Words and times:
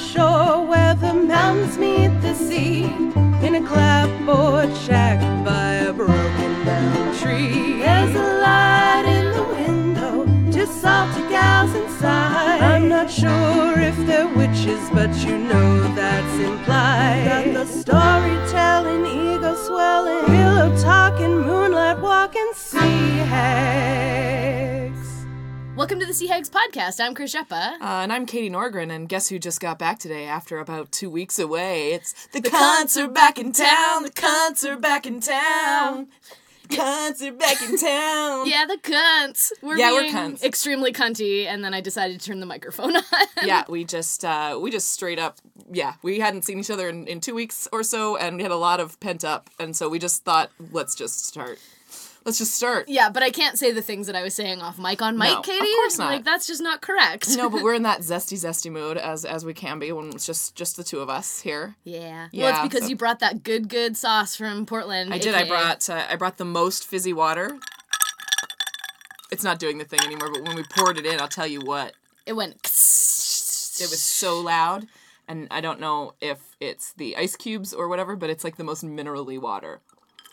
shore 0.00 0.64
where 0.66 0.94
the 0.94 1.12
mountains 1.12 1.76
meet 1.76 2.08
the 2.20 2.34
sea. 2.34 2.84
In 3.46 3.54
a 3.54 3.66
clapboard 3.66 4.74
shack 4.76 5.18
by 5.44 5.72
a 5.88 5.92
broken 5.92 6.64
down 6.64 7.16
tree. 7.16 7.78
There's 7.78 8.14
a 8.14 8.28
light 8.46 9.06
in 9.06 9.26
the 9.32 9.44
window, 9.44 10.26
just 10.50 10.80
salty 10.80 11.22
gals 11.28 11.74
inside. 11.74 12.60
I'm 12.60 12.88
not 12.88 13.10
sure 13.10 13.78
if 13.78 13.96
they're 14.06 14.28
witches, 14.28 14.82
but 14.92 15.14
you 15.24 15.38
know 15.38 15.94
that's 15.94 16.36
implied. 16.38 17.24
Got 17.24 17.54
the 17.54 17.66
storytelling, 17.66 19.06
ego 19.06 19.54
swelling, 19.54 20.24
pillow 20.26 20.76
talking, 20.82 21.40
moonlight 21.40 21.98
walking, 22.00 22.50
sea 22.54 23.18
hags. 23.32 24.49
Welcome 25.80 25.98
to 26.00 26.04
the 26.04 26.12
Sea 26.12 26.26
Hags 26.26 26.50
podcast. 26.50 27.00
I'm 27.00 27.14
Chris 27.14 27.34
Sheppa. 27.34 27.80
Uh, 27.80 28.02
and 28.02 28.12
I'm 28.12 28.26
Katie 28.26 28.50
Norgren, 28.50 28.94
and 28.94 29.08
guess 29.08 29.30
who 29.30 29.38
just 29.38 29.60
got 29.62 29.78
back 29.78 29.98
today 29.98 30.26
after 30.26 30.58
about 30.58 30.92
two 30.92 31.08
weeks 31.08 31.38
away? 31.38 31.94
It's 31.94 32.26
the, 32.34 32.42
cunts 32.42 32.98
cunts 32.98 33.02
are 33.02 33.08
back 33.08 33.38
in 33.38 33.50
town. 33.52 34.02
The 34.02 34.10
cunts 34.10 34.62
are 34.68 34.76
back 34.76 35.06
in 35.06 35.20
town. 35.20 36.08
Cunts 36.68 37.26
are 37.26 37.32
back 37.32 37.62
in 37.62 37.78
town. 37.78 38.46
Yeah, 38.46 38.66
the 38.66 38.76
cunts. 38.76 39.52
We're 39.62 39.78
Yeah, 39.78 39.92
we're 39.92 40.02
being 40.02 40.12
cunts. 40.12 40.44
extremely 40.44 40.92
cunty, 40.92 41.46
and 41.46 41.64
then 41.64 41.72
I 41.72 41.80
decided 41.80 42.20
to 42.20 42.26
turn 42.26 42.40
the 42.40 42.46
microphone 42.46 42.96
on. 42.96 43.02
Yeah, 43.42 43.64
we 43.66 43.84
just 43.84 44.22
uh, 44.22 44.58
we 44.60 44.70
just 44.70 44.90
straight 44.90 45.18
up 45.18 45.38
yeah 45.72 45.94
we 46.02 46.20
hadn't 46.20 46.42
seen 46.42 46.58
each 46.58 46.70
other 46.70 46.90
in, 46.90 47.06
in 47.06 47.20
two 47.22 47.34
weeks 47.34 47.66
or 47.72 47.82
so, 47.82 48.18
and 48.18 48.36
we 48.36 48.42
had 48.42 48.52
a 48.52 48.56
lot 48.56 48.80
of 48.80 49.00
pent 49.00 49.24
up, 49.24 49.48
and 49.58 49.74
so 49.74 49.88
we 49.88 49.98
just 49.98 50.24
thought 50.24 50.50
let's 50.72 50.94
just 50.94 51.24
start. 51.26 51.58
Let's 52.24 52.36
just 52.38 52.54
start. 52.54 52.88
yeah, 52.88 53.08
but 53.08 53.22
I 53.22 53.30
can't 53.30 53.58
say 53.58 53.72
the 53.72 53.80
things 53.80 54.06
that 54.06 54.14
I 54.14 54.22
was 54.22 54.34
saying 54.34 54.60
off 54.60 54.78
mic 54.78 55.00
on 55.00 55.16
mic, 55.16 55.30
No, 55.30 55.38
of 55.38 55.44
Katie. 55.44 55.64
course 55.76 55.98
not. 55.98 56.12
Like 56.12 56.24
that's 56.24 56.46
just 56.46 56.62
not 56.62 56.82
correct. 56.82 57.34
No, 57.36 57.48
but 57.48 57.62
we're 57.62 57.74
in 57.74 57.82
that 57.84 58.00
zesty 58.02 58.34
zesty 58.34 58.70
mood 58.70 58.98
as 58.98 59.24
as 59.24 59.44
we 59.44 59.54
can 59.54 59.78
be 59.78 59.90
when 59.92 60.08
it's 60.10 60.26
just 60.26 60.54
just 60.54 60.76
the 60.76 60.84
two 60.84 61.00
of 61.00 61.08
us 61.08 61.40
here. 61.40 61.76
Yeah. 61.84 62.28
yeah 62.32 62.44
well, 62.44 62.54
it's 62.54 62.62
because 62.68 62.82
so- 62.84 62.88
you 62.90 62.96
brought 62.96 63.20
that 63.20 63.42
good, 63.42 63.68
good 63.68 63.96
sauce 63.96 64.36
from 64.36 64.66
Portland. 64.66 65.14
I 65.14 65.18
did. 65.18 65.34
I 65.34 65.46
brought 65.48 65.88
uh, 65.88 66.04
I 66.10 66.16
brought 66.16 66.36
the 66.36 66.44
most 66.44 66.86
fizzy 66.86 67.12
water. 67.14 67.58
It's 69.32 69.44
not 69.44 69.58
doing 69.58 69.78
the 69.78 69.84
thing 69.84 70.00
anymore, 70.04 70.30
but 70.32 70.42
when 70.42 70.56
we 70.56 70.64
poured 70.64 70.98
it 70.98 71.06
in, 71.06 71.20
I'll 71.20 71.28
tell 71.28 71.46
you 71.46 71.60
what, 71.60 71.92
It 72.26 72.32
went. 72.32 72.56
it 72.56 72.66
was 73.88 74.02
so 74.02 74.40
loud, 74.40 74.88
and 75.28 75.46
I 75.52 75.60
don't 75.60 75.78
know 75.78 76.14
if 76.20 76.56
it's 76.58 76.92
the 76.94 77.16
ice 77.16 77.36
cubes 77.36 77.72
or 77.72 77.88
whatever, 77.88 78.16
but 78.16 78.28
it's 78.28 78.42
like 78.42 78.56
the 78.56 78.64
most 78.64 78.84
minerally 78.84 79.40
water. 79.40 79.80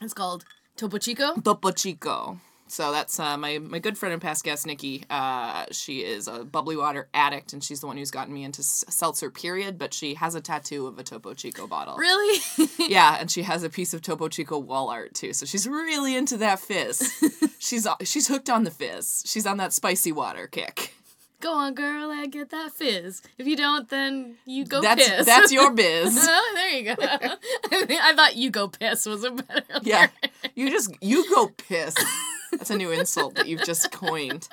It's 0.02 0.16
called 0.16 0.46
Topo 0.78 0.98
Chico. 0.98 1.34
Topo 1.42 1.72
Chico. 1.72 2.40
So 2.70 2.92
that's 2.92 3.18
uh, 3.18 3.38
my 3.38 3.60
my 3.60 3.80
good 3.80 3.98
friend 3.98 4.12
and 4.12 4.22
past 4.22 4.44
guest 4.44 4.66
Nikki. 4.66 5.06
Uh, 5.10 5.66
she 5.72 6.00
is 6.04 6.28
a 6.28 6.44
bubbly 6.44 6.76
water 6.76 7.08
addict, 7.14 7.54
and 7.54 7.64
she's 7.64 7.80
the 7.80 7.88
one 7.88 7.96
who's 7.98 8.12
gotten 8.12 8.34
me 8.34 8.44
into 8.44 8.60
s- 8.60 8.84
seltzer. 8.90 9.30
Period. 9.30 9.78
But 9.78 9.94
she 9.94 10.16
has 10.16 10.36
a 10.36 10.42
tattoo 10.42 10.86
of 10.86 11.00
a 11.00 11.04
Topo 11.04 11.34
Chico 11.34 11.66
bottle. 11.68 11.96
Really? 11.98 12.42
Yeah, 12.90 13.18
and 13.20 13.30
she 13.30 13.44
has 13.44 13.64
a 13.64 13.70
piece 13.70 13.94
of 13.94 14.02
Topo 14.02 14.28
Chico 14.30 14.58
wall 14.60 14.90
art 14.90 15.14
too. 15.14 15.34
So 15.34 15.46
she's 15.46 15.68
really 15.68 16.16
into 16.16 16.38
that 16.38 16.60
fizz. 16.60 17.12
she's 17.60 17.88
she's 18.04 18.28
hooked 18.28 18.50
on 18.50 18.64
the 18.64 18.72
fizz. 18.72 19.24
She's 19.26 19.46
on 19.46 19.58
that 19.58 19.74
spicy 19.74 20.12
water 20.12 20.48
kick. 20.48 20.94
Go 21.42 21.54
on, 21.54 21.74
girl, 21.74 22.12
and 22.12 22.32
get 22.32 22.50
that 22.50 22.72
fizz. 22.72 23.22
If 23.38 23.48
you 23.48 23.56
don't, 23.56 23.88
then 23.90 24.36
you 24.46 24.66
go 24.66 24.82
That's 24.82 25.08
piss. 25.08 25.26
that's 25.26 25.52
your 25.52 25.72
biz. 25.76 26.18
Oh, 26.30 26.52
there 26.56 26.70
you 26.72 26.84
go. 26.96 26.96
I 27.02 28.14
thought 28.16 28.36
you 28.36 28.50
go 28.50 28.68
piss 28.68 29.06
was 29.06 29.24
a 29.24 29.32
better. 29.32 29.80
Yeah, 29.84 30.08
you 30.56 30.70
just 30.70 30.92
you 31.02 31.30
go 31.34 31.48
piss. 31.50 31.96
That's 32.52 32.70
a 32.70 32.78
new 32.78 32.92
insult 32.92 33.36
that 33.36 33.48
you've 33.48 33.64
just 33.64 33.92
coined. 33.92 34.48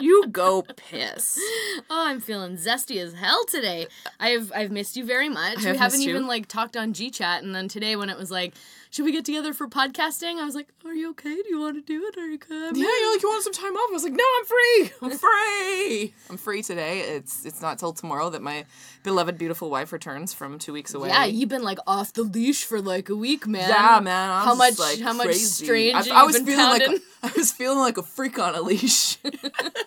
You 0.00 0.26
go 0.28 0.62
piss. 0.62 1.38
Oh, 1.90 2.06
I'm 2.06 2.20
feeling 2.20 2.56
zesty 2.56 2.98
as 3.02 3.12
hell 3.14 3.44
today. 3.46 3.88
I've 4.20 4.50
I've 4.54 4.70
missed 4.70 4.96
you 4.96 5.04
very 5.04 5.28
much. 5.28 5.58
we 5.58 5.64
have 5.64 5.76
haven't 5.76 5.98
missed 5.98 6.04
you. 6.06 6.10
even 6.14 6.26
like 6.28 6.46
talked 6.46 6.76
on 6.76 6.92
G 6.92 7.10
chat, 7.10 7.42
and 7.42 7.52
then 7.54 7.66
today 7.68 7.96
when 7.96 8.08
it 8.10 8.16
was 8.16 8.30
like, 8.30 8.54
should 8.90 9.04
we 9.04 9.10
get 9.12 9.24
together 9.24 9.52
for 9.52 9.66
podcasting? 9.66 10.38
I 10.40 10.44
was 10.44 10.54
like, 10.54 10.68
are 10.84 10.94
you 10.94 11.10
okay? 11.10 11.34
Do 11.34 11.44
you 11.48 11.58
want 11.60 11.76
to 11.76 11.82
do 11.82 12.04
it? 12.06 12.16
Are 12.16 12.26
you 12.26 12.38
good? 12.38 12.76
Yeah, 12.76 12.84
you're 12.84 13.12
like 13.12 13.22
you 13.22 13.28
want 13.28 13.42
some 13.42 13.52
time 13.52 13.74
off. 13.74 13.90
I 13.90 13.92
was 13.92 14.04
like, 14.04 14.12
no, 14.12 14.24
I'm 14.38 14.44
free. 14.46 14.92
I'm 15.02 15.18
free. 15.18 16.14
I'm 16.30 16.36
free 16.36 16.62
today. 16.62 17.00
It's 17.00 17.44
it's 17.44 17.60
not 17.60 17.78
till 17.80 17.92
tomorrow 17.92 18.30
that 18.30 18.40
my 18.40 18.64
beloved 19.02 19.36
beautiful 19.36 19.68
wife 19.68 19.92
returns 19.92 20.32
from 20.32 20.58
two 20.60 20.72
weeks 20.72 20.94
away. 20.94 21.08
Yeah, 21.08 21.24
you've 21.24 21.48
been 21.50 21.64
like 21.64 21.78
off 21.88 22.12
the 22.12 22.22
leash 22.22 22.64
for 22.64 22.80
like 22.80 23.08
a 23.08 23.16
week, 23.16 23.46
man. 23.48 23.68
Yeah, 23.68 23.98
man. 24.00 24.30
I 24.30 24.44
How 24.44 24.54
much? 24.54 24.78
like 24.78 25.00
how 25.00 25.12
much 25.12 25.34
strange? 25.34 26.08
I, 26.08 26.20
I 26.20 26.22
was 26.22 26.36
been 26.36 26.46
feeling 26.46 26.64
pounding? 26.64 26.92
like 26.92 27.02
I 27.24 27.32
was 27.36 27.50
feeling 27.52 27.78
like 27.80 27.98
a 27.98 28.02
freak 28.02 28.38
on 28.38 28.54
a 28.54 28.60
leash. 28.62 29.18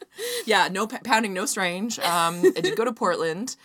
yeah, 0.46 0.68
no 0.72 0.88
p- 0.88 0.98
pounding, 1.04 1.34
no 1.34 1.46
strange. 1.46 2.00
Um, 2.00 2.42
I 2.56 2.62
did 2.62 2.76
go 2.78 2.86
to 2.86 2.94
Portland. 2.94 3.56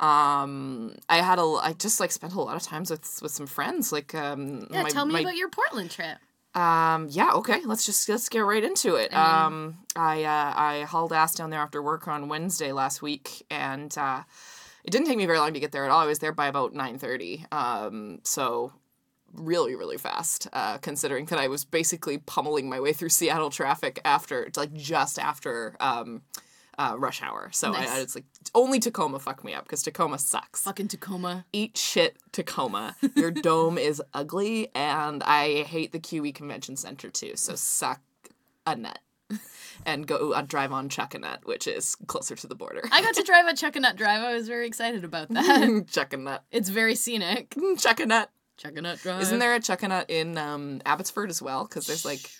Um, 0.00 0.94
I 1.08 1.18
had 1.18 1.38
a, 1.38 1.42
I 1.42 1.74
just 1.78 2.00
like 2.00 2.10
spent 2.10 2.34
a 2.34 2.40
lot 2.40 2.56
of 2.56 2.62
times 2.62 2.90
with 2.90 3.20
with 3.22 3.30
some 3.32 3.46
friends. 3.46 3.92
Like, 3.92 4.14
um, 4.14 4.66
yeah, 4.70 4.82
my- 4.82 4.88
tell 4.90 5.06
me 5.06 5.12
my- 5.14 5.20
about 5.20 5.36
your 5.36 5.48
Portland 5.48 5.90
trip. 5.90 6.18
um, 6.54 7.06
yeah, 7.10 7.30
okay. 7.34 7.60
Let's 7.64 7.86
just 7.86 8.08
let's 8.08 8.28
get 8.28 8.40
right 8.40 8.64
into 8.64 8.96
it. 8.96 9.14
um, 9.14 9.78
I 9.96 10.24
uh, 10.24 10.52
I 10.56 10.82
hauled 10.88 11.12
ass 11.12 11.34
down 11.34 11.50
there 11.50 11.60
after 11.60 11.80
work 11.82 12.08
on 12.08 12.28
Wednesday 12.28 12.72
last 12.72 13.00
week, 13.00 13.44
and 13.50 13.96
uh, 13.96 14.22
it 14.84 14.90
didn't 14.90 15.06
take 15.06 15.16
me 15.18 15.26
very 15.26 15.38
long 15.38 15.54
to 15.54 15.60
get 15.60 15.70
there 15.72 15.84
at 15.84 15.90
all. 15.90 16.00
I 16.00 16.06
was 16.06 16.18
there 16.18 16.32
by 16.32 16.46
about 16.48 16.74
nine 16.74 16.98
thirty. 16.98 17.46
Um, 17.52 18.18
so 18.24 18.72
really 19.34 19.74
really 19.74 19.96
fast 19.98 20.48
uh, 20.52 20.78
considering 20.78 21.24
that 21.26 21.38
i 21.38 21.48
was 21.48 21.64
basically 21.64 22.18
pummeling 22.18 22.68
my 22.68 22.80
way 22.80 22.92
through 22.92 23.08
seattle 23.08 23.50
traffic 23.50 24.00
after 24.04 24.50
like 24.56 24.72
just 24.74 25.18
after 25.18 25.76
um, 25.80 26.22
uh, 26.78 26.94
rush 26.98 27.22
hour 27.22 27.48
so 27.52 27.70
Nice. 27.72 27.88
I, 27.88 27.96
I 27.98 28.02
was 28.02 28.14
like 28.14 28.24
only 28.54 28.78
tacoma 28.80 29.18
fucked 29.18 29.44
me 29.44 29.54
up 29.54 29.64
because 29.64 29.82
tacoma 29.82 30.18
sucks 30.18 30.62
Fucking 30.62 30.88
Tacoma. 30.88 31.44
eat 31.52 31.76
shit 31.76 32.16
Tacoma. 32.32 32.96
Your 33.14 33.30
dome 33.30 33.76
is 33.76 34.02
ugly, 34.14 34.68
and 34.74 35.22
I 35.22 35.62
hate 35.64 35.92
the 35.92 35.98
QE 35.98 36.34
Convention 36.34 36.76
Center 36.76 37.10
too. 37.10 37.32
So 37.36 37.54
suck 37.56 38.00
a 38.66 38.74
nut 38.74 39.00
and 39.86 40.06
go 40.06 40.32
uh, 40.32 40.40
drive 40.42 40.72
on 40.72 40.88
Chuckanut, 40.88 41.44
which 41.44 41.66
is 41.66 41.94
closer 42.06 42.34
to 42.36 42.46
the 42.46 42.54
border. 42.54 42.82
I 42.90 43.02
got 43.02 43.14
to 43.16 43.22
drive 43.22 43.46
a 43.48 43.52
Chuckanut 43.52 43.96
Drive. 43.96 44.22
I 44.22 44.34
was 44.34 44.48
very 44.48 44.66
excited 44.66 45.04
about 45.04 45.28
that. 45.30 45.60
Chuckanut. 45.92 46.40
it's 46.50 46.68
very 46.70 46.94
scenic. 46.94 47.50
Chuckanut. 47.50 48.28
Chuckanut 48.62 49.02
Drive. 49.02 49.22
Isn't 49.22 49.38
there 49.38 49.54
a 49.54 49.60
Chuckanut 49.60 50.06
in 50.08 50.38
um, 50.38 50.80
Abbotsford 50.86 51.30
as 51.30 51.40
well? 51.42 51.64
Because 51.64 51.86
there's 51.86 52.04
like, 52.04 52.30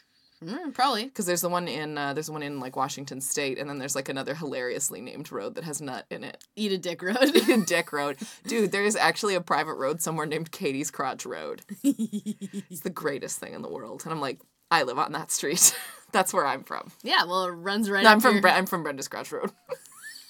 Mm, 0.45 0.75
probably. 0.75 1.05
because 1.05 1.25
there's 1.25 1.41
the 1.41 1.49
one 1.49 1.69
in 1.69 1.97
uh, 1.97 2.15
there's 2.15 2.29
one 2.29 2.43
in 2.43 2.59
like 2.59 2.75
Washington 2.75 3.21
State, 3.21 3.59
and 3.59 3.71
then 3.71 3.79
there's 3.79 3.95
like 3.95 4.09
another 4.09 4.35
hilariously 4.35 5.01
named 5.01 5.31
road 5.31 5.55
that 5.55 5.63
has 5.63 5.81
nut 5.81 6.05
in 6.11 6.25
it. 6.25 6.43
Eat 6.57 6.73
a 6.73 6.79
dick 6.79 7.01
road. 7.01 7.17
Eat 7.33 7.49
a 7.49 7.59
Dick 7.65 7.93
Road, 7.93 8.17
dude. 8.49 8.73
There 8.73 8.85
is 8.85 8.97
actually 8.97 9.37
a 9.37 9.41
private 9.41 9.75
road 9.75 10.03
somewhere 10.03 10.27
named 10.27 10.51
Katie's 10.51 10.91
Crotch 10.91 11.25
Road. 11.25 11.63
it's 11.85 12.81
the 12.81 12.91
greatest 12.91 13.39
thing 13.39 13.55
in 13.55 13.63
the 13.63 13.71
world, 13.71 14.03
and 14.05 14.13
I'm 14.13 14.21
like, 14.21 14.41
I 14.69 14.83
live 14.83 14.99
on 14.99 15.13
that 15.13 15.31
street. 15.31 15.77
That's 16.13 16.35
where 16.35 16.45
I'm 16.45 16.65
from. 16.65 16.91
yeah, 17.05 17.25
well, 17.25 17.45
it 17.45 17.51
runs 17.51 17.89
right 17.89 18.03
No, 18.03 18.11
I'm 18.11 18.19
from 18.21 18.33
your- 18.35 18.43
Bre- 18.43 18.49
I'm 18.59 18.67
from 18.67 18.83
Brenda's 18.83 19.07
Crotch 19.07 19.31
Road. 19.31 19.53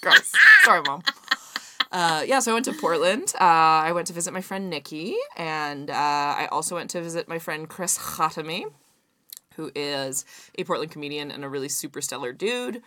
Gross. 0.03 0.31
Sorry, 0.65 0.83
mom. 0.87 1.03
Uh, 1.93 2.25
yeah, 2.27 2.41
so 2.41 2.53
I 2.53 2.55
went 2.55 2.65
to 2.65 2.73
Portland. 2.73 3.35
Uh, 3.39 3.45
I 3.85 3.93
went 3.93 4.07
to 4.07 4.15
visit 4.15 4.33
my 4.33 4.41
friend 4.41 4.71
Nikki, 4.71 5.15
and 5.37 5.91
uh, 5.91 5.95
I 5.95 6.49
also 6.51 6.77
went 6.77 6.89
to 6.91 7.03
visit 7.03 7.29
my 7.29 7.39
friend 7.39 7.69
Chris 7.69 7.99
Khatami, 7.99 8.65
who 9.57 9.71
is 9.75 10.25
a 10.59 10.65
Portland 10.65 10.91
comedian 10.91 11.31
and 11.31 11.45
a 11.45 11.51
really 11.51 11.69
super 11.69 12.01
stellar 12.01 12.33
dude. 12.33 12.81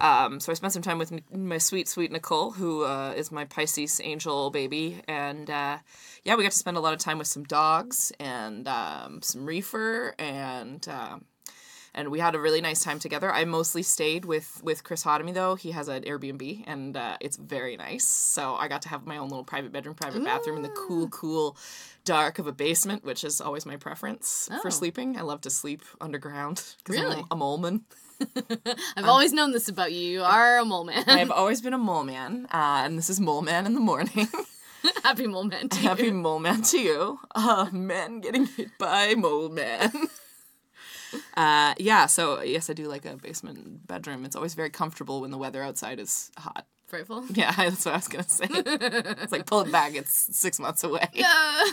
Um, 0.00 0.38
so 0.38 0.52
I 0.52 0.54
spent 0.54 0.72
some 0.72 0.82
time 0.82 0.98
with 0.98 1.12
my 1.32 1.58
sweet, 1.58 1.88
sweet 1.88 2.12
Nicole, 2.12 2.52
who 2.52 2.84
uh, 2.84 3.12
is 3.16 3.32
my 3.32 3.44
Pisces 3.44 4.00
angel 4.02 4.50
baby, 4.50 5.02
and 5.08 5.50
uh, 5.50 5.78
yeah, 6.22 6.36
we 6.36 6.44
got 6.44 6.52
to 6.52 6.58
spend 6.58 6.76
a 6.76 6.80
lot 6.80 6.92
of 6.92 7.00
time 7.00 7.18
with 7.18 7.26
some 7.26 7.44
dogs 7.44 8.12
and 8.20 8.68
um, 8.68 9.20
some 9.20 9.46
reefer, 9.46 10.14
and 10.16 10.88
um, 10.88 11.24
and 11.94 12.10
we 12.10 12.18
had 12.20 12.34
a 12.34 12.40
really 12.40 12.60
nice 12.60 12.82
time 12.82 12.98
together. 12.98 13.32
I 13.32 13.44
mostly 13.44 13.82
stayed 13.82 14.24
with 14.24 14.60
with 14.62 14.84
Chris 14.84 15.04
Khatami 15.04 15.32
though. 15.34 15.54
He 15.54 15.70
has 15.72 15.88
an 15.88 16.02
Airbnb, 16.04 16.64
and 16.66 16.96
uh, 16.96 17.16
it's 17.20 17.36
very 17.36 17.76
nice. 17.76 18.06
So 18.06 18.54
I 18.54 18.68
got 18.68 18.82
to 18.82 18.88
have 18.88 19.06
my 19.06 19.16
own 19.16 19.28
little 19.28 19.44
private 19.44 19.72
bedroom, 19.72 19.94
private 19.94 20.24
bathroom 20.24 20.56
in 20.56 20.62
the 20.62 20.68
cool, 20.70 21.08
cool 21.08 21.56
dark 22.04 22.38
of 22.38 22.46
a 22.46 22.52
basement, 22.52 23.04
which 23.04 23.24
is 23.24 23.40
always 23.40 23.64
my 23.66 23.76
preference 23.76 24.48
Oh. 24.52 24.60
for 24.60 24.70
sleeping. 24.70 25.16
I 25.16 25.22
love 25.22 25.40
to 25.42 25.50
sleep 25.50 25.82
underground 26.00 26.62
because 26.78 27.00
Really? 27.00 27.16
I'm 27.16 27.26
a 27.30 27.36
mole 27.36 27.58
man. 27.58 27.82
I've 28.96 29.06
always 29.06 29.32
known 29.32 29.52
this 29.52 29.68
about 29.68 29.92
you. 29.92 30.00
You 30.00 30.22
are 30.22 30.58
a 30.58 30.64
mole 30.64 30.84
man. 30.84 31.04
I've 31.08 31.30
always 31.32 31.60
been 31.60 31.72
a 31.74 31.78
mole 31.78 32.04
man, 32.04 32.46
uh, 32.52 32.82
and 32.84 32.96
this 32.98 33.10
is 33.10 33.18
Mole 33.20 33.42
Man 33.42 33.66
in 33.66 33.74
the 33.74 33.80
morning. 33.80 34.28
Happy 35.02 35.26
mole 35.26 35.44
man. 35.44 35.68
to 35.70 35.80
you. 35.80 35.88
Happy 35.88 36.10
Mole 36.10 36.38
Man 36.38 36.60
to 36.62 36.78
you. 36.78 37.18
Uh, 37.34 37.68
men 37.72 38.20
getting 38.20 38.44
hit 38.46 38.76
by 38.78 39.14
Mole 39.14 39.48
Man. 39.48 39.90
Uh, 41.36 41.74
yeah, 41.78 42.06
so 42.06 42.42
yes, 42.42 42.70
I 42.70 42.72
do 42.72 42.86
like 42.86 43.04
a 43.04 43.16
basement 43.16 43.86
bedroom. 43.86 44.24
It's 44.24 44.36
always 44.36 44.54
very 44.54 44.70
comfortable 44.70 45.20
when 45.20 45.30
the 45.30 45.38
weather 45.38 45.62
outside 45.62 45.98
is 45.98 46.30
hot. 46.36 46.66
Frightful. 46.86 47.24
Yeah, 47.34 47.52
that's 47.56 47.84
what 47.86 47.94
I 47.94 47.96
was 47.98 48.08
gonna 48.08 48.28
say. 48.28 48.46
it's 48.50 49.32
like 49.32 49.46
pull 49.46 49.60
it 49.62 49.72
back. 49.72 49.94
It's 49.94 50.36
six 50.36 50.60
months 50.60 50.84
away. 50.84 51.08
Yeah. 51.14 51.64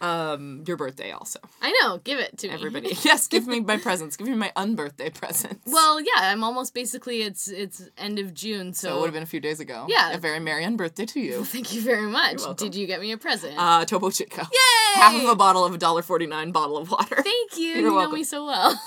Um, 0.00 0.64
your 0.66 0.76
birthday 0.76 1.10
also. 1.10 1.40
I 1.60 1.76
know. 1.82 1.98
Give 1.98 2.18
it 2.18 2.38
to 2.38 2.48
me. 2.48 2.54
Everybody, 2.54 2.96
yes, 3.02 3.26
give 3.26 3.46
me 3.46 3.60
my 3.60 3.76
presents. 3.76 4.16
Give 4.16 4.28
me 4.28 4.34
my 4.34 4.52
unbirthday 4.56 5.12
presents. 5.12 5.70
Well, 5.70 6.00
yeah. 6.00 6.06
I'm 6.22 6.44
almost 6.44 6.74
basically. 6.74 7.22
It's 7.22 7.48
it's 7.48 7.88
end 7.98 8.18
of 8.18 8.32
June, 8.34 8.72
so. 8.72 8.88
so 8.88 8.96
it 8.96 9.00
would 9.00 9.06
have 9.06 9.14
been 9.14 9.22
a 9.22 9.26
few 9.26 9.40
days 9.40 9.60
ago. 9.60 9.86
Yeah. 9.88 10.12
A 10.12 10.18
very 10.18 10.40
merry 10.40 10.64
unbirthday 10.64 11.06
to 11.08 11.20
you. 11.20 11.44
Thank 11.44 11.74
you 11.74 11.82
very 11.82 12.06
much. 12.06 12.42
Did 12.56 12.74
you 12.74 12.86
get 12.86 13.00
me 13.00 13.12
a 13.12 13.18
present? 13.18 13.54
Uh, 13.58 13.84
Topo 13.84 14.10
Chico. 14.10 14.42
Yay! 14.42 15.00
Half 15.00 15.22
of 15.22 15.28
a 15.28 15.36
bottle 15.36 15.64
of 15.64 15.74
a 15.74 15.78
dollar 15.78 16.02
forty 16.02 16.26
nine 16.26 16.52
bottle 16.52 16.76
of 16.78 16.90
water. 16.90 17.22
Thank 17.22 17.58
you. 17.58 17.66
You're 17.66 17.76
you 17.76 17.82
know 17.88 17.94
welcome. 17.94 18.14
me 18.14 18.24
so 18.24 18.46
well. 18.46 18.80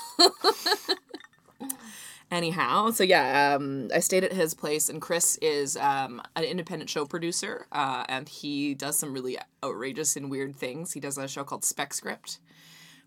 Anyhow, 2.30 2.92
so 2.92 3.06
yeah, 3.06 3.56
um, 3.56 3.90
I 3.96 4.00
stayed 4.00 4.26
at 4.26 4.34
his 4.34 4.54
place, 4.54 4.90
and 4.90 5.02
Chris 5.02 5.38
is 5.42 5.78
um, 5.78 6.22
an 6.36 6.44
independent 6.44 6.90
show 6.90 7.06
producer, 7.06 7.68
uh, 7.72 8.04
and 8.10 8.28
he 8.28 8.74
does 8.74 8.98
some 8.98 9.14
really 9.14 9.38
outrageous 9.64 10.18
and 10.18 10.30
weird 10.30 10.54
things. 10.54 10.92
He 10.92 11.00
does 11.00 11.18
a 11.18 11.30
show 11.30 11.46
called 11.46 11.64
Spec 11.64 11.94
Script, 11.94 12.40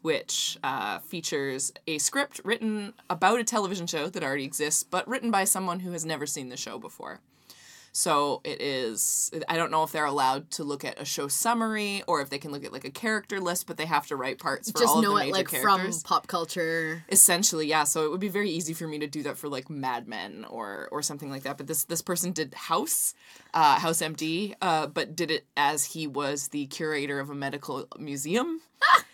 which 0.01 0.59
uh, 0.65 1.01
features 1.01 1.71
a 1.87 1.99
script 1.99 2.41
written 2.45 2.95
about 3.11 3.39
a 3.39 3.45
television 3.45 3.87
show 3.87 4.09
that 4.09 4.25
already 4.25 4.45
exists, 4.45 4.85
but 4.85 5.07
written 5.07 5.31
by 5.31 5.45
someone 5.45 5.81
who 5.81 5.93
has 5.93 6.07
never 6.07 6.25
seen 6.25 6.49
the 6.49 6.57
show 6.57 6.79
before. 6.79 7.21
So 7.93 8.41
it 8.45 8.61
is. 8.63 9.31
I 9.49 9.57
don't 9.57 9.71
know 9.71 9.83
if 9.83 9.93
they're 9.93 10.05
allowed 10.05 10.51
to 10.53 10.65
look 10.65 10.85
at 10.85 11.01
a 11.01 11.05
show 11.05 11.27
summary 11.29 12.03
or 12.07 12.21
if 12.21 12.31
they 12.31 12.39
can 12.39 12.53
look 12.53 12.65
at 12.65 12.73
like 12.73 12.85
a 12.85 12.91
character 12.91 13.41
list, 13.41 13.67
but 13.67 13.77
they 13.77 13.87
have 13.87 14.07
to 14.09 14.17
write 14.17 14.39
parts 14.39 14.71
for 14.71 14.79
Just 14.79 14.89
all 14.91 14.99
of 14.99 15.05
them. 15.05 15.13
Just 15.13 15.13
know 15.13 15.23
the 15.25 15.29
it 15.29 15.33
like 15.33 15.49
characters. 15.49 16.03
from 16.03 16.09
pop 16.09 16.27
culture. 16.29 17.05
Essentially, 17.11 17.67
yeah. 17.67 17.85
So 17.85 18.05
it 18.05 18.11
would 18.11 18.21
be 18.21 18.29
very 18.29 18.51
easy 18.51 18.75
for 18.75 18.87
me 18.87 18.99
to 19.01 19.07
do 19.07 19.23
that 19.25 19.37
for 19.37 19.49
like 19.49 19.69
Mad 19.69 20.07
Men 20.07 20.45
or 20.49 20.89
or 20.93 21.03
something 21.03 21.31
like 21.31 21.43
that. 21.43 21.57
But 21.57 21.67
this 21.67 21.85
this 21.85 22.03
person 22.03 22.33
did 22.33 22.55
House, 22.55 23.15
uh, 23.55 23.79
House 23.81 24.01
MD, 24.01 24.55
uh, 24.63 24.87
but 24.87 25.17
did 25.17 25.31
it 25.31 25.47
as 25.57 25.85
he 25.85 26.07
was 26.07 26.49
the 26.49 26.67
curator 26.67 27.19
of 27.21 27.29
a 27.31 27.35
medical 27.35 27.89
museum. 27.99 28.61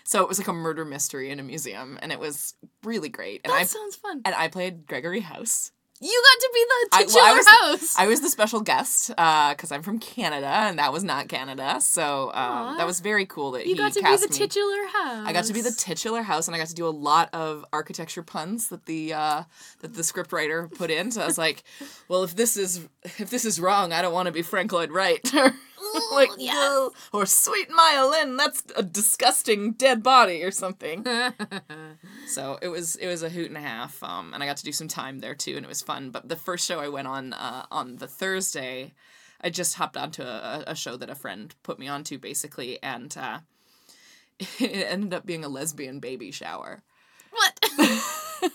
so 0.05 0.22
it 0.22 0.29
was 0.29 0.38
like 0.38 0.49
a 0.49 0.52
murder 0.52 0.84
mystery 0.84 1.31
in 1.31 1.40
a 1.40 1.43
museum, 1.43 1.99
and 2.02 2.12
it 2.12 2.20
was 2.20 2.55
really 2.84 3.08
great. 3.08 3.40
And 3.44 3.52
That 3.52 3.61
I 3.61 3.64
sounds 3.64 3.96
fun. 3.96 4.22
and 4.25 4.34
I 4.34 4.49
played 4.49 4.87
Gregory 4.87 5.20
House. 5.20 5.72
You 5.98 6.22
got 6.34 6.40
to 6.40 6.50
be 6.52 6.64
the 6.69 6.88
I- 6.96 7.02
titular 7.04 7.22
well, 7.22 7.46
I 7.48 7.70
was. 7.70 7.94
I 7.98 8.06
was 8.06 8.20
the 8.20 8.28
special 8.28 8.60
guest 8.60 9.08
because 9.08 9.72
I'm 9.72 9.82
from 9.82 9.98
Canada, 9.98 10.46
and 10.46 10.78
that 10.78 10.93
was 10.93 11.02
not 11.02 11.28
Canada. 11.28 11.81
So 11.81 12.31
um, 12.34 12.76
that 12.76 12.87
was 12.87 13.00
very 13.00 13.25
cool 13.25 13.52
that 13.52 13.66
you 13.66 13.72
he 13.75 13.78
got 13.78 13.93
to 13.94 14.00
be 14.00 14.04
cast 14.04 14.22
the 14.22 14.28
me. 14.28 14.37
titular 14.37 14.87
house. 14.93 15.26
I 15.26 15.32
got 15.32 15.44
to 15.44 15.52
be 15.54 15.62
the 15.62 15.70
titular 15.72 16.22
house, 16.22 16.48
and 16.48 16.54
I 16.54 16.58
got 16.58 16.69
to 16.69 16.75
do 16.75 16.87
a 16.87 16.90
lot 16.90 17.31
of 17.32 17.64
architecture 17.72 18.22
puns 18.22 18.69
that 18.69 18.84
the 18.87 19.14
uh, 19.14 19.43
that 19.81 19.94
the 19.94 20.02
scriptwriter 20.02 20.70
put 20.72 20.90
in. 20.90 21.10
So 21.12 21.22
I 21.22 21.26
was 21.26 21.38
like, 21.38 21.64
"Well, 22.08 22.25
if 22.25 22.37
this 22.37 22.56
is 22.58 22.87
if 23.04 23.31
this 23.31 23.44
is 23.46 23.58
wrong, 23.58 23.93
I 23.93 24.02
don't 24.02 24.12
want 24.12 24.26
to 24.26 24.32
be 24.32 24.43
Frank 24.43 24.72
Lloyd 24.72 24.90
Wright." 24.90 25.20
like, 26.12 26.30
yes. 26.38 26.90
Or 27.12 27.26
Sweet 27.26 27.68
Maya 27.70 28.06
Lin, 28.06 28.36
that's 28.36 28.62
a 28.76 28.82
disgusting 28.82 29.72
dead 29.72 30.02
body 30.02 30.42
or 30.42 30.50
something. 30.50 31.04
so 32.26 32.58
it 32.62 32.68
was 32.68 32.96
it 32.96 33.06
was 33.06 33.22
a 33.22 33.28
hoot 33.28 33.48
and 33.48 33.56
a 33.56 33.60
half, 33.60 34.02
um, 34.02 34.32
and 34.34 34.42
I 34.42 34.46
got 34.46 34.56
to 34.58 34.64
do 34.64 34.72
some 34.72 34.88
time 34.88 35.18
there 35.18 35.34
too, 35.34 35.56
and 35.56 35.64
it 35.64 35.68
was 35.68 35.82
fun. 35.82 36.10
But 36.10 36.28
the 36.28 36.36
first 36.36 36.66
show 36.66 36.80
I 36.80 36.88
went 36.88 37.08
on 37.08 37.32
uh, 37.32 37.66
on 37.70 37.96
the 37.96 38.08
Thursday, 38.08 38.94
I 39.40 39.50
just 39.50 39.74
hopped 39.74 39.96
onto 39.96 40.22
a, 40.22 40.64
a 40.66 40.74
show 40.74 40.96
that 40.96 41.10
a 41.10 41.14
friend 41.14 41.54
put 41.62 41.78
me 41.78 41.88
onto, 41.88 42.18
basically, 42.18 42.82
and 42.82 43.16
uh, 43.18 43.40
it 44.38 44.86
ended 44.88 45.14
up 45.14 45.26
being 45.26 45.44
a 45.44 45.48
lesbian 45.48 46.00
baby 46.00 46.30
shower. 46.30 46.82
what? 47.30 47.60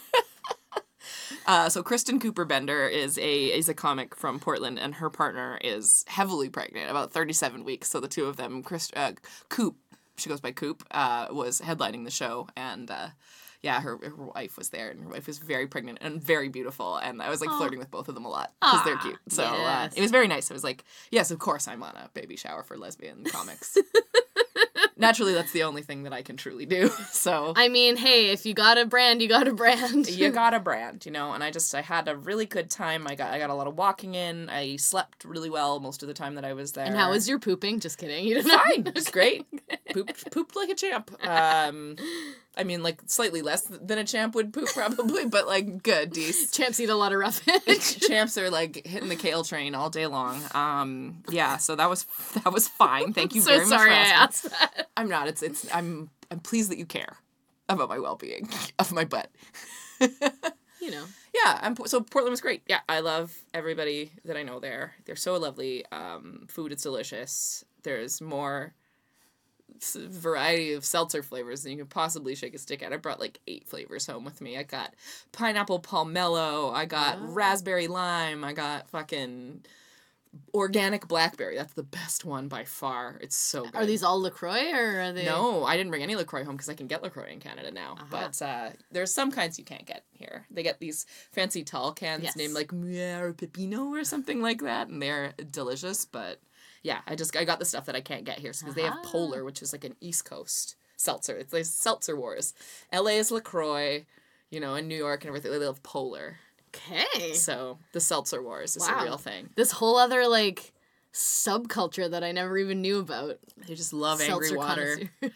Uh, 1.45 1.69
so 1.69 1.83
Kristen 1.83 2.19
Cooper 2.19 2.45
Bender 2.45 2.88
is 2.88 3.17
a 3.17 3.45
is 3.45 3.69
a 3.69 3.73
comic 3.73 4.15
from 4.15 4.39
Portland, 4.39 4.79
and 4.79 4.95
her 4.95 5.09
partner 5.09 5.57
is 5.61 6.05
heavily 6.07 6.49
pregnant, 6.49 6.89
about 6.89 7.11
thirty 7.11 7.33
seven 7.33 7.63
weeks. 7.63 7.89
So 7.89 7.99
the 7.99 8.07
two 8.07 8.25
of 8.25 8.38
them, 8.38 8.63
Chris 8.63 8.91
uh, 8.95 9.13
Coop, 9.49 9.75
she 10.17 10.29
goes 10.29 10.41
by 10.41 10.51
Coop, 10.51 10.83
uh, 10.91 11.27
was 11.31 11.61
headlining 11.61 12.05
the 12.05 12.11
show, 12.11 12.47
and 12.55 12.89
uh, 12.89 13.07
yeah, 13.61 13.81
her 13.81 13.97
her 13.97 14.15
wife 14.15 14.57
was 14.57 14.69
there, 14.69 14.89
and 14.89 15.03
her 15.03 15.09
wife 15.09 15.27
was 15.27 15.38
very 15.39 15.67
pregnant 15.67 15.99
and 16.01 16.21
very 16.21 16.49
beautiful, 16.49 16.97
and 16.97 17.21
I 17.21 17.29
was 17.29 17.41
like 17.41 17.49
flirting 17.51 17.79
with 17.79 17.91
both 17.91 18.07
of 18.07 18.15
them 18.15 18.25
a 18.25 18.29
lot 18.29 18.51
because 18.59 18.83
they're 18.85 18.97
cute. 18.97 19.19
So 19.29 19.43
uh, 19.43 19.89
it 19.95 20.01
was 20.01 20.11
very 20.11 20.27
nice. 20.27 20.49
I 20.49 20.53
was 20.53 20.63
like, 20.63 20.83
yes, 21.11 21.31
of 21.31 21.39
course, 21.39 21.67
I'm 21.67 21.83
on 21.83 21.95
a 21.95 22.09
baby 22.13 22.35
shower 22.35 22.63
for 22.63 22.77
lesbian 22.77 23.23
comics. 23.25 23.77
Naturally, 25.01 25.33
that's 25.33 25.51
the 25.51 25.63
only 25.63 25.81
thing 25.81 26.03
that 26.03 26.13
I 26.13 26.21
can 26.21 26.38
truly 26.38 26.65
do. 26.65 26.89
So 27.12 27.53
I 27.56 27.68
mean, 27.68 27.98
hey, 27.98 28.30
if 28.31 28.45
you 28.45 28.53
got 28.53 28.77
a 28.77 28.86
brand, 28.86 29.21
you 29.21 29.27
got 29.27 29.48
a 29.48 29.53
brand. 29.53 30.09
you 30.09 30.31
got 30.44 30.53
a 30.53 30.59
brand, 30.59 31.06
you 31.06 31.12
know, 31.12 31.33
and 31.33 31.44
I 31.44 31.51
just 31.51 31.74
I 31.75 31.81
had 31.81 32.07
a 32.07 32.15
really 32.15 32.45
good 32.45 32.69
time. 32.69 33.06
I 33.07 33.15
got 33.15 33.31
I 33.31 33.38
got 33.38 33.50
a 33.50 33.53
lot 33.53 33.68
of 33.68 33.77
walking 33.77 34.15
in. 34.15 34.50
I 34.50 34.77
slept 34.77 35.24
really 35.25 35.50
well 35.50 35.80
most 35.80 36.01
of 36.01 36.07
the 36.07 36.13
time 36.13 36.36
that 36.36 36.45
I 36.45 36.53
was 36.53 36.71
there. 36.71 36.86
and 36.86 36.95
how 36.95 37.12
was 37.12 37.27
your 37.30 37.38
pooping? 37.39 37.80
Just 37.80 37.98
kidding. 37.98 38.25
You 38.25 38.36
didn't 38.36 38.51
fine? 38.51 38.94
It's 38.95 39.12
great. 39.12 39.45
Pooped 39.94 40.31
pooped 40.31 40.56
like 40.56 40.69
a 40.69 40.75
champ. 40.75 41.12
Um, 41.27 41.98
I 42.57 42.65
mean, 42.65 42.83
like 42.83 43.01
slightly 43.06 43.42
less 43.42 43.62
than 43.62 43.98
a 43.98 44.03
champ 44.03 44.36
would 44.36 44.51
poop 44.51 44.68
probably, 44.74 45.25
but 45.25 45.48
like 45.48 45.83
good. 45.83 46.13
Dece. 46.13 46.51
Champs 46.53 46.80
eat 46.80 46.89
a 46.89 46.95
lot 46.95 47.13
of 47.13 47.19
roughage. 47.19 48.00
Champs 48.07 48.38
are 48.38 48.50
like 48.50 48.86
hitting 48.86 49.09
the 49.09 49.15
kale 49.15 49.44
train 49.44 49.74
all 49.74 49.89
day 49.89 50.06
long. 50.07 50.42
Um, 50.53 51.24
yeah, 51.30 51.57
so 51.57 51.75
that 51.75 51.89
was 51.89 52.06
that 52.44 52.51
was 52.51 52.68
fine. 52.68 53.13
Thank 53.13 53.36
you 53.36 53.42
so 53.42 53.51
very 53.56 53.65
sorry 53.65 53.92
I 53.94 54.00
much. 54.00 54.07
for 54.07 54.13
asking. 54.13 54.51
asked 54.51 54.59
that. 54.75 54.89
I'm 54.98 55.07
not. 55.09 55.27
It's 55.27 55.42
it's. 55.42 55.74
I'm 55.74 56.09
I'm 56.30 56.39
pleased 56.39 56.69
that 56.71 56.77
you 56.77 56.86
care 56.86 57.18
about 57.69 57.88
my 57.88 58.00
well 58.00 58.15
being 58.18 58.50
of 58.80 58.92
my 58.92 59.06
butt. 59.06 59.30
You 60.81 60.89
know. 60.89 61.03
yeah, 61.33 61.59
I'm, 61.62 61.75
so 61.86 62.01
Portland 62.01 62.31
was 62.31 62.42
great. 62.42 62.63
Yeah, 62.68 62.80
I 62.89 63.01
love 63.01 63.31
everybody 63.53 64.13
that 64.25 64.36
I 64.36 64.42
know 64.42 64.59
there. 64.59 64.95
They're 65.06 65.15
so 65.15 65.38
lovely. 65.38 65.86
Um, 65.92 66.48
food 66.50 66.74
is 66.74 66.81
delicious. 66.81 67.63
There's 67.83 68.19
more 68.19 68.74
variety 69.95 70.73
of 70.73 70.85
seltzer 70.85 71.23
flavors 71.23 71.63
than 71.63 71.71
you 71.73 71.77
could 71.79 71.89
possibly 71.89 72.35
shake 72.35 72.53
a 72.53 72.57
stick 72.57 72.81
at. 72.83 72.94
I 72.94 72.97
brought 72.97 73.19
like 73.19 73.39
eight 73.47 73.68
flavors 73.68 74.06
home 74.07 74.23
with 74.25 74.41
me. 74.41 74.57
I 74.57 74.63
got 74.63 74.94
pineapple 75.31 75.79
pomelo. 75.81 76.73
I 76.73 76.85
got 76.85 77.18
Oh. 77.19 77.25
raspberry 77.27 77.88
lime. 77.88 78.44
I 78.44 78.53
got 78.53 78.89
fucking 78.89 79.65
organic 80.53 81.07
blackberry. 81.07 81.57
That's 81.57 81.73
the 81.73 81.83
best 81.83 82.23
one 82.23 82.47
by 82.47 82.63
far. 82.63 83.18
It's 83.21 83.35
so 83.35 83.63
good. 83.63 83.75
Are 83.75 83.85
these 83.85 84.01
all 84.03 84.21
LaCroix 84.21 84.71
or 84.71 85.01
are 85.01 85.12
they? 85.13 85.25
No, 85.25 85.65
I 85.65 85.75
didn't 85.75 85.89
bring 85.89 86.03
any 86.03 86.15
LaCroix 86.15 86.45
home 86.45 86.56
because 86.56 86.69
I 86.69 86.74
can 86.74 86.88
get 86.88 87.03
LaCroix 87.03 87.29
in 87.31 87.39
Canada 87.39 87.69
now. 87.71 87.94
Uh-huh. 87.94 88.06
But 88.09 88.41
uh, 88.41 88.69
there's 88.91 89.13
some 89.13 89.31
kinds 89.31 89.59
you 89.59 89.65
can't 89.65 89.85
get 89.85 90.06
here. 90.13 90.45
They 90.50 90.63
get 90.63 90.79
these 90.79 91.06
fancy 91.31 91.63
tall 91.63 91.91
cans 91.91 92.24
Yes. 92.24 92.35
named 92.38 92.53
like 92.53 92.71
Muir 92.71 93.27
or 93.27 93.33
Pepino 93.33 93.88
or 93.89 94.03
something 94.06 94.41
like 94.41 94.62
that, 94.62 94.88
and 94.88 95.01
they're 95.01 95.33
delicious. 95.50 96.06
But 96.06 96.39
yeah, 96.83 96.99
I 97.07 97.15
just 97.15 97.35
I 97.35 97.43
got 97.45 97.59
the 97.59 97.65
stuff 97.65 97.85
that 97.85 97.95
I 97.95 98.01
can't 98.01 98.23
get 98.23 98.39
here 98.39 98.51
because 98.57 98.75
they 98.75 98.83
have 98.83 98.93
Uh-huh. 98.93 99.11
Polar, 99.11 99.43
which 99.43 99.61
is 99.61 99.71
like 99.73 99.83
an 99.83 99.95
East 100.01 100.25
Coast 100.25 100.75
seltzer. 100.97 101.35
It's 101.37 101.53
like 101.53 101.65
seltzer 101.65 102.15
wars. 102.15 102.53
L.A. 102.91 103.17
is 103.17 103.31
LaCroix, 103.31 104.05
you 104.49 104.59
know, 104.59 104.75
in 104.75 104.87
New 104.87 104.97
York 104.97 105.21
and 105.23 105.29
everything. 105.29 105.51
They 105.51 105.65
love 105.65 105.81
Polar. 105.83 106.37
Okay. 106.75 107.33
So 107.33 107.79
the 107.91 107.99
seltzer 107.99 108.41
wars 108.41 108.75
is 108.77 108.87
Wow. 108.87 108.99
a 108.99 109.03
real 109.03 109.17
thing. 109.17 109.49
This 109.55 109.71
whole 109.73 109.97
other 109.97 110.27
like 110.27 110.71
subculture 111.13 112.09
that 112.09 112.23
I 112.23 112.31
never 112.31 112.57
even 112.57 112.81
knew 112.81 113.00
about. 113.00 113.38
They 113.67 113.75
just 113.75 113.93
love 113.93 114.21
angry 114.21 114.55
water. 114.55 114.97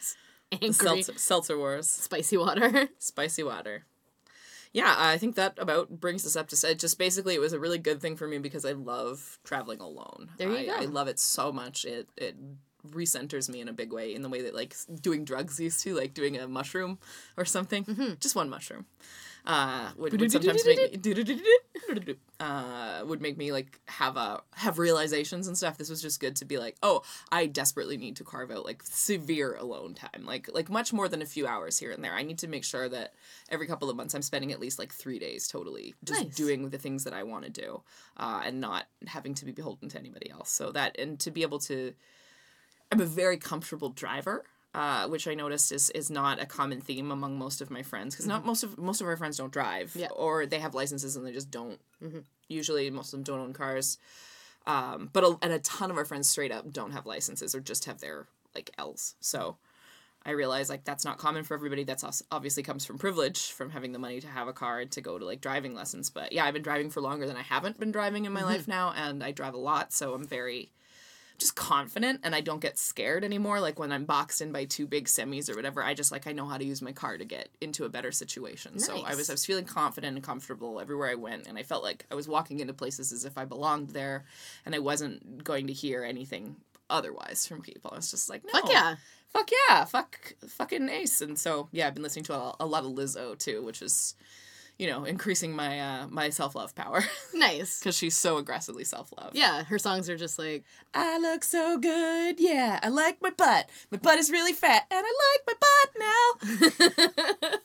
Angry 0.52 0.72
seltzer, 0.74 1.14
seltzer 1.18 1.58
wars. 1.58 1.88
spicy 1.90 2.38
water. 2.38 2.88
spicy 3.00 3.44
water. 3.44 3.84
Yeah, 4.76 4.94
I 4.98 5.18
think 5.18 5.36
that 5.36 5.58
about 5.58 6.02
brings 6.02 6.26
us 6.26 6.36
up 6.36 6.50
to 6.50 6.58
say 6.58 6.76
just 6.76 7.00
basically 7.00 7.34
it 7.34 7.40
was 7.40 7.54
a 7.54 7.60
really 7.60 7.78
good 7.78 8.02
thing 8.02 8.18
for 8.18 8.28
me 8.28 8.40
because 8.40 8.66
I 8.66 8.74
love 8.74 9.40
traveling 9.46 9.80
alone. 9.80 10.32
There 10.38 10.50
you 10.50 10.58
I, 10.58 10.66
go. 10.66 10.74
I 10.74 10.86
love 10.86 11.08
it 11.08 11.18
so 11.18 11.54
much. 11.54 11.86
It 11.86 12.10
it 12.18 12.36
recenters 12.86 13.48
me 13.50 13.62
in 13.62 13.70
a 13.70 13.74
big 13.74 13.94
way 13.94 14.14
in 14.14 14.22
the 14.22 14.28
way 14.28 14.42
that 14.42 14.54
like 14.54 14.76
doing 15.02 15.24
drugs 15.24 15.62
used 15.62 15.82
to, 15.84 15.96
like 15.96 16.14
doing 16.14 16.38
a 16.38 16.46
mushroom 16.46 17.00
or 17.38 17.46
something. 17.46 17.86
Mm-hmm. 17.86 18.16
Just 18.20 18.36
one 18.36 18.50
mushroom. 18.50 18.86
Uh, 19.48 19.92
would, 19.96 20.20
would 20.20 20.32
sometimes 20.32 20.66
make 20.66 21.06
me 21.06 22.16
uh, 22.40 23.04
would 23.06 23.22
make 23.22 23.38
me 23.38 23.52
like 23.52 23.80
have 23.88 24.18
a 24.18 24.42
have 24.56 24.80
realizations 24.80 25.48
and 25.48 25.56
stuff. 25.56 25.78
This 25.78 25.90
was 25.90 26.02
just 26.02 26.20
good 26.20 26.36
to 26.38 26.46
be 26.46 26.58
like, 26.58 26.76
oh, 26.82 27.04
I 27.32 27.46
desperately 27.46 27.96
need 27.98 28.16
to 28.18 28.24
carve 28.24 28.50
out 28.50 28.66
like 28.66 28.82
severe 28.84 29.56
alone 29.56 29.94
time, 29.94 30.26
like 30.26 30.50
like 30.52 30.70
much 30.70 30.92
more 30.92 31.08
than 31.08 31.22
a 31.22 31.26
few 31.26 31.46
hours 31.46 31.78
here 31.78 31.92
and 31.92 32.04
there. 32.04 32.14
I 32.14 32.24
need 32.24 32.40
to 32.40 32.48
make 32.48 32.64
sure 32.64 32.90
that 32.90 33.14
every 33.50 33.68
couple 33.68 33.90
of 33.90 33.96
months 33.96 34.16
I'm 34.16 34.24
spending 34.24 34.52
at 34.52 34.60
least 34.60 34.80
like 34.80 34.92
three 34.92 35.20
days 35.20 35.48
totally 35.48 35.94
just 36.04 36.24
Nice. 36.24 36.36
doing 36.36 36.70
the 36.70 36.80
things 36.80 37.04
that 37.04 37.14
I 37.14 37.22
want 37.24 37.46
to 37.46 37.52
do, 37.52 37.84
uh, 38.18 38.42
and 38.44 38.60
not 38.60 38.86
having 39.06 39.36
to 39.36 39.46
be 39.46 39.52
beholden 39.52 39.90
to 39.90 40.00
anybody 40.00 40.32
else. 40.32 40.50
So 40.50 40.72
that 40.72 41.00
and 41.00 41.20
to 41.20 41.30
be 41.30 41.44
able 41.44 41.60
to, 41.60 41.94
I'm 42.92 43.00
a 43.00 43.06
very 43.06 43.38
comfortable 43.38 43.90
driver. 43.90 44.44
Uh, 44.76 45.08
which 45.08 45.26
I 45.26 45.36
noticed 45.36 45.72
is 45.72 45.90
is 45.92 46.10
not 46.10 46.42
a 46.42 46.46
common 46.46 46.82
theme 46.82 47.10
among 47.10 47.38
most 47.40 47.62
of 47.62 47.72
my 47.72 47.82
friends 47.82 48.14
because 48.14 48.28
not 48.28 48.46
most 48.46 48.62
of 48.62 48.78
most 48.78 49.00
of 49.00 49.08
our 49.08 49.16
friends 49.16 49.38
don't 49.38 49.54
drive 49.54 49.96
Yeah. 49.96 50.10
or 50.14 50.46
they 50.46 50.60
have 50.60 50.76
licenses 50.76 51.16
and 51.16 51.26
they 51.26 51.32
just 51.32 51.50
don't. 51.50 51.80
Usually, 52.50 52.90
most 52.90 53.08
of 53.14 53.18
them 53.18 53.24
don't 53.24 53.40
own 53.40 53.54
cars. 53.54 53.98
Um, 54.68 55.10
but 55.14 55.24
a, 55.24 55.38
and 55.42 55.54
a 55.54 55.60
ton 55.60 55.92
of 55.92 55.98
our 55.98 56.06
friends 56.06 56.28
straight 56.28 56.52
up 56.52 56.74
don't 56.74 56.92
have 56.92 57.06
licenses 57.06 57.56
or 57.56 57.60
just 57.62 57.86
have 57.86 58.00
their 58.02 58.26
like 58.54 58.70
L's. 58.78 59.16
So 59.22 59.58
I 60.26 60.32
realize 60.32 60.70
like 60.70 60.84
that's 60.84 61.06
not 61.06 61.20
common 61.20 61.44
for 61.44 61.54
everybody. 61.54 61.84
That's 61.86 62.24
obviously 62.32 62.64
comes 62.64 62.84
from 62.86 62.98
privilege 62.98 63.52
from 63.52 63.70
having 63.70 63.94
the 63.94 64.00
money 64.00 64.20
to 64.20 64.28
have 64.28 64.48
a 64.50 64.54
car 64.54 64.80
and 64.82 64.92
to 64.92 65.02
go 65.02 65.18
to 65.18 65.26
like 65.26 65.40
driving 65.40 65.74
lessons. 65.74 66.10
But 66.10 66.34
yeah, 66.34 66.44
I've 66.46 66.54
been 66.54 66.64
driving 66.64 66.90
for 66.90 67.00
longer 67.00 67.28
than 67.28 67.38
I 67.38 67.44
haven't 67.44 67.80
been 67.80 67.92
driving 67.94 68.26
in 68.26 68.34
my 68.34 68.44
life 68.44 68.68
now, 68.68 68.92
and 68.96 69.24
I 69.24 69.32
drive 69.32 69.54
a 69.54 69.58
lot, 69.72 69.94
so 69.94 70.14
I'm 70.16 70.26
very 70.26 70.72
just 71.38 71.56
confident 71.56 72.22
and 72.24 72.34
I 72.34 72.42
don't 72.42 72.62
get 72.62 72.78
scared 72.78 73.24
anymore. 73.24 73.60
Like 73.60 73.80
when 73.80 73.92
I'm 73.92 74.06
boxed 74.06 74.42
in 74.42 74.52
by 74.52 74.66
two 74.66 74.88
big 74.88 75.06
semis 75.06 75.50
or 75.50 75.56
whatever, 75.56 75.84
I 75.84 75.94
just 75.94 76.12
like 76.12 76.28
I 76.28 76.32
know 76.32 76.46
how 76.46 76.58
to 76.58 76.64
use 76.66 76.82
my 76.82 76.92
car 76.92 77.18
to 77.18 77.26
get 77.26 77.50
into 77.62 77.86
a 77.86 77.90
better 77.90 78.12
situation. 78.12 78.80
So 78.80 79.04
I 79.04 79.16
was 79.16 79.30
I 79.30 79.34
was 79.34 79.46
feeling 79.46 79.66
confident 79.66 80.16
and 80.16 80.24
comfortable 80.26 80.80
everywhere 80.80 81.10
I 81.10 81.16
went, 81.16 81.48
and 81.48 81.58
I 81.58 81.64
felt 81.64 81.84
like 81.84 82.06
I 82.12 82.16
was 82.16 82.28
walking 82.28 82.60
into 82.60 82.74
places 82.74 83.12
as 83.12 83.26
if 83.26 83.38
I 83.38 83.46
belonged 83.46 83.90
there, 83.90 84.26
and 84.66 84.74
I 84.74 84.80
wasn't 84.80 85.44
going 85.44 85.68
to 85.68 85.74
hear 85.74 86.04
anything 86.04 86.56
otherwise 86.90 87.48
from 87.48 87.62
people. 87.62 87.92
I 87.94 87.98
was 87.98 88.12
just 88.12 88.30
like, 88.30 88.44
no, 88.46 88.52
Fuck 88.52 88.72
yeah. 88.72 88.96
fuck 89.30 89.50
yeah, 89.70 89.86
fuck, 89.86 90.36
fucking 90.48 90.90
ace. 90.90 91.22
And 91.22 91.38
so 91.38 91.68
yeah, 91.72 91.88
I've 91.88 91.94
been 91.94 92.04
listening 92.04 92.26
to 92.26 92.36
a, 92.36 92.56
a 92.60 92.66
lot 92.66 92.86
of 92.86 92.92
Lizzo 92.92 93.38
too, 93.38 93.64
which 93.64 93.82
is, 93.82 94.16
you 94.78 94.88
know, 94.88 95.04
increasing 95.06 95.56
my 95.56 95.80
uh, 95.80 96.08
my 96.10 96.30
self 96.30 96.56
love 96.56 96.76
power 96.76 97.04
Nice. 97.34 97.80
because 97.80 97.96
she's 97.98 98.16
so 98.16 98.38
aggressively 98.38 98.84
self 98.84 99.14
love. 99.18 99.32
Yeah, 99.34 99.64
her 99.64 99.80
songs 99.80 100.10
are 100.10 100.18
just 100.18 100.38
like 100.38 100.64
I 100.94 101.18
look 101.20 101.44
so 101.44 101.78
good, 101.78 102.40
yeah. 102.40 102.80
I 102.84 102.90
like 102.90 103.22
my 103.22 103.30
butt. 103.30 103.70
My 103.92 103.98
butt 103.98 104.18
is 104.18 104.30
really 104.32 104.54
fat, 104.54 104.84
and 104.92 105.04
I 105.06 105.14
like 105.36 105.42
my 105.48 105.54
butt 105.62 105.90
now. 106.00 107.58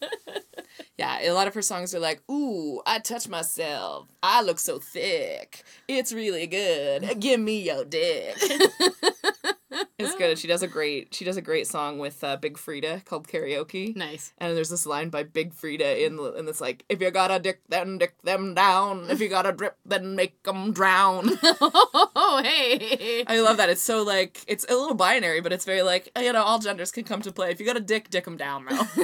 yeah, 0.98 1.18
a 1.22 1.32
lot 1.32 1.46
of 1.48 1.54
her 1.54 1.62
songs 1.62 1.94
are 1.94 2.00
like, 2.00 2.22
"Ooh, 2.30 2.80
I 2.86 2.98
touch 3.00 3.28
myself. 3.28 4.08
I 4.22 4.42
look 4.42 4.58
so 4.58 4.78
thick. 4.78 5.64
It's 5.88 6.12
really 6.12 6.46
good. 6.46 7.18
Give 7.20 7.40
me 7.40 7.62
your 7.62 7.84
dick." 7.84 8.36
good. 10.20 10.38
She 10.38 10.46
does 10.46 10.62
a 10.62 10.68
great. 10.68 11.14
She 11.14 11.24
does 11.24 11.36
a 11.36 11.42
great 11.42 11.66
song 11.66 11.98
with 11.98 12.22
uh, 12.22 12.36
Big 12.36 12.58
Freedia 12.58 13.02
called 13.04 13.26
Karaoke. 13.26 13.96
nice. 13.96 14.32
And 14.38 14.54
there's 14.56 14.68
this 14.68 14.84
line 14.86 15.08
by 15.08 15.22
Big 15.22 15.54
Freedia 15.54 16.04
in 16.06 16.16
the, 16.16 16.34
and 16.34 16.48
it's 16.48 16.60
like, 16.60 16.84
if 16.88 17.00
you 17.00 17.10
got 17.10 17.30
a 17.30 17.38
dick, 17.38 17.60
then 17.68 17.98
dick 17.98 18.14
them 18.22 18.54
down. 18.54 19.06
If 19.08 19.20
you 19.20 19.28
got 19.28 19.46
a 19.46 19.52
drip, 19.52 19.76
then 19.84 20.14
make 20.14 20.42
them 20.42 20.72
drown. 20.72 21.30
Oh 22.22 22.42
hey. 22.44 23.24
I 23.26 23.40
love 23.40 23.56
that. 23.56 23.70
It's 23.70 23.82
so 23.82 24.02
like 24.02 24.44
it's 24.46 24.64
a 24.68 24.74
little 24.74 24.94
binary, 24.94 25.40
but 25.40 25.52
it's 25.52 25.64
very 25.64 25.82
like 25.82 26.10
you 26.18 26.32
know 26.32 26.42
all 26.42 26.58
genders 26.58 26.92
can 26.92 27.04
come 27.04 27.22
to 27.22 27.32
play. 27.32 27.50
If 27.50 27.58
you 27.58 27.66
got 27.66 27.76
a 27.76 27.80
dick, 27.80 28.10
dick 28.10 28.24
them 28.24 28.36
down 28.36 28.66
now. 28.66 28.82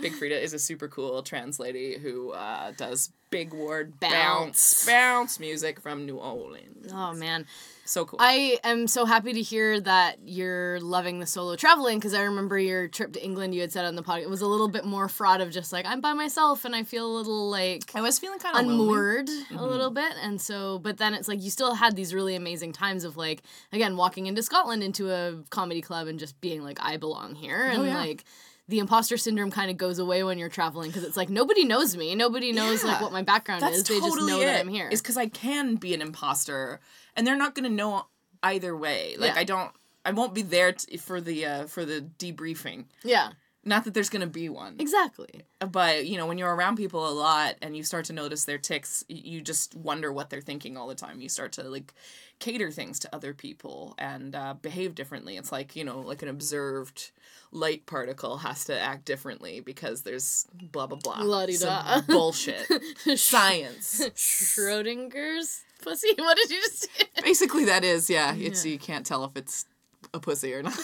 Big 0.00 0.12
Freedia 0.14 0.40
is 0.40 0.54
a 0.54 0.58
super 0.58 0.88
cool 0.88 1.22
trans 1.22 1.60
lady 1.60 1.98
who 1.98 2.32
uh, 2.32 2.72
does 2.72 3.12
big 3.30 3.52
word 3.52 3.98
bounce 4.00 4.12
Bounce. 4.12 4.86
bounce 4.86 5.40
music 5.40 5.80
from 5.80 6.06
New 6.06 6.16
Orleans. 6.16 6.90
Oh 6.92 7.12
man. 7.14 7.46
So 7.84 8.04
cool. 8.04 8.18
I 8.20 8.58
am 8.64 8.86
so 8.86 9.06
happy 9.06 9.32
to 9.32 9.40
hear 9.40 9.80
that 9.80 10.18
you're 10.22 10.78
loving 10.80 11.20
the 11.20 11.26
solo 11.26 11.56
traveling 11.56 11.98
because 11.98 12.12
I 12.12 12.20
remember 12.22 12.58
your 12.58 12.86
trip 12.86 13.14
to 13.14 13.24
England 13.24 13.54
you 13.54 13.62
had 13.62 13.72
said 13.72 13.86
on 13.86 13.94
the 13.96 14.02
podcast 14.02 14.22
it 14.22 14.30
was 14.30 14.42
a 14.42 14.46
little 14.46 14.68
bit 14.68 14.84
more 14.84 15.08
fraught 15.08 15.40
of 15.40 15.50
just 15.50 15.72
like 15.72 15.86
I'm 15.86 16.02
by 16.02 16.12
myself 16.12 16.66
and 16.66 16.76
I 16.76 16.82
feel 16.82 17.06
a 17.06 17.14
little 17.16 17.48
like 17.48 17.90
I 17.94 18.02
was 18.02 18.18
feeling 18.18 18.38
kind 18.40 18.56
of 18.56 18.60
unmoored 18.62 19.28
a 19.28 19.32
mm-hmm. 19.32 19.58
little 19.58 19.90
bit 19.90 20.12
and 20.22 20.38
so 20.38 20.78
but 20.78 20.98
then 20.98 21.14
it's 21.14 21.28
like 21.28 21.42
you 21.42 21.48
still 21.48 21.74
had 21.74 21.96
these 21.96 22.12
really 22.12 22.36
amazing 22.36 22.72
times 22.72 23.04
of 23.04 23.16
like 23.16 23.42
again 23.72 23.96
walking 23.96 24.26
into 24.26 24.42
Scotland 24.42 24.82
into 24.82 25.10
a 25.10 25.42
comedy 25.48 25.80
club 25.80 26.08
and 26.08 26.18
just 26.18 26.38
being 26.42 26.62
like 26.62 26.78
I 26.82 26.98
belong 26.98 27.34
here 27.36 27.68
oh, 27.70 27.72
and 27.72 27.82
Oh, 27.82 27.84
yeah. 27.84 27.96
like 27.96 28.24
the 28.68 28.78
imposter 28.78 29.16
syndrome 29.16 29.50
kind 29.50 29.70
of 29.70 29.76
goes 29.76 29.98
away 29.98 30.22
when 30.22 30.38
you're 30.38 30.48
traveling 30.50 30.90
because 30.90 31.02
it's 31.04 31.16
like 31.16 31.30
nobody 31.30 31.64
knows 31.64 31.96
me 31.96 32.14
nobody 32.14 32.52
knows 32.52 32.84
like 32.84 33.00
what 33.00 33.12
my 33.12 33.22
background 33.22 33.62
is 33.64 33.82
they 33.84 33.98
just 33.98 34.20
know 34.20 34.40
it. 34.40 34.44
that 34.46 34.60
I'm 34.60 34.68
here 34.68 34.88
Is 34.90 35.00
because 35.00 35.16
I 35.16 35.26
can 35.26 35.76
be 35.76 35.94
an 35.94 36.02
imposter, 36.02 36.80
and 37.16 37.26
they're 37.26 37.36
not 37.36 37.54
gonna 37.54 37.68
know 37.70 38.06
either 38.42 38.76
way. 38.76 39.16
Like 39.18 39.34
Yeah. 39.34 39.40
I 39.40 39.44
don't. 39.44 39.72
I 40.04 40.12
won't 40.12 40.32
be 40.34 40.42
there 40.42 40.72
t- 40.72 40.96
for 40.96 41.20
the 41.20 41.44
uh, 41.44 41.66
for 41.66 41.84
the 41.84 42.00
debriefing. 42.18 42.84
yeah 43.02 43.30
Not 43.68 43.84
that 43.84 43.94
there's 43.94 44.08
gonna 44.08 44.26
be 44.26 44.48
one. 44.48 44.76
exactly. 44.78 45.42
But 45.60 46.06
you 46.06 46.16
know 46.16 46.26
when 46.26 46.38
you're 46.38 46.54
around 46.54 46.76
people 46.76 47.06
a 47.06 47.12
lot 47.12 47.56
and 47.60 47.76
you 47.76 47.82
start 47.82 48.06
to 48.06 48.12
notice 48.12 48.44
their 48.44 48.58
ticks 48.58 49.04
you 49.08 49.40
just 49.40 49.74
wonder 49.76 50.12
what 50.12 50.30
they're 50.30 50.40
thinking 50.40 50.76
all 50.76 50.88
the 50.88 50.94
time. 50.94 51.20
You 51.20 51.28
start 51.28 51.52
to 51.52 51.64
like 51.64 51.92
cater 52.38 52.70
things 52.70 52.98
to 53.00 53.14
other 53.14 53.34
people 53.34 53.94
and 53.98 54.34
uh, 54.34 54.54
behave 54.54 54.94
differently. 54.94 55.36
It's 55.36 55.52
like 55.52 55.76
you 55.76 55.84
know 55.84 56.00
like 56.00 56.22
an 56.22 56.28
observed 56.28 57.10
light 57.52 57.86
particle 57.86 58.38
has 58.38 58.64
to 58.66 58.78
act 58.78 59.04
differently 59.04 59.60
because 59.60 60.02
there's 60.02 60.46
blah 60.54 60.86
blah 60.86 60.98
blah. 60.98 61.20
La-di-da. 61.22 61.96
some 61.96 62.04
bullshit. 62.06 62.66
Science. 63.18 64.00
Schrodinger's 64.14 65.62
pussy. 65.82 66.08
What 66.18 66.36
did 66.36 66.50
you 66.50 66.60
just 66.62 66.82
say? 66.82 67.04
basically 67.22 67.64
that 67.66 67.84
is 67.84 68.08
yeah. 68.08 68.34
It's 68.34 68.64
you 68.64 68.78
can't 68.78 69.04
tell 69.04 69.24
if 69.24 69.36
it's 69.36 69.66
a 70.14 70.20
pussy 70.20 70.54
or 70.54 70.62
not 70.62 70.78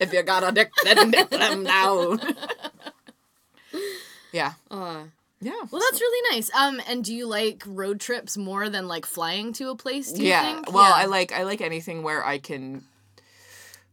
if 0.00 0.12
you 0.12 0.22
got 0.22 0.46
a 0.48 0.52
dick 0.52 0.70
then 0.84 1.10
dick 1.10 1.30
them 1.30 1.64
down 1.64 2.20
yeah 4.32 4.52
Uh, 4.70 5.04
yeah 5.40 5.52
well, 5.70 5.82
that's 5.90 6.00
really 6.00 6.36
nice. 6.36 6.50
Um, 6.54 6.80
and 6.88 7.04
do 7.04 7.14
you 7.14 7.26
like 7.26 7.62
road 7.66 8.00
trips 8.00 8.36
more 8.36 8.68
than 8.68 8.86
like 8.88 9.06
flying 9.06 9.52
to 9.54 9.70
a 9.70 9.76
place? 9.76 10.12
Do 10.12 10.22
you 10.22 10.28
yeah. 10.28 10.54
think? 10.54 10.72
Well, 10.72 10.84
Yeah. 10.88 10.94
I 10.94 11.06
like 11.06 11.32
I 11.32 11.42
like 11.44 11.60
anything 11.60 12.02
where 12.02 12.24
I 12.24 12.38
can 12.38 12.84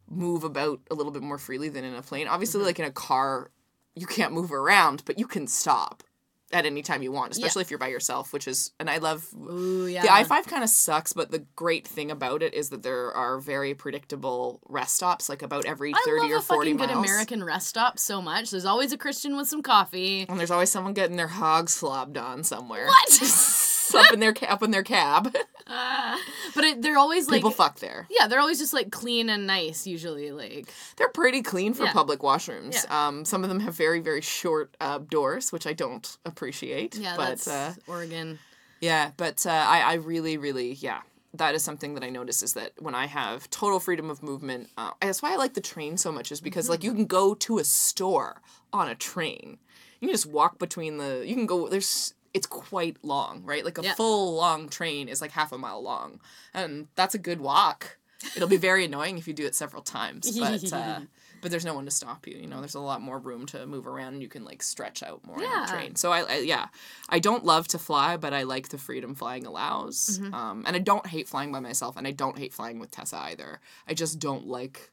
move 0.10 0.44
about 0.44 0.80
a 0.92 0.96
little 0.96 1.12
bit 1.12 1.22
more 1.24 1.38
freely 1.38 1.70
than 1.70 1.84
in 1.84 1.94
a 1.96 2.02
plane. 2.02 2.28
Obviously, 2.28 2.60
Mm-hmm. 2.60 2.66
like 2.68 2.80
in 2.80 2.86
a 2.86 2.92
car, 2.92 3.52
you 3.96 4.08
can't 4.08 4.34
move 4.34 4.52
around, 4.52 5.04
but 5.06 5.20
you 5.20 5.28
can 5.28 5.48
stop 5.48 6.04
at 6.52 6.66
any 6.66 6.82
time 6.82 7.02
you 7.02 7.12
want, 7.12 7.32
especially 7.32 7.62
if 7.62 7.70
you're 7.70 7.78
by 7.80 7.88
yourself, 7.88 8.34
which 8.34 8.48
is 8.48 8.72
and 8.80 8.90
I 8.90 8.98
love 8.98 9.28
Ooh, 9.36 9.86
yeah. 9.88 10.02
the 10.02 10.14
I 10.14 10.24
five 10.24 10.48
kind 10.48 10.64
of 10.64 10.70
sucks, 10.70 11.14
but 11.14 11.32
the 11.32 11.46
great 11.56 11.88
thing 11.88 12.12
about 12.12 12.42
it 12.44 12.54
is 12.54 12.70
that 12.70 12.84
there 12.84 13.12
are 13.14 13.40
very 13.40 13.74
predictable 13.74 14.60
rest 14.68 14.96
stops, 14.96 15.30
like 15.30 15.42
about 15.42 15.66
every 15.66 15.94
I 15.94 16.02
thirty 16.06 16.22
love 16.24 16.32
or 16.32 16.36
a 16.38 16.42
forty 16.42 16.72
fucking 16.74 16.78
miles. 16.78 17.06
good 17.06 17.10
American 17.10 17.44
rest 17.44 17.68
stop 17.68 18.00
so 18.00 18.22
much. 18.22 18.52
There's 18.52 18.66
always 18.66 18.92
a 18.92 18.98
Christian 18.98 19.36
with 19.36 19.48
some 19.48 19.62
coffee. 19.62 20.26
and 20.28 20.40
there's 20.40 20.52
always 20.52 20.72
someone 20.72 20.94
getting 20.94 21.18
their 21.18 21.28
hog 21.28 21.70
slobbed 21.70 22.18
on 22.18 22.44
somewhere. 22.44 22.88
What? 22.88 23.22
up 23.96 24.14
in 24.14 24.20
their 24.20 24.34
up 24.48 24.64
in 24.64 24.72
their 24.72 24.84
cab. 24.84 25.36
but 26.56 26.64
it, 26.64 26.82
they're 26.82 26.98
always 26.98 27.28
like, 27.28 27.38
People 27.40 27.52
fuck 27.52 27.80
there. 27.80 28.08
yeah, 28.10 28.28
they're 28.28 28.40
always 28.40 28.60
just 28.60 28.74
like 28.74 28.92
clean 28.92 29.30
and 29.30 29.46
nice. 29.48 29.86
Usually, 29.88 30.32
like, 30.32 30.68
They're 30.98 31.10
pretty 31.10 31.42
clean 31.42 31.74
for 31.74 31.84
Yeah. 31.86 31.94
public 31.94 32.20
washrooms. 32.22 32.74
Yeah. 32.86 33.08
Um, 33.08 33.26
some 33.26 33.44
of 33.44 33.50
them 33.50 33.60
have 33.62 33.76
very, 33.76 34.00
very 34.00 34.22
short 34.22 34.76
uh, 34.82 34.98
doors, 35.00 35.52
which 35.52 35.68
I 35.68 35.74
don't 35.74 36.18
appreciate. 36.26 36.96
yeah, 36.96 37.16
but 37.16 37.28
that's 37.28 37.48
uh, 37.48 37.74
Oregon. 37.88 38.40
yeah, 38.82 39.12
but 39.18 39.46
uh, 39.46 39.50
I, 39.52 39.82
I 39.82 39.94
really, 39.96 40.38
really, 40.38 40.74
yeah, 40.74 41.02
that 41.36 41.54
is 41.54 41.64
something 41.64 41.94
that 41.94 42.04
I 42.04 42.10
notice 42.10 42.42
is 42.42 42.54
that 42.54 42.72
when 42.80 42.96
I 42.96 43.06
have 43.06 43.48
total 43.52 43.80
freedom 43.80 44.10
of 44.10 44.24
movement, 44.24 44.70
uh, 44.78 44.92
that's 45.02 45.22
why 45.22 45.34
I 45.34 45.36
like 45.36 45.54
the 45.54 45.62
train 45.62 45.98
so 45.98 46.12
much, 46.12 46.32
is 46.32 46.42
because 46.42 46.66
Mm-hmm. 46.66 46.72
like 46.72 46.84
you 46.84 46.94
can 46.94 47.06
go 47.06 47.36
to 47.36 47.60
a 47.60 47.64
store 47.64 48.42
on 48.74 48.90
a 48.90 48.96
train. 48.96 49.60
You 50.02 50.08
can 50.08 50.14
just 50.16 50.26
walk 50.26 50.58
between 50.60 50.98
the. 50.98 51.24
You 51.28 51.36
can 51.36 51.46
go. 51.46 51.68
There's. 51.68 52.14
It's 52.34 52.48
quite 52.48 52.98
long, 53.04 53.44
right? 53.44 53.66
Like 53.66 53.78
a 53.78 53.84
Yeah. 53.84 53.96
full 53.96 54.36
long 54.36 54.70
train 54.70 55.08
is 55.10 55.22
like 55.22 55.32
half 55.32 55.52
a 55.52 55.58
mile 55.58 55.82
long, 55.82 56.20
and 56.54 56.88
that's 56.96 57.16
a 57.16 57.20
good 57.20 57.42
walk. 57.42 57.98
It'll 58.36 58.50
be 58.50 58.58
very 58.58 58.84
annoying 58.86 59.18
if 59.18 59.28
you 59.28 59.34
do 59.34 59.46
it 59.46 59.56
several 59.56 59.82
times, 59.82 60.30
but 60.40 60.74
uh, 60.74 61.00
but 61.42 61.52
there's 61.52 61.64
no 61.64 61.74
one 61.74 61.86
to 61.86 61.92
stop 61.92 62.28
you. 62.28 62.36
You 62.38 62.48
know, 62.48 62.60
there's 62.60 62.76
a 62.76 62.80
lot 62.82 63.02
more 63.02 63.18
room 63.18 63.46
to 63.48 63.66
move 63.66 63.88
around, 63.88 64.14
and 64.14 64.22
you 64.22 64.28
can 64.28 64.44
like 64.44 64.62
stretch 64.62 65.02
out 65.02 65.26
more 65.26 65.38
on 65.38 65.42
Yeah. 65.42 65.66
the 65.66 65.72
train. 65.72 65.96
So 65.96 66.12
I, 66.12 66.20
I 66.24 66.38
yeah, 66.40 66.68
I 67.08 67.20
don't 67.20 67.46
love 67.46 67.68
to 67.70 67.80
fly, 67.80 68.18
but 68.18 68.34
I 68.34 68.44
like 68.44 68.70
the 68.70 68.78
freedom 68.78 69.16
flying 69.16 69.46
allows. 69.46 70.20
Mm-hmm. 70.22 70.34
Um, 70.34 70.64
and 70.68 70.76
I 70.76 70.80
don't 70.80 71.08
hate 71.08 71.28
flying 71.30 71.52
by 71.52 71.62
myself, 71.62 71.96
and 71.96 72.06
I 72.06 72.12
don't 72.12 72.38
hate 72.38 72.54
flying 72.54 72.78
with 72.80 72.92
Tessa 72.92 73.18
either. 73.18 73.62
I 73.88 73.94
just 73.94 74.20
don't 74.20 74.48
like 74.48 74.92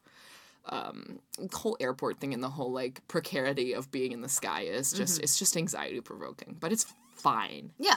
um 0.69 1.21
the 1.39 1.57
whole 1.57 1.77
airport 1.79 2.19
thing 2.19 2.35
and 2.35 2.43
the 2.43 2.49
whole 2.51 2.73
like 2.73 3.01
precarity 3.07 3.73
of 3.73 3.91
being 3.93 4.11
in 4.13 4.21
the 4.21 4.29
sky 4.29 4.63
is 4.63 4.89
Mm-hmm. 4.89 4.97
just 5.03 5.21
it's 5.21 5.39
just 5.39 5.57
anxiety 5.57 6.01
provoking 6.01 6.57
but 6.59 6.73
it's 6.73 6.87
fine 7.17 7.73
Yeah. 7.79 7.97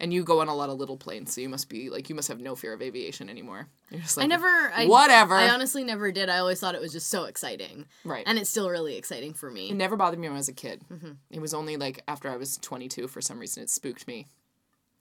and 0.00 0.12
you 0.12 0.24
go 0.24 0.40
on 0.40 0.48
a 0.48 0.54
lot 0.54 0.70
of 0.70 0.78
little 0.78 0.96
planes 0.96 1.32
so 1.34 1.40
you 1.40 1.48
must 1.48 1.68
be 1.68 1.90
like 1.90 2.08
you 2.08 2.14
must 2.14 2.28
have 2.28 2.40
no 2.40 2.54
fear 2.54 2.72
of 2.72 2.82
aviation 2.82 3.28
anymore 3.28 3.68
you're 3.90 4.00
just 4.00 4.16
like 4.16 4.24
I 4.24 4.26
never. 4.26 4.46
I, 4.46 4.86
whatever 4.86 5.34
I 5.34 5.48
honestly 5.48 5.82
never 5.84 6.12
did. 6.12 6.28
I 6.28 6.38
always 6.38 6.60
thought 6.60 6.74
it 6.74 6.80
was 6.80 6.92
just 6.92 7.08
so 7.08 7.24
exciting, 7.24 7.86
right 8.04 8.24
and 8.26 8.38
it's 8.38 8.50
still 8.50 8.68
really 8.68 8.96
exciting 8.96 9.32
for 9.32 9.50
me. 9.50 9.70
It 9.70 9.76
never 9.76 9.96
bothered 9.96 10.18
me 10.18 10.28
when 10.28 10.36
I 10.36 10.38
was 10.38 10.48
a 10.48 10.52
kid. 10.52 10.82
Mm-hmm. 10.92 11.12
It 11.30 11.40
was 11.40 11.54
only 11.54 11.76
like 11.78 12.02
after 12.06 12.28
I 12.30 12.36
was 12.36 12.58
22 12.58 13.08
for 13.08 13.20
some 13.22 13.38
reason 13.38 13.62
it 13.62 13.70
spooked 13.70 14.06
me. 14.06 14.26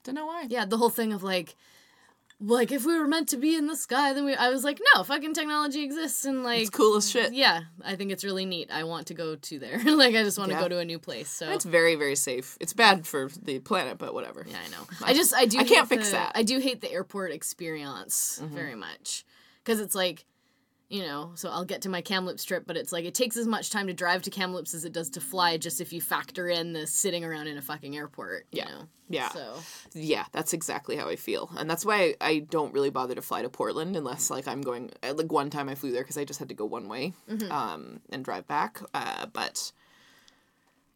Don't 0.03 0.15
know 0.15 0.25
why. 0.25 0.45
Yeah, 0.47 0.63
the 0.65 0.77
whole 0.77 0.89
thing 0.89 1.11
of 1.11 1.21
like, 1.21 1.55
like 2.39 2.71
if 2.71 2.85
we 2.85 2.97
were 2.99 3.07
meant 3.07 3.29
to 3.29 3.37
be 3.37 3.55
in 3.55 3.65
the 3.67 3.75
sky, 3.75 4.13
then 4.13 4.23
we. 4.25 4.35
I 4.35 4.49
was 4.49 4.63
like, 4.63 4.79
no, 4.93 5.03
fucking 5.03 5.33
technology 5.33 5.83
exists, 5.83 6.23
and 6.25 6.43
like, 6.43 6.61
It's 6.61 6.69
cool 6.69 6.97
as 6.97 7.09
shit. 7.09 7.33
yeah, 7.33 7.61
I 7.83 7.95
think 7.95 8.11
it's 8.11 8.23
really 8.23 8.45
neat. 8.45 8.69
I 8.71 8.83
want 8.83 9.07
to 9.07 9.13
go 9.15 9.35
to 9.35 9.59
there. 9.59 9.79
like, 9.85 10.15
I 10.15 10.23
just 10.23 10.37
want 10.37 10.51
to 10.51 10.57
go 10.57 10.67
to 10.67 10.77
a 10.77 10.85
new 10.85 10.99
place. 10.99 11.29
So 11.29 11.49
It's 11.49 11.65
very 11.65 11.95
very 11.95 12.15
safe. 12.15 12.55
It's 12.61 12.73
bad 12.73 13.07
for 13.07 13.29
the 13.41 13.59
planet, 13.59 13.97
but 13.97 14.13
whatever. 14.13 14.45
yeah, 14.47 14.57
I 14.63 14.69
know. 14.69 14.87
I 15.03 15.13
just 15.13 15.33
I 15.33 15.45
do. 15.45 15.57
I 15.59 15.63
can't 15.63 15.89
fix 15.89 16.07
the- 16.07 16.17
that. 16.17 16.29
Mm-hmm. 16.29 16.39
I 16.39 16.43
do 16.43 16.59
hate 16.59 16.81
the 16.81 16.91
airport 16.91 17.31
experience 17.31 18.39
very 18.43 18.75
much 18.75 19.25
because 19.63 19.79
it's 19.79 19.95
like. 19.95 20.25
You 20.89 21.01
know, 21.03 21.31
so 21.35 21.49
I'll 21.49 21.65
get 21.65 21.81
to 21.83 21.89
my 21.89 22.01
Kamloops 22.01 22.43
trip, 22.45 22.63
but 22.65 22.77
it's 22.77 22.91
like 22.91 23.05
it 23.05 23.13
takes 23.13 23.35
as 23.37 23.45
much 23.47 23.69
time 23.69 23.87
to 23.87 23.93
drive 23.93 24.21
to 24.23 24.29
Kamloops 24.29 24.73
as 24.73 24.85
it 24.85 24.93
does 24.93 25.09
to 25.11 25.19
fly, 25.21 25.57
just 25.57 25.81
if 25.81 25.91
you 25.91 25.99
factor 26.01 26.47
in 26.47 26.73
the 26.73 26.87
sitting 26.87 27.25
around 27.25 27.47
in 27.47 27.57
a 27.57 27.61
fucking 27.61 27.95
airport. 27.97 28.45
You 28.51 28.59
Yeah. 28.59 28.65
know? 28.69 28.87
Yeah. 29.09 29.29
So 29.29 29.55
Yeah, 29.93 30.25
that's 30.31 30.53
exactly 30.53 30.95
how 30.95 31.07
I 31.09 31.15
feel, 31.15 31.49
and 31.57 31.69
that's 31.69 31.85
why 31.85 32.15
I, 32.21 32.27
I 32.29 32.39
don't 32.39 32.73
really 32.73 32.89
bother 32.89 33.15
to 33.15 33.21
fly 33.21 33.41
to 33.41 33.49
Portland 33.49 33.95
unless 33.95 34.29
like 34.29 34.47
I'm 34.47 34.61
going. 34.61 34.91
Like 35.03 35.31
one 35.31 35.49
time 35.49 35.69
I 35.69 35.75
flew 35.75 35.91
there 35.91 36.03
because 36.03 36.17
I 36.17 36.25
just 36.25 36.39
had 36.39 36.49
to 36.49 36.55
go 36.55 36.65
one 36.65 36.87
way, 36.87 37.13
um, 37.49 38.01
and 38.09 38.23
drive 38.23 38.47
back. 38.47 38.81
Uh, 38.93 39.25
but 39.27 39.71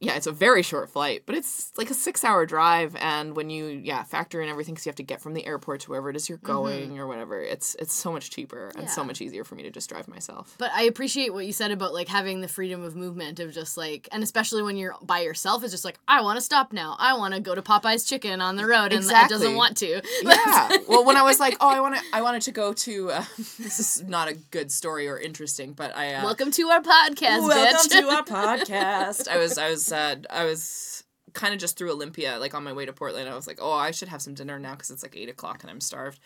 yeah, 0.01 0.15
it's 0.15 0.25
a 0.25 0.31
very 0.31 0.63
short 0.63 0.89
flight, 0.89 1.23
but 1.27 1.35
it's 1.35 1.71
like 1.77 1.91
a 1.91 1.93
six 1.93 2.23
hour 2.23 2.45
drive, 2.47 2.95
and 2.95 3.35
when 3.35 3.51
you 3.51 3.67
yeah 3.67 4.01
factor 4.03 4.41
in 4.41 4.49
everything, 4.49 4.73
because 4.73 4.85
you 4.85 4.89
have 4.89 4.95
to 4.95 5.03
get 5.03 5.21
from 5.21 5.35
the 5.35 5.45
airport 5.45 5.81
to 5.81 5.91
wherever 5.91 6.09
it 6.09 6.15
is 6.15 6.27
you're 6.27 6.39
going 6.39 6.97
or 6.97 7.05
whatever, 7.05 7.39
it's 7.39 7.75
it's 7.75 7.93
so 7.93 8.11
much 8.11 8.31
cheaper 8.31 8.71
and 8.75 8.89
so 8.89 9.03
much 9.03 9.21
easier 9.21 9.43
for 9.43 9.53
me 9.53 9.61
to 9.61 9.69
just 9.69 9.89
drive 9.89 10.07
myself. 10.07 10.55
But 10.57 10.71
I 10.73 10.83
appreciate 10.83 11.33
what 11.33 11.45
you 11.45 11.53
said 11.53 11.69
about 11.69 11.93
like 11.93 12.07
having 12.07 12.41
the 12.41 12.47
freedom 12.47 12.83
of 12.83 12.95
movement 12.95 13.39
of 13.39 13.53
just 13.53 13.77
like, 13.77 14.09
and 14.11 14.23
especially 14.23 14.63
when 14.63 14.75
you're 14.75 14.95
by 15.03 15.19
yourself, 15.21 15.63
it's 15.63 15.71
just 15.71 15.85
like 15.85 15.99
I 16.07 16.21
want 16.21 16.37
to 16.37 16.41
stop 16.41 16.73
now. 16.73 16.95
I 16.97 17.13
want 17.15 17.35
to 17.35 17.39
go 17.39 17.53
to 17.53 17.61
Popeye's 17.61 18.03
Chicken 18.03 18.41
on 18.41 18.55
the 18.55 18.65
road, 18.65 18.93
and 18.93 19.03
that 19.03 19.25
Exactly. 19.25 19.35
doesn't 19.35 19.55
want 19.55 19.77
to. 19.77 20.01
yeah. 20.23 20.77
Well, 20.89 21.05
when 21.11 21.15
I 21.15 21.21
was 21.21 21.39
like, 21.39 21.57
oh, 21.61 21.69
I 21.69 21.79
want 21.79 21.95
to, 21.95 22.01
I 22.11 22.23
wanted 22.23 22.41
to 22.43 22.51
go 22.51 22.73
to. 22.73 23.11
Uh, 23.11 23.23
this 23.37 23.79
is 23.79 24.03
not 24.07 24.27
a 24.27 24.33
good 24.49 24.71
story 24.71 25.07
or 25.07 25.19
interesting, 25.19 25.73
but 25.73 25.95
I. 25.95 26.15
Uh, 26.15 26.23
Welcome 26.23 26.49
to 26.51 26.69
our 26.69 26.81
podcast, 26.81 27.47
Welcome 27.47 27.77
bitch. 27.77 27.89
to 27.91 28.07
our 28.09 28.23
podcast. 28.57 29.27
I 29.27 29.37
was, 29.37 29.59
I 29.59 29.69
was, 29.69 29.90
uh, 29.91 30.15
I 30.29 30.45
was 30.45 31.03
kind 31.33 31.53
of 31.53 31.59
just 31.59 31.77
through 31.77 31.91
Olympia, 31.91 32.37
like 32.39 32.53
on 32.53 32.63
my 32.63 32.73
way 32.73 32.85
to 32.85 32.93
Portland. 32.93 33.29
I 33.29 33.35
was 33.35 33.47
like, 33.47 33.59
oh, 33.61 33.71
I 33.71 33.91
should 33.91 34.09
have 34.09 34.21
some 34.21 34.33
dinner 34.33 34.59
now 34.59 34.71
because 34.71 34.91
it's 34.91 35.03
like 35.03 35.15
eight 35.15 35.29
o'clock 35.29 35.63
and 35.63 35.71
I'm 35.71 35.79
starved. 35.81 36.19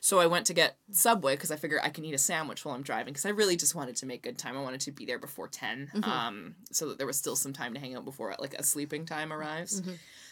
So 0.00 0.20
I 0.20 0.26
went 0.26 0.46
to 0.46 0.54
get 0.54 0.76
Subway 0.90 1.34
because 1.34 1.50
I 1.50 1.56
figured 1.56 1.80
I 1.82 1.88
can 1.88 2.04
eat 2.04 2.14
a 2.14 2.18
sandwich 2.18 2.64
while 2.64 2.74
I'm 2.74 2.82
driving 2.82 3.12
because 3.12 3.26
I 3.26 3.30
really 3.30 3.56
just 3.56 3.74
wanted 3.74 3.96
to 3.96 4.06
make 4.06 4.22
good 4.22 4.38
time. 4.38 4.56
I 4.56 4.62
wanted 4.62 4.80
to 4.82 4.92
be 4.92 5.04
there 5.04 5.18
before 5.18 5.48
10 5.48 5.90
um, 6.04 6.54
so 6.70 6.88
that 6.88 6.98
there 6.98 7.06
was 7.06 7.16
still 7.16 7.36
some 7.36 7.52
time 7.52 7.74
to 7.74 7.80
hang 7.80 7.94
out 7.96 8.04
before 8.04 8.34
like 8.38 8.54
a 8.54 8.62
sleeping 8.62 9.06
time 9.06 9.32
arrives. 9.32 9.80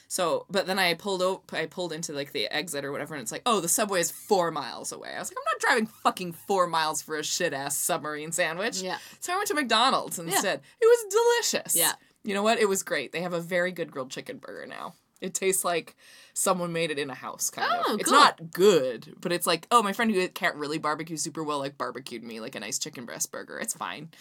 So, 0.08 0.44
but 0.50 0.66
then 0.66 0.80
I 0.80 0.94
pulled 0.94 1.22
op- 1.22 1.52
I 1.52 1.66
pulled 1.66 1.92
into 1.92 2.12
like 2.12 2.32
the 2.32 2.48
exit 2.52 2.84
or 2.84 2.90
whatever, 2.90 3.14
and 3.14 3.22
it's 3.22 3.30
like, 3.30 3.42
oh, 3.46 3.60
the 3.60 3.68
subway 3.68 4.00
is 4.00 4.10
four 4.10 4.50
miles 4.50 4.90
away. 4.90 5.10
I 5.14 5.20
was 5.20 5.30
like, 5.30 5.36
I'm 5.38 5.52
not 5.54 5.60
driving 5.60 5.86
fucking 5.86 6.32
four 6.32 6.66
miles 6.66 7.00
for 7.00 7.16
a 7.16 7.22
shit 7.22 7.52
ass 7.52 7.76
submarine 7.76 8.32
sandwich. 8.32 8.82
Yeah. 8.82 8.98
So 9.20 9.32
I 9.32 9.36
went 9.36 9.46
to 9.48 9.54
McDonald's 9.54 10.18
instead. 10.18 10.62
It 10.80 10.84
was 10.84 11.14
delicious. 11.52 11.76
Yeah. 11.76 11.92
You 12.24 12.34
know 12.34 12.42
what? 12.42 12.58
It 12.58 12.68
was 12.68 12.82
great. 12.82 13.12
They 13.12 13.22
have 13.22 13.32
a 13.32 13.40
very 13.40 13.72
good 13.72 13.90
grilled 13.90 14.10
chicken 14.10 14.38
burger 14.38 14.66
now. 14.66 14.94
It 15.20 15.34
tastes 15.34 15.64
like 15.64 15.96
someone 16.32 16.72
made 16.72 16.90
it 16.90 16.98
in 16.98 17.10
a 17.10 17.14
house, 17.14 17.50
kind 17.50 17.70
Oh, 17.86 17.94
of. 17.94 18.00
It's 18.00 18.08
cool. 18.10 18.18
not 18.18 18.52
good, 18.52 19.14
but 19.20 19.32
it's 19.32 19.46
like, 19.46 19.66
oh, 19.70 19.82
my 19.82 19.92
friend 19.92 20.10
who 20.10 20.26
can't 20.28 20.56
really 20.56 20.78
barbecue 20.78 21.16
super 21.18 21.44
well, 21.44 21.58
like 21.58 21.76
barbecued 21.76 22.22
me 22.24 22.40
like 22.40 22.54
a 22.54 22.60
nice 22.60 22.78
chicken 22.78 23.04
breast 23.04 23.30
burger. 23.30 23.58
It's 23.58 23.74
fine. 23.74 24.08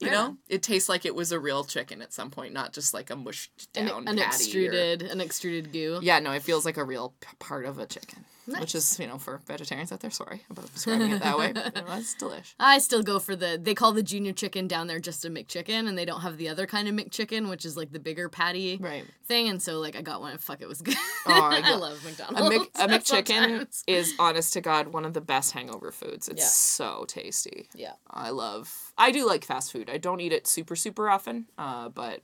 You 0.00 0.08
Right 0.08 0.14
know, 0.14 0.36
it 0.48 0.64
tastes 0.64 0.88
like 0.88 1.06
it 1.06 1.14
was 1.14 1.30
a 1.30 1.38
real 1.38 1.62
chicken 1.62 2.02
at 2.02 2.12
some 2.12 2.28
point, 2.28 2.52
not 2.52 2.72
just 2.72 2.92
like 2.92 3.10
a 3.10 3.14
mushed 3.14 3.68
an, 3.76 3.86
down 3.86 4.08
an 4.08 4.16
patty 4.16 4.20
or- 4.20 4.26
extruded, 4.26 5.02
an 5.02 5.20
extruded 5.20 5.72
goo. 5.72 6.00
yeah, 6.02 6.18
no, 6.18 6.32
it 6.32 6.42
feels 6.42 6.64
like 6.64 6.76
a 6.76 6.82
real 6.82 7.14
p- 7.20 7.28
part 7.38 7.64
of 7.64 7.78
a 7.78 7.86
chicken, 7.86 8.24
Nice. 8.44 8.60
which 8.60 8.74
is 8.74 8.98
you 8.98 9.06
know 9.06 9.18
for 9.18 9.40
vegetarians 9.46 9.92
out 9.92 10.00
there. 10.00 10.10
Sorry 10.10 10.42
about 10.50 10.72
describing 10.74 11.12
it 11.12 11.22
that 11.22 11.38
way. 11.38 11.52
But, 11.52 11.76
you 11.76 11.82
know, 11.82 11.88
delish. 11.88 12.54
I 12.58 12.78
still 12.78 13.02
go 13.04 13.20
for 13.20 13.36
the. 13.36 13.56
They 13.62 13.74
call 13.74 13.92
the 13.92 14.02
junior 14.02 14.32
chicken 14.32 14.66
down 14.66 14.88
there 14.88 14.98
just 14.98 15.24
a 15.24 15.30
McChicken, 15.30 15.86
and 15.88 15.96
they 15.96 16.04
don't 16.04 16.22
have 16.22 16.38
the 16.38 16.48
other 16.48 16.66
kind 16.66 16.88
of 16.88 16.94
McChicken, 16.94 17.48
which 17.48 17.64
is 17.64 17.76
like 17.76 17.92
the 17.92 18.00
bigger 18.00 18.28
patty 18.28 18.78
Right. 18.80 19.04
thing. 19.26 19.48
And 19.48 19.62
so 19.62 19.78
like 19.78 19.94
I 19.94 20.02
got 20.02 20.20
one. 20.20 20.32
and 20.32 20.40
Fuck, 20.40 20.60
it 20.60 20.66
was 20.68 20.82
good. 20.82 20.96
Oh, 21.26 21.32
I 21.40 21.60
I, 21.64 21.74
love 21.76 22.00
A, 22.02 22.08
McDonald's. 22.08 22.50
Mc, 22.50 22.70
a 22.74 22.88
McChicken 23.22 23.82
is 23.86 24.14
honest 24.18 24.52
to 24.54 24.60
God 24.60 24.88
one 24.88 25.04
of 25.04 25.14
the 25.14 25.20
best 25.20 25.52
hangover 25.52 25.92
foods. 25.92 26.28
It's 26.28 26.40
Yeah. 26.42 26.46
so 26.48 27.04
tasty. 27.06 27.68
Yeah. 27.76 27.92
I 28.10 28.30
love. 28.30 28.92
I 28.98 29.12
do 29.12 29.24
like 29.24 29.44
fast 29.44 29.70
food. 29.70 29.88
I 29.88 29.98
don't 29.98 30.20
eat 30.20 30.32
it 30.32 30.48
super 30.48 30.74
super 30.74 31.08
often, 31.08 31.46
uh, 31.58 31.90
but 31.90 32.22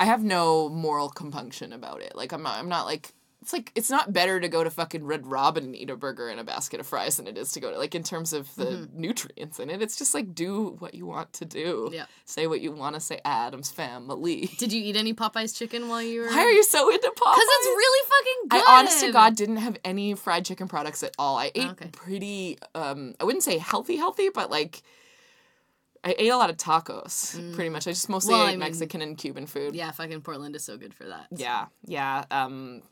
I 0.00 0.04
have 0.06 0.22
no 0.24 0.68
moral 0.68 1.10
compunction 1.10 1.72
about 1.74 2.00
it. 2.00 2.14
Like 2.16 2.32
I'm 2.32 2.42
not. 2.42 2.56
I'm 2.58 2.68
not 2.70 2.86
like. 2.86 3.12
It's 3.40 3.52
like 3.52 3.70
it's 3.76 3.88
not 3.88 4.12
better 4.12 4.40
to 4.40 4.48
go 4.48 4.64
to 4.64 4.68
fucking 4.70 5.04
Red 5.06 5.24
Robin 5.26 5.62
and 5.64 5.76
eat 5.76 5.90
a 5.90 5.96
burger 5.96 6.28
and 6.28 6.40
a 6.40 6.44
basket 6.44 6.80
of 6.80 6.86
fries 6.88 7.18
than 7.18 7.28
it 7.28 7.38
is 7.38 7.52
to 7.52 7.60
go 7.60 7.70
to 7.70 7.78
like 7.78 7.94
in 7.94 8.02
terms 8.02 8.32
of 8.32 8.52
the 8.56 8.64
Mm-hmm. 8.64 9.00
nutrients 9.00 9.60
in 9.60 9.70
it. 9.70 9.80
It's 9.80 9.96
just 9.96 10.12
like 10.12 10.34
do 10.34 10.74
what 10.80 10.92
you 10.94 11.06
want 11.06 11.32
to 11.34 11.44
do. 11.44 11.88
Yeah. 11.92 12.06
Say 12.24 12.48
what 12.48 12.60
you 12.60 12.72
want 12.72 12.96
to 12.96 13.00
say. 13.00 13.20
Adam's 13.24 13.70
family. 13.70 14.50
Did 14.58 14.72
you 14.72 14.82
eat 14.82 14.96
any 14.96 15.14
Popeyes 15.14 15.56
chicken 15.56 15.88
while 15.88 16.02
you 16.02 16.22
were? 16.22 16.26
Why 16.26 16.40
are 16.42 16.50
you 16.50 16.64
so 16.64 16.90
into 16.90 17.06
Popeyes? 17.08 17.34
Because 17.34 17.48
it's 17.48 17.66
really 17.66 18.08
fucking 18.08 18.48
good. 18.48 18.68
I 18.68 18.78
honest 18.80 19.00
to 19.04 19.12
God 19.12 19.36
didn't 19.36 19.58
have 19.58 19.78
any 19.84 20.14
fried 20.14 20.44
chicken 20.44 20.66
products 20.66 21.04
at 21.04 21.14
all. 21.16 21.38
I 21.38 21.52
ate 21.54 21.64
Oh, 21.68 21.70
Okay. 21.70 21.90
pretty 21.92 22.58
um 22.74 23.14
I 23.20 23.24
wouldn't 23.24 23.44
say 23.44 23.56
healthy 23.58 23.96
healthy, 23.96 24.30
but 24.30 24.50
like 24.50 24.82
I 26.04 26.14
ate 26.18 26.28
a 26.30 26.36
lot 26.36 26.50
of 26.50 26.56
tacos, 26.56 27.32
pretty 27.54 27.70
much. 27.70 27.86
I 27.86 27.90
just 27.90 28.08
mostly 28.08 28.34
Well, 28.34 28.44
ate 28.44 28.48
I 28.48 28.50
mean, 28.52 28.60
Mexican 28.60 29.02
and 29.02 29.16
Cuban 29.18 29.46
food. 29.46 29.74
Yeah, 29.74 29.90
fucking 29.90 30.20
Portland 30.22 30.54
is 30.56 30.64
so 30.64 30.76
good 30.76 30.94
for 30.94 31.04
that. 31.04 31.26
Yeah, 31.30 31.66
yeah. 31.86 32.24
Um, 32.30 32.82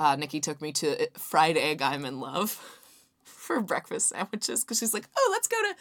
uh, 0.00 0.16
Nikki 0.16 0.40
took 0.40 0.60
me 0.60 0.72
to 0.72 1.06
fried 1.16 1.56
egg. 1.56 1.82
I'm 1.82 2.04
in 2.04 2.18
love 2.18 2.50
for 3.24 3.60
breakfast 3.60 4.08
sandwiches 4.08 4.64
because 4.64 4.78
she's 4.78 4.94
like, 4.94 5.06
oh, 5.16 5.28
let's 5.30 5.46
go 5.46 5.56
to. 5.62 5.74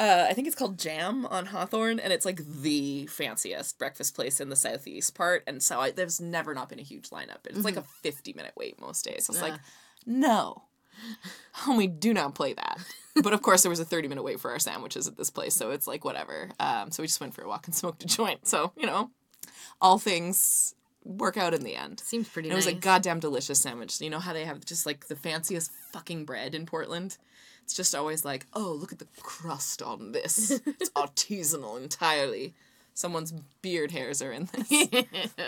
Uh, 0.00 0.26
I 0.30 0.32
think 0.32 0.46
it's 0.46 0.56
called 0.56 0.78
Jam 0.78 1.26
on 1.26 1.46
Hawthorne, 1.46 1.98
and 1.98 2.12
it's 2.12 2.24
like 2.24 2.40
the 2.62 3.06
fanciest 3.06 3.78
breakfast 3.78 4.14
place 4.14 4.40
in 4.40 4.48
the 4.48 4.54
southeast 4.56 5.14
part. 5.14 5.42
And 5.46 5.60
so 5.62 5.80
I, 5.80 5.90
there's 5.90 6.20
never 6.20 6.54
not 6.54 6.68
been 6.68 6.78
a 6.78 6.82
huge 6.82 7.10
lineup. 7.10 7.46
It's 7.46 7.64
like 7.64 7.76
a 7.76 7.82
50 7.82 8.32
minute 8.32 8.52
wait 8.56 8.80
most 8.80 9.04
days. 9.04 9.28
I 9.28 9.32
was 9.32 9.42
like, 9.42 9.54
Uh. 9.54 9.58
no, 10.06 10.62
homie, 11.56 11.98
do 11.98 12.14
not 12.14 12.34
play 12.34 12.54
that. 12.54 12.78
But 13.20 13.32
of 13.32 13.42
course, 13.42 13.62
there 13.62 13.70
was 13.70 13.80
a 13.80 13.84
30 13.84 14.06
minute 14.06 14.22
wait 14.22 14.38
for 14.38 14.52
our 14.52 14.60
sandwiches 14.60 15.08
at 15.08 15.16
this 15.16 15.28
place, 15.28 15.52
so 15.52 15.72
it's 15.72 15.88
like 15.88 16.04
whatever. 16.04 16.50
Um, 16.60 16.92
so 16.92 17.02
we 17.02 17.08
just 17.08 17.20
went 17.20 17.34
for 17.34 17.42
a 17.42 17.48
walk 17.48 17.66
and 17.66 17.74
smoked 17.74 18.04
a 18.04 18.06
joint. 18.06 18.46
So, 18.46 18.70
you 18.76 18.86
know, 18.86 19.10
all 19.80 19.98
things 19.98 20.76
work 21.08 21.36
out 21.36 21.54
in 21.54 21.62
the 21.64 21.74
end. 21.74 22.00
Seems 22.04 22.28
pretty 22.28 22.48
And 22.50 22.52
it 22.52 22.56
was 22.56 22.66
a 22.66 22.74
goddamn 22.74 23.18
delicious 23.18 23.60
sandwich. 23.60 24.00
You 24.00 24.10
know 24.10 24.18
how 24.20 24.32
they 24.32 24.44
have 24.44 24.64
just 24.64 24.84
like 24.86 25.08
the 25.08 25.16
fanciest 25.16 25.72
fucking 25.92 26.24
bread 26.26 26.54
in 26.54 26.66
Portland? 26.66 27.16
It's 27.64 27.74
just 27.74 27.94
always 27.94 28.24
like, 28.24 28.46
oh, 28.54 28.72
look 28.78 28.92
at 28.92 28.98
the 28.98 29.08
crust 29.20 29.82
on 29.82 30.12
this. 30.12 30.60
It's 30.66 30.90
artisanal 30.90 31.80
entirely. 31.82 32.54
Someone's 32.94 33.32
beard 33.62 33.90
hairs 33.90 34.20
are 34.22 34.32
in 34.32 34.48
this. 34.52 34.70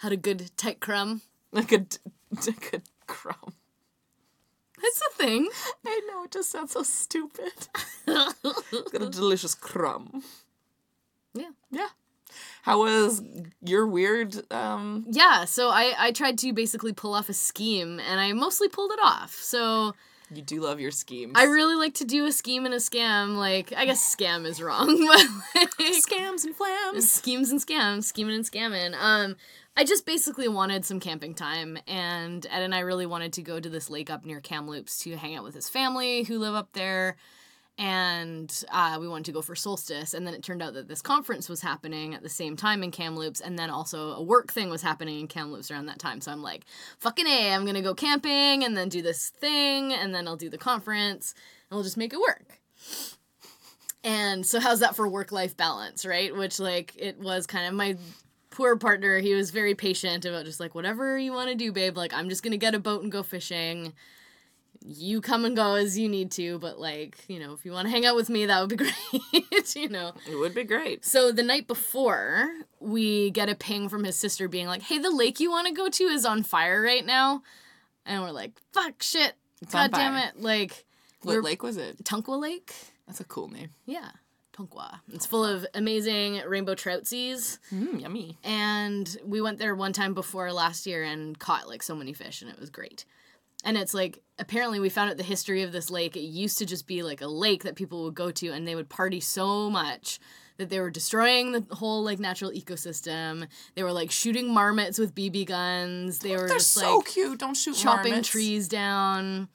Had 0.00 0.12
a 0.12 0.16
good 0.16 0.50
tight 0.56 0.80
crumb. 0.80 1.22
like 1.52 1.70
a, 1.72 1.78
d- 1.78 1.98
a 2.32 2.52
good 2.70 2.82
crumb. 3.06 3.54
That's 4.80 5.00
a 5.10 5.14
thing. 5.14 5.48
I 5.86 6.00
know, 6.08 6.24
it 6.24 6.32
just 6.32 6.50
sounds 6.50 6.72
so 6.72 6.82
stupid. 6.82 7.52
Got 8.06 8.34
a 9.02 9.10
delicious 9.10 9.54
crumb. 9.54 10.24
Yeah. 11.34 11.50
Yeah. 11.70 11.88
How 12.62 12.80
was 12.80 13.22
your 13.62 13.86
weird 13.86 14.50
um 14.52 15.04
Yeah, 15.10 15.44
so 15.44 15.68
I, 15.68 15.94
I 15.98 16.12
tried 16.12 16.38
to 16.38 16.52
basically 16.52 16.92
pull 16.92 17.14
off 17.14 17.28
a 17.28 17.34
scheme 17.34 18.00
and 18.00 18.20
I 18.20 18.32
mostly 18.32 18.68
pulled 18.68 18.92
it 18.92 19.00
off. 19.02 19.34
So 19.34 19.94
you 20.34 20.42
do 20.42 20.60
love 20.60 20.80
your 20.80 20.90
schemes. 20.90 21.32
I 21.34 21.44
really 21.44 21.74
like 21.74 21.94
to 21.94 22.04
do 22.04 22.24
a 22.24 22.32
scheme 22.32 22.64
and 22.64 22.72
a 22.72 22.78
scam. 22.78 23.36
Like, 23.36 23.72
I 23.76 23.84
guess 23.84 24.14
scam 24.16 24.46
is 24.46 24.62
wrong, 24.62 24.86
but 25.06 25.26
like, 25.54 25.70
scams 25.92 26.44
and 26.44 26.56
flams. 26.56 27.10
schemes 27.10 27.50
and 27.50 27.60
scams, 27.60 28.04
scheming 28.04 28.36
and 28.36 28.44
scamming. 28.44 28.94
Um, 28.98 29.36
I 29.76 29.84
just 29.84 30.06
basically 30.06 30.48
wanted 30.48 30.84
some 30.84 31.00
camping 31.00 31.34
time, 31.34 31.78
and 31.86 32.46
Ed 32.50 32.62
and 32.62 32.74
I 32.74 32.80
really 32.80 33.06
wanted 33.06 33.32
to 33.34 33.42
go 33.42 33.60
to 33.60 33.68
this 33.68 33.90
lake 33.90 34.10
up 34.10 34.24
near 34.24 34.40
Kamloops 34.40 35.00
to 35.00 35.16
hang 35.16 35.34
out 35.36 35.44
with 35.44 35.54
his 35.54 35.68
family 35.68 36.22
who 36.24 36.38
live 36.38 36.54
up 36.54 36.72
there. 36.72 37.16
And 37.78 38.64
uh, 38.70 38.98
we 39.00 39.08
wanted 39.08 39.24
to 39.24 39.32
go 39.32 39.42
for 39.42 39.56
solstice, 39.56 40.12
and 40.12 40.26
then 40.26 40.34
it 40.34 40.42
turned 40.42 40.62
out 40.62 40.74
that 40.74 40.88
this 40.88 41.00
conference 41.00 41.48
was 41.48 41.62
happening 41.62 42.14
at 42.14 42.22
the 42.22 42.28
same 42.28 42.54
time 42.54 42.82
in 42.82 42.90
Kamloops, 42.90 43.40
and 43.40 43.58
then 43.58 43.70
also 43.70 44.12
a 44.12 44.22
work 44.22 44.52
thing 44.52 44.68
was 44.68 44.82
happening 44.82 45.20
in 45.20 45.26
Kamloops 45.26 45.70
around 45.70 45.86
that 45.86 45.98
time. 45.98 46.20
So 46.20 46.30
I'm 46.30 46.42
like, 46.42 46.64
fucking 46.98 47.26
a, 47.26 47.52
I'm 47.52 47.64
gonna 47.64 47.82
go 47.82 47.94
camping, 47.94 48.62
and 48.62 48.76
then 48.76 48.88
do 48.88 49.00
this 49.00 49.30
thing, 49.30 49.92
and 49.92 50.14
then 50.14 50.28
I'll 50.28 50.36
do 50.36 50.50
the 50.50 50.58
conference, 50.58 51.34
and 51.70 51.76
we'll 51.76 51.82
just 51.82 51.96
make 51.96 52.12
it 52.12 52.20
work. 52.20 52.60
And 54.04 54.44
so 54.44 54.60
how's 54.60 54.80
that 54.80 54.94
for 54.94 55.08
work 55.08 55.32
life 55.32 55.56
balance, 55.56 56.04
right? 56.04 56.34
Which 56.36 56.58
like 56.60 56.94
it 56.96 57.18
was 57.18 57.46
kind 57.46 57.66
of 57.66 57.74
my 57.74 57.96
poor 58.50 58.76
partner, 58.76 59.18
he 59.18 59.34
was 59.34 59.50
very 59.50 59.74
patient 59.74 60.24
about 60.24 60.44
just 60.44 60.60
like 60.60 60.74
whatever 60.74 61.18
you 61.18 61.32
want 61.32 61.50
to 61.50 61.54
do, 61.54 61.72
babe. 61.72 61.96
Like 61.96 62.12
I'm 62.12 62.28
just 62.28 62.42
to 62.52 62.58
get 62.58 62.74
a 62.74 62.78
boat 62.78 63.02
and 63.02 63.10
go 63.10 63.22
fishing. 63.22 63.92
You 64.84 65.20
come 65.20 65.44
and 65.44 65.54
go 65.56 65.74
as 65.74 65.98
you 65.98 66.08
need 66.08 66.30
to, 66.32 66.58
but 66.58 66.78
like, 66.80 67.18
you 67.28 67.38
know, 67.38 67.52
if 67.52 67.64
you 67.64 67.72
want 67.72 67.86
to 67.86 67.90
hang 67.90 68.04
out 68.04 68.16
with 68.16 68.28
me, 68.28 68.46
that 68.46 68.60
would 68.60 68.70
be 68.70 68.76
great, 69.32 69.76
you 69.76 69.88
know. 69.88 70.12
It 70.30 70.36
would 70.36 70.54
be 70.54 70.64
great. 70.64 71.04
So 71.04 71.30
the 71.32 71.42
night 71.42 71.66
before, 71.68 72.50
we 72.80 73.30
get 73.30 73.48
a 73.48 73.54
ping 73.54 73.88
from 73.88 74.04
his 74.04 74.16
sister 74.16 74.48
being 74.48 74.66
like, 74.66 74.82
"Hey, 74.82 74.98
the 74.98 75.10
lake 75.10 75.40
you 75.40 75.50
want 75.50 75.68
to 75.68 75.72
go 75.72 75.88
to 75.88 76.04
is 76.04 76.24
on 76.24 76.42
fire 76.42 76.82
right 76.82 77.04
now." 77.06 77.42
And 78.04 78.22
we're 78.22 78.30
like, 78.30 78.52
"Fuck 78.72 79.02
shit. 79.02 79.34
It's 79.60 79.72
God 79.72 79.92
damn 79.92 80.16
it." 80.16 80.40
Like 80.42 80.84
What 81.22 81.42
lake 81.44 81.62
was 81.62 81.76
it? 81.76 82.02
Tunkwa 82.04 82.40
Lake? 82.40 82.74
That's 83.06 83.20
a 83.20 83.24
cool 83.24 83.48
name. 83.48 83.70
Yeah, 83.86 84.10
Tunkwa. 84.56 85.00
It's 85.12 85.26
full 85.26 85.44
of 85.44 85.66
amazing 85.74 86.42
rainbow 86.46 86.74
trout 86.74 87.06
seas. 87.06 87.58
Mm, 87.72 88.00
yummy. 88.00 88.38
And 88.42 89.16
we 89.24 89.40
went 89.40 89.58
there 89.58 89.74
one 89.74 89.92
time 89.92 90.14
before 90.14 90.52
last 90.52 90.86
year 90.86 91.04
and 91.04 91.38
caught 91.38 91.68
like 91.68 91.82
so 91.82 91.94
many 91.94 92.12
fish, 92.12 92.42
and 92.42 92.50
it 92.50 92.58
was 92.58 92.70
great. 92.70 93.04
And 93.64 93.76
it's 93.76 93.94
like 93.94 94.22
apparently 94.38 94.80
we 94.80 94.88
found 94.88 95.10
out 95.10 95.16
the 95.16 95.22
history 95.22 95.62
of 95.62 95.72
this 95.72 95.90
lake. 95.90 96.16
It 96.16 96.20
used 96.20 96.58
to 96.58 96.66
just 96.66 96.86
be 96.86 97.02
like 97.02 97.20
a 97.20 97.26
lake 97.26 97.64
that 97.64 97.76
people 97.76 98.04
would 98.04 98.14
go 98.14 98.30
to, 98.30 98.48
and 98.48 98.66
they 98.66 98.74
would 98.74 98.88
party 98.88 99.20
so 99.20 99.70
much 99.70 100.18
that 100.58 100.68
they 100.68 100.80
were 100.80 100.90
destroying 100.90 101.52
the 101.52 101.66
whole 101.74 102.02
like 102.02 102.18
natural 102.18 102.50
ecosystem. 102.50 103.46
They 103.74 103.82
were 103.82 103.92
like 103.92 104.10
shooting 104.10 104.52
marmots 104.52 104.98
with 104.98 105.14
BB 105.14 105.46
guns. 105.46 106.18
They 106.18 106.32
were 106.32 106.48
They're 106.48 106.58
just 106.58 106.72
so 106.72 106.98
like 106.98 107.06
cute. 107.06 107.38
Don't 107.38 107.56
shoot 107.56 107.76
chopping 107.76 108.12
marmots. 108.12 108.28
trees 108.28 108.68
down. 108.68 109.48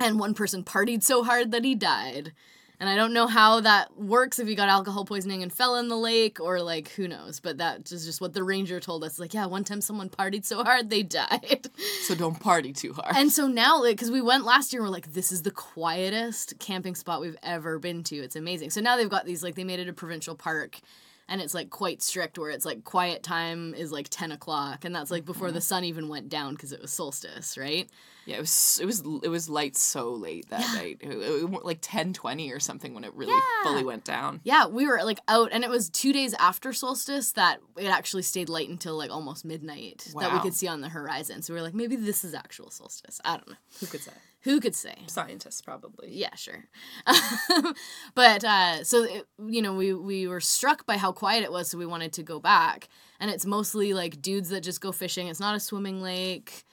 And 0.00 0.18
one 0.18 0.34
person 0.34 0.64
partied 0.64 1.04
so 1.04 1.22
hard 1.22 1.52
that 1.52 1.64
he 1.64 1.74
died. 1.74 2.32
And 2.80 2.88
I 2.88 2.96
don't 2.96 3.12
know 3.12 3.28
how 3.28 3.60
that 3.60 3.96
works 3.96 4.38
if 4.38 4.48
he 4.48 4.56
got 4.56 4.68
alcohol 4.68 5.04
poisoning 5.04 5.42
and 5.42 5.52
fell 5.52 5.76
in 5.76 5.88
the 5.88 5.96
lake 5.96 6.40
or 6.40 6.60
like 6.60 6.88
who 6.88 7.06
knows. 7.06 7.38
But 7.38 7.58
that 7.58 7.90
is 7.92 8.04
just 8.04 8.20
what 8.20 8.34
the 8.34 8.42
ranger 8.42 8.80
told 8.80 9.04
us. 9.04 9.18
Like, 9.18 9.32
yeah, 9.32 9.46
one 9.46 9.62
time 9.62 9.80
someone 9.80 10.08
partied 10.08 10.44
so 10.44 10.64
hard 10.64 10.90
they 10.90 11.04
died. 11.04 11.68
So 12.02 12.14
don't 12.14 12.38
party 12.38 12.72
too 12.72 12.92
hard. 12.92 13.14
And 13.16 13.30
so 13.30 13.46
now, 13.46 13.80
like, 13.80 13.96
because 13.96 14.10
we 14.10 14.20
went 14.20 14.44
last 14.44 14.72
year, 14.72 14.82
we're 14.82 14.88
like, 14.88 15.12
this 15.12 15.30
is 15.30 15.42
the 15.42 15.52
quietest 15.52 16.58
camping 16.58 16.96
spot 16.96 17.20
we've 17.20 17.38
ever 17.42 17.78
been 17.78 18.02
to. 18.04 18.16
It's 18.16 18.36
amazing. 18.36 18.70
So 18.70 18.80
now 18.80 18.96
they've 18.96 19.08
got 19.08 19.24
these, 19.24 19.42
like, 19.42 19.54
they 19.54 19.64
made 19.64 19.78
it 19.78 19.88
a 19.88 19.92
provincial 19.92 20.34
park, 20.34 20.80
and 21.28 21.40
it's 21.40 21.54
like 21.54 21.70
quite 21.70 22.02
strict, 22.02 22.38
where 22.38 22.50
it's 22.50 22.64
like 22.66 22.84
quiet 22.84 23.22
time 23.22 23.74
is 23.74 23.90
like 23.92 24.08
ten 24.10 24.32
o'clock, 24.32 24.84
and 24.84 24.94
that's 24.94 25.10
like 25.10 25.24
before 25.24 25.48
Mm-hmm. 25.48 25.54
the 25.54 25.60
sun 25.60 25.84
even 25.84 26.08
went 26.08 26.28
down 26.28 26.54
because 26.54 26.72
it 26.72 26.80
was 26.82 26.90
solstice, 26.92 27.56
right? 27.58 27.88
yeah, 28.26 28.36
it 28.36 28.40
was 28.40 28.78
it 28.82 28.86
was 28.86 29.00
it 29.22 29.28
was 29.28 29.48
light 29.50 29.76
so 29.76 30.10
late 30.12 30.48
that 30.48 30.60
night. 30.74 30.96
It, 31.00 31.10
it, 31.10 31.18
it- 31.18 31.64
like 31.64 31.78
10, 31.82 32.12
20 32.14 32.50
or 32.52 32.58
something 32.60 32.94
when 32.94 33.04
it 33.04 33.12
really 33.14 33.32
Yeah. 33.34 33.40
fully 33.64 33.84
went 33.84 34.04
down. 34.04 34.40
Yeah, 34.44 34.66
we 34.66 34.86
were 34.86 35.02
like 35.04 35.20
out, 35.28 35.50
and 35.52 35.62
it 35.62 35.68
was 35.70 35.90
two 35.90 36.12
days 36.12 36.32
after 36.34 36.72
solstice 36.72 37.32
that 37.32 37.58
it 37.76 37.86
actually 37.88 38.22
stayed 38.22 38.48
light 38.48 38.68
until 38.70 38.96
like 38.96 39.10
almost 39.10 39.44
midnight 39.44 40.08
that 40.18 40.32
we 40.32 40.40
could 40.40 40.54
see 40.54 40.68
on 40.68 40.80
the 40.80 40.88
horizon. 40.88 41.42
So 41.42 41.52
we 41.52 41.58
were 41.60 41.64
like, 41.64 41.74
maybe 41.74 41.96
this 41.96 42.24
is 42.24 42.32
actual 42.34 42.70
solstice. 42.70 43.20
I 43.24 43.36
don't 43.36 43.48
know. 43.48 43.56
Who 43.80 43.86
could 43.86 44.00
say? 44.00 44.12
Who 44.44 44.60
could 44.60 44.74
say? 44.74 44.94
Scientists 45.06 45.62
probably. 45.62 46.10
Yeah, 46.10 46.34
sure. 46.34 46.64
but 48.14 48.44
uh, 48.44 48.84
so 48.84 49.04
it, 49.04 49.26
you 49.46 49.62
know, 49.62 49.72
we 49.74 49.94
we 49.94 50.28
were 50.28 50.40
struck 50.40 50.84
by 50.84 50.98
how 50.98 51.12
quiet 51.12 51.44
it 51.44 51.50
was, 51.50 51.70
so 51.70 51.78
we 51.78 51.86
wanted 51.86 52.12
to 52.14 52.22
go 52.22 52.38
back. 52.38 52.88
And 53.18 53.30
it's 53.30 53.46
mostly 53.46 53.94
like 53.94 54.20
dudes 54.20 54.50
that 54.50 54.60
just 54.60 54.82
go 54.82 54.92
fishing. 54.92 55.28
It's 55.28 55.40
not 55.40 55.56
a 55.56 55.60
swimming 55.60 56.02
lake. 56.02 56.64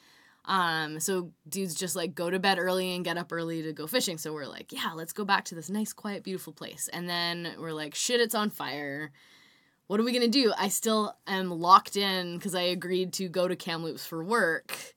Um, 0.44 1.00
so 1.00 1.32
dudes 1.48 1.74
just 1.74 1.96
like 1.96 2.14
go 2.14 2.30
to 2.30 2.40
bed 2.40 2.60
early 2.60 2.94
and 2.94 3.06
get 3.06 3.18
up 3.18 3.32
early 3.32 3.62
to 3.64 3.72
go 3.72 3.88
fishing. 3.88 4.18
So 4.18 4.34
we're 4.34 4.48
like, 4.48 4.74
yeah, 4.74 4.92
let's 4.94 5.14
go 5.14 5.24
back 5.24 5.46
to 5.46 5.56
this 5.56 5.70
nice, 5.70 5.94
quiet, 5.94 6.24
beautiful 6.24 6.52
place. 6.52 6.90
And 6.92 7.08
then 7.08 7.54
we're 7.58 7.72
like, 7.72 7.96
shit, 7.96 8.20
it's 8.20 8.36
on 8.36 8.50
fire. 8.50 9.12
What 9.88 10.00
are 10.02 10.04
we 10.04 10.12
gonna 10.12 10.28
do? 10.28 10.52
I 10.58 10.68
still 10.68 11.16
am 11.26 11.52
locked 11.52 11.96
in 11.96 12.38
because 12.38 12.56
I 12.56 12.64
agreed 12.64 13.14
to 13.14 13.30
go 13.30 13.48
to 13.48 13.56
Kamloops 13.56 14.06
for 14.06 14.22
work. 14.22 14.96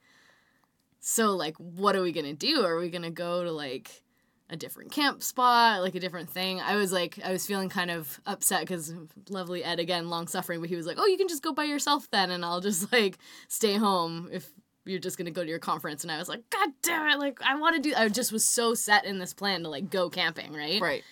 So 1.06 1.36
like, 1.36 1.54
what 1.58 1.94
are 1.96 2.00
we 2.00 2.12
gonna 2.12 2.32
do? 2.32 2.64
Are 2.64 2.78
we 2.78 2.88
gonna 2.88 3.10
go 3.10 3.44
to 3.44 3.52
like 3.52 4.02
a 4.48 4.56
different 4.56 4.90
camp 4.90 5.22
spot, 5.22 5.82
like 5.82 5.94
a 5.94 6.00
different 6.00 6.30
thing? 6.30 6.62
I 6.62 6.76
was 6.76 6.94
like, 6.94 7.18
I 7.22 7.30
was 7.30 7.46
feeling 7.46 7.68
kind 7.68 7.90
of 7.90 8.18
upset 8.24 8.60
because 8.60 8.90
lovely 9.28 9.62
Ed 9.62 9.80
again, 9.80 10.08
long 10.08 10.28
suffering, 10.28 10.60
but 10.60 10.70
he 10.70 10.76
was 10.76 10.86
like, 10.86 10.96
oh, 10.98 11.04
you 11.04 11.18
can 11.18 11.28
just 11.28 11.42
go 11.42 11.52
by 11.52 11.64
yourself 11.64 12.10
then, 12.10 12.30
and 12.30 12.42
I'll 12.42 12.62
just 12.62 12.90
like 12.90 13.18
stay 13.48 13.74
home 13.74 14.30
if 14.32 14.50
you're 14.86 14.98
just 14.98 15.18
gonna 15.18 15.30
go 15.30 15.42
to 15.42 15.48
your 15.48 15.58
conference. 15.58 16.04
And 16.04 16.10
I 16.10 16.16
was 16.16 16.30
like, 16.30 16.48
God 16.48 16.70
damn 16.80 17.06
it! 17.10 17.18
Like 17.18 17.38
I 17.42 17.54
want 17.56 17.76
to 17.76 17.82
do. 17.82 17.94
I 17.94 18.08
just 18.08 18.32
was 18.32 18.48
so 18.48 18.72
set 18.72 19.04
in 19.04 19.18
this 19.18 19.34
plan 19.34 19.64
to 19.64 19.68
like 19.68 19.90
go 19.90 20.08
camping, 20.08 20.54
right? 20.54 20.80
Right. 20.80 21.04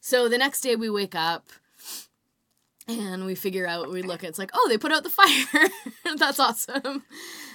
So 0.00 0.28
the 0.28 0.36
next 0.36 0.60
day 0.60 0.76
we 0.76 0.90
wake 0.90 1.14
up 1.14 1.48
and 2.86 3.24
we 3.24 3.34
figure 3.34 3.66
out, 3.66 3.90
we 3.90 4.02
look, 4.02 4.24
it's 4.24 4.38
like, 4.38 4.50
oh, 4.52 4.66
they 4.68 4.76
put 4.76 4.92
out 4.92 5.04
the 5.04 5.10
fire. 5.10 5.68
That's 6.16 6.38
awesome. 6.38 7.04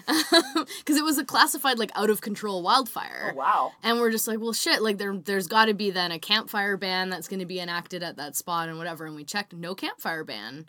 Because 0.77 0.97
it 0.97 1.03
was 1.03 1.17
a 1.17 1.25
classified, 1.25 1.77
like, 1.79 1.91
out 1.95 2.09
of 2.09 2.21
control 2.21 2.61
wildfire. 2.63 3.31
Oh, 3.33 3.37
wow. 3.37 3.71
And 3.83 3.99
we're 3.99 4.11
just 4.11 4.27
like, 4.27 4.39
well, 4.39 4.53
shit, 4.53 4.81
like, 4.81 4.97
there, 4.97 5.15
there's 5.15 5.47
got 5.47 5.65
to 5.65 5.73
be 5.73 5.91
then 5.91 6.11
a 6.11 6.19
campfire 6.19 6.77
ban 6.77 7.09
that's 7.09 7.27
going 7.27 7.39
to 7.39 7.45
be 7.45 7.59
enacted 7.59 8.03
at 8.03 8.17
that 8.17 8.35
spot 8.35 8.69
and 8.69 8.77
whatever. 8.77 9.05
And 9.05 9.15
we 9.15 9.23
checked, 9.23 9.53
no 9.53 9.75
campfire 9.75 10.23
ban. 10.23 10.65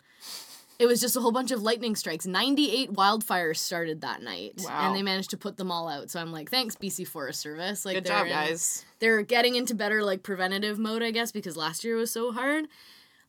It 0.77 0.87
was 0.87 0.99
just 0.99 1.15
a 1.15 1.21
whole 1.21 1.31
bunch 1.31 1.51
of 1.51 1.61
lightning 1.61 1.95
strikes. 1.95 2.25
98 2.25 2.91
wildfires 2.91 3.57
started 3.57 4.01
that 4.01 4.21
night. 4.21 4.61
Wow. 4.63 4.87
And 4.87 4.95
they 4.95 5.03
managed 5.03 5.29
to 5.29 5.37
put 5.37 5.55
them 5.57 5.71
all 5.71 5.87
out. 5.87 6.09
So 6.11 6.19
I'm 6.19 6.33
like, 6.33 6.49
thanks, 6.51 6.75
BC 6.75 7.07
Forest 7.07 7.39
Service. 7.39 7.85
Like, 7.85 7.95
Good 7.95 8.05
job, 8.07 8.25
in- 8.25 8.33
guys. 8.33 8.83
they're 8.99 9.21
getting 9.21 9.55
into 9.55 9.73
better 9.73 10.03
like 10.03 10.21
preventative 10.21 10.77
mode, 10.77 11.01
I 11.01 11.11
guess, 11.11 11.31
because 11.31 11.55
last 11.55 11.83
year 11.85 11.95
was 11.95 12.11
so 12.11 12.33
hard. 12.33 12.65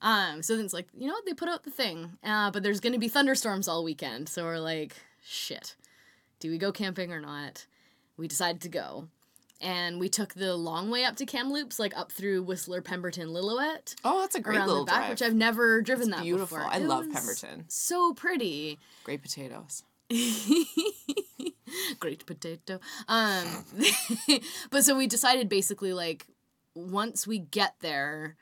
Um, 0.02 0.42
so 0.42 0.56
then 0.56 0.64
it's 0.64 0.74
like, 0.74 0.88
you 0.98 1.06
know 1.06 1.14
what, 1.14 1.24
they 1.24 1.34
put 1.34 1.48
out 1.48 1.62
the 1.62 1.70
thing. 1.70 2.18
Uh, 2.24 2.50
but 2.50 2.62
there's 2.64 2.80
gonna 2.80 2.98
be 2.98 3.08
thunderstorms 3.08 3.68
all 3.68 3.84
weekend. 3.84 4.28
So 4.28 4.42
we're 4.44 4.58
like, 4.58 4.96
shit. 5.24 5.76
Do 6.40 6.50
we 6.50 6.58
go 6.58 6.72
camping 6.72 7.12
or 7.12 7.20
not? 7.20 7.66
We 8.16 8.28
decided 8.28 8.60
to 8.62 8.68
go. 8.68 9.08
And 9.60 9.98
we 9.98 10.10
took 10.10 10.34
the 10.34 10.54
long 10.54 10.90
way 10.90 11.04
up 11.04 11.16
to 11.16 11.24
Kamloops, 11.24 11.78
like 11.78 11.96
up 11.96 12.12
through 12.12 12.42
Whistler, 12.42 12.82
Pemberton, 12.82 13.28
Lillooet, 13.28 13.94
Oh, 14.04 14.20
that's 14.20 14.34
a 14.34 14.40
great 14.40 14.58
around 14.58 14.66
little 14.68 14.84
the 14.84 14.90
back, 14.90 14.98
drive. 15.00 15.10
which 15.10 15.22
I've 15.22 15.34
never 15.34 15.80
driven 15.80 16.08
It's 16.08 16.16
that 16.18 16.22
beautiful. 16.24 16.58
before. 16.58 16.70
I 16.70 16.76
It 16.76 16.82
love 16.82 17.06
Pemberton. 17.10 17.64
So 17.68 18.12
pretty. 18.12 18.78
Great 19.04 19.22
potatoes. 19.22 19.82
Great 21.98 22.24
potato. 22.26 22.78
Um, 23.08 23.64
but 24.70 24.84
so 24.84 24.96
we 24.96 25.06
decided 25.06 25.48
basically 25.48 25.92
like 25.92 26.26
once 26.74 27.26
we 27.26 27.38
get 27.38 27.74
there, 27.80 28.36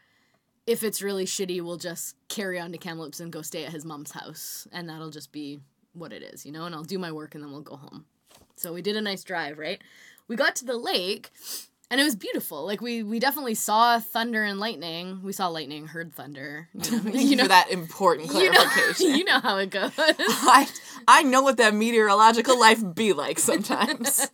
if 0.66 0.82
it's 0.82 1.00
really 1.00 1.24
shitty, 1.24 1.62
we'll 1.62 1.76
just 1.78 2.16
carry 2.28 2.58
on 2.58 2.72
to 2.72 2.78
Kamloops 2.78 3.20
and 3.20 3.32
go 3.32 3.40
stay 3.42 3.64
at 3.64 3.72
his 3.72 3.84
mom's 3.84 4.10
house, 4.12 4.66
and 4.72 4.88
that'll 4.88 5.10
just 5.10 5.30
be 5.32 5.60
what 5.94 6.12
it 6.12 6.22
is, 6.22 6.44
you 6.44 6.52
know. 6.52 6.64
And 6.64 6.74
I'll 6.74 6.84
do 6.84 6.98
my 6.98 7.12
work, 7.12 7.34
and 7.34 7.42
then 7.42 7.50
we'll 7.50 7.62
go 7.62 7.76
home. 7.76 8.06
So 8.56 8.72
we 8.72 8.82
did 8.82 8.96
a 8.96 9.00
nice 9.00 9.24
drive, 9.24 9.58
right? 9.58 9.80
We 10.28 10.36
got 10.36 10.56
to 10.56 10.64
the 10.64 10.76
lake, 10.76 11.30
and 11.90 12.00
it 12.00 12.04
was 12.04 12.16
beautiful. 12.16 12.64
Like 12.64 12.80
we 12.80 13.02
we 13.02 13.18
definitely 13.18 13.54
saw 13.54 13.98
thunder 13.98 14.42
and 14.42 14.58
lightning. 14.60 15.20
We 15.22 15.32
saw 15.32 15.48
lightning, 15.48 15.88
heard 15.88 16.14
thunder. 16.14 16.68
You 16.74 17.36
know, 17.36 17.42
for 17.44 17.48
that 17.48 17.70
important 17.70 18.32
you 18.32 18.50
know, 18.50 18.64
clarification. 18.64 19.14
you 19.16 19.24
know 19.24 19.40
how 19.40 19.56
it 19.58 19.70
goes. 19.70 19.92
I, 19.98 20.68
I 21.06 21.22
know 21.22 21.42
what 21.42 21.56
that 21.58 21.74
meteorological 21.74 22.58
life 22.58 22.82
be 22.94 23.12
like 23.12 23.38
sometimes. 23.38 24.28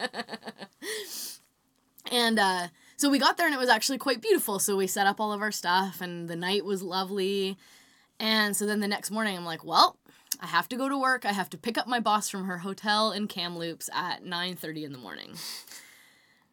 And 2.11 2.39
uh, 2.39 2.69
so 2.97 3.09
we 3.09 3.19
got 3.19 3.37
there 3.37 3.47
and 3.47 3.55
it 3.55 3.59
was 3.59 3.69
actually 3.69 3.99
quite 3.99 4.21
beautiful. 4.21 4.59
So 4.59 4.77
we 4.77 4.87
set 4.87 5.07
up 5.07 5.21
all 5.21 5.33
of 5.33 5.41
our 5.41 5.53
stuff 5.53 6.01
and 6.01 6.29
the 6.29 6.37
night 6.37 6.65
was 6.65 6.83
lovely. 6.83 7.57
And 8.19 8.57
so 8.57 8.67
then 8.67 8.81
the 8.81 8.89
next 8.89 9.11
morning 9.11 9.37
I'm 9.37 9.45
like, 9.45 9.65
well, 9.65 9.97
I 10.41 10.47
have 10.47 10.69
to 10.71 10.77
go 10.77 10.89
to 10.89 10.99
work. 10.99 11.25
I 11.27 11.33
have 11.33 11.51
to 11.51 11.59
pick 11.59 11.77
up 11.77 11.87
my 11.87 12.01
boss 12.01 12.29
from 12.31 12.45
her 12.47 12.59
hotel 12.59 13.13
in 13.13 13.29
Kamloops 13.29 13.91
at 13.93 14.25
9:30 14.25 14.85
in 14.85 14.93
the 14.93 14.99
morning. 14.99 15.35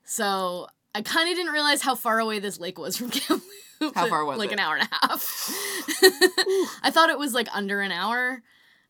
So 0.04 0.68
I 0.94 1.02
kind 1.02 1.30
of 1.30 1.36
didn't 1.36 1.54
realize 1.54 1.82
how 1.82 1.96
far 1.96 2.20
away 2.20 2.40
this 2.40 2.60
lake 2.60 2.78
was 2.78 2.98
from 2.98 3.10
Kamloops. 3.12 3.46
How 3.96 4.08
far 4.08 4.26
was 4.26 4.36
it? 4.38 4.40
like 4.40 4.50
it? 4.52 4.54
an 4.54 4.60
hour 4.60 4.76
and 4.76 4.88
a 4.92 4.96
half. 5.08 5.50
I 6.84 6.90
thought 6.92 7.10
it 7.10 7.20
was 7.20 7.34
like 7.34 7.48
under 7.54 7.80
an 7.82 7.92
hour, 7.92 8.42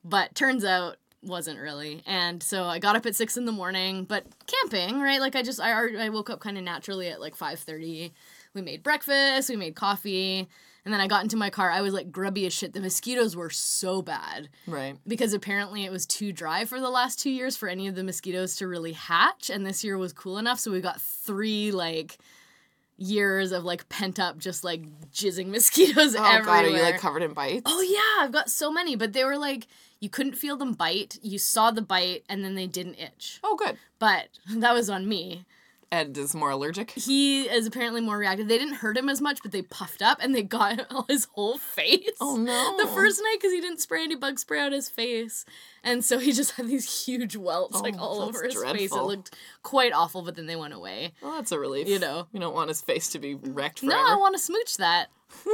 but 0.03 0.33
turns 0.35 0.63
out 0.63 0.97
wasn't 1.23 1.59
really. 1.59 2.03
And 2.05 2.41
so 2.41 2.63
I 2.65 2.79
got 2.79 2.95
up 2.95 3.05
at 3.05 3.15
six 3.15 3.35
in 3.37 3.45
the 3.45 3.51
morning, 3.51 4.05
but 4.05 4.25
camping, 4.45 5.01
right? 5.01 5.19
Like 5.19 5.35
I 5.35 5.41
just 5.41 5.59
I 5.59 5.73
already- 5.73 5.97
I 5.97 6.09
woke 6.09 6.29
up 6.29 6.39
kind 6.39 6.57
of 6.57 6.63
naturally 6.63 7.09
at 7.09 7.19
like 7.19 7.35
five 7.35 7.59
thirty. 7.59 8.13
We 8.53 8.61
made 8.61 8.81
breakfast, 8.81 9.49
we 9.49 9.55
made 9.55 9.75
coffee, 9.75 10.47
and 10.87 10.93
then 10.93 11.01
I 11.01 11.07
got 11.07 11.21
into 11.21 11.35
my 11.35 11.49
car. 11.49 11.69
I 11.69 11.81
was 11.81 11.93
like 11.93 12.13
grubby 12.13 12.45
as 12.45 12.53
shit. 12.53 12.71
The 12.71 12.79
mosquitoes 12.79 13.35
were 13.35 13.49
so 13.49 14.01
bad 14.01 14.47
right. 14.65 14.95
because 15.05 15.33
apparently 15.33 15.83
it 15.83 15.91
was 15.91 16.05
too 16.05 16.31
dry 16.31 16.63
for 16.63 16.79
the 16.79 16.89
last 16.89 17.19
two 17.19 17.29
years 17.29 17.57
for 17.57 17.67
any 17.67 17.89
of 17.89 17.95
the 17.95 18.05
mosquitoes 18.05 18.55
to 18.55 18.67
really 18.69 18.93
hatch, 18.93 19.49
and 19.49 19.65
this 19.65 19.83
year 19.83 19.97
was 19.97 20.13
cool 20.13 20.37
enough, 20.37 20.59
so 20.61 20.71
we 20.71 20.79
got 20.79 21.01
three 21.01 21.71
like 21.71 22.17
years 22.95 23.51
of 23.51 23.65
like 23.65 23.87
pent 23.89 24.17
up 24.17 24.37
just 24.37 24.63
like 24.63 24.81
jizzing 25.11 25.47
mosquitoes 25.51 26.15
Oh 26.15 26.23
everywhere. 26.23 26.43
god, 26.43 26.65
are 26.65 26.69
you 26.69 26.81
like 26.81 26.99
covered 26.99 27.21
in 27.21 27.33
bites? 27.33 27.63
Oh 27.65 27.81
yeah, 27.81 28.23
I've 28.25 28.31
got 28.31 28.49
so 28.49 28.71
many, 28.71 28.95
but 28.95 29.11
they 29.11 29.25
were 29.25 29.37
like 29.37 29.67
you 29.99 30.09
couldn't 30.09 30.35
feel 30.37 30.55
them 30.55 30.73
bite. 30.73 31.17
You 31.21 31.37
saw 31.37 31.71
the 31.71 31.81
bite 31.81 32.23
and 32.29 32.45
then 32.45 32.55
they 32.55 32.67
didn't 32.67 32.95
itch. 32.95 33.39
Oh 33.43 33.55
good. 33.55 33.77
But 33.99 34.29
that 34.55 34.73
was 34.73 34.89
on 34.89 35.07
me. 35.09 35.45
Ed 35.91 36.17
is 36.17 36.35
more 36.35 36.49
allergic. 36.51 36.91
He 36.91 37.43
is 37.43 37.65
apparently 37.65 38.01
more 38.01 38.17
reactive. 38.17 38.47
They 38.47 38.57
didn't 38.57 38.75
hurt 38.75 38.97
him 38.97 39.07
as 39.07 39.21
much, 39.21 39.39
but 39.41 39.51
they 39.53 39.61
puffed 39.61 40.01
up 40.01 40.17
and 40.21 40.35
they 40.35 40.43
got 40.43 40.81
his 41.07 41.25
whole 41.33 41.57
face. 41.57 42.11
Oh 42.19 42.35
no. 42.35 42.75
The 42.77 42.87
first 42.91 43.21
night 43.23 43.37
because 43.39 43.53
he 43.53 43.61
didn't 43.61 43.79
spray 43.79 44.03
any 44.03 44.15
bug 44.15 44.37
spray 44.39 44.59
on 44.59 44.73
his 44.73 44.89
face, 44.89 45.45
and 45.83 46.03
so 46.03 46.19
he 46.19 46.31
just 46.33 46.51
had 46.51 46.67
these 46.67 47.05
huge 47.05 47.35
welts 47.37 47.79
like 47.81 47.95
Oh, 47.97 48.01
all 48.01 48.21
over 48.21 48.43
his 48.43 48.61
face. 48.61 48.91
It 48.91 49.01
looked 49.01 49.33
quite 49.63 49.93
awful, 49.93 50.21
but 50.23 50.35
then 50.35 50.45
they 50.45 50.55
went 50.57 50.73
away. 50.73 51.13
Well, 51.21 51.35
that's 51.35 51.51
a 51.53 51.59
relief. 51.59 51.87
You 51.87 51.99
know. 51.99 52.27
You 52.33 52.39
don't 52.39 52.53
want 52.53 52.67
his 52.69 52.81
face 52.81 53.09
to 53.11 53.19
be 53.19 53.35
wrecked 53.35 53.79
forever. 53.79 53.95
No, 53.95 54.13
I 54.13 54.15
want 54.17 54.35
to 54.35 54.39
smooch 54.39 54.77
that, 54.77 55.07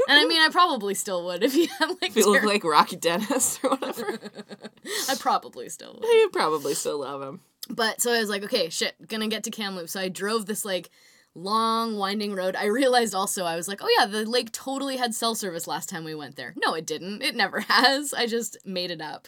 and 0.09 0.19
I 0.19 0.25
mean, 0.25 0.41
I 0.41 0.49
probably 0.51 0.95
still 0.95 1.25
would 1.25 1.43
if 1.43 1.53
he 1.53 1.67
had 1.67 1.89
like. 1.89 2.03
if 2.09 2.15
you 2.15 2.31
look 2.31 2.43
like 2.43 2.63
Rocky 2.63 2.95
Dennis 2.95 3.59
or 3.63 3.69
whatever. 3.71 4.17
I 5.09 5.15
probably 5.19 5.69
still 5.69 5.93
would. 5.93 6.03
you 6.03 6.29
probably 6.33 6.73
still 6.73 6.99
love 7.01 7.21
him. 7.21 7.41
But 7.69 8.01
so 8.01 8.11
I 8.11 8.19
was 8.19 8.29
like, 8.29 8.43
okay, 8.43 8.69
shit, 8.69 8.95
gonna 9.07 9.27
get 9.27 9.43
to 9.45 9.51
Kamloops. 9.51 9.93
So 9.93 9.99
I 9.99 10.09
drove 10.09 10.45
this 10.45 10.65
like 10.65 10.89
long 11.35 11.97
winding 11.97 12.35
road. 12.35 12.55
I 12.55 12.65
realized 12.65 13.15
also 13.15 13.45
I 13.45 13.55
was 13.55 13.67
like, 13.67 13.81
oh 13.81 13.89
yeah, 13.97 14.05
the 14.05 14.25
lake 14.25 14.51
totally 14.51 14.97
had 14.97 15.15
cell 15.15 15.35
service 15.35 15.67
last 15.67 15.89
time 15.89 16.03
we 16.03 16.15
went 16.15 16.35
there. 16.35 16.53
No, 16.63 16.73
it 16.73 16.85
didn't. 16.85 17.21
It 17.21 17.35
never 17.35 17.59
has. 17.67 18.13
I 18.13 18.27
just 18.27 18.57
made 18.65 18.91
it 18.91 19.01
up. 19.01 19.27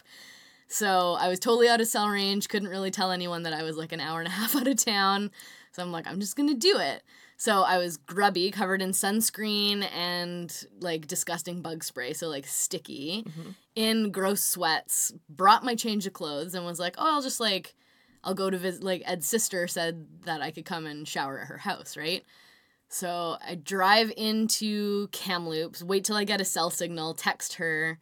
So 0.68 1.16
I 1.18 1.28
was 1.28 1.38
totally 1.38 1.68
out 1.68 1.80
of 1.80 1.86
cell 1.86 2.08
range, 2.08 2.48
couldn't 2.48 2.68
really 2.68 2.90
tell 2.90 3.12
anyone 3.12 3.44
that 3.44 3.52
I 3.52 3.62
was 3.62 3.76
like 3.76 3.92
an 3.92 4.00
hour 4.00 4.18
and 4.18 4.28
a 4.28 4.30
half 4.32 4.56
out 4.56 4.66
of 4.66 4.76
town. 4.76 5.30
So 5.72 5.82
I'm 5.82 5.92
like, 5.92 6.06
I'm 6.06 6.20
just 6.20 6.36
gonna 6.36 6.54
do 6.54 6.78
it. 6.78 7.02
So 7.38 7.62
I 7.62 7.76
was 7.76 7.98
grubby, 7.98 8.50
covered 8.50 8.80
in 8.80 8.92
sunscreen 8.92 9.86
and 9.94 10.66
like 10.80 11.06
disgusting 11.06 11.60
bug 11.60 11.84
spray, 11.84 12.14
so 12.14 12.28
like 12.28 12.46
sticky, 12.46 13.24
mm-hmm. 13.28 13.50
in 13.74 14.10
gross 14.10 14.42
sweats, 14.42 15.12
brought 15.28 15.62
my 15.62 15.74
change 15.74 16.06
of 16.06 16.14
clothes 16.14 16.54
and 16.54 16.64
was 16.64 16.80
like, 16.80 16.94
oh, 16.96 17.16
I'll 17.16 17.22
just 17.22 17.40
like, 17.40 17.74
I'll 18.26 18.34
go 18.34 18.50
to 18.50 18.58
visit. 18.58 18.82
Like 18.82 19.02
Ed's 19.06 19.26
sister 19.26 19.68
said 19.68 20.06
that 20.24 20.42
I 20.42 20.50
could 20.50 20.64
come 20.64 20.84
and 20.84 21.06
shower 21.06 21.40
at 21.40 21.46
her 21.46 21.58
house, 21.58 21.96
right? 21.96 22.24
So 22.88 23.36
I 23.46 23.54
drive 23.54 24.12
into 24.16 25.08
Kamloops, 25.08 25.82
wait 25.82 26.04
till 26.04 26.16
I 26.16 26.24
get 26.24 26.40
a 26.40 26.44
cell 26.44 26.70
signal, 26.70 27.14
text 27.14 27.54
her. 27.54 27.98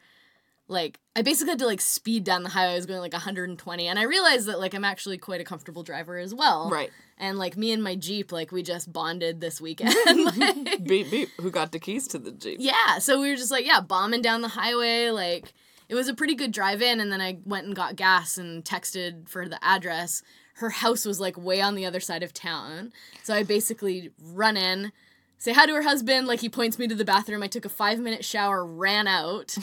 Like 0.66 0.98
I 1.14 1.20
basically 1.20 1.50
had 1.52 1.58
to 1.58 1.66
like 1.66 1.82
speed 1.82 2.24
down 2.24 2.42
the 2.42 2.48
highway. 2.48 2.72
I 2.72 2.76
was 2.76 2.86
going 2.86 3.00
like 3.00 3.12
120, 3.12 3.86
and 3.86 3.98
I 3.98 4.02
realized 4.04 4.46
that 4.46 4.58
like 4.58 4.74
I'm 4.74 4.84
actually 4.84 5.18
quite 5.18 5.42
a 5.42 5.44
comfortable 5.44 5.82
driver 5.82 6.16
as 6.16 6.34
well. 6.34 6.70
Right. 6.70 6.90
And 7.18 7.38
like 7.38 7.56
me 7.58 7.70
and 7.72 7.82
my 7.82 7.94
Jeep, 7.94 8.32
like 8.32 8.50
we 8.50 8.62
just 8.62 8.90
bonded 8.90 9.42
this 9.42 9.60
weekend. 9.60 9.94
like, 10.24 10.84
Beep 10.84 11.10
beep. 11.10 11.28
Who 11.38 11.50
got 11.50 11.72
the 11.72 11.78
keys 11.78 12.08
to 12.08 12.18
the 12.18 12.32
Jeep? 12.32 12.56
yeah, 12.60 12.98
so 12.98 13.20
we 13.20 13.28
were 13.28 13.36
just 13.36 13.50
like, 13.50 13.66
yeah, 13.66 13.80
bombing 13.80 14.22
down 14.22 14.40
the 14.40 14.48
highway. 14.48 15.10
Like, 15.10 15.52
it 15.88 15.94
was 15.94 16.08
a 16.08 16.14
pretty 16.14 16.34
good 16.34 16.52
drive 16.52 16.82
in, 16.82 17.00
and 17.00 17.12
then 17.12 17.20
I 17.20 17.38
went 17.44 17.66
and 17.66 17.74
got 17.74 17.96
gas 17.96 18.38
and 18.38 18.64
texted 18.64 19.28
for 19.28 19.48
the 19.48 19.62
address. 19.64 20.22
Her 20.54 20.70
house 20.70 21.04
was 21.04 21.20
like 21.20 21.36
way 21.36 21.60
on 21.60 21.74
the 21.74 21.86
other 21.86 22.00
side 22.00 22.22
of 22.22 22.32
town. 22.32 22.92
So 23.22 23.34
I 23.34 23.42
basically 23.42 24.10
run 24.22 24.56
in, 24.56 24.92
say 25.38 25.52
hi 25.52 25.66
to 25.66 25.74
her 25.74 25.82
husband. 25.82 26.26
Like, 26.26 26.40
he 26.40 26.48
points 26.48 26.78
me 26.78 26.86
to 26.88 26.94
the 26.94 27.04
bathroom. 27.04 27.42
I 27.42 27.48
took 27.48 27.64
a 27.64 27.70
five 27.70 27.98
minute 27.98 28.24
shower, 28.24 28.64
ran 28.64 29.06
out 29.06 29.56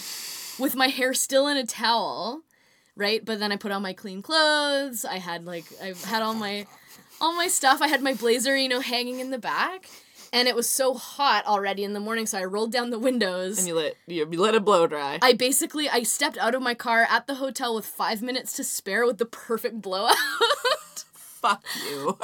with 0.59 0.75
my 0.75 0.87
hair 0.87 1.13
still 1.13 1.47
in 1.47 1.57
a 1.57 1.65
towel, 1.65 2.41
right? 2.95 3.23
But 3.23 3.39
then 3.39 3.51
I 3.51 3.55
put 3.55 3.71
on 3.71 3.81
my 3.81 3.93
clean 3.93 4.21
clothes. 4.21 5.05
I 5.05 5.17
had 5.17 5.45
like, 5.45 5.65
I 5.81 5.93
had 6.05 6.21
all 6.21 6.33
my. 6.33 6.67
All 7.23 7.35
my 7.35 7.49
stuff. 7.49 7.83
I 7.83 7.87
had 7.87 8.01
my 8.01 8.15
blazer, 8.15 8.57
you 8.57 8.67
know, 8.67 8.79
hanging 8.79 9.19
in 9.19 9.29
the 9.29 9.37
back 9.37 9.87
and 10.33 10.47
it 10.47 10.55
was 10.55 10.69
so 10.69 10.93
hot 10.93 11.45
already 11.45 11.83
in 11.83 11.93
the 11.93 11.99
morning 11.99 12.25
so 12.25 12.37
i 12.37 12.43
rolled 12.43 12.71
down 12.71 12.89
the 12.89 12.99
windows 12.99 13.57
And 13.59 13.67
you 13.67 13.75
let 13.75 13.95
you, 14.07 14.27
you 14.31 14.39
let 14.41 14.55
it 14.55 14.63
blow 14.65 14.87
dry. 14.87 15.19
i 15.21 15.33
basically 15.33 15.89
i 15.89 16.03
stepped 16.03 16.37
out 16.37 16.55
of 16.55 16.61
my 16.61 16.73
car 16.73 17.05
at 17.09 17.27
the 17.27 17.35
hotel 17.35 17.75
with 17.75 17.85
five 17.85 18.21
minutes 18.21 18.53
to 18.53 18.63
spare 18.63 19.05
with 19.05 19.17
the 19.17 19.25
perfect 19.25 19.81
blowout 19.81 20.15
Fuck 21.41 21.63
you. 21.89 22.17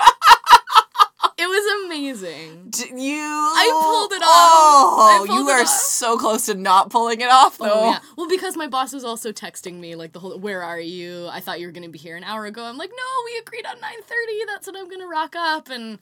it 1.39 1.47
was 1.47 1.85
amazing 1.85 2.67
D- 2.69 2.83
you. 2.95 3.23
I 3.23 3.69
pulled 3.83 4.11
it 4.13 4.21
off. 4.21 4.27
Oh, 4.27 5.25
you 5.27 5.49
are 5.49 5.65
so 5.65 6.17
close 6.19 6.45
to 6.45 6.53
not 6.53 6.91
pulling 6.91 7.21
it 7.21 7.29
off, 7.29 7.57
though. 7.57 7.65
Oh, 7.71 7.89
yeah. 7.91 7.99
Well, 8.15 8.27
because 8.29 8.55
my 8.55 8.67
boss 8.67 8.93
was 8.93 9.03
also 9.03 9.31
texting 9.31 9.79
me 9.79 9.95
like 9.95 10.13
the 10.13 10.19
whole, 10.19 10.37
"Where 10.37 10.61
are 10.61 10.79
you? 10.79 11.27
I 11.31 11.39
thought 11.39 11.59
you 11.59 11.65
were 11.65 11.71
gonna 11.73 11.89
be 11.89 11.97
here 11.97 12.15
an 12.15 12.23
hour 12.23 12.45
ago." 12.45 12.63
I'm 12.63 12.77
like, 12.77 12.91
"No, 12.91 13.03
we 13.25 13.37
agreed 13.39 13.65
on 13.65 13.77
9:30. 13.79 14.45
That's 14.45 14.67
when 14.67 14.75
I'm 14.75 14.87
gonna 14.87 15.07
rock 15.07 15.35
up." 15.35 15.69
And 15.69 15.97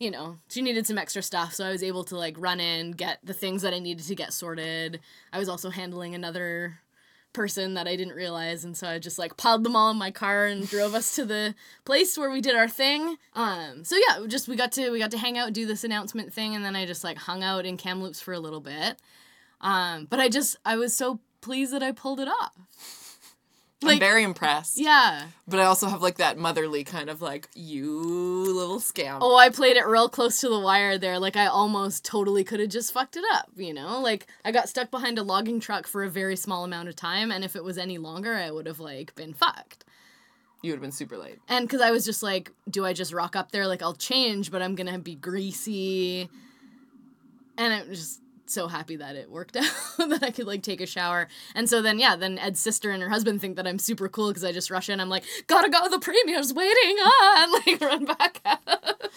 you 0.00 0.10
know, 0.10 0.38
she 0.48 0.62
needed 0.62 0.86
some 0.86 0.98
extra 0.98 1.22
stuff, 1.22 1.52
so 1.52 1.66
I 1.66 1.70
was 1.70 1.82
able 1.82 2.04
to 2.04 2.16
like 2.16 2.34
run 2.38 2.58
in, 2.58 2.92
get 2.92 3.18
the 3.22 3.34
things 3.34 3.62
that 3.62 3.74
I 3.74 3.78
needed 3.78 4.04
to 4.06 4.14
get 4.14 4.32
sorted. 4.32 4.98
I 5.30 5.38
was 5.38 5.48
also 5.48 5.68
handling 5.68 6.14
another 6.14 6.80
person 7.34 7.74
that 7.74 7.86
I 7.86 7.96
didn't 7.96 8.14
realize, 8.14 8.64
and 8.64 8.74
so 8.74 8.88
I 8.88 8.98
just 8.98 9.18
like 9.18 9.36
piled 9.36 9.62
them 9.62 9.76
all 9.76 9.90
in 9.90 9.98
my 9.98 10.10
car 10.10 10.46
and 10.46 10.66
drove 10.66 10.94
us 10.94 11.14
to 11.16 11.26
the 11.26 11.54
place 11.84 12.16
where 12.16 12.30
we 12.30 12.40
did 12.40 12.56
our 12.56 12.66
thing. 12.66 13.18
Um, 13.34 13.84
so 13.84 13.96
yeah, 14.08 14.26
just 14.26 14.48
we 14.48 14.56
got 14.56 14.72
to 14.72 14.90
we 14.90 14.98
got 14.98 15.10
to 15.10 15.18
hang 15.18 15.36
out, 15.36 15.52
do 15.52 15.66
this 15.66 15.84
announcement 15.84 16.32
thing, 16.32 16.56
and 16.56 16.64
then 16.64 16.74
I 16.74 16.86
just 16.86 17.04
like 17.04 17.18
hung 17.18 17.44
out 17.44 17.66
in 17.66 17.76
Kamloops 17.76 18.22
for 18.22 18.32
a 18.32 18.40
little 18.40 18.60
bit. 18.60 18.96
Um, 19.60 20.06
but 20.08 20.18
I 20.18 20.30
just 20.30 20.56
I 20.64 20.76
was 20.76 20.96
so 20.96 21.20
pleased 21.42 21.74
that 21.74 21.82
I 21.82 21.92
pulled 21.92 22.20
it 22.20 22.28
off. 22.28 22.52
I'm 23.82 23.98
very 23.98 24.22
impressed. 24.22 24.78
Yeah. 24.78 25.26
But 25.48 25.60
I 25.60 25.64
also 25.64 25.88
have 25.88 26.02
like 26.02 26.18
that 26.18 26.36
motherly 26.36 26.84
kind 26.84 27.08
of 27.08 27.22
like, 27.22 27.48
you 27.54 27.90
little 27.90 28.78
scam. 28.78 29.18
Oh, 29.20 29.36
I 29.36 29.48
played 29.48 29.76
it 29.76 29.86
real 29.86 30.08
close 30.08 30.40
to 30.40 30.48
the 30.48 30.58
wire 30.58 30.98
there. 30.98 31.18
Like 31.18 31.36
I 31.36 31.46
almost 31.46 32.04
totally 32.04 32.44
could 32.44 32.60
have 32.60 32.68
just 32.68 32.92
fucked 32.92 33.16
it 33.16 33.24
up, 33.32 33.50
you 33.56 33.72
know? 33.72 34.00
Like 34.00 34.26
I 34.44 34.52
got 34.52 34.68
stuck 34.68 34.90
behind 34.90 35.18
a 35.18 35.22
logging 35.22 35.60
truck 35.60 35.86
for 35.86 36.04
a 36.04 36.10
very 36.10 36.36
small 36.36 36.64
amount 36.64 36.88
of 36.88 36.96
time 36.96 37.30
and 37.32 37.44
if 37.44 37.56
it 37.56 37.64
was 37.64 37.78
any 37.78 37.98
longer, 37.98 38.34
I 38.34 38.50
would 38.50 38.66
have 38.66 38.80
like 38.80 39.14
been 39.14 39.32
fucked. 39.32 39.84
You 40.62 40.72
would 40.72 40.76
have 40.76 40.82
been 40.82 40.92
super 40.92 41.16
late. 41.16 41.38
And 41.48 41.68
cuz 41.68 41.80
I 41.80 41.90
was 41.90 42.04
just 42.04 42.22
like, 42.22 42.52
do 42.68 42.84
I 42.84 42.92
just 42.92 43.14
rock 43.14 43.34
up 43.34 43.50
there 43.50 43.66
like 43.66 43.82
I'll 43.82 43.94
change, 43.94 44.50
but 44.50 44.60
I'm 44.60 44.74
going 44.74 44.92
to 44.92 44.98
be 44.98 45.14
greasy. 45.14 46.28
And 47.56 47.72
I'm 47.72 47.88
just 47.88 48.20
so 48.50 48.68
happy 48.68 48.96
that 48.96 49.16
it 49.16 49.30
worked 49.30 49.56
out 49.56 49.64
that 49.98 50.22
I 50.22 50.30
could 50.30 50.46
like 50.46 50.62
take 50.62 50.80
a 50.80 50.86
shower. 50.86 51.28
And 51.54 51.68
so 51.68 51.82
then 51.82 51.98
yeah, 51.98 52.16
then 52.16 52.38
Ed's 52.38 52.60
sister 52.60 52.90
and 52.90 53.02
her 53.02 53.08
husband 53.08 53.40
think 53.40 53.56
that 53.56 53.66
I'm 53.66 53.78
super 53.78 54.08
cool 54.08 54.28
because 54.28 54.44
I 54.44 54.52
just 54.52 54.70
rush 54.70 54.88
in. 54.88 55.00
I'm 55.00 55.08
like, 55.08 55.24
gotta 55.46 55.70
go, 55.70 55.88
the 55.88 55.98
premier's 55.98 56.52
waiting 56.52 56.96
on. 56.96 57.50
Like 57.66 57.80
run 57.80 58.04
back 58.04 58.40
out. 58.44 59.10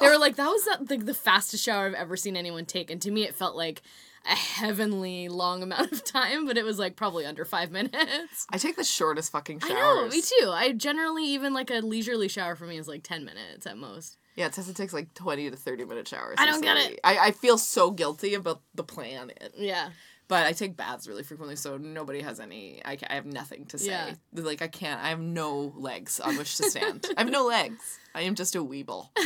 They 0.00 0.08
were 0.08 0.18
like, 0.18 0.36
that 0.36 0.48
was 0.48 0.64
the, 0.64 0.86
like 0.88 1.06
the 1.06 1.14
fastest 1.14 1.62
shower 1.62 1.86
I've 1.86 1.94
ever 1.94 2.16
seen 2.16 2.36
anyone 2.36 2.64
take. 2.64 2.90
And 2.90 3.00
to 3.02 3.10
me, 3.10 3.22
it 3.22 3.34
felt 3.34 3.56
like 3.56 3.82
a 4.24 4.34
heavenly 4.34 5.28
long 5.28 5.62
amount 5.62 5.92
of 5.92 6.02
time, 6.04 6.46
but 6.46 6.56
it 6.56 6.64
was 6.64 6.78
like 6.78 6.96
probably 6.96 7.26
under 7.26 7.44
five 7.44 7.70
minutes. 7.70 8.46
I 8.50 8.58
take 8.58 8.76
the 8.76 8.84
shortest 8.84 9.32
fucking 9.32 9.60
showers. 9.60 9.72
I 9.72 9.76
know, 9.76 10.08
me 10.08 10.22
too. 10.22 10.50
I 10.50 10.72
generally 10.72 11.24
even 11.26 11.52
like 11.52 11.70
a 11.70 11.80
leisurely 11.80 12.28
shower 12.28 12.56
for 12.56 12.66
me 12.66 12.78
is 12.78 12.88
like 12.88 13.02
ten 13.02 13.24
minutes 13.24 13.66
at 13.66 13.76
most. 13.76 14.16
Yeah, 14.36 14.48
Tessa 14.48 14.74
takes 14.74 14.92
like 14.92 15.14
20 15.14 15.50
to 15.50 15.56
30 15.56 15.84
minute 15.84 16.08
showers. 16.08 16.36
I 16.38 16.46
don't 16.46 16.60
get 16.62 16.76
it. 16.76 17.00
I, 17.04 17.18
I 17.18 17.30
feel 17.30 17.56
so 17.58 17.90
guilty 17.90 18.34
about 18.34 18.62
the 18.74 18.82
planet. 18.84 19.54
Yeah. 19.56 19.90
But 20.26 20.46
I 20.46 20.52
take 20.52 20.76
baths 20.76 21.06
really 21.06 21.22
frequently, 21.22 21.54
so 21.54 21.76
nobody 21.76 22.22
has 22.22 22.40
any. 22.40 22.80
I, 22.84 22.96
I 23.10 23.14
have 23.14 23.26
nothing 23.26 23.66
to 23.66 23.78
say. 23.78 23.90
Yeah. 23.90 24.14
Like, 24.32 24.62
I 24.62 24.68
can't. 24.68 25.00
I 25.00 25.10
have 25.10 25.20
no 25.20 25.72
legs 25.76 26.18
on 26.18 26.36
which 26.38 26.56
to 26.56 26.62
stand. 26.70 27.06
I 27.16 27.20
have 27.20 27.30
no 27.30 27.44
legs. 27.46 27.98
I 28.14 28.22
am 28.22 28.34
just 28.34 28.54
a 28.54 28.58
weeble. 28.58 29.08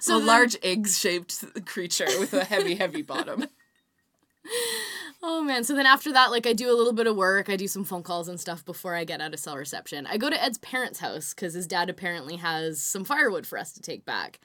So 0.00 0.16
a 0.16 0.18
then- 0.18 0.26
large 0.26 0.56
egg 0.62 0.86
shaped 0.86 1.42
creature 1.64 2.04
with 2.20 2.34
a 2.34 2.44
heavy, 2.44 2.74
heavy 2.74 3.00
bottom. 3.00 3.46
Oh 5.26 5.42
man. 5.42 5.64
So 5.64 5.74
then 5.74 5.86
after 5.86 6.12
that, 6.12 6.30
like 6.30 6.46
I 6.46 6.52
do 6.52 6.70
a 6.70 6.76
little 6.76 6.92
bit 6.92 7.06
of 7.06 7.16
work, 7.16 7.48
I 7.48 7.56
do 7.56 7.66
some 7.66 7.82
phone 7.82 8.02
calls 8.02 8.28
and 8.28 8.38
stuff 8.38 8.62
before 8.62 8.94
I 8.94 9.04
get 9.04 9.22
out 9.22 9.32
of 9.32 9.40
cell 9.40 9.56
reception. 9.56 10.06
I 10.06 10.18
go 10.18 10.28
to 10.28 10.42
Ed's 10.42 10.58
parents' 10.58 10.98
house 10.98 11.32
because 11.32 11.54
his 11.54 11.66
dad 11.66 11.88
apparently 11.88 12.36
has 12.36 12.82
some 12.82 13.04
firewood 13.04 13.46
for 13.46 13.58
us 13.58 13.72
to 13.72 13.80
take 13.80 14.04
back. 14.04 14.38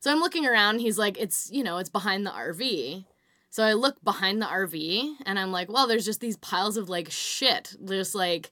So 0.00 0.10
I'm 0.10 0.18
looking 0.18 0.44
around, 0.44 0.80
he's 0.80 0.98
like, 0.98 1.16
it's 1.20 1.48
you 1.52 1.62
know, 1.62 1.78
it's 1.78 1.88
behind 1.88 2.26
the 2.26 2.32
RV. 2.32 3.04
So 3.48 3.62
I 3.62 3.74
look 3.74 4.02
behind 4.02 4.42
the 4.42 4.46
RV 4.46 5.18
and 5.24 5.38
I'm 5.38 5.52
like, 5.52 5.70
well, 5.70 5.86
there's 5.86 6.04
just 6.04 6.20
these 6.20 6.36
piles 6.36 6.76
of 6.76 6.88
like 6.88 7.08
shit. 7.08 7.76
There's 7.80 8.12
like 8.12 8.50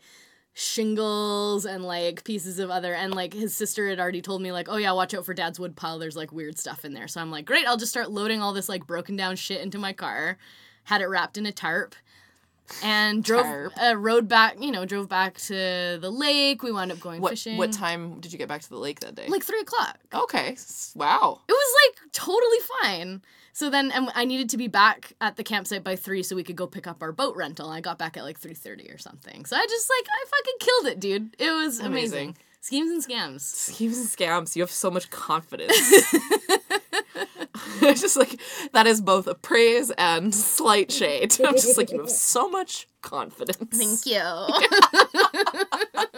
shingles 0.53 1.65
and 1.65 1.83
like 1.83 2.23
pieces 2.23 2.61
of 2.61 2.71
other 2.71 2.95
and 2.95 3.13
like 3.13 3.35
his 3.35 3.57
sister 3.57 3.89
had 3.89 3.99
already 3.99 4.21
told 4.21 4.43
me 4.43 4.51
like 4.51 4.69
oh 4.69 4.77
yeah 4.77 4.91
watch 4.91 5.15
out 5.15 5.25
for 5.25 5.33
dad's 5.33 5.61
wood 5.61 5.77
pile 5.77 5.99
there's 6.01 6.17
like 6.17 6.33
weird 6.33 6.59
stuff 6.59 6.85
in 6.85 6.93
there 6.93 7.07
so 7.07 7.21
i'm 7.21 7.31
like 7.31 7.45
great 7.45 7.67
i'll 7.69 7.77
just 7.77 7.93
start 7.93 8.11
loading 8.11 8.43
all 8.43 8.53
this 8.53 8.69
like 8.69 8.85
broken 8.85 9.15
down 9.15 9.37
shit 9.37 9.61
into 9.61 9.79
my 9.79 9.93
car 9.93 10.37
had 10.91 11.01
it 11.01 11.07
wrapped 11.07 11.39
in 11.39 11.47
a 11.47 11.53
tarp 11.53 11.95
and 12.83 13.25
drove 13.25 13.45
Tarp. 13.45 13.73
uh, 13.83 13.97
rode 13.97 14.29
back 14.29 14.57
you 14.61 14.71
know 14.71 14.85
drove 14.85 15.09
back 15.09 15.39
to 15.39 15.99
the 16.01 16.11
lake 16.11 16.63
we 16.63 16.71
wound 16.71 16.93
up 16.93 17.01
going 17.01 17.21
What 17.21 17.31
fishing 17.31 17.57
what 17.57 17.73
time 17.73 18.21
did 18.21 18.33
you 18.33 18.39
get 18.39 18.49
back 18.49 18.61
to 18.63 18.69
the 18.69 18.77
lake 18.79 19.01
that 19.01 19.15
day? 19.15 19.27
like 19.29 19.43
three 19.45 19.61
o'clock 19.61 19.99
okay, 20.15 20.57
wow. 20.95 21.41
it 21.49 21.53
was 21.53 21.75
like 21.83 22.13
totally 22.13 22.59
fine. 22.83 23.23
So 23.53 23.69
then 23.71 23.91
and 23.91 24.09
I 24.15 24.25
needed 24.25 24.49
to 24.51 24.57
be 24.57 24.69
back 24.69 25.13
at 25.21 25.37
the 25.37 25.43
campsite 25.45 25.83
by 25.85 25.97
three 25.97 26.23
so 26.23 26.35
we 26.37 26.45
could 26.45 26.55
go 26.57 26.67
pick 26.69 26.87
up 26.87 27.03
our 27.03 27.11
boat 27.13 27.35
rental. 27.37 27.69
I 27.69 27.81
got 27.81 27.99
back 27.99 28.17
at 28.17 28.23
like 28.23 28.39
three 28.39 28.55
thirty 28.55 28.89
or 28.91 28.99
something. 28.99 29.45
So 29.45 29.57
I 29.57 29.67
just 29.69 29.91
like 29.91 30.07
I 30.09 30.25
fucking 30.31 30.59
killed 30.61 30.87
it, 30.93 31.01
dude. 31.01 31.37
It 31.39 31.51
was 31.51 31.81
amazing. 31.81 32.29
Amazing. 32.29 32.37
Schemes 32.63 32.91
and 32.93 33.03
scams. 33.05 33.41
Schemes 33.41 33.99
and 33.99 34.09
scams. 34.09 34.55
You 34.55 34.63
have 34.63 34.71
so 34.71 34.91
much 34.91 35.11
confidence. 35.11 35.75
it's 37.83 38.01
just 38.01 38.17
like 38.17 38.41
that 38.73 38.87
is 38.87 39.01
both 39.01 39.27
a 39.27 39.35
praise 39.35 39.91
and 39.93 40.35
slight 40.35 40.93
shade. 40.93 41.37
I'm 41.45 41.55
just 41.55 41.77
like 41.77 41.91
you 41.91 42.01
have 42.01 42.11
so 42.11 42.49
much 42.49 42.87
confidence. 43.03 43.77
Thank 43.77 44.07
you. 44.07 44.21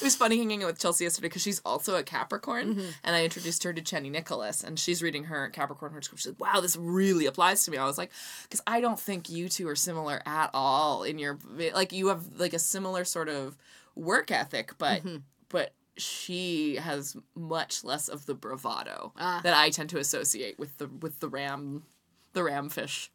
It 0.00 0.04
was 0.04 0.14
funny 0.14 0.38
hanging 0.38 0.62
out 0.62 0.68
with 0.68 0.78
Chelsea 0.78 1.04
yesterday 1.04 1.26
because 1.26 1.42
she's 1.42 1.60
also 1.64 1.96
a 1.96 2.04
Capricorn, 2.04 2.74
mm-hmm. 2.74 2.88
and 3.02 3.16
I 3.16 3.24
introduced 3.24 3.64
her 3.64 3.72
to 3.72 3.82
Chani 3.82 4.10
Nicholas, 4.10 4.62
and 4.62 4.78
she's 4.78 5.02
reading 5.02 5.24
her 5.24 5.48
Capricorn 5.48 5.90
horoscope. 5.90 6.20
She's 6.20 6.28
like, 6.28 6.40
"Wow, 6.40 6.60
this 6.60 6.76
really 6.76 7.26
applies 7.26 7.64
to 7.64 7.72
me." 7.72 7.78
I 7.78 7.84
was 7.84 7.98
like, 7.98 8.12
"Because 8.44 8.62
I 8.66 8.80
don't 8.80 8.98
think 8.98 9.28
you 9.28 9.48
two 9.48 9.68
are 9.68 9.74
similar 9.74 10.22
at 10.24 10.50
all 10.54 11.02
in 11.02 11.18
your 11.18 11.38
like 11.74 11.92
you 11.92 12.08
have 12.08 12.22
like 12.38 12.52
a 12.52 12.60
similar 12.60 13.04
sort 13.04 13.28
of 13.28 13.56
work 13.96 14.30
ethic, 14.30 14.72
but 14.78 15.00
mm-hmm. 15.00 15.16
but." 15.48 15.72
She 15.98 16.76
has 16.76 17.16
much 17.34 17.84
less 17.84 18.08
of 18.08 18.26
the 18.26 18.34
bravado 18.34 19.12
Ah. 19.18 19.40
that 19.42 19.54
I 19.54 19.70
tend 19.70 19.90
to 19.90 19.98
associate 19.98 20.58
with 20.58 20.78
the 20.78 20.86
with 20.88 21.20
the 21.20 21.28
ram, 21.28 21.84
the 22.32 22.40
ramfish, 22.40 23.08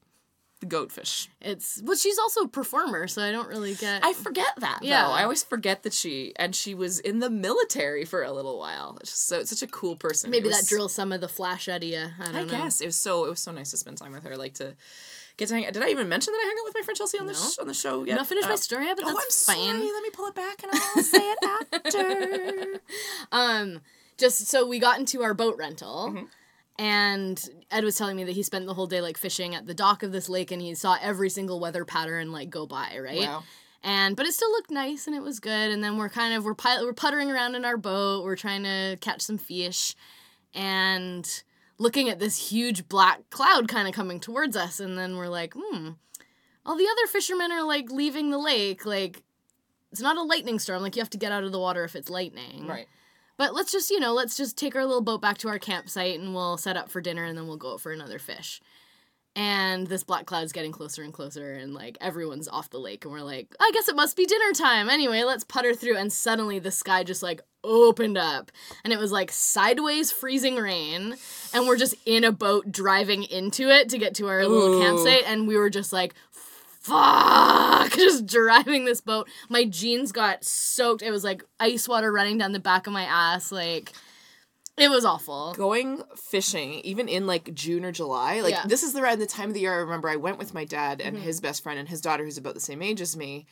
the 0.59 0.65
goatfish. 0.65 1.27
it's 1.41 1.81
well 1.83 1.95
she's 1.97 2.17
also 2.19 2.41
a 2.41 2.47
performer, 2.47 3.07
so 3.07 3.21
I 3.21 3.31
don't 3.31 3.47
really 3.49 3.75
get 3.75 4.03
I 4.05 4.13
forget 4.13 4.47
that 4.59 4.79
Yeah. 4.81 5.05
though. 5.07 5.11
I 5.13 5.23
always 5.23 5.43
forget 5.43 5.83
that 5.83 5.93
she 5.93 6.33
and 6.37 6.55
she 6.55 6.73
was 6.73 6.99
in 6.99 7.19
the 7.19 7.29
military 7.29 8.05
for 8.05 8.23
a 8.23 8.31
little 8.31 8.57
while. 8.59 8.97
It's 9.01 9.11
so 9.11 9.39
it's 9.39 9.49
such 9.49 9.61
a 9.61 9.67
cool 9.71 9.95
person. 9.95 10.29
maybe 10.31 10.47
It 10.49 10.51
that 10.51 10.65
drills 10.67 10.93
some 10.93 11.11
of 11.11 11.21
the 11.21 11.27
flash 11.27 11.67
out 11.67 11.83
of 11.83 11.89
you. 11.89 12.07
I 12.19 12.25
don't 12.25 12.35
I 12.35 12.43
know. 12.43 12.47
guess 12.49 12.79
it 12.81 12.85
was 12.85 12.95
so 12.95 13.25
it 13.25 13.29
was 13.29 13.39
so 13.41 13.51
nice 13.51 13.71
to 13.71 13.77
spend 13.77 13.97
time 13.97 14.13
with 14.13 14.23
her. 14.23 14.37
Like 14.37 14.53
to, 14.55 14.75
get 15.37 15.47
to 15.49 15.55
hang. 15.55 15.63
Did 15.71 15.81
I 15.83 15.89
even 15.89 16.07
mention 16.09 16.33
that 16.33 16.39
I 16.39 16.45
hang 16.47 16.57
out 16.59 16.65
with 16.65 16.75
my 16.75 16.81
friend 16.81 16.97
Chelsea 16.97 17.19
on 17.19 17.25
the 17.25 17.33
sh- 17.33 17.57
on 17.59 17.67
the 17.67 17.73
show? 17.73 18.03
Yet? 18.03 18.15
Not 18.15 18.27
finished 18.27 18.47
my 18.47 18.53
Uh, 18.53 18.57
story 18.57 18.85
yet, 18.85 18.97
but 18.97 19.05
Oh, 19.05 19.09
I'm 19.09 19.15
that's 19.15 19.35
sorry. 19.35 19.59
Let 19.59 20.03
me 20.03 20.09
pull 20.11 20.27
it 20.27 20.35
back 20.35 20.63
and 20.63 20.71
I'll 20.73 21.03
say 21.03 21.19
it 21.19 21.39
after. 21.85 22.79
Um, 23.31 23.81
just 24.17 24.47
so 24.47 24.67
we 24.67 24.79
got 24.79 24.99
into 24.99 25.23
our 25.23 25.33
boat 25.33 25.57
rental. 25.57 26.09
Mm-hmm. 26.09 26.25
And 26.79 27.49
Ed 27.69 27.83
was 27.83 27.95
telling 27.97 28.15
me 28.15 28.23
that 28.23 28.31
he 28.31 28.41
spent 28.41 28.65
the 28.65 28.73
whole 28.73 28.87
day 28.87 28.99
like 29.01 29.17
fishing 29.17 29.53
at 29.53 29.67
the 29.67 29.73
dock 29.75 30.01
of 30.01 30.11
this 30.11 30.27
lake 30.27 30.49
and 30.51 30.61
he 30.61 30.73
saw 30.73 30.97
every 31.01 31.29
single 31.29 31.59
weather 31.59 31.85
pattern 31.85 32.31
like 32.31 32.49
go 32.49 32.65
by, 32.65 32.97
right? 32.99 33.19
Wow. 33.19 33.43
And 33.83 34.15
but 34.15 34.25
it 34.25 34.33
still 34.33 34.49
looked 34.51 34.71
nice 34.71 35.05
and 35.07 35.15
it 35.15 35.21
was 35.21 35.39
good. 35.39 35.71
And 35.71 35.83
then 35.83 35.97
we're 35.97 36.09
kind 36.09 36.33
of 36.33 36.45
we're 36.45 36.55
we're 36.81 36.93
puttering 36.93 37.29
around 37.29 37.55
in 37.55 37.63
our 37.65 37.77
boat. 37.77 38.23
We're 38.23 38.35
trying 38.37 38.63
to 38.63 38.97
catch 39.01 39.21
some 39.21 39.37
fish, 39.37 39.95
and 40.53 41.43
looking 41.83 42.09
at 42.09 42.17
this 42.17 42.49
huge 42.49 42.87
black 42.87 43.29
cloud 43.29 43.67
kind 43.67 43.87
of 43.87 43.93
coming 43.93 44.19
towards 44.19 44.57
us. 44.57 44.79
And 44.79 44.97
then 44.97 45.17
we're 45.17 45.27
like, 45.27 45.53
hmm, 45.55 45.89
all 46.65 46.77
the 46.77 46.87
other 46.87 47.07
fishermen 47.07 47.51
are 47.51 47.63
like 47.63 47.91
leaving 47.91 48.31
the 48.31 48.39
lake. 48.39 48.85
Like 48.85 49.21
it's 49.91 50.01
not 50.01 50.17
a 50.17 50.23
lightning 50.23 50.57
storm. 50.57 50.81
Like 50.81 50.95
you 50.95 51.01
have 51.01 51.09
to 51.11 51.17
get 51.17 51.31
out 51.31 51.43
of 51.43 51.51
the 51.51 51.59
water 51.59 51.83
if 51.83 51.95
it's 51.95 52.09
lightning. 52.09 52.65
Right. 52.65 52.87
But 53.37 53.53
let's 53.53 53.71
just, 53.71 53.89
you 53.89 53.99
know, 53.99 54.13
let's 54.13 54.37
just 54.37 54.57
take 54.57 54.75
our 54.75 54.85
little 54.85 55.01
boat 55.01 55.21
back 55.21 55.37
to 55.39 55.49
our 55.49 55.59
campsite 55.59 56.19
and 56.19 56.33
we'll 56.33 56.57
set 56.57 56.77
up 56.77 56.89
for 56.89 57.01
dinner 57.01 57.23
and 57.23 57.37
then 57.37 57.47
we'll 57.47 57.57
go 57.57 57.73
out 57.73 57.81
for 57.81 57.91
another 57.91 58.19
fish. 58.19 58.61
And 59.35 59.87
this 59.87 60.03
black 60.03 60.27
cloud's 60.27 60.51
getting 60.51 60.71
closer 60.71 61.01
and 61.01 61.11
closer, 61.11 61.53
and 61.53 61.73
like 61.73 61.97
everyone's 61.99 62.47
off 62.47 62.69
the 62.69 62.79
lake, 62.79 63.03
and 63.03 63.11
we're 63.11 63.21
like, 63.21 63.55
I 63.59 63.71
guess 63.73 63.87
it 63.87 63.95
must 63.95 64.15
be 64.15 64.27
dinner 64.27 64.53
time. 64.53 64.89
Anyway, 64.89 65.23
let's 65.23 65.43
putter 65.43 65.73
through. 65.73 65.97
And 65.97 66.13
suddenly 66.13 66.59
the 66.59 66.69
sky 66.69 67.03
just 67.03 67.23
like 67.23 67.41
opened 67.63 68.17
up, 68.17 68.51
and 68.83 68.93
it 68.93 68.99
was 68.99 69.11
like 69.11 69.31
sideways 69.31 70.11
freezing 70.11 70.57
rain. 70.57 71.15
And 71.53 71.67
we're 71.67 71.77
just 71.77 71.95
in 72.05 72.23
a 72.23 72.31
boat 72.31 72.71
driving 72.71 73.23
into 73.23 73.69
it 73.69 73.89
to 73.89 73.97
get 73.97 74.13
to 74.15 74.27
our 74.27 74.45
little 74.47 74.79
campsite, 74.79 75.23
and 75.25 75.47
we 75.47 75.57
were 75.57 75.71
just 75.71 75.91
like, 75.91 76.13
fuck 76.83 77.91
just 77.95 78.25
driving 78.25 78.83
this 78.83 78.99
boat 78.99 79.25
my 79.47 79.63
jeans 79.63 80.11
got 80.11 80.43
soaked 80.43 81.01
it 81.01 81.11
was 81.11 81.23
like 81.23 81.41
ice 81.57 81.87
water 81.87 82.11
running 82.11 82.37
down 82.37 82.51
the 82.51 82.59
back 82.59 82.87
of 82.87 82.91
my 82.91 83.03
ass 83.03 83.53
like 83.53 83.93
it 84.77 84.89
was 84.89 85.05
awful 85.05 85.53
Going 85.55 86.01
fishing, 86.15 86.73
even 86.81 87.07
in 87.07 87.27
like 87.27 87.53
June 87.53 87.85
or 87.85 87.91
July, 87.91 88.41
like 88.41 88.51
Yeah. 88.51 88.59
Mm-hmm. 88.59 88.69
this 88.69 88.83
is 88.83 88.93
the 88.93 89.01
right 89.01 89.17
the 89.17 89.25
time 89.25 89.49
of 89.49 89.53
the 89.53 89.61
year. 89.61 89.73
I 89.73 89.77
remember 89.77 90.09
I 90.09 90.15
went 90.15 90.37
with 90.39 90.53
my 90.53 90.65
dad 90.65 91.01
and 91.01 91.17
his 91.17 91.39
best 91.41 91.61
friend 91.63 91.79
and 91.79 91.87
his 91.89 92.01
daughter, 92.01 92.23
who's 92.23 92.37
about 92.37 92.53
the 92.55 92.59
same 92.59 92.81
age 92.81 93.01
as 93.01 93.15
me. 93.15 93.45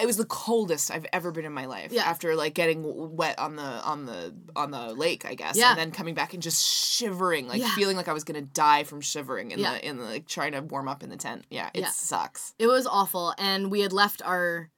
It 0.00 0.06
was 0.06 0.16
the 0.16 0.24
coldest 0.24 0.92
I've 0.92 1.06
ever 1.12 1.32
been 1.32 1.44
in 1.44 1.52
my 1.52 1.66
life. 1.66 1.90
Yeah. 1.92 2.04
After 2.04 2.36
like 2.36 2.54
getting 2.54 2.84
wet 3.16 3.38
on 3.40 3.56
the 3.56 3.62
on 3.62 4.06
the 4.06 4.32
on 4.54 4.70
the 4.70 4.94
lake, 4.94 5.26
I 5.26 5.34
guess. 5.34 5.56
Yeah. 5.56 5.70
And 5.70 5.78
then 5.80 5.90
coming 5.90 6.14
back 6.14 6.32
and 6.32 6.40
just 6.42 6.64
shivering, 6.64 7.48
like 7.48 7.60
Yeah. 7.60 7.74
feeling 7.74 7.96
like 7.96 8.06
I 8.06 8.12
was 8.12 8.22
gonna 8.22 8.40
die 8.40 8.84
from 8.84 9.00
shivering 9.00 9.50
in 9.50 9.58
Yeah. 9.58 9.72
the 9.74 9.86
in 9.88 9.96
the 9.98 10.04
like 10.04 10.28
trying 10.28 10.52
to 10.52 10.60
warm 10.62 10.86
up 10.88 11.02
in 11.02 11.10
the 11.10 11.16
tent. 11.16 11.44
Yeah, 11.50 11.70
it 11.74 11.86
sucks. 11.88 12.54
it 12.60 12.68
was 12.68 12.86
awful 12.86 13.34
and 13.36 13.68
we 13.70 13.80
had 13.80 13.92
left 13.92 14.22
our 14.24 14.70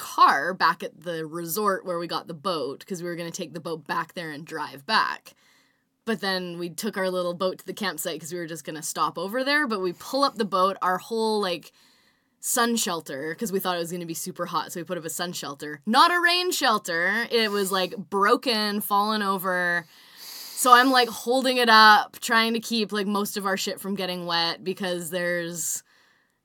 car 0.00 0.54
back 0.54 0.82
at 0.82 1.02
the 1.02 1.26
resort 1.26 1.84
where 1.84 1.98
we 1.98 2.06
got 2.06 2.26
the 2.26 2.32
boat 2.32 2.78
because 2.78 3.02
we 3.02 3.08
were 3.08 3.16
going 3.16 3.30
to 3.30 3.36
take 3.36 3.52
the 3.52 3.60
boat 3.60 3.86
back 3.86 4.14
there 4.14 4.30
and 4.30 4.46
drive 4.46 4.86
back. 4.86 5.34
But 6.06 6.22
then 6.22 6.58
we 6.58 6.70
took 6.70 6.96
our 6.96 7.10
little 7.10 7.34
boat 7.34 7.58
to 7.58 7.66
the 7.66 7.74
campsite 7.74 8.14
because 8.14 8.32
we 8.32 8.38
were 8.38 8.46
just 8.46 8.64
going 8.64 8.76
to 8.76 8.82
stop 8.82 9.18
over 9.18 9.44
there 9.44 9.66
but 9.66 9.82
we 9.82 9.92
pull 9.92 10.24
up 10.24 10.36
the 10.36 10.46
boat 10.46 10.78
our 10.80 10.96
whole 10.96 11.42
like 11.42 11.72
sun 12.40 12.76
shelter 12.76 13.34
because 13.34 13.52
we 13.52 13.60
thought 13.60 13.76
it 13.76 13.80
was 13.80 13.90
going 13.90 14.00
to 14.00 14.06
be 14.06 14.14
super 14.14 14.46
hot 14.46 14.72
so 14.72 14.80
we 14.80 14.84
put 14.84 14.96
up 14.96 15.04
a 15.04 15.10
sun 15.10 15.34
shelter. 15.34 15.82
Not 15.84 16.10
a 16.10 16.18
rain 16.18 16.50
shelter. 16.50 17.26
It 17.30 17.50
was 17.50 17.70
like 17.70 17.94
broken 17.94 18.80
fallen 18.80 19.22
over. 19.22 19.84
So 20.16 20.72
i'm 20.72 20.90
like 20.90 21.08
holding 21.08 21.58
it 21.58 21.68
up 21.68 22.18
trying 22.20 22.54
to 22.54 22.60
keep 22.60 22.90
like 22.90 23.06
most 23.06 23.36
of 23.36 23.44
our 23.44 23.58
shit 23.58 23.80
from 23.80 23.94
getting 23.96 24.24
wet 24.24 24.64
because 24.64 25.10
there's 25.10 25.82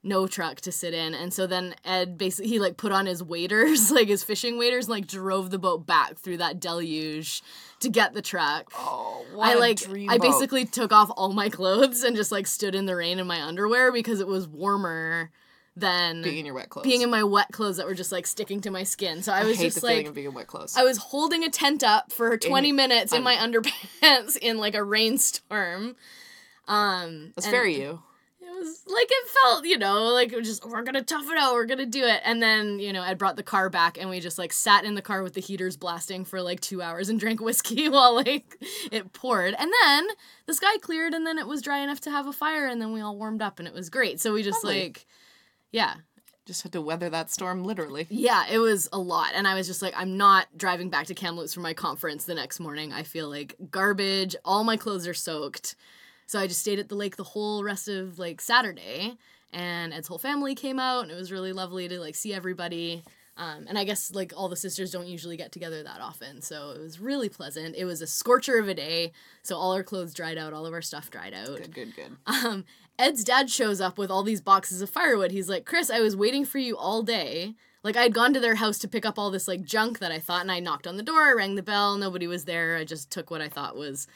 no 0.06 0.26
truck 0.26 0.60
to 0.60 0.70
sit 0.72 0.94
in 0.94 1.14
and 1.14 1.32
so 1.34 1.46
then 1.46 1.74
ed 1.84 2.16
basically 2.16 2.48
he 2.48 2.58
like 2.58 2.76
put 2.76 2.92
on 2.92 3.06
his 3.06 3.22
waders 3.22 3.90
like 3.98 4.08
his 4.08 4.22
fishing 4.22 4.58
waders 4.58 4.86
and 4.86 4.92
like 4.92 5.06
drove 5.06 5.50
the 5.50 5.58
boat 5.58 5.86
back 5.86 6.16
through 6.16 6.36
that 6.36 6.60
deluge 6.60 7.42
to 7.80 7.88
get 7.88 8.14
the 8.14 8.22
truck 8.22 8.70
Oh, 8.78 9.24
I 9.40 9.54
like 9.54 9.80
I 10.08 10.18
basically 10.18 10.64
took 10.64 10.92
off 10.92 11.10
all 11.16 11.32
my 11.32 11.48
clothes 11.48 12.04
and 12.04 12.16
just 12.16 12.32
like 12.32 12.46
stood 12.46 12.74
in 12.74 12.86
the 12.86 12.96
rain 12.96 13.18
in 13.18 13.26
my 13.26 13.42
underwear 13.42 13.92
because 13.92 14.20
it 14.20 14.26
was 14.26 14.46
warmer 14.48 15.30
than 15.76 16.22
being 16.22 16.38
in 16.38 16.46
your 16.46 16.54
wet 16.54 16.70
clothes. 16.70 16.84
being 16.84 17.02
in 17.02 17.10
my 17.10 17.22
wet 17.22 17.48
clothes 17.52 17.76
that 17.76 17.86
were 17.86 17.94
just 17.94 18.10
like 18.10 18.26
sticking 18.26 18.62
to 18.62 18.70
my 18.70 18.82
skin. 18.82 19.22
So 19.22 19.32
I 19.32 19.40
I 19.40 19.44
was 19.44 19.58
just 19.58 19.82
like 19.82 20.12
being 20.14 20.28
in 20.28 20.34
wet 20.34 20.46
clothes. 20.46 20.74
I 20.76 20.84
was 20.84 20.96
holding 20.96 21.44
a 21.44 21.50
tent 21.50 21.84
up 21.84 22.10
for 22.12 22.38
20 22.38 22.72
minutes 22.72 23.12
in 23.12 23.22
my 23.22 23.34
underpants 23.46 24.36
in 24.38 24.56
like 24.58 24.74
a 24.74 24.82
rainstorm. 24.82 25.96
Um 26.66 27.32
That's 27.36 27.46
and- 27.46 27.52
very 27.52 27.78
you. 27.78 28.02
Like 28.86 29.08
it 29.10 29.28
felt, 29.28 29.64
you 29.64 29.78
know, 29.78 30.04
like 30.12 30.32
it 30.32 30.36
was 30.36 30.48
just 30.48 30.64
we're 30.64 30.82
gonna 30.82 31.02
tough 31.02 31.30
it 31.30 31.38
out, 31.38 31.54
we're 31.54 31.66
gonna 31.66 31.86
do 31.86 32.04
it. 32.04 32.20
And 32.24 32.42
then, 32.42 32.78
you 32.78 32.92
know, 32.92 33.02
Ed 33.02 33.18
brought 33.18 33.36
the 33.36 33.42
car 33.42 33.70
back 33.70 33.98
and 33.98 34.10
we 34.10 34.20
just 34.20 34.38
like 34.38 34.52
sat 34.52 34.84
in 34.84 34.94
the 34.94 35.02
car 35.02 35.22
with 35.22 35.34
the 35.34 35.40
heaters 35.40 35.76
blasting 35.76 36.24
for 36.24 36.42
like 36.42 36.60
two 36.60 36.82
hours 36.82 37.08
and 37.08 37.18
drank 37.20 37.40
whiskey 37.40 37.88
while 37.90 38.14
like 38.14 38.56
it 38.92 39.12
poured. 39.12 39.54
And 39.58 39.72
then 39.82 40.08
the 40.46 40.54
sky 40.54 40.78
cleared 40.78 41.14
and 41.14 41.26
then 41.26 41.38
it 41.38 41.46
was 41.46 41.62
dry 41.62 41.78
enough 41.78 42.00
to 42.02 42.10
have 42.10 42.26
a 42.26 42.32
fire 42.32 42.66
and 42.66 42.80
then 42.80 42.92
we 42.92 43.00
all 43.00 43.16
warmed 43.16 43.42
up 43.42 43.58
and 43.58 43.66
it 43.66 43.74
was 43.74 43.90
great. 43.90 44.20
So 44.20 44.32
we 44.32 44.42
just 44.42 44.64
Lovely. 44.64 44.82
like 44.82 45.06
yeah. 45.72 45.94
Just 46.46 46.62
had 46.62 46.72
to 46.72 46.80
weather 46.80 47.10
that 47.10 47.30
storm 47.30 47.64
literally. 47.64 48.06
Yeah, 48.08 48.44
it 48.48 48.58
was 48.58 48.88
a 48.92 48.98
lot. 48.98 49.32
And 49.34 49.48
I 49.48 49.54
was 49.54 49.66
just 49.66 49.82
like, 49.82 49.94
I'm 49.96 50.16
not 50.16 50.46
driving 50.56 50.90
back 50.90 51.06
to 51.06 51.14
Kamloops 51.14 51.52
for 51.52 51.60
my 51.60 51.74
conference 51.74 52.24
the 52.24 52.36
next 52.36 52.60
morning. 52.60 52.92
I 52.92 53.02
feel 53.02 53.28
like 53.28 53.56
garbage. 53.70 54.36
All 54.44 54.62
my 54.62 54.76
clothes 54.76 55.08
are 55.08 55.14
soaked. 55.14 55.74
So 56.26 56.38
I 56.38 56.46
just 56.46 56.60
stayed 56.60 56.78
at 56.78 56.88
the 56.88 56.94
lake 56.94 57.16
the 57.16 57.24
whole 57.24 57.64
rest 57.64 57.88
of 57.88 58.18
like 58.18 58.40
Saturday. 58.40 59.16
And 59.52 59.94
Ed's 59.94 60.08
whole 60.08 60.18
family 60.18 60.54
came 60.54 60.78
out 60.78 61.04
and 61.04 61.10
it 61.10 61.14
was 61.14 61.32
really 61.32 61.52
lovely 61.52 61.88
to 61.88 61.98
like 62.00 62.14
see 62.14 62.34
everybody. 62.34 63.02
Um, 63.38 63.66
and 63.68 63.78
I 63.78 63.84
guess 63.84 64.12
like 64.12 64.32
all 64.36 64.48
the 64.48 64.56
sisters 64.56 64.90
don't 64.90 65.06
usually 65.06 65.36
get 65.36 65.52
together 65.52 65.82
that 65.82 66.00
often. 66.00 66.42
So 66.42 66.70
it 66.70 66.80
was 66.80 67.00
really 67.00 67.28
pleasant. 67.28 67.76
It 67.76 67.84
was 67.84 68.02
a 68.02 68.06
scorcher 68.06 68.58
of 68.58 68.68
a 68.68 68.74
day. 68.74 69.12
So 69.42 69.56
all 69.56 69.72
our 69.72 69.82
clothes 69.82 70.14
dried 70.14 70.38
out, 70.38 70.52
all 70.52 70.66
of 70.66 70.72
our 70.72 70.82
stuff 70.82 71.10
dried 71.10 71.34
out. 71.34 71.56
Good, 71.56 71.74
good, 71.74 71.94
good. 71.94 72.16
Um, 72.26 72.64
Ed's 72.98 73.24
dad 73.24 73.50
shows 73.50 73.80
up 73.80 73.98
with 73.98 74.10
all 74.10 74.22
these 74.22 74.40
boxes 74.40 74.80
of 74.80 74.90
firewood. 74.90 75.30
He's 75.30 75.50
like, 75.50 75.66
Chris, 75.66 75.90
I 75.90 76.00
was 76.00 76.16
waiting 76.16 76.44
for 76.46 76.58
you 76.58 76.76
all 76.76 77.02
day. 77.02 77.54
Like, 77.82 77.94
I 77.94 78.02
had 78.02 78.14
gone 78.14 78.32
to 78.32 78.40
their 78.40 78.54
house 78.56 78.78
to 78.78 78.88
pick 78.88 79.04
up 79.06 79.18
all 79.18 79.30
this, 79.30 79.46
like, 79.46 79.62
junk 79.62 80.00
that 80.00 80.10
I 80.10 80.18
thought, 80.18 80.40
and 80.40 80.50
I 80.50 80.58
knocked 80.58 80.86
on 80.88 80.96
the 80.96 81.02
door, 81.04 81.22
I 81.22 81.32
rang 81.32 81.54
the 81.54 81.62
bell, 81.62 81.96
nobody 81.98 82.26
was 82.26 82.46
there. 82.46 82.74
I 82.76 82.84
just 82.84 83.10
took 83.10 83.30
what 83.30 83.42
I 83.42 83.48
thought 83.48 83.76
was. 83.76 84.08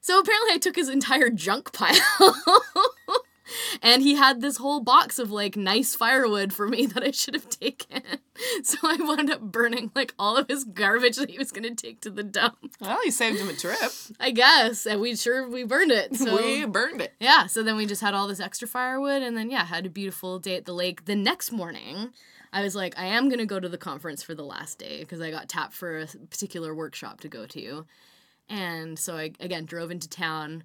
So 0.00 0.18
apparently, 0.18 0.54
I 0.54 0.58
took 0.58 0.76
his 0.76 0.88
entire 0.88 1.30
junk 1.30 1.72
pile. 1.72 2.00
and 3.82 4.02
he 4.02 4.14
had 4.14 4.40
this 4.40 4.56
whole 4.58 4.80
box 4.80 5.18
of, 5.18 5.30
like, 5.30 5.56
nice 5.56 5.94
firewood 5.94 6.52
for 6.52 6.68
me 6.68 6.86
that 6.94 7.02
I 7.02 7.10
should 7.10 7.34
have 7.34 7.48
taken. 7.48 8.02
So 8.62 8.78
I 8.82 8.96
wound 9.00 9.30
up 9.30 9.40
burning, 9.40 9.90
like, 9.94 10.14
all 10.18 10.36
of 10.36 10.48
his 10.48 10.64
garbage 10.64 11.16
that 11.16 11.30
he 11.30 11.38
was 11.38 11.50
going 11.50 11.64
to 11.64 11.74
take 11.74 12.00
to 12.02 12.10
the 12.10 12.22
dump. 12.22 12.56
Well, 12.80 13.04
you 13.04 13.10
saved 13.10 13.38
him 13.38 13.48
a 13.48 13.52
trip. 13.52 13.78
I 14.20 14.30
guess. 14.30 14.86
And 14.86 15.00
we 15.00 15.16
sure, 15.16 15.48
we 15.48 15.64
burned 15.64 15.90
it. 15.90 16.16
So. 16.16 16.36
we 16.36 16.64
burned 16.64 17.00
it. 17.00 17.14
Yeah, 17.20 17.46
so 17.46 17.62
then 17.62 17.76
we 17.76 17.86
just 17.86 18.00
had 18.00 18.14
all 18.14 18.28
this 18.28 18.40
extra 18.40 18.68
firewood 18.68 19.22
and 19.22 19.36
then 19.36 19.50
yeah, 19.50 19.64
had 19.64 19.86
a 19.86 19.90
beautiful 19.90 20.38
day 20.38 20.56
at 20.56 20.64
the 20.64 20.72
lake. 20.72 21.04
The 21.06 21.16
next 21.16 21.52
morning, 21.52 22.10
I 22.52 22.62
was 22.62 22.74
like 22.74 22.98
I 22.98 23.06
am 23.06 23.28
going 23.28 23.38
to 23.38 23.46
go 23.46 23.60
to 23.60 23.68
the 23.68 23.78
conference 23.78 24.22
for 24.22 24.34
the 24.34 24.44
last 24.44 24.78
day 24.78 25.00
because 25.00 25.20
I 25.20 25.30
got 25.30 25.48
tapped 25.48 25.74
for 25.74 26.00
a 26.00 26.06
particular 26.06 26.74
workshop 26.74 27.20
to 27.20 27.28
go 27.28 27.46
to. 27.46 27.86
And 28.48 28.98
so 28.98 29.16
I 29.16 29.32
again 29.40 29.64
drove 29.64 29.90
into 29.90 30.08
town. 30.08 30.64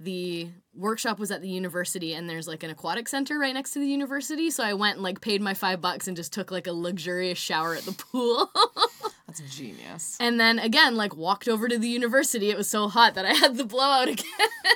The 0.00 0.48
workshop 0.74 1.18
was 1.20 1.30
at 1.30 1.42
the 1.42 1.48
university 1.48 2.12
and 2.12 2.28
there's 2.28 2.48
like 2.48 2.64
an 2.64 2.70
aquatic 2.70 3.06
center 3.06 3.38
right 3.38 3.54
next 3.54 3.70
to 3.72 3.78
the 3.78 3.86
university, 3.86 4.50
so 4.50 4.64
I 4.64 4.74
went 4.74 4.94
and 4.94 5.02
like 5.02 5.20
paid 5.20 5.40
my 5.40 5.54
5 5.54 5.80
bucks 5.80 6.08
and 6.08 6.16
just 6.16 6.32
took 6.32 6.50
like 6.50 6.66
a 6.66 6.72
luxurious 6.72 7.38
shower 7.38 7.76
at 7.76 7.84
the 7.84 7.92
pool. 7.92 8.50
That's 9.26 9.56
genius. 9.56 10.18
And 10.20 10.38
then 10.38 10.58
again, 10.58 10.96
like 10.96 11.16
walked 11.16 11.48
over 11.48 11.68
to 11.68 11.78
the 11.78 11.88
university. 11.88 12.50
It 12.50 12.56
was 12.56 12.68
so 12.68 12.88
hot 12.88 13.14
that 13.14 13.24
I 13.24 13.32
had 13.32 13.56
the 13.56 13.64
blowout 13.64 14.08
again 14.08 14.26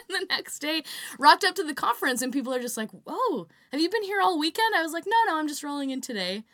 the 0.08 0.26
next 0.30 0.60
day. 0.60 0.82
Rocked 1.18 1.44
up 1.44 1.54
to 1.56 1.64
the 1.64 1.74
conference, 1.74 2.22
and 2.22 2.32
people 2.32 2.54
are 2.54 2.60
just 2.60 2.76
like, 2.76 2.90
"Whoa, 2.90 3.48
have 3.70 3.80
you 3.80 3.90
been 3.90 4.04
here 4.04 4.20
all 4.22 4.38
weekend?" 4.38 4.74
I 4.74 4.82
was 4.82 4.92
like, 4.92 5.04
"No, 5.06 5.16
no, 5.26 5.38
I'm 5.38 5.48
just 5.48 5.62
rolling 5.62 5.90
in 5.90 6.00
today." 6.00 6.44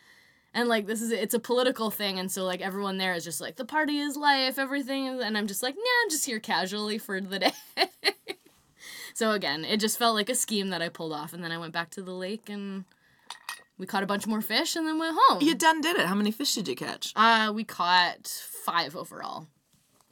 And 0.54 0.68
like 0.68 0.86
this 0.86 1.00
is 1.00 1.10
it's 1.12 1.34
a 1.34 1.38
political 1.38 1.90
thing, 1.90 2.18
and 2.18 2.30
so 2.30 2.44
like 2.44 2.60
everyone 2.60 2.98
there 2.98 3.14
is 3.14 3.24
just 3.24 3.40
like 3.40 3.56
the 3.56 3.64
party 3.64 3.98
is 3.98 4.16
life, 4.16 4.58
everything, 4.58 5.08
and 5.22 5.38
I'm 5.38 5.46
just 5.46 5.62
like, 5.62 5.74
"Nah, 5.74 6.02
I'm 6.02 6.10
just 6.10 6.26
here 6.26 6.40
casually 6.40 6.98
for 6.98 7.20
the 7.20 7.38
day." 7.38 7.52
so 9.14 9.32
again, 9.32 9.64
it 9.64 9.80
just 9.80 9.98
felt 9.98 10.14
like 10.14 10.28
a 10.28 10.34
scheme 10.34 10.68
that 10.68 10.82
I 10.82 10.90
pulled 10.90 11.12
off, 11.12 11.32
and 11.32 11.42
then 11.42 11.52
I 11.52 11.58
went 11.58 11.72
back 11.72 11.88
to 11.90 12.02
the 12.02 12.12
lake 12.12 12.50
and 12.50 12.84
we 13.78 13.86
caught 13.86 14.02
a 14.02 14.06
bunch 14.06 14.26
more 14.26 14.42
fish, 14.42 14.76
and 14.76 14.86
then 14.86 14.98
went 14.98 15.16
home. 15.18 15.42
You 15.42 15.54
done 15.54 15.80
did 15.80 15.96
it. 15.96 16.06
How 16.06 16.14
many 16.14 16.30
fish 16.30 16.54
did 16.54 16.68
you 16.68 16.76
catch? 16.76 17.12
Uh, 17.16 17.50
we 17.54 17.64
caught 17.64 18.28
five 18.64 18.94
overall. 18.94 19.46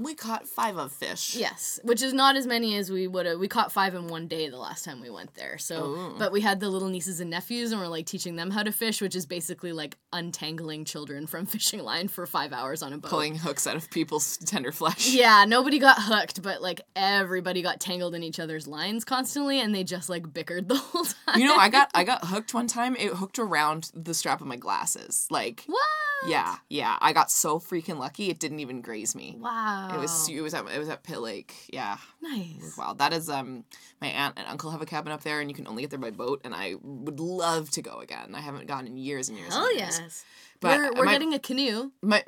We 0.01 0.15
caught 0.15 0.49
five 0.49 0.79
of 0.79 0.93
fish. 0.93 1.37
Yes, 1.37 1.79
which 1.83 2.01
is 2.01 2.15
not 2.15 2.35
as 2.35 2.47
many 2.47 2.75
as 2.77 2.91
we 2.91 3.07
would 3.07 3.27
have. 3.27 3.39
We 3.39 3.49
caught 3.49 3.71
five 3.71 3.95
in 3.95 4.09
one 4.09 4.29
day 4.29 4.49
the 4.49 4.57
last 4.57 4.83
time 4.83 4.99
we 5.03 5.11
went 5.11 5.35
there. 5.35 5.59
So, 5.59 5.85
Ooh. 5.85 6.15
but 6.19 6.33
we 6.33 6.41
had 6.41 6.59
the 6.59 6.71
little 6.71 6.89
nieces 6.89 7.21
and 7.21 7.29
nephews, 7.29 7.71
and 7.71 7.79
we're 7.79 7.87
like 7.87 8.07
teaching 8.07 8.37
them 8.37 8.51
how 8.51 8.63
to 8.63 8.73
fish, 8.73 9.03
which 9.03 9.15
is 9.15 9.27
basically 9.27 9.73
like 9.73 9.99
untangling 10.11 10.87
children 10.87 11.27
from 11.27 11.45
fishing 11.61 11.81
line 11.81 12.09
for 12.09 12.25
five 12.25 12.55
hours 12.55 12.83
on 12.83 12.95
a 12.95 12.99
boat. 12.99 13.11
Pulling 13.11 13.35
hooks 13.35 13.67
out 13.67 13.77
of 13.77 13.91
people's 13.91 14.37
tender 14.47 14.73
flesh. 14.73 15.13
Yeah, 15.13 15.45
nobody 15.47 15.79
got 15.79 15.99
hooked, 16.01 16.41
but 16.41 16.63
like 16.63 16.81
everybody 16.97 17.61
got 17.61 17.79
tangled 17.79 18.15
in 18.15 18.23
each 18.23 18.41
other's 18.41 18.67
lines 18.67 19.05
constantly, 19.05 19.61
and 19.61 19.75
they 19.75 19.85
just 19.85 20.09
like 20.09 20.33
bickered 20.33 20.69
the 20.69 20.77
whole 20.79 21.05
time. 21.05 21.39
You 21.39 21.47
know, 21.47 21.57
I 21.57 21.69
got 21.69 21.91
I 21.95 22.05
got 22.05 22.25
hooked 22.25 22.55
one 22.55 22.69
time. 22.69 22.97
It 22.97 23.13
hooked 23.13 23.39
around 23.39 23.91
the 23.93 24.15
strap 24.15 24.41
of 24.41 24.47
my 24.47 24.57
glasses. 24.57 25.27
Like 25.31 25.65
what? 25.67 25.85
yeah, 26.27 26.57
yeah. 26.69 26.97
I 27.01 27.13
got 27.13 27.31
so 27.31 27.59
freaking 27.59 27.99
lucky. 27.99 28.31
It 28.31 28.39
didn't 28.39 28.61
even 28.61 28.81
graze 28.81 29.15
me. 29.15 29.37
Wow. 29.39 29.90
It 29.95 29.99
was 30.01 30.29
it 30.29 30.41
was 30.41 30.55
at 30.55 30.67
it 30.69 30.79
was 30.79 30.89
at 30.89 31.03
Pitt 31.03 31.21
Lake. 31.21 31.55
Yeah. 31.73 31.97
nice. 32.23 32.75
Wow, 32.79 32.95
that 32.95 33.13
is 33.13 33.29
um 33.29 33.65
my 34.01 34.09
aunt 34.09 34.35
and 34.39 34.47
uncle 34.49 34.71
have 34.71 34.83
a 34.83 34.87
cabin 34.87 35.13
up 35.13 35.23
there 35.23 35.41
and 35.41 35.51
you 35.51 35.55
can 35.55 35.67
only 35.67 35.83
get 35.83 35.91
there 35.91 35.99
by 35.99 36.11
boat 36.11 36.41
and 36.45 36.55
I 36.55 36.75
would 36.83 37.21
love 37.21 37.71
to 37.73 37.83
go 37.83 37.99
again. 38.01 38.35
I 38.35 38.41
haven't 38.41 38.67
gone 38.67 38.87
in 38.87 38.97
years 38.97 39.29
and 39.29 39.39
years. 39.39 39.53
Oh 39.55 39.69
years. 39.71 39.99
yes. 40.01 40.25
But 40.61 40.79
we're 40.79 40.93
we're 40.93 41.05
my- 41.07 41.13
getting 41.13 41.35
a 41.35 41.39
canoe. 41.39 41.91
My 42.03 42.23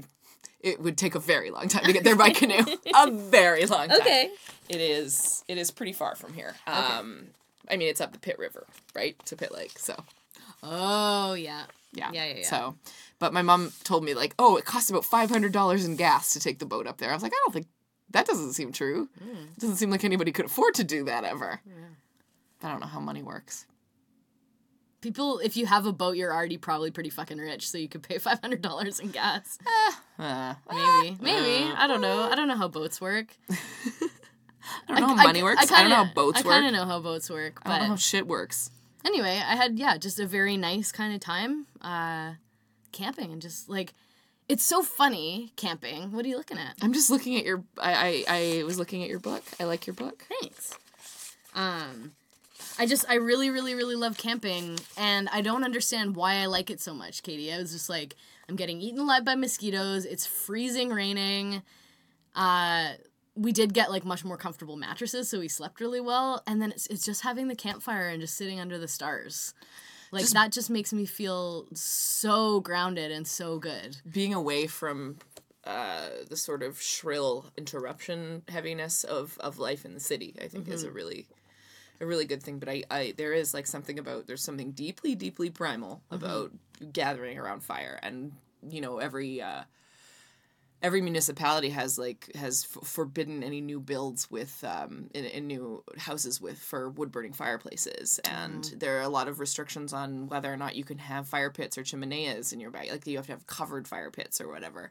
it 0.61 0.81
would 0.81 0.97
take 0.97 1.15
a 1.17 1.19
very 1.19 1.51
long 1.51 1.67
time 1.69 1.85
to 1.85 1.93
get 1.93 2.05
there 2.05 2.15
by 2.17 2.31
canoe. 2.43 2.63
a 2.95 3.11
very 3.11 3.67
long 3.67 3.89
time. 3.89 4.01
Okay. 4.01 4.31
It 4.69 4.81
is 4.81 5.45
it 5.49 5.59
is 5.59 5.71
pretty 5.71 5.93
far 5.93 6.15
from 6.17 6.33
here. 6.35 6.55
Um 6.67 7.29
I 7.71 7.77
mean 7.77 7.89
it's 7.89 8.01
up 8.01 8.13
the 8.13 8.19
Pitt 8.19 8.39
River, 8.39 8.67
right? 8.95 9.17
To 9.27 9.37
Pitt 9.37 9.53
Lake. 9.53 9.79
So 9.79 9.95
Oh 10.63 11.35
yeah. 11.35 11.63
yeah. 11.93 12.11
Yeah, 12.13 12.25
yeah, 12.27 12.35
yeah. 12.39 12.47
So 12.47 12.77
but 13.23 13.33
my 13.33 13.41
mom 13.43 13.73
told 13.85 14.03
me 14.03 14.15
like, 14.15 14.35
oh, 14.41 14.57
it 14.57 14.65
costs 14.65 14.91
about 14.91 15.05
five 15.05 15.31
hundred 15.31 15.53
dollars 15.53 15.85
in 15.85 15.95
gas 15.95 16.33
to 16.33 16.41
take 16.41 16.59
the 16.59 16.67
boat 16.67 16.89
up 16.89 16.99
there. 16.99 17.09
I 17.11 17.15
was 17.15 17.23
like, 17.23 17.31
I 17.33 17.39
don't 17.45 17.53
think 17.53 17.69
that 18.11 18.27
doesn't 18.27 18.55
seem 18.55 18.73
true. 18.73 19.09
It 19.21 19.61
doesn't 19.61 19.77
seem 19.77 19.91
like 19.91 20.03
anybody 20.03 20.33
could 20.33 20.47
afford 20.47 20.75
to 20.75 20.83
do 20.85 21.05
that 21.05 21.23
ever. 21.23 21.61
I 22.65 22.69
don't 22.69 22.81
know 22.81 22.87
how 22.89 22.99
money 22.99 23.23
works. 23.23 23.65
People, 25.03 25.39
if 25.39 25.57
you 25.57 25.67
have 25.67 25.87
a 25.87 25.93
boat, 25.93 26.17
you're 26.17 26.35
already 26.35 26.57
probably 26.57 26.91
pretty 26.91 27.11
fucking 27.11 27.39
rich, 27.39 27.69
so 27.69 27.79
you 27.79 27.89
could 27.89 28.03
pay 28.03 28.19
five 28.29 28.41
hundred 28.41 28.61
dollars 28.61 28.99
in 28.99 29.11
gas. 29.11 29.57
Uh, 30.19 30.55
Maybe, 30.73 31.17
maybe. 31.21 31.73
I 31.77 31.87
don't 31.87 32.01
know. 32.01 32.23
I 32.23 32.35
don't 32.35 32.49
know 32.49 32.57
how 32.57 32.67
boats 32.67 33.01
work. 33.01 33.29
I 34.89 34.99
don't 34.99 35.01
know 35.01 35.07
how 35.15 35.15
money 35.15 35.45
works. 35.45 35.71
I, 35.71 35.81
don't 35.83 35.91
know 35.91 36.05
how 36.05 36.13
boats 36.13 36.41
I 36.41 36.47
work. 36.47 36.55
kind 36.55 36.67
of 36.67 36.73
know 36.73 36.87
how 36.87 36.99
boats 36.99 37.31
work, 37.31 37.63
I 37.65 37.71
don't 37.71 37.81
know 37.83 37.87
how 37.91 37.97
shit 37.97 38.27
works. 38.27 38.71
anyway, 39.05 39.41
I 39.45 39.55
had 39.55 39.79
yeah, 39.79 39.97
just 39.97 40.19
a 40.19 40.27
very 40.27 40.57
nice 40.57 40.91
kind 40.91 41.15
of 41.15 41.21
time 41.21 41.67
uh, 41.81 42.33
camping 42.93 43.33
and 43.33 43.43
just 43.43 43.69
like 43.69 43.95
it's 44.49 44.65
so 44.65 44.83
funny 44.83 45.53
camping. 45.57 46.13
What 46.13 46.25
are 46.25 46.29
you 46.29 46.37
looking 46.37 46.59
at? 46.59 46.75
I'm 46.83 46.93
just 46.93 47.11
looking 47.11 47.37
at 47.37 47.45
your. 47.45 47.63
I, 47.79 48.25
I 48.29 48.61
I 48.61 48.63
was 48.65 48.79
looking 48.79 49.03
at 49.03 49.09
your 49.09 49.19
book. 49.19 49.43
I 49.59 49.65
like 49.65 49.87
your 49.87 49.95
book. 49.95 50.27
Thanks. 50.41 50.75
Um, 51.55 52.13
I 52.79 52.87
just 52.87 53.05
I 53.09 53.15
really 53.15 53.51
really 53.51 53.75
really 53.75 53.95
love 53.95 54.19
camping, 54.19 54.79
and 54.97 55.29
I 55.31 55.41
don't 55.41 55.65
understand 55.65 56.17
why 56.17 56.37
I 56.37 56.47
like 56.47 56.71
it 56.71 56.81
so 56.81 56.93
much, 56.95 57.23
Katie. 57.23 57.53
I 57.53 57.59
was 57.59 57.73
just 57.73 57.89
like, 57.89 58.17
I'm 58.49 58.57
getting 58.57 58.81
eaten 58.81 59.01
alive 59.01 59.25
by 59.25 59.35
mosquitoes. 59.37 60.05
It's 60.05 60.27
freezing, 60.27 60.91
raining. 60.91 61.63
Uh, 62.35 62.93
we 63.35 63.53
did 63.53 63.73
get 63.73 63.91
like 63.91 64.05
much 64.05 64.25
more 64.25 64.37
comfortable 64.37 64.77
mattresses, 64.77 65.29
so 65.29 65.39
we 65.39 65.49
slept 65.49 65.81
really 65.81 66.01
well. 66.01 66.43
And 66.47 66.61
then 66.61 66.73
it's 66.73 66.87
it's 66.89 67.05
just 67.05 67.23
having 67.23 67.49
the 67.49 67.57
campfire 67.57 68.09
and 68.09 68.21
just 68.21 68.37
sitting 68.37 68.61
under 68.61 68.79
the 68.79 68.89
stars. 68.89 69.55
Like 70.13 70.23
Just- 70.23 70.35
that 70.35 70.53
just 70.53 70.71
makes 70.71 70.93
me 70.93 71.07
feel 71.07 71.67
so 71.75 72.61
grounded 72.61 73.11
and 73.11 73.27
so 73.27 73.59
good. 73.59 73.97
Being 74.09 74.35
away 74.35 74.67
from 74.67 75.17
uh, 75.65 76.09
the 76.29 76.37
sort 76.37 76.63
of 76.63 76.81
shrill 76.81 77.47
interruption 77.57 78.43
heaviness 78.49 79.05
of, 79.05 79.39
of 79.41 79.59
life 79.59 79.85
in 79.87 79.95
the 79.95 80.01
city, 80.01 80.37
I 80.41 80.49
think, 80.49 80.69
is 80.69 80.85
a 80.85 80.91
really 80.91 81.27
a 82.01 82.07
really 82.07 82.27
good 82.27 82.43
thing. 82.43 82.59
But 82.59 82.69
I, 82.69 82.83
I 82.91 83.15
there 83.17 83.33
is 83.33 83.55
like 83.55 83.67
something 83.67 83.99
about 83.99 84.27
there's 84.27 84.43
something 84.43 84.73
deeply 84.73 85.15
deeply 85.15 85.51
primal 85.51 86.03
about 86.11 86.53
gathering 86.93 87.39
around 87.39 87.63
fire, 87.63 87.99
and 88.03 88.33
you 88.69 88.81
know 88.81 88.99
every. 88.99 89.41
Uh, 89.41 89.63
every 90.83 91.01
municipality 91.01 91.71
has 91.71 91.97
like 91.99 92.31
has 92.35 92.67
f- 92.77 92.87
forbidden 92.87 93.43
any 93.43 93.61
new 93.61 93.79
builds 93.81 94.31
with 94.31 94.63
um 94.65 95.09
in, 95.15 95.25
in 95.25 95.47
new 95.47 95.83
houses 95.97 96.41
with 96.41 96.59
for 96.59 96.91
wood 96.91 97.11
burning 97.13 97.33
fireplaces 97.33 98.19
and 98.25 98.65
there 98.77 98.99
are 98.99 99.03
a 99.03 99.09
lot 99.09 99.29
of 99.29 99.39
restrictions 99.41 99.93
on 99.93 100.27
whether 100.29 100.53
or 100.53 100.57
not 100.57 100.75
you 100.77 100.85
can 100.85 100.99
have 100.99 101.29
fire 101.29 101.51
pits 101.51 101.79
or 101.79 101.85
chimeneas 101.85 102.53
in 102.53 102.61
your 102.61 102.71
back 102.71 102.91
like 102.91 103.07
you 103.07 103.17
have 103.17 103.27
to 103.27 103.33
have 103.33 103.47
covered 103.47 103.87
fire 103.87 104.11
pits 104.11 104.41
or 104.41 104.49
whatever 104.49 104.91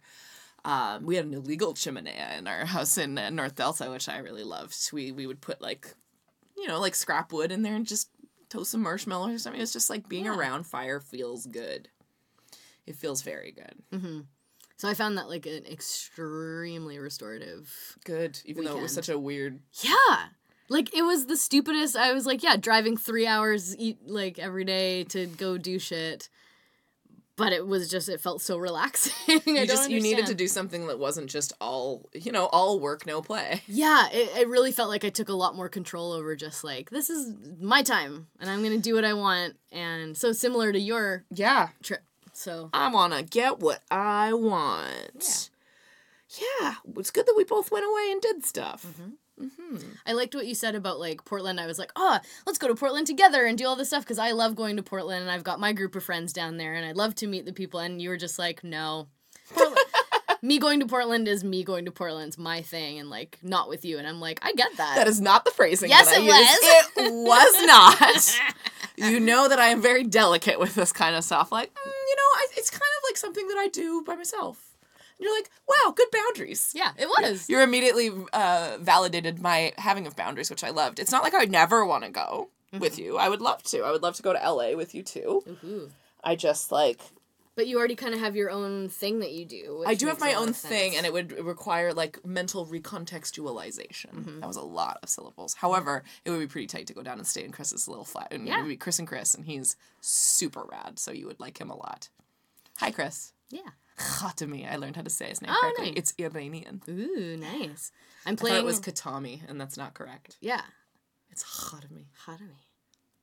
um, 0.63 1.05
we 1.07 1.15
had 1.15 1.25
an 1.25 1.33
illegal 1.33 1.73
chimenea 1.73 2.37
in 2.37 2.47
our 2.47 2.65
house 2.75 2.97
in 2.99 3.17
uh, 3.17 3.31
North 3.31 3.55
Delta, 3.55 3.89
which 3.89 4.07
I 4.07 4.19
really 4.19 4.43
loved. 4.43 4.75
We 4.93 5.11
we 5.11 5.25
would 5.25 5.41
put 5.41 5.59
like, 5.59 5.95
you 6.55 6.67
know, 6.67 6.79
like 6.79 6.93
scrap 6.93 7.33
wood 7.33 7.51
in 7.51 7.63
there 7.63 7.73
and 7.73 7.83
just 7.87 8.11
toast 8.47 8.69
some 8.69 8.83
marshmallows 8.83 9.33
or 9.33 9.39
something. 9.39 9.59
It's 9.59 9.73
just 9.73 9.89
like 9.89 10.07
being 10.07 10.25
Yeah. 10.25 10.37
around 10.37 10.67
fire 10.67 10.99
feels 10.99 11.47
good. 11.47 11.89
It 12.85 12.95
feels 12.95 13.23
very 13.23 13.51
good. 13.51 14.21
So 14.81 14.89
I 14.89 14.95
found 14.95 15.15
that 15.19 15.29
like 15.29 15.45
an 15.45 15.63
extremely 15.67 16.97
restorative 16.97 17.99
Good, 18.03 18.39
even 18.45 18.65
though 18.65 18.79
it 18.79 18.81
was 18.81 18.91
such 18.91 19.09
a 19.09 19.19
weird 19.19 19.59
Yeah. 19.73 20.25
Like 20.69 20.91
it 20.97 21.03
was 21.03 21.27
the 21.27 21.37
stupidest. 21.37 21.95
I 21.95 22.13
was 22.13 22.25
like, 22.25 22.41
yeah, 22.41 22.57
driving 22.57 22.97
three 22.97 23.27
hours 23.27 23.77
eat 23.77 23.99
like 24.07 24.39
every 24.39 24.65
day 24.65 25.03
to 25.03 25.27
go 25.27 25.59
do 25.59 25.77
shit. 25.77 26.29
But 27.35 27.53
it 27.53 27.67
was 27.67 27.91
just 27.91 28.09
it 28.09 28.21
felt 28.21 28.41
so 28.41 28.57
relaxing. 28.57 29.13
I 29.27 29.33
you 29.45 29.55
don't 29.55 29.67
just 29.67 29.91
you 29.91 30.01
needed 30.01 30.25
to 30.25 30.33
do 30.33 30.47
something 30.47 30.87
that 30.87 30.97
wasn't 30.97 31.29
just 31.29 31.53
all 31.61 32.09
you 32.15 32.31
know 32.31 32.47
all 32.47 32.79
work 32.79 33.05
no 33.05 33.21
play 33.21 33.61
Yeah, 33.67 34.07
it, 34.11 34.35
it 34.35 34.47
really 34.47 34.71
felt 34.71 34.89
like 34.89 35.05
I 35.05 35.09
took 35.09 35.29
a 35.29 35.33
lot 35.33 35.55
more 35.55 35.69
control 35.69 36.11
over 36.11 36.35
just 36.35 36.63
like 36.63 36.89
this 36.89 37.11
is 37.11 37.35
my 37.59 37.83
time 37.83 38.29
and 38.39 38.49
I'm 38.49 38.63
gonna 38.63 38.79
do 38.79 38.95
what 38.95 39.05
I 39.05 39.13
want 39.13 39.57
and 39.71 40.17
so 40.17 40.31
similar 40.31 40.71
to 40.71 40.79
your 40.79 41.23
yeah 41.29 41.69
trip. 41.83 42.01
So 42.41 42.71
i 42.73 42.89
want 42.91 43.13
to 43.13 43.21
get 43.21 43.59
what 43.59 43.81
i 43.91 44.33
want 44.33 45.49
yeah. 46.39 46.75
it's 46.97 47.11
good 47.11 47.27
that 47.27 47.35
we 47.37 47.43
both 47.43 47.71
went 47.71 47.85
away 47.85 48.09
and 48.11 48.19
did 48.19 48.43
stuff 48.43 48.83
mm-hmm. 48.83 49.11
Mm-hmm. 49.39 49.77
I 50.05 50.13
liked 50.13 50.35
what 50.35 50.45
you 50.45 50.53
said 50.53 50.75
about 50.75 50.99
like 50.99 51.25
Portland. 51.25 51.59
I 51.59 51.65
was 51.65 51.79
like, 51.79 51.91
oh, 51.95 52.19
let's 52.45 52.59
go 52.59 52.67
to 52.67 52.75
Portland 52.75 53.07
together 53.07 53.47
and 53.47 53.57
do 53.57 53.65
all 53.65 53.75
this 53.75 53.87
stuff 53.87 54.03
because 54.03 54.19
I 54.19 54.33
love 54.33 54.55
going 54.55 54.77
to 54.77 54.83
Portland 54.83 55.23
and 55.23 55.31
I've 55.31 55.43
got 55.43 55.59
my 55.59 55.73
group 55.73 55.95
of 55.95 56.03
friends 56.03 56.31
down 56.31 56.57
there 56.57 56.75
and 56.75 56.85
I'd 56.85 56.95
love 56.95 57.15
to 57.15 57.27
meet 57.27 57.45
the 57.45 57.53
people. 57.53 57.79
And 57.79 57.99
you 57.99 58.09
were 58.09 58.17
just 58.17 58.37
like, 58.37 58.63
no. 58.63 59.07
Me 60.43 60.59
going 60.59 60.79
to 60.79 60.85
Portland 60.85 61.27
is 61.27 61.43
me 61.43 61.63
going 61.63 61.85
to 61.85 61.91
Portland's 61.91 62.37
my 62.37 62.61
thing 62.61 62.99
and 62.99 63.09
like 63.09 63.37
not 63.41 63.67
with 63.67 63.85
you. 63.85 63.97
And 63.97 64.07
I'm 64.07 64.19
like, 64.19 64.39
I 64.43 64.53
get 64.53 64.75
that. 64.77 64.95
that 64.95 65.07
is 65.07 65.21
not 65.21 65.45
the 65.45 65.51
phrasing 65.51 65.89
Yes, 65.89 66.11
it 66.11 66.23
used. 66.23 67.07
it 67.07 67.13
was 67.13 67.65
not 67.65 68.39
you 68.97 69.19
know 69.19 69.47
that 69.47 69.59
i 69.59 69.67
am 69.67 69.81
very 69.81 70.03
delicate 70.03 70.59
with 70.59 70.75
this 70.75 70.91
kind 70.91 71.15
of 71.15 71.23
stuff 71.23 71.51
like 71.51 71.69
mm, 71.73 71.85
you 71.85 72.15
know 72.15 72.21
I, 72.35 72.47
it's 72.55 72.69
kind 72.69 72.81
of 72.81 73.00
like 73.11 73.17
something 73.17 73.47
that 73.47 73.57
i 73.57 73.67
do 73.67 74.01
by 74.05 74.15
myself 74.15 74.77
and 75.17 75.25
you're 75.25 75.37
like 75.37 75.49
wow 75.67 75.91
good 75.91 76.07
boundaries 76.11 76.71
yeah, 76.73 76.91
it 76.97 77.07
was. 77.07 77.49
you're 77.49 77.61
immediately 77.61 78.11
uh, 78.33 78.77
validated 78.79 79.41
my 79.41 79.73
having 79.77 80.07
of 80.07 80.15
boundaries, 80.15 80.49
which 80.49 80.63
I 80.63 80.69
loved. 80.69 80.99
It's 80.99 81.11
not 81.11 81.23
like 81.23 81.33
I 81.33 81.39
would 81.39 81.51
never 81.51 81.85
want 81.85 82.03
to 82.03 82.09
go 82.09 82.49
with 82.71 82.93
mm-hmm. 82.93 83.03
you. 83.03 83.17
I 83.17 83.29
would 83.29 83.41
love 83.41 83.63
to. 83.63 83.81
I 83.81 83.91
would 83.91 84.01
love 84.01 84.15
to 84.15 84.23
go 84.23 84.33
to 84.33 84.39
LA 84.39 84.75
with 84.75 84.95
you 84.95 85.03
too. 85.03 85.43
Ooh. 85.63 85.89
I 86.23 86.35
just 86.35 86.71
like 86.71 87.01
But 87.55 87.67
you 87.67 87.77
already 87.77 87.95
kind 87.95 88.13
of 88.13 88.19
have 88.19 88.35
your 88.35 88.49
own 88.49 88.89
thing 88.89 89.19
that 89.19 89.31
you 89.31 89.45
do. 89.45 89.83
I 89.85 89.95
do 89.95 90.07
have 90.07 90.19
my 90.19 90.33
own 90.33 90.53
thing, 90.53 90.95
and 90.95 91.05
it 91.05 91.13
would 91.13 91.31
require 91.43 91.93
like 91.93 92.25
mental 92.25 92.65
recontextualization. 92.65 94.13
Mm-hmm. 94.13 94.39
That 94.39 94.47
was 94.47 94.57
a 94.57 94.61
lot 94.61 94.99
of 95.03 95.09
syllables. 95.09 95.55
However, 95.55 96.03
it 96.25 96.31
would 96.31 96.39
be 96.39 96.47
pretty 96.47 96.67
tight 96.67 96.87
to 96.87 96.93
go 96.93 97.03
down 97.03 97.17
and 97.17 97.27
stay 97.27 97.43
in 97.43 97.51
Chris's 97.51 97.87
little 97.87 98.05
flat, 98.05 98.29
and 98.31 98.47
Yeah. 98.47 98.59
it 98.59 98.61
would 98.61 98.69
be 98.69 98.77
Chris 98.77 98.99
and 98.99 99.07
Chris, 99.07 99.35
and 99.35 99.45
he's 99.45 99.75
super 99.99 100.63
rad, 100.71 100.99
so 100.99 101.11
you 101.11 101.27
would 101.27 101.39
like 101.39 101.59
him 101.59 101.69
a 101.69 101.75
lot. 101.75 102.09
Hi, 102.81 102.91
Chris. 102.91 103.33
yeah. 103.49 103.61
Khatami. 103.97 104.69
I 104.69 104.77
learned 104.77 104.95
how 104.95 105.03
to 105.03 105.09
say 105.09 105.27
his 105.29 105.41
name 105.41 105.51
Oh, 105.53 105.59
correctly. 105.61 105.91
nice. 105.91 105.97
It's 105.97 106.13
Iranian. 106.19 106.81
Ooh, 106.89 107.37
nice. 107.37 107.91
I'm 108.25 108.33
I 108.33 108.35
thought 108.35 108.39
playing. 108.39 108.57
it 108.57 108.65
was 108.65 108.79
Katami, 108.81 109.41
and 109.47 109.61
that's 109.61 109.77
not 109.77 109.93
correct. 109.93 110.37
yeah. 110.41 110.61
It's 111.29 111.43
Khatami. 111.43 112.05
Me. 112.39 112.47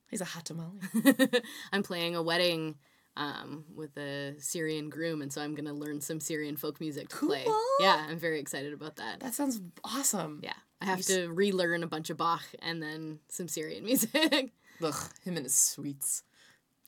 He's 0.09 0.21
a 0.21 0.25
hot 0.25 0.45
tamale. 0.45 0.79
I'm 1.73 1.83
playing 1.83 2.15
a 2.15 2.23
wedding 2.23 2.75
um, 3.17 3.65
with 3.75 3.95
a 3.97 4.35
Syrian 4.39 4.89
groom, 4.89 5.21
and 5.21 5.31
so 5.31 5.41
I'm 5.41 5.53
gonna 5.53 5.73
learn 5.73 5.99
some 6.01 6.19
Syrian 6.19 6.55
folk 6.55 6.79
music 6.79 7.09
to 7.09 7.17
play. 7.27 7.43
Cool. 7.45 7.61
Yeah, 7.81 8.07
I'm 8.09 8.17
very 8.17 8.39
excited 8.39 8.73
about 8.73 8.95
that. 8.95 9.19
That 9.19 9.33
sounds 9.35 9.61
awesome. 9.83 10.39
Yeah, 10.41 10.53
I 10.81 10.85
have 10.85 11.01
to 11.03 11.27
relearn 11.27 11.83
a 11.83 11.87
bunch 11.87 12.09
of 12.09 12.17
Bach 12.17 12.43
and 12.63 12.81
then 12.81 13.19
some 13.27 13.47
Syrian 13.47 13.83
music. 13.89 14.53
Ugh, 14.81 14.95
him 15.23 15.35
and 15.35 15.45
his 15.45 15.53
sweets. 15.55 16.23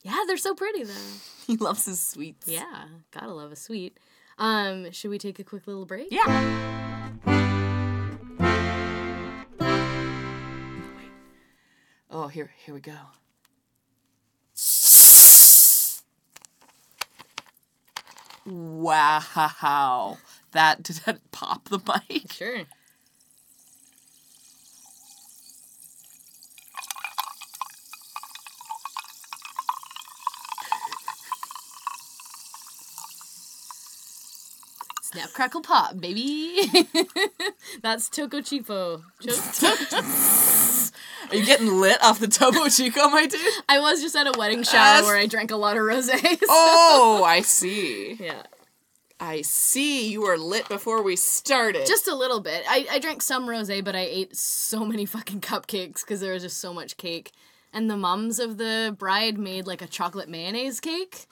Yeah, 0.03 0.17
they're 0.27 0.37
so 0.37 0.53
pretty 0.55 0.83
though. 0.83 0.93
He 1.47 1.57
loves 1.57 1.85
his 1.85 1.99
sweets. 1.99 2.47
Yeah, 2.47 2.85
gotta 3.11 3.33
love 3.33 3.51
a 3.51 3.55
sweet. 3.57 3.97
Um, 4.37 4.91
should 4.91 5.09
we 5.09 5.17
take 5.17 5.39
a 5.39 5.43
quick 5.43 5.67
little 5.67 5.85
break? 5.85 6.07
Yeah. 6.11 6.71
Oh, 12.09 12.27
here, 12.27 12.51
here 12.63 12.73
we 12.73 12.79
go. 12.79 12.93
Wow. 18.45 20.17
that 20.51 20.83
did 20.83 20.97
that 21.05 21.31
pop 21.31 21.69
the 21.69 21.79
mic? 21.79 22.31
Sure. 22.31 22.61
Snap, 35.12 35.34
crackle, 35.34 35.62
pop, 35.62 35.99
baby. 35.99 36.55
That's 37.82 38.09
Toco 38.09 38.39
Chipo. 38.41 39.01
Are 41.32 41.36
you 41.36 41.45
getting 41.45 41.68
lit 41.80 42.01
off 42.03 42.20
the 42.20 42.28
Topo 42.28 42.68
Chico, 42.70 43.07
my 43.09 43.26
dude? 43.28 43.39
I 43.68 43.80
was 43.80 44.01
just 44.01 44.16
at 44.16 44.28
a 44.28 44.34
wedding 44.38 44.64
shower 44.64 44.74
That's- 44.84 45.05
where 45.05 45.18
I 45.18 45.26
drank 45.28 45.51
a 45.51 45.55
lot 45.57 45.78
of 45.78 45.84
rosés. 45.84 46.39
Oh, 46.49 47.24
I 47.26 47.41
see. 47.41 48.14
Yeah. 48.20 48.43
I 49.20 49.41
see. 49.41 50.09
You 50.12 50.22
were 50.22 50.38
lit 50.38 50.68
before 50.70 51.01
we 51.03 51.16
started. 51.16 51.86
Just 51.86 52.07
a 52.07 52.16
little 52.16 52.39
bit. 52.39 52.64
I, 52.68 52.88
I 52.89 52.99
drank 52.99 53.22
some 53.22 53.47
rosé, 53.47 53.84
but 53.84 53.95
I 53.95 53.99
ate 54.01 54.36
so 54.36 54.86
many 54.86 55.05
fucking 55.05 55.41
cupcakes 55.41 56.01
because 56.01 56.22
there 56.22 56.34
was 56.34 56.43
just 56.43 56.57
so 56.59 56.74
much 56.74 56.97
cake. 56.97 57.32
And 57.74 57.89
the 57.89 57.97
mums 57.97 58.39
of 58.39 58.57
the 58.57 58.95
bride 58.97 59.38
made 59.38 59.68
like 59.68 59.82
a 59.82 59.88
chocolate 59.88 60.28
mayonnaise 60.30 60.80
cake. 60.80 61.28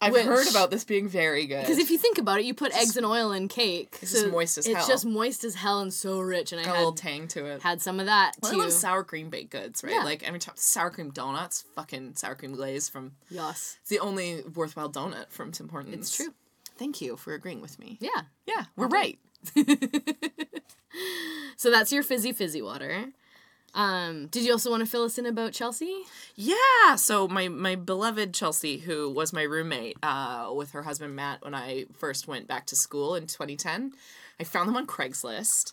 I've 0.00 0.12
which- 0.12 0.24
heard 0.26 0.48
about 0.48 0.70
this 0.70 0.84
being 0.84 1.08
very 1.08 1.46
good. 1.46 1.62
Because 1.62 1.78
if 1.78 1.90
you 1.90 1.96
think 1.98 2.18
about 2.18 2.38
it, 2.40 2.44
you 2.44 2.52
put 2.52 2.76
eggs 2.76 2.96
and 2.96 3.06
oil 3.06 3.32
in 3.32 3.48
cake. 3.48 3.96
It's 4.02 4.12
just 4.12 4.26
moist 4.28 4.58
as 4.58 4.66
It's 4.66 4.74
hell. 4.74 4.84
It's 4.84 4.88
just 4.88 5.06
moist 5.06 5.44
as 5.44 5.54
hell 5.54 5.80
and 5.80 5.92
so 5.92 6.20
rich. 6.20 6.52
And 6.52 6.60
I 6.60 6.64
got 6.64 6.72
a 6.74 6.78
little 6.78 6.90
had, 6.92 6.98
tang 6.98 7.28
to 7.28 7.46
it. 7.46 7.62
had 7.62 7.80
some 7.80 8.00
of 8.00 8.06
that 8.06 8.32
Well, 8.42 8.52
too. 8.52 8.58
I 8.60 8.64
love 8.64 8.72
sour 8.72 9.02
cream 9.04 9.30
baked 9.30 9.50
goods, 9.50 9.82
right? 9.82 9.94
Yeah. 9.94 10.02
Like 10.04 10.22
every 10.22 10.40
time 10.40 10.54
sour 10.58 10.90
cream 10.90 11.10
donuts, 11.10 11.64
fucking 11.74 12.16
sour 12.16 12.34
cream 12.34 12.52
glaze 12.54 12.88
from 12.88 13.12
Yes. 13.30 13.76
it's 13.80 13.88
the 13.90 14.00
only 14.00 14.42
worthwhile 14.54 14.90
donut 14.90 15.30
from 15.30 15.52
Tim 15.52 15.68
Hortons. 15.70 15.94
It's 15.94 16.16
true. 16.16 16.34
Thank 16.76 17.00
you 17.00 17.16
for 17.16 17.32
agreeing 17.34 17.60
with 17.62 17.78
me. 17.78 17.96
Yeah. 18.00 18.22
Yeah, 18.46 18.64
we're 18.76 18.88
right. 18.88 19.18
So 21.56 21.70
that's 21.70 21.92
your 21.92 22.02
fizzy 22.02 22.32
fizzy 22.32 22.60
water. 22.62 23.06
Um, 23.74 24.28
did 24.28 24.44
you 24.44 24.52
also 24.52 24.70
want 24.70 24.80
to 24.80 24.90
fill 24.90 25.02
us 25.02 25.18
in 25.18 25.26
about 25.26 25.52
Chelsea? 25.52 26.02
Yeah. 26.36 26.94
So 26.96 27.26
my 27.26 27.48
my 27.48 27.74
beloved 27.74 28.32
Chelsea, 28.32 28.78
who 28.78 29.10
was 29.10 29.32
my 29.32 29.42
roommate 29.42 29.96
uh, 30.02 30.50
with 30.54 30.70
her 30.70 30.82
husband 30.82 31.16
Matt 31.16 31.42
when 31.44 31.54
I 31.54 31.86
first 31.92 32.28
went 32.28 32.46
back 32.46 32.66
to 32.66 32.76
school 32.76 33.14
in 33.14 33.26
2010, 33.26 33.92
I 34.38 34.44
found 34.44 34.68
them 34.68 34.76
on 34.76 34.86
Craigslist, 34.86 35.72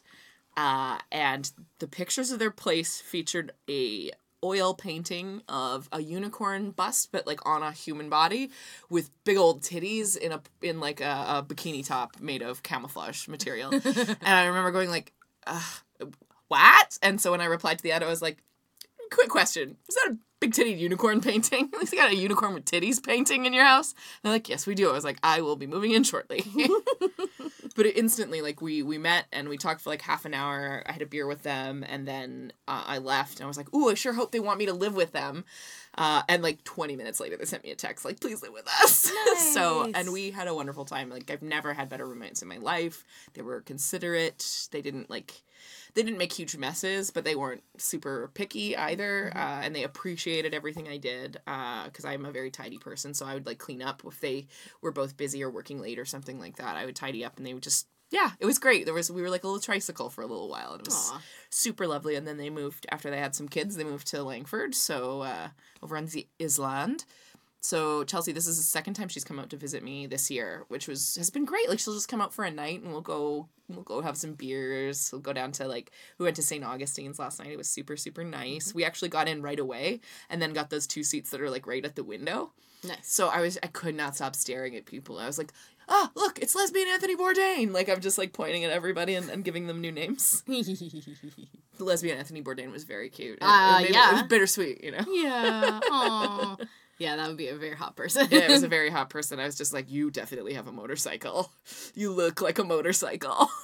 uh, 0.58 0.98
and 1.12 1.52
the 1.80 1.88
pictures 1.88 2.32
of 2.32 2.40
their 2.40 2.52
place 2.52 3.00
featured 3.00 3.52
a 3.70 4.12
oil 4.44 4.74
painting 4.74 5.44
of 5.48 5.88
a 5.92 6.02
unicorn 6.02 6.72
bust, 6.72 7.10
but 7.12 7.28
like 7.28 7.46
on 7.48 7.62
a 7.62 7.72
human 7.72 8.10
body, 8.10 8.50
with 8.90 9.12
big 9.24 9.38
old 9.38 9.62
titties 9.62 10.18
in 10.18 10.32
a 10.32 10.42
in 10.64 10.80
like 10.80 11.02
a, 11.02 11.26
a 11.28 11.46
bikini 11.48 11.86
top 11.86 12.20
made 12.20 12.42
of 12.42 12.64
camouflage 12.64 13.28
material, 13.28 13.72
and 13.86 14.18
I 14.24 14.46
remember 14.46 14.72
going 14.72 14.90
like, 14.90 15.14
Ugh, 15.46 15.64
"What?" 16.52 17.00
And 17.02 17.20
so 17.20 17.32
when 17.32 17.42
I 17.42 17.46
replied 17.46 17.78
to 17.80 17.84
the 17.84 17.92
ad, 17.92 18.04
I 18.04 18.08
was 18.08 18.22
like 18.22 18.44
quick 19.12 19.30
question. 19.30 19.78
Is 19.88 19.96
that 19.96 20.14
a 20.14 20.18
big 20.40 20.54
titted 20.54 20.80
unicorn 20.80 21.22
painting? 21.22 21.70
At 21.74 21.80
least 21.80 21.94
you 21.94 22.00
got 22.00 22.12
a 22.12 22.16
unicorn 22.16 22.56
with 22.56 22.66
titties 22.66 23.04
painting 23.04 23.46
in 23.46 23.54
your 23.54 23.66
house? 23.66 23.92
And 23.92 24.00
they're 24.24 24.34
like, 24.34 24.50
yes, 24.50 24.66
we 24.66 24.74
do. 24.74 24.90
I 24.90 24.94
was 24.94 25.04
like, 25.04 25.20
I 25.22 25.42
will 25.42 25.56
be 25.56 25.68
moving 25.68 25.92
in 25.92 26.04
shortly. 26.04 26.44
but 27.76 27.86
it 27.86 27.98
instantly, 27.98 28.42
like, 28.42 28.62
we 28.62 28.82
we 28.82 28.98
met 28.98 29.26
and 29.32 29.50
we 29.50 29.58
talked 29.58 29.82
for 29.82 29.90
like 29.90 30.02
half 30.02 30.26
an 30.26 30.34
hour. 30.34 30.84
I 30.88 30.92
had 30.94 31.02
a 31.02 31.06
beer 31.06 31.28
with 31.28 31.44
them 31.44 31.86
and 31.88 32.08
then 32.08 32.54
uh, 32.68 32.84
I 32.88 32.98
left 32.98 33.40
and 33.40 33.44
I 33.44 33.48
was 33.48 33.58
like, 33.58 33.74
ooh, 33.76 33.90
I 33.90 33.94
sure 33.94 34.14
hope 34.14 34.32
they 34.32 34.40
want 34.40 34.58
me 34.58 34.66
to 34.66 34.74
live 34.74 34.96
with 34.96 35.12
them. 35.12 35.46
Uh, 35.98 36.24
and 36.30 36.42
like 36.42 36.64
20 36.64 36.96
minutes 36.96 37.20
later, 37.20 37.36
they 37.36 37.44
sent 37.46 37.64
me 37.64 37.72
a 37.72 37.76
text 37.76 38.06
like, 38.06 38.22
please 38.22 38.42
live 38.42 38.54
with 38.54 38.68
us. 38.82 39.12
so, 39.54 39.92
and 39.94 40.14
we 40.14 40.32
had 40.32 40.48
a 40.48 40.56
wonderful 40.56 40.86
time. 40.86 41.10
Like, 41.10 41.30
I've 41.30 41.42
never 41.42 41.74
had 41.74 41.90
better 41.90 42.06
roommates 42.06 42.42
in 42.42 42.48
my 42.48 42.58
life. 42.58 43.04
They 43.34 43.42
were 43.42 43.60
considerate. 43.60 44.70
They 44.72 44.82
didn't 44.82 45.10
like, 45.10 45.44
they 45.94 46.04
didn't 46.04 46.18
make 46.18 46.34
huge 46.34 46.56
messes, 46.56 47.12
but 47.12 47.24
they 47.24 47.36
weren't 47.36 47.64
super 47.78 48.30
picky 48.34 48.76
either, 48.76 49.32
uh, 49.36 49.62
and 49.64 49.76
they 49.76 49.84
appreciated 49.84 50.54
everything 50.54 50.88
I 50.88 50.98
did 50.98 51.34
because 51.46 52.06
I'm 52.06 52.26
a 52.26 52.32
very 52.32 52.52
tidy 52.52 52.78
person. 52.78 53.14
So 53.14 53.26
I 53.26 53.34
would 53.34 53.46
like 53.46 53.60
clean 53.60 53.82
up 53.82 54.02
if 54.06 54.20
they 54.20 54.48
were 54.82 54.92
both 54.92 55.18
busy 55.18 55.44
or 55.44 55.50
working 55.50 55.80
late 55.80 56.00
or 56.00 56.06
something 56.06 56.40
like 56.40 56.58
that. 56.58 56.76
I 56.76 56.86
would 56.86 56.96
tidy 56.96 57.26
up, 57.26 57.38
and 57.38 57.46
they 57.46 57.54
would 57.54 57.64
just 57.64 57.88
yeah, 58.12 58.32
it 58.42 58.46
was 58.46 58.60
great. 58.60 58.84
There 58.84 58.94
was 58.94 59.10
we 59.10 59.22
were 59.22 59.30
like 59.30 59.44
a 59.44 59.48
little 59.48 59.62
tricycle 59.62 60.10
for 60.10 60.22
a 60.22 60.28
little 60.28 60.50
while, 60.50 60.74
and 60.74 60.82
it 60.82 60.88
was 60.88 61.12
Aw. 61.14 61.22
super 61.50 61.88
lovely. 61.88 62.16
And 62.16 62.28
then 62.28 62.38
they 62.38 62.50
moved 62.50 62.86
after 62.92 63.10
they 63.10 63.18
had 63.18 63.36
some 63.36 63.48
kids. 63.48 63.78
They 63.78 63.86
moved 63.86 64.08
to 64.08 64.22
Langford, 64.22 64.76
so 64.76 65.22
uh, 65.22 65.50
over 65.82 65.96
on 65.96 66.08
the 66.08 66.28
Island. 66.40 67.06
So 67.64 68.04
Chelsea, 68.06 68.32
this 68.32 68.48
is 68.48 68.58
the 68.58 68.64
second 68.64 68.96
time 68.96 69.08
she's 69.08 69.24
come 69.24 69.38
out 69.40 69.52
to 69.52 69.58
visit 69.58 69.84
me 69.84 70.08
this 70.08 70.32
year, 70.32 70.66
which 70.68 70.88
was 70.88 71.16
has 71.16 71.30
been 71.30 71.46
great. 71.46 71.70
Like 71.70 71.78
she'll 71.80 71.94
just 71.94 72.08
come 72.10 72.20
out 72.20 72.34
for 72.34 72.44
a 72.44 72.50
night 72.52 72.82
and 72.82 72.92
we'll 72.92 73.02
go 73.02 73.48
we'll 73.70 73.84
go 73.84 74.02
have 74.02 74.18
some 74.18 74.34
beers. 74.34 75.10
We'll 75.12 75.22
go 75.22 75.32
down 75.32 75.52
to 75.54 75.68
like 75.68 75.92
we 76.18 76.24
went 76.24 76.36
to 76.38 76.42
St. 76.42 76.64
Augustine's 76.64 77.20
last 77.20 77.38
night. 77.40 77.52
It 77.52 77.58
was 77.58 77.70
super 77.70 77.96
super 77.98 78.24
nice. 78.24 78.74
We 78.74 78.84
actually 78.84 79.10
got 79.10 79.28
in 79.28 79.44
right 79.44 79.60
away 79.60 80.00
and 80.30 80.42
then 80.42 80.54
got 80.54 80.72
those 80.72 80.88
two 80.88 81.04
seats 81.04 81.30
that 81.30 81.40
are 81.42 81.52
like 81.52 81.68
right 81.68 81.86
at 81.86 81.96
the 81.96 82.04
window. 82.04 82.52
Nice. 82.84 82.98
So 83.04 83.28
I 83.28 83.42
was 83.42 83.60
I 83.62 83.68
could 83.68 83.94
not 83.96 84.16
stop 84.16 84.36
staring 84.36 84.76
at 84.76 84.88
people. 84.88 85.20
I 85.20 85.28
was 85.28 85.38
like, 85.38 85.54
ah, 85.88 86.10
look, 86.16 86.40
it's 86.40 86.56
lesbian 86.56 86.88
Anthony 86.88 87.16
Bourdain. 87.16 87.72
Like 87.72 87.90
I'm 87.90 88.02
just 88.02 88.18
like 88.18 88.34
pointing 88.34 88.64
at 88.66 88.72
everybody 88.72 89.14
and, 89.14 89.30
and 89.30 89.44
giving 89.46 89.68
them 89.68 89.82
new 89.82 89.92
names. 89.92 90.44
The 91.78 91.86
lesbian 91.86 92.18
Anthony 92.20 92.44
Bourdain 92.44 92.72
was 92.72 92.84
very 92.84 93.10
cute. 93.10 93.40
It- 93.40 93.44
it 93.44 93.48
Uh, 93.48 93.80
it- 93.82 93.90
it 93.90 93.94
yeah. 93.94 94.12
was 94.14 94.24
bittersweet, 94.24 94.84
you 94.84 94.92
know. 94.92 95.04
yeah. 95.08 95.80
Aw. 95.90 96.58
Yeah, 97.02 97.16
that 97.16 97.28
would 97.28 97.38
be 97.38 97.48
a 97.48 97.56
very 97.56 97.76
hot 97.76 97.96
person. 97.96 98.28
yeah, 98.30 98.40
it 98.42 98.50
was 98.52 98.62
a 98.62 98.68
very 98.78 98.92
hot 98.92 99.10
person. 99.10 99.40
I 99.40 99.46
was 99.46 99.56
just 99.58 99.74
like, 99.74 99.90
you 99.90 100.12
definitely 100.12 100.54
have 100.54 100.68
a 100.68 100.72
motorcycle. 100.72 101.52
You 101.96 102.12
look 102.14 102.42
like 102.42 102.60
a 102.60 102.64
motorcycle. 102.64 103.50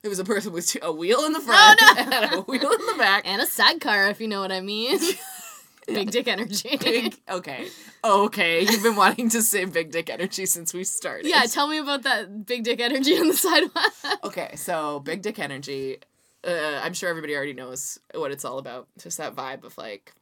It 0.00 0.08
was 0.08 0.20
a 0.20 0.24
person 0.24 0.52
with 0.52 0.68
two, 0.68 0.78
a 0.80 0.92
wheel 0.92 1.24
in 1.24 1.32
the 1.32 1.40
front 1.40 1.80
Oh, 1.82 1.94
no. 1.96 2.16
and 2.16 2.34
a 2.34 2.40
wheel 2.42 2.70
in 2.72 2.86
the 2.86 2.94
back. 2.96 3.24
and 3.26 3.42
a 3.42 3.46
sidecar, 3.46 4.06
if 4.08 4.20
you 4.20 4.28
know 4.28 4.40
what 4.40 4.52
I 4.52 4.60
mean. 4.60 4.96
Big 5.88 6.12
dick 6.12 6.28
energy. 6.28 6.76
Big, 6.76 7.16
okay, 7.28 7.66
okay. 8.04 8.60
You've 8.60 8.84
been 8.84 8.94
wanting 8.94 9.28
to 9.30 9.42
say 9.42 9.64
big 9.64 9.90
dick 9.90 10.08
energy 10.08 10.46
since 10.46 10.72
we 10.72 10.84
started. 10.84 11.26
yeah, 11.26 11.42
tell 11.46 11.66
me 11.66 11.78
about 11.78 12.02
that 12.04 12.46
big 12.46 12.62
dick 12.62 12.78
energy 12.80 13.18
on 13.18 13.26
the 13.26 13.34
sidewalk. 13.34 13.92
Okay, 14.22 14.54
so 14.54 15.00
big 15.00 15.20
dick 15.22 15.38
energy. 15.40 15.98
Uh, 16.46 16.80
I'm 16.82 16.94
sure 16.94 17.08
everybody 17.10 17.34
already 17.34 17.54
knows 17.54 17.98
what 18.14 18.30
it's 18.30 18.44
all 18.44 18.58
about. 18.58 18.86
Just 18.98 19.18
that 19.18 19.34
vibe 19.34 19.64
of 19.64 19.76
like, 19.78 20.12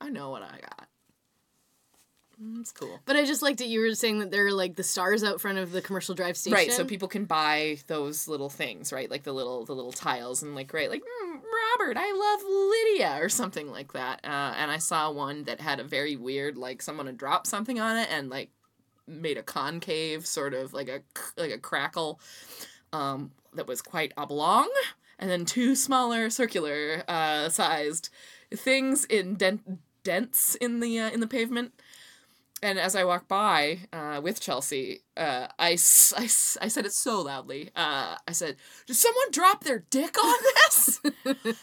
I 0.00 0.08
know 0.08 0.30
what 0.30 0.42
I 0.42 0.58
got. 0.60 0.88
Mm, 2.40 2.60
It's 2.60 2.72
cool. 2.72 3.00
But 3.04 3.16
I 3.16 3.24
just 3.24 3.42
liked 3.42 3.58
that 3.58 3.68
you 3.68 3.80
were 3.80 3.94
saying 3.94 4.20
that 4.20 4.30
there 4.30 4.46
are 4.46 4.52
like 4.52 4.76
the 4.76 4.82
stars 4.82 5.24
out 5.24 5.40
front 5.40 5.58
of 5.58 5.72
the 5.72 5.82
commercial 5.82 6.14
drive 6.14 6.36
station. 6.36 6.54
Right, 6.54 6.72
so 6.72 6.84
people 6.84 7.08
can 7.08 7.24
buy 7.24 7.78
those 7.86 8.28
little 8.28 8.50
things, 8.50 8.92
right? 8.92 9.10
Like 9.10 9.24
the 9.24 9.32
little 9.32 9.64
the 9.64 9.74
little 9.74 9.92
tiles 9.92 10.42
and 10.42 10.54
like 10.54 10.72
right, 10.72 10.90
like 10.90 11.02
mm, 11.02 11.40
Robert, 11.80 11.96
I 11.98 12.12
love 12.12 13.00
Lydia 13.08 13.24
or 13.24 13.28
something 13.28 13.70
like 13.70 13.92
that. 13.92 14.20
Uh, 14.24 14.54
and 14.56 14.70
I 14.70 14.78
saw 14.78 15.10
one 15.10 15.44
that 15.44 15.60
had 15.60 15.80
a 15.80 15.84
very 15.84 16.16
weird 16.16 16.56
like 16.56 16.82
someone 16.82 17.06
had 17.06 17.16
dropped 17.18 17.46
something 17.46 17.80
on 17.80 17.96
it 17.96 18.08
and 18.10 18.30
like 18.30 18.50
made 19.06 19.36
a 19.36 19.42
concave 19.42 20.26
sort 20.26 20.54
of 20.54 20.72
like 20.72 20.88
a 20.88 21.00
like 21.36 21.50
a 21.50 21.58
crackle 21.58 22.20
um, 22.92 23.32
that 23.54 23.66
was 23.66 23.82
quite 23.82 24.12
oblong, 24.16 24.70
and 25.18 25.30
then 25.30 25.44
two 25.44 25.74
smaller 25.74 26.30
circular 26.30 27.02
uh, 27.08 27.48
sized 27.48 28.10
things 28.54 29.04
in 29.06 29.34
dent 29.34 29.62
dents 30.04 30.54
in 30.56 30.80
the 30.80 30.98
uh, 30.98 31.10
in 31.10 31.20
the 31.20 31.26
pavement. 31.26 31.72
And 32.62 32.78
as 32.78 32.94
I 32.94 33.02
walk 33.02 33.26
by 33.26 33.80
uh, 33.92 34.20
with 34.22 34.40
Chelsea, 34.40 35.00
uh, 35.16 35.48
I, 35.58 35.70
I, 35.70 36.24
I 36.24 36.68
said 36.68 36.86
it 36.86 36.92
so 36.92 37.20
loudly. 37.20 37.70
Uh, 37.74 38.14
I 38.26 38.32
said, 38.32 38.56
"Did 38.86 38.94
someone 38.94 39.32
drop 39.32 39.64
their 39.64 39.80
dick 39.90 40.16
on 40.22 40.34
this?" 40.54 41.00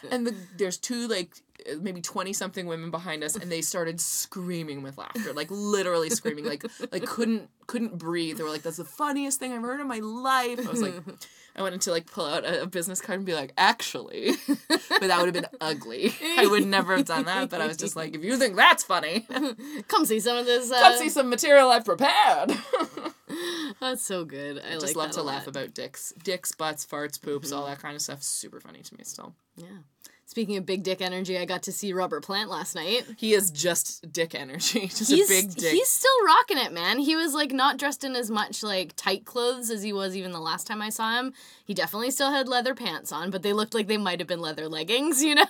and 0.10 0.26
the, 0.26 0.34
there's 0.58 0.76
two 0.76 1.08
like 1.08 1.36
maybe 1.80 2.00
twenty 2.00 2.32
something 2.32 2.66
women 2.66 2.90
behind 2.90 3.24
us, 3.24 3.36
and 3.36 3.50
they 3.50 3.60
started 3.60 4.00
screaming 4.00 4.82
with 4.82 4.98
laughter, 4.98 5.32
like 5.32 5.48
literally 5.50 6.10
screaming, 6.10 6.44
like 6.44 6.64
like 6.92 7.04
couldn't 7.06 7.48
couldn't 7.66 7.98
breathe. 7.98 8.38
They 8.38 8.42
were 8.42 8.50
like, 8.50 8.62
"That's 8.62 8.78
the 8.78 8.84
funniest 8.84 9.38
thing 9.38 9.52
I've 9.52 9.62
heard 9.62 9.80
in 9.80 9.86
my 9.86 10.00
life." 10.00 10.66
I 10.66 10.70
was 10.70 10.82
like, 10.82 10.94
I 11.56 11.62
wanted 11.62 11.80
to 11.82 11.90
like 11.90 12.10
pull 12.10 12.26
out 12.26 12.44
a, 12.44 12.62
a 12.62 12.66
business 12.66 13.00
card 13.00 13.18
and 13.18 13.26
be 13.26 13.34
like, 13.34 13.52
"Actually," 13.56 14.32
but 14.68 15.00
that 15.00 15.18
would 15.18 15.34
have 15.34 15.34
been 15.34 15.46
ugly. 15.60 16.14
I 16.36 16.46
would 16.46 16.66
never 16.66 16.96
have 16.96 17.06
done 17.06 17.24
that. 17.24 17.50
But 17.50 17.60
I 17.60 17.66
was 17.66 17.76
just 17.76 17.96
like, 17.96 18.14
if 18.14 18.24
you 18.24 18.36
think 18.36 18.56
that's 18.56 18.84
funny, 18.84 19.26
Come 19.88 20.04
see 20.04 20.20
some 20.20 20.36
of 20.36 20.46
this. 20.46 20.70
Uh, 20.70 20.80
come 20.80 20.96
see 20.98 21.08
some 21.08 21.28
material 21.28 21.70
I've 21.70 21.84
prepared. 21.84 22.52
That's 23.80 24.02
so 24.02 24.24
good. 24.24 24.58
I, 24.58 24.70
I 24.70 24.72
like 24.72 24.80
just 24.80 24.96
love 24.96 25.08
that 25.08 25.14
to 25.14 25.22
laugh 25.22 25.46
about 25.46 25.74
dicks, 25.74 26.12
dicks, 26.22 26.52
butts, 26.52 26.84
farts, 26.84 27.20
poops, 27.20 27.52
all 27.52 27.66
that 27.66 27.78
kind 27.78 27.94
of 27.94 28.02
stuff. 28.02 28.22
Super 28.22 28.60
funny 28.60 28.80
to 28.82 28.94
me 28.96 29.04
still. 29.04 29.34
Yeah. 29.56 29.66
Speaking 30.30 30.56
of 30.58 30.64
big 30.64 30.84
dick 30.84 31.00
energy, 31.00 31.36
I 31.36 31.44
got 31.44 31.64
to 31.64 31.72
see 31.72 31.92
Robert 31.92 32.22
Plant 32.22 32.50
last 32.50 32.76
night. 32.76 33.04
He 33.16 33.34
is 33.34 33.50
just 33.50 34.12
dick 34.12 34.32
energy. 34.32 34.86
Just 34.86 35.10
He's 35.10 35.28
a 35.28 35.42
big 35.42 35.52
dick. 35.56 35.72
he's 35.72 35.88
still 35.88 36.24
rocking 36.24 36.56
it, 36.56 36.72
man. 36.72 37.00
He 37.00 37.16
was 37.16 37.34
like 37.34 37.50
not 37.50 37.78
dressed 37.78 38.04
in 38.04 38.14
as 38.14 38.30
much 38.30 38.62
like 38.62 38.94
tight 38.94 39.24
clothes 39.24 39.70
as 39.70 39.82
he 39.82 39.92
was 39.92 40.16
even 40.16 40.30
the 40.30 40.38
last 40.38 40.68
time 40.68 40.80
I 40.82 40.88
saw 40.88 41.18
him. 41.18 41.32
He 41.64 41.74
definitely 41.74 42.12
still 42.12 42.30
had 42.30 42.46
leather 42.46 42.76
pants 42.76 43.10
on, 43.10 43.30
but 43.32 43.42
they 43.42 43.52
looked 43.52 43.74
like 43.74 43.88
they 43.88 43.96
might 43.96 44.20
have 44.20 44.28
been 44.28 44.40
leather 44.40 44.68
leggings, 44.68 45.20
you 45.24 45.34
know. 45.34 45.46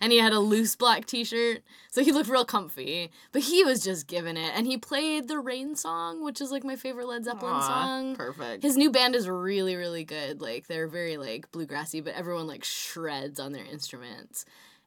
and 0.00 0.10
he 0.10 0.18
had 0.18 0.32
a 0.32 0.40
loose 0.40 0.74
black 0.74 1.06
t-shirt, 1.06 1.62
so 1.88 2.02
he 2.02 2.10
looked 2.10 2.28
real 2.28 2.44
comfy. 2.44 3.12
But 3.30 3.42
he 3.42 3.62
was 3.62 3.84
just 3.84 4.08
giving 4.08 4.36
it, 4.36 4.52
and 4.56 4.66
he 4.66 4.76
played 4.76 5.28
the 5.28 5.38
Rain 5.38 5.76
song, 5.76 6.24
which 6.24 6.40
is 6.40 6.50
like 6.50 6.64
my 6.64 6.74
favorite 6.74 7.06
Led 7.06 7.24
Zeppelin 7.24 7.52
Aw, 7.52 7.60
song. 7.60 8.16
Perfect. 8.16 8.64
His 8.64 8.76
new 8.76 8.90
band 8.90 9.14
is 9.14 9.28
really, 9.28 9.76
really 9.76 10.02
good. 10.04 10.40
Like 10.40 10.66
they're 10.66 10.88
very 10.88 11.16
like 11.16 11.52
bluegrassy, 11.52 12.02
but 12.02 12.14
everyone 12.14 12.48
like 12.48 12.64
shreds 12.64 13.38
on 13.38 13.52
their 13.52 13.64
instruments. 13.64 13.99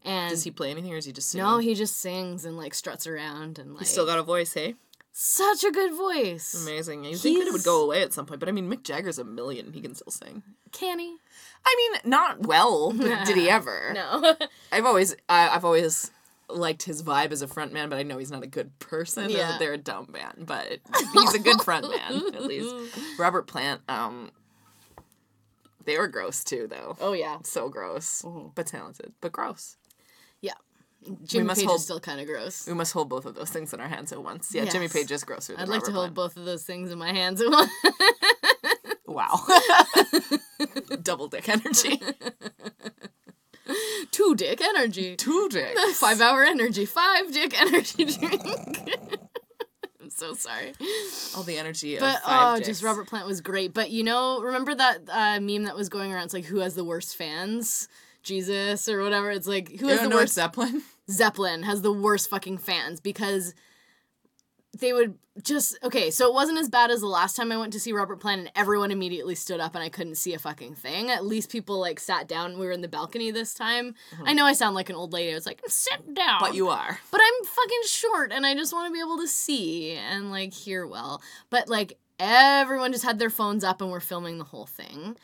And 0.05 0.30
Does 0.30 0.43
he 0.43 0.51
play 0.51 0.72
anything 0.72 0.93
or 0.93 0.97
is 0.97 1.05
he 1.05 1.11
just 1.14 1.30
singing? 1.30 1.45
no, 1.45 1.59
he 1.59 1.76
just 1.76 1.97
sings 1.97 2.43
and 2.45 2.57
like 2.57 2.74
struts 2.74 3.07
around 3.07 3.57
and 3.59 3.72
like 3.74 3.80
He's 3.82 3.89
still 3.89 4.05
got 4.05 4.20
a 4.20 4.24
voice, 4.24 4.53
hey? 4.53 4.76
such 5.16 5.64
a 5.64 5.72
good 5.72 5.93
voice. 5.93 6.55
Amazing. 6.68 7.05
You 7.05 7.16
think 7.16 7.39
that 7.39 7.47
it 7.47 7.53
would 7.53 7.64
go 7.64 7.84
away 7.84 8.01
at 8.01 8.11
some 8.14 8.26
point, 8.26 8.39
but 8.39 8.49
I 8.49 8.51
mean, 8.51 8.70
Mick 8.70 8.84
Jagger's 8.84 9.20
a 9.20 9.24
million. 9.24 9.72
He 9.72 9.80
can 9.80 9.93
still 9.93 10.11
sing. 10.11 10.41
Can 10.72 10.97
he? 10.97 11.16
I 11.66 11.76
mean, 11.78 12.01
not 12.11 12.47
well, 12.47 12.91
but 12.91 13.24
did 13.26 13.38
he 13.38 13.47
ever? 13.49 13.91
No. 13.93 14.36
I've 14.72 14.86
always, 14.86 15.16
I, 15.30 15.49
I've 15.49 15.64
always 15.64 16.09
liked 16.49 16.84
his 16.84 17.03
vibe 17.03 17.32
as 17.32 17.41
a 17.43 17.47
frontman, 17.47 17.89
but 17.91 17.99
I 17.99 18.03
know 18.03 18.18
he's 18.18 18.32
not 18.32 18.43
a 18.43 18.47
good 18.47 18.78
person. 18.80 19.30
Yeah. 19.30 19.57
They're 19.59 19.74
a 19.74 19.78
dumb 19.78 20.07
band, 20.11 20.45
but 20.47 20.80
he's 21.14 21.34
a 21.36 21.39
good 21.39 21.57
frontman 21.59 22.36
at 22.36 22.43
least. 22.43 22.76
Robert 23.20 23.45
Plant, 23.47 23.82
um, 23.88 24.32
they 25.86 25.98
were 25.98 26.08
gross 26.08 26.44
too, 26.44 26.68
though. 26.70 26.98
oh 27.00 27.14
yeah. 27.14 27.38
So 27.44 27.70
gross, 27.70 28.22
mm-hmm. 28.24 28.50
but 28.56 28.68
talented, 28.68 29.14
but 29.22 29.32
gross. 29.32 29.78
Yeah. 30.42 30.54
Jimmy 31.26 31.54
Page 31.54 31.66
hold- 31.66 31.78
is 31.78 31.84
still 31.84 32.00
kind 32.00 32.22
of 32.22 32.28
gross. 32.28 32.66
We 32.66 32.74
must 32.74 32.94
hold 32.94 33.10
both 33.10 33.26
of 33.26 33.36
those 33.36 33.50
things 33.50 33.74
in 33.74 33.82
our 33.82 33.90
hands 33.90 34.14
at 34.14 34.24
once. 34.24 34.56
Yeah, 34.56 34.64
Jimmy 34.66 34.86
Yes. 34.86 34.94
Page 34.94 35.12
is 35.12 35.24
grosser. 35.26 35.54
Than 35.54 35.64
I'd 35.64 35.68
like 35.68 35.82
to 35.84 35.92
Robert 35.92 35.96
hold 35.96 36.06
Plant. 36.06 36.16
both 36.16 36.38
of 36.38 36.46
those 36.46 36.64
things 36.64 36.92
in 36.92 36.98
my 36.98 37.12
hands 37.12 37.42
at 37.42 37.50
once. 37.50 37.72
Wow. 39.06 39.46
Double 41.04 41.28
dick 41.28 41.48
energy. 41.48 42.02
Two 44.12 44.36
dick 44.36 44.62
energy. 44.62 45.16
Two 45.16 45.48
dicks. 45.50 46.00
Five 46.00 46.20
hour 46.20 46.44
energy. 46.44 46.86
Five 46.86 47.32
dick 47.32 47.60
energy 47.60 48.06
drink. 48.06 49.18
So 50.16 50.34
sorry. 50.34 50.74
All 51.36 51.43
the 51.43 51.57
energy 51.57 51.95
of 51.95 52.01
But 52.01 52.22
oh, 52.26 52.55
dicks. 52.55 52.68
just 52.68 52.84
Robert 52.84 53.07
Plant 53.07 53.28
was 53.28 53.41
great. 53.41 53.74
But 53.74 53.89
you 53.91 54.03
know, 54.03 54.41
remember 54.41 54.76
that 54.76 54.99
uh, 55.09 55.39
meme 55.39 55.64
that 55.64 55.76
was 55.76 55.89
going 55.89 56.14
around? 56.14 56.26
It's 56.26 56.34
like 56.34 56.45
who 56.45 56.59
has 56.59 56.76
the 56.76 56.84
worst 56.84 57.16
fans? 57.16 57.88
Jesus 58.24 58.88
or 58.88 59.01
whatever. 59.01 59.32
It's 59.32 59.47
like 59.47 59.80
who 59.80 59.88
has 59.88 59.99
don't 59.99 60.09
the 60.09 60.16
worst 60.16 60.34
Zeppelin? 60.34 60.82
Zeppelin 61.09 61.64
has 61.64 61.82
the 61.82 61.91
worst 61.91 62.30
fucking 62.30 62.57
fans 62.57 62.99
because 62.99 63.53
they 64.80 64.92
would 64.92 65.18
just 65.44 65.78
okay, 65.84 66.10
so 66.12 66.28
it 66.28 66.34
wasn't 66.34 66.58
as 66.58 66.70
bad 66.70 66.92
as 66.92 67.02
the 67.02 67.08
last 67.08 67.36
time 67.36 67.52
I 67.52 67.58
went 67.58 67.74
to 67.74 67.80
see 67.80 67.92
Robert 67.92 68.20
Plant 68.20 68.42
and 68.42 68.52
everyone 68.56 68.92
immediately 68.92 69.36
stood 69.36 69.60
up 69.60 69.76
and 69.76 69.84
I 69.84 69.90
couldn't 69.90 70.16
see 70.16 70.34
a 70.34 70.40
fucking 70.40 70.76
thing. 70.76 71.10
At 71.10 71.26
least 71.26 71.52
people 71.52 71.80
like 71.80 72.00
sat 72.00 72.28
down. 72.28 72.58
We 72.60 72.66
were 72.66 72.72
in 72.72 72.82
the 72.82 72.88
balcony 72.88 73.32
this 73.32 73.54
time. 73.54 73.96
Uh-huh. 74.14 74.24
I 74.28 74.34
know 74.34 74.46
I 74.46 74.54
sound 74.54 74.76
like 74.76 74.90
an 74.90 74.96
old 74.96 75.14
lady. 75.14 75.32
I 75.32 75.36
was 75.36 75.46
like, 75.46 75.62
sit 75.68 76.14
down. 76.14 76.38
But 76.40 76.56
you 76.56 76.70
are. 76.70 77.00
But 77.12 77.22
I'm 77.22 77.46
fucking 77.46 77.82
short 77.86 78.32
and 78.32 78.46
I 78.46 78.56
just 78.56 78.74
want 78.74 78.88
to 78.88 78.94
be 78.94 79.00
able 79.00 79.18
to 79.18 79.28
see 79.28 79.92
and 79.92 80.32
like 80.32 80.54
hear 80.54 80.88
well. 80.88 81.22
But 81.50 81.70
like 81.70 81.98
everyone 82.20 82.92
just 82.92 83.06
had 83.06 83.20
their 83.20 83.30
phones 83.30 83.64
up 83.64 83.82
and 83.82 83.92
were 83.92 84.00
filming 84.00 84.38
the 84.38 84.44
whole 84.44 84.66
thing. 84.66 85.18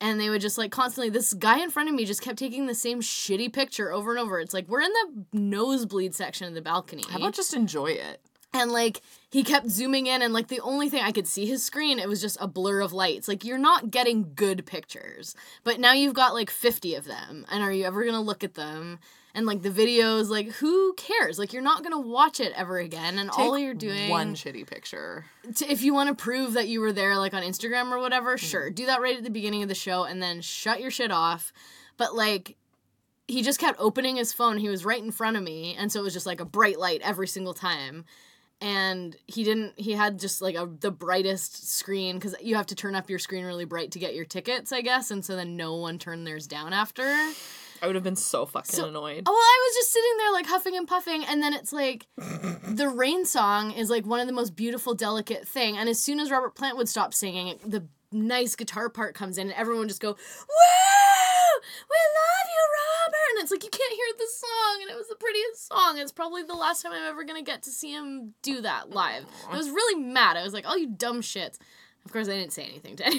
And 0.00 0.20
they 0.20 0.30
would 0.30 0.40
just 0.40 0.58
like 0.58 0.70
constantly, 0.70 1.10
this 1.10 1.34
guy 1.34 1.60
in 1.60 1.70
front 1.70 1.88
of 1.88 1.94
me 1.94 2.04
just 2.04 2.22
kept 2.22 2.38
taking 2.38 2.66
the 2.66 2.74
same 2.74 3.00
shitty 3.00 3.52
picture 3.52 3.92
over 3.92 4.12
and 4.12 4.20
over. 4.20 4.38
It's 4.38 4.54
like 4.54 4.68
we're 4.68 4.82
in 4.82 4.92
the 4.92 5.24
nosebleed 5.32 6.14
section 6.14 6.46
of 6.46 6.54
the 6.54 6.62
balcony. 6.62 7.02
How 7.10 7.18
about 7.18 7.34
just 7.34 7.52
enjoy 7.54 7.88
it? 7.88 8.20
And 8.54 8.72
like 8.72 9.02
he 9.30 9.44
kept 9.44 9.68
zooming 9.68 10.06
in, 10.06 10.22
and 10.22 10.32
like 10.32 10.48
the 10.48 10.60
only 10.60 10.88
thing 10.88 11.02
I 11.02 11.12
could 11.12 11.26
see 11.26 11.44
his 11.46 11.62
screen, 11.62 11.98
it 11.98 12.08
was 12.08 12.20
just 12.20 12.38
a 12.40 12.48
blur 12.48 12.80
of 12.80 12.92
lights. 12.94 13.28
Like 13.28 13.44
you're 13.44 13.58
not 13.58 13.90
getting 13.90 14.32
good 14.34 14.64
pictures. 14.64 15.34
But 15.64 15.78
now 15.80 15.92
you've 15.92 16.14
got 16.14 16.32
like 16.34 16.48
50 16.50 16.94
of 16.94 17.04
them. 17.04 17.44
And 17.50 17.62
are 17.62 17.72
you 17.72 17.84
ever 17.84 18.04
gonna 18.04 18.22
look 18.22 18.42
at 18.42 18.54
them? 18.54 18.98
And 19.34 19.44
like 19.44 19.60
the 19.62 19.70
videos, 19.70 20.30
like 20.30 20.48
who 20.52 20.94
cares? 20.94 21.38
Like 21.38 21.52
you're 21.52 21.62
not 21.62 21.82
gonna 21.82 22.00
watch 22.00 22.40
it 22.40 22.52
ever 22.56 22.78
again. 22.78 23.18
And 23.18 23.28
all 23.30 23.58
you're 23.58 23.74
doing 23.74 24.08
One 24.08 24.34
shitty 24.34 24.66
picture. 24.66 25.26
to, 25.56 25.70
if 25.70 25.82
you 25.82 25.92
want 25.92 26.08
to 26.08 26.14
prove 26.20 26.54
that 26.54 26.68
you 26.68 26.80
were 26.80 26.92
there 26.92 27.18
like 27.18 27.34
on 27.34 27.42
Instagram 27.42 27.92
or 27.92 27.98
whatever, 28.00 28.32
Hmm. 28.32 28.36
sure. 28.46 28.70
Do 28.70 28.86
that 28.86 29.02
right 29.02 29.16
at 29.18 29.24
the 29.24 29.30
beginning 29.30 29.62
of 29.62 29.68
the 29.68 29.74
show 29.74 30.04
and 30.04 30.22
then 30.22 30.40
shut 30.40 30.80
your 30.80 30.90
shit 30.90 31.12
off. 31.12 31.52
But 31.98 32.14
like 32.14 32.56
he 33.28 33.42
just 33.42 33.60
kept 33.60 33.78
opening 33.78 34.16
his 34.16 34.32
phone. 34.32 34.56
He 34.56 34.70
was 34.70 34.86
right 34.86 35.02
in 35.02 35.10
front 35.10 35.36
of 35.36 35.42
me 35.42 35.76
and 35.78 35.92
so 35.92 36.00
it 36.00 36.04
was 36.04 36.14
just 36.14 36.24
like 36.26 36.40
a 36.40 36.46
bright 36.46 36.78
light 36.78 37.02
every 37.04 37.28
single 37.28 37.52
time. 37.54 38.06
And 38.60 39.14
he 39.26 39.44
didn't 39.44 39.74
he 39.78 39.92
had 39.92 40.18
just 40.18 40.42
like 40.42 40.56
a 40.56 40.68
the 40.80 40.90
brightest 40.90 41.70
screen 41.70 42.18
cuz 42.18 42.34
you 42.42 42.56
have 42.56 42.66
to 42.66 42.74
turn 42.74 42.94
up 42.96 43.08
your 43.08 43.18
screen 43.20 43.44
really 43.44 43.64
bright 43.64 43.92
to 43.92 43.98
get 44.00 44.14
your 44.14 44.24
tickets, 44.24 44.72
I 44.72 44.80
guess, 44.80 45.10
and 45.12 45.24
so 45.24 45.36
then 45.36 45.56
no 45.56 45.76
one 45.76 45.98
turned 45.98 46.26
theirs 46.26 46.46
down 46.46 46.72
after. 46.72 47.04
I 47.80 47.86
would 47.86 47.94
have 47.94 48.02
been 48.02 48.16
so 48.16 48.44
fucking 48.44 48.74
So- 48.74 48.88
annoyed. 48.88 49.22
Oh, 49.24 49.30
well, 49.30 49.36
I 49.40 49.68
was 49.68 49.76
just 49.76 49.92
sitting 49.92 50.16
there 50.18 50.32
like 50.32 50.46
huffing 50.46 50.76
and 50.76 50.88
puffing, 50.88 51.24
and 51.24 51.40
then 51.40 51.54
it's 51.54 51.72
like 51.72 52.06
the 52.16 52.88
rain 52.88 53.24
song 53.24 53.70
is 53.70 53.88
like 53.88 54.04
one 54.04 54.18
of 54.18 54.26
the 54.26 54.32
most 54.32 54.56
beautiful, 54.56 54.94
delicate 54.94 55.46
thing. 55.46 55.76
And 55.78 55.88
as 55.88 56.02
soon 56.02 56.18
as 56.18 56.28
Robert 56.32 56.56
Plant 56.56 56.76
would 56.76 56.88
stop 56.88 57.14
singing, 57.14 57.56
the 57.64 57.86
nice 58.12 58.56
guitar 58.56 58.88
part 58.88 59.14
comes 59.14 59.38
in, 59.38 59.48
and 59.48 59.56
everyone 59.56 59.88
just 59.88 60.00
go, 60.00 60.10
"Woo! 60.10 61.60
We 61.90 61.96
love 61.96 62.48
you, 62.48 62.62
Robert!" 62.78 63.30
And 63.34 63.42
it's 63.42 63.50
like 63.50 63.64
you 63.64 63.70
can't 63.70 63.92
hear 63.92 64.06
the 64.16 64.28
song, 64.32 64.82
and 64.82 64.90
it 64.90 64.96
was 64.96 65.08
the 65.08 65.16
prettiest 65.16 65.68
song. 65.68 65.98
It's 65.98 66.12
probably 66.12 66.42
the 66.42 66.54
last 66.54 66.82
time 66.82 66.92
I'm 66.92 67.08
ever 67.08 67.24
gonna 67.24 67.42
get 67.42 67.62
to 67.64 67.70
see 67.70 67.92
him 67.92 68.34
do 68.42 68.60
that 68.62 68.90
live. 68.90 69.24
I 69.50 69.56
was 69.56 69.68
really 69.70 70.00
mad. 70.02 70.36
I 70.36 70.42
was 70.44 70.52
like, 70.52 70.64
"Oh, 70.66 70.76
you 70.76 70.88
dumb 70.88 71.20
shits." 71.20 71.58
Of 72.04 72.12
course, 72.12 72.28
I 72.28 72.32
didn't 72.38 72.52
say 72.54 72.64
anything 72.64 72.96
to 72.96 73.06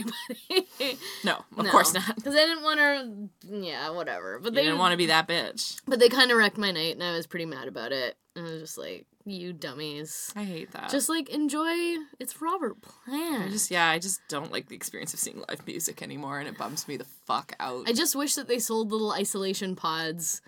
anybody. 0.80 0.98
No, 1.24 1.44
of 1.58 1.68
course 1.68 1.94
not. 1.94 2.16
Because 2.16 2.34
I 2.34 2.46
didn't 2.46 2.64
want 2.64 2.80
to. 2.80 3.30
Yeah, 3.56 3.92
whatever. 3.92 4.40
But 4.40 4.54
You 4.54 4.56
they 4.56 4.64
didn't 4.64 4.80
want 4.80 4.94
to 4.94 4.98
be 4.98 5.08
that 5.08 5.28
bitch. 5.28 5.80
but 5.88 6.00
they 6.00 6.10
kind 6.10 6.32
of 6.32 6.38
wrecked 6.38 6.58
my 6.58 6.72
night, 6.72 6.96
and 6.96 7.04
I 7.04 7.12
was 7.16 7.28
pretty 7.28 7.46
mad 7.46 7.68
about 7.68 7.92
it. 7.92 8.18
And 8.36 8.48
I 8.48 8.52
was 8.52 8.62
just 8.62 8.78
like, 8.80 9.06
"You 9.30 9.54
dummies! 9.54 10.32
I 10.36 10.44
hate 10.44 10.72
that. 10.72 10.90
Just 10.90 11.10
like 11.10 11.30
enjoy. 11.30 11.70
It's 12.20 12.42
Robert 12.42 12.78
Plant." 12.82 13.44
I 13.46 13.50
just 13.50 13.70
yeah, 13.72 13.90
I 13.90 14.00
just 14.00 14.22
don't 14.30 14.52
like 14.52 14.68
the 14.70 14.76
experience 14.76 15.14
of 15.14 15.20
seeing 15.20 15.44
live 15.48 15.66
music 15.66 16.02
anymore, 16.02 16.40
and 16.40 16.48
it 16.48 16.58
bums 16.58 16.88
me 16.88 16.98
the 16.98 17.06
fuck 17.26 17.54
out. 17.60 17.88
I 17.90 17.94
just 17.94 18.16
wish 18.16 18.36
that 18.36 18.48
they 18.48 18.60
sold 18.60 18.92
little 18.92 19.12
isolation 19.12 19.76
pods, 19.76 20.42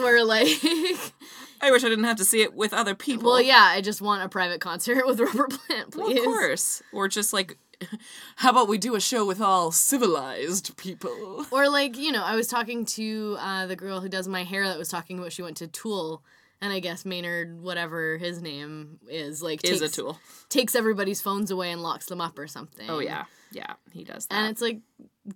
where 0.00 0.24
like, 0.24 0.46
I 1.60 1.70
wish 1.70 1.84
I 1.84 1.88
didn't 1.88 2.04
have 2.04 2.16
to 2.18 2.24
see 2.24 2.42
it 2.42 2.54
with 2.54 2.72
other 2.72 2.94
people. 2.94 3.30
well, 3.30 3.40
yeah, 3.40 3.64
I 3.72 3.80
just 3.80 4.00
want 4.00 4.22
a 4.22 4.28
private 4.28 4.60
concert 4.60 5.06
with 5.06 5.20
Robert 5.20 5.50
Plant, 5.50 5.96
Well, 5.96 6.06
please. 6.06 6.18
of 6.20 6.24
course. 6.24 6.82
Or 6.92 7.08
just 7.08 7.32
like, 7.32 7.58
how 8.36 8.50
about 8.50 8.68
we 8.68 8.78
do 8.78 8.94
a 8.94 9.00
show 9.00 9.24
with 9.24 9.40
all 9.40 9.70
civilized 9.72 10.76
people? 10.76 11.46
Or 11.50 11.68
like, 11.68 11.96
you 11.98 12.12
know, 12.12 12.22
I 12.22 12.36
was 12.36 12.46
talking 12.46 12.84
to 12.86 13.36
uh, 13.40 13.66
the 13.66 13.76
girl 13.76 14.00
who 14.00 14.08
does 14.08 14.28
my 14.28 14.44
hair 14.44 14.64
that 14.68 14.78
was 14.78 14.88
talking 14.88 15.18
about 15.18 15.32
she 15.32 15.42
went 15.42 15.56
to 15.58 15.66
Tool. 15.66 16.22
And 16.60 16.72
I 16.72 16.80
guess 16.80 17.04
Maynard, 17.04 17.60
whatever 17.60 18.18
his 18.18 18.42
name 18.42 18.98
is, 19.08 19.42
like 19.42 19.60
Is 19.64 19.80
takes, 19.80 19.92
a 19.92 19.96
tool. 19.96 20.18
takes 20.48 20.74
everybody's 20.74 21.20
phones 21.20 21.50
away 21.50 21.70
and 21.70 21.82
locks 21.82 22.06
them 22.06 22.20
up 22.20 22.38
or 22.38 22.46
something. 22.48 22.88
Oh 22.90 22.98
yeah, 22.98 23.24
yeah, 23.52 23.74
he 23.92 24.02
does 24.04 24.26
that. 24.26 24.34
And 24.34 24.50
it's 24.50 24.60
like, 24.60 24.80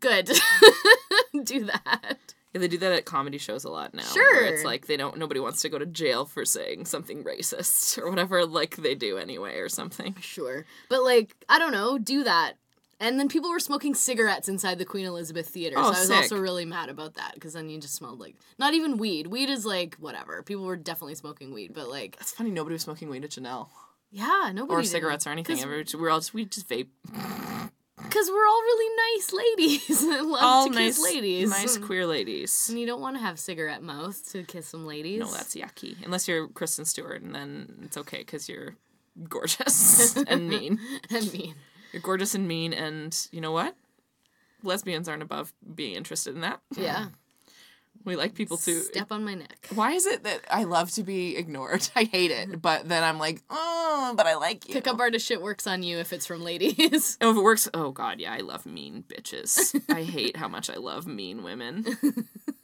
good. 0.00 0.26
Do 1.44 1.64
that. 1.64 2.18
Yeah, 2.52 2.60
they 2.60 2.68
do 2.68 2.76
that 2.78 2.92
at 2.92 3.04
comedy 3.06 3.38
shows 3.38 3.64
a 3.64 3.70
lot 3.70 3.94
now. 3.94 4.02
Sure. 4.02 4.34
where 4.42 4.52
it's 4.52 4.64
like 4.64 4.86
they 4.86 4.98
don't. 4.98 5.16
Nobody 5.16 5.40
wants 5.40 5.62
to 5.62 5.70
go 5.70 5.78
to 5.78 5.86
jail 5.86 6.26
for 6.26 6.44
saying 6.44 6.84
something 6.84 7.24
racist 7.24 7.96
or 8.02 8.10
whatever. 8.10 8.44
Like 8.44 8.76
they 8.76 8.94
do 8.94 9.16
anyway, 9.16 9.56
or 9.56 9.70
something. 9.70 10.14
Sure. 10.20 10.66
But 10.90 11.02
like, 11.02 11.34
I 11.48 11.58
don't 11.58 11.72
know, 11.72 11.96
do 11.96 12.24
that. 12.24 12.54
And 13.02 13.18
then 13.18 13.28
people 13.28 13.50
were 13.50 13.60
smoking 13.60 13.94
cigarettes 13.94 14.48
inside 14.48 14.78
the 14.78 14.84
Queen 14.84 15.04
Elizabeth 15.04 15.48
Theater. 15.48 15.76
Oh, 15.78 15.82
so 15.82 15.86
I 15.86 15.90
was 15.90 16.06
sick. 16.06 16.16
also 16.16 16.38
really 16.40 16.64
mad 16.64 16.88
about 16.88 17.14
that 17.14 17.34
because 17.34 17.52
then 17.52 17.68
you 17.68 17.78
just 17.80 17.94
smelled 17.94 18.20
like 18.20 18.36
not 18.58 18.72
even 18.72 18.96
weed. 18.96 19.26
Weed 19.26 19.50
is 19.50 19.66
like 19.66 19.96
whatever. 19.96 20.42
People 20.42 20.64
were 20.64 20.76
definitely 20.76 21.16
smoking 21.16 21.52
weed, 21.52 21.74
but 21.74 21.88
like 21.90 22.16
It's 22.20 22.32
funny. 22.32 22.50
Nobody 22.50 22.74
was 22.74 22.82
smoking 22.82 23.10
weed 23.10 23.24
at 23.24 23.30
Janelle 23.30 23.68
yeah, 24.12 24.50
nobody 24.52 24.74
or 24.78 24.82
did. 24.82 24.90
cigarettes 24.90 25.26
or 25.26 25.30
anything. 25.30 25.56
We're 25.98 26.10
all 26.10 26.18
just 26.20 26.34
we 26.34 26.44
just 26.44 26.68
vape. 26.68 26.88
Because 27.96 28.28
we're 28.28 28.46
all 28.46 28.60
really 28.62 28.96
nice 29.16 29.32
ladies 29.32 30.02
and 30.18 30.28
love 30.28 30.42
All 30.42 30.66
to 30.66 30.74
nice, 30.74 30.96
kiss 30.96 31.04
ladies. 31.04 31.50
nice 31.50 31.78
queer 31.78 32.06
ladies. 32.06 32.66
And 32.68 32.78
you 32.78 32.86
don't 32.86 33.00
want 33.00 33.16
to 33.16 33.22
have 33.22 33.38
cigarette 33.38 33.82
mouth 33.82 34.20
to 34.32 34.42
kiss 34.44 34.68
some 34.68 34.86
ladies. 34.86 35.20
No, 35.20 35.32
that's 35.32 35.54
yucky. 35.54 35.96
Unless 36.04 36.28
you're 36.28 36.48
Kristen 36.48 36.84
Stewart, 36.84 37.22
and 37.22 37.34
then 37.34 37.80
it's 37.84 37.96
okay 37.96 38.18
because 38.18 38.48
you're 38.48 38.74
gorgeous 39.28 40.16
and 40.26 40.48
mean. 40.48 40.78
and 41.10 41.32
mean, 41.32 41.54
You're 41.92 42.02
gorgeous 42.02 42.34
and 42.34 42.48
mean, 42.48 42.72
and 42.72 43.16
you 43.30 43.40
know 43.40 43.52
what? 43.52 43.76
Lesbians 44.62 45.08
aren't 45.08 45.22
above 45.22 45.52
being 45.74 45.94
interested 45.94 46.34
in 46.34 46.40
that. 46.42 46.60
yeah. 46.76 47.06
We 48.04 48.16
like 48.16 48.34
people 48.34 48.56
to. 48.56 48.80
Step 48.80 49.12
on 49.12 49.24
my 49.24 49.34
neck. 49.34 49.68
Why 49.74 49.92
is 49.92 50.06
it 50.06 50.24
that 50.24 50.40
I 50.50 50.64
love 50.64 50.90
to 50.92 51.04
be 51.04 51.36
ignored? 51.36 51.88
I 51.96 52.02
hate 52.02 52.32
it, 52.32 52.60
but 52.60 52.88
then 52.88 53.04
I'm 53.04 53.18
like, 53.20 53.42
oh, 53.48 54.14
but 54.16 54.26
I 54.26 54.34
like 54.34 54.66
you. 54.66 54.74
Pickup 54.74 54.98
artist 54.98 55.24
shit 55.24 55.40
works 55.40 55.68
on 55.68 55.84
you 55.84 55.98
if 55.98 56.12
it's 56.12 56.26
from 56.26 56.42
ladies. 56.42 57.16
Oh, 57.20 57.30
if 57.30 57.36
it 57.36 57.42
works, 57.42 57.68
oh 57.74 57.92
god, 57.92 58.18
yeah, 58.18 58.32
I 58.32 58.38
love 58.38 58.66
mean 58.66 59.04
bitches. 59.06 59.80
I 59.88 60.02
hate 60.02 60.36
how 60.36 60.48
much 60.48 60.68
I 60.68 60.78
love 60.78 61.06
mean 61.06 61.44
women. 61.44 61.86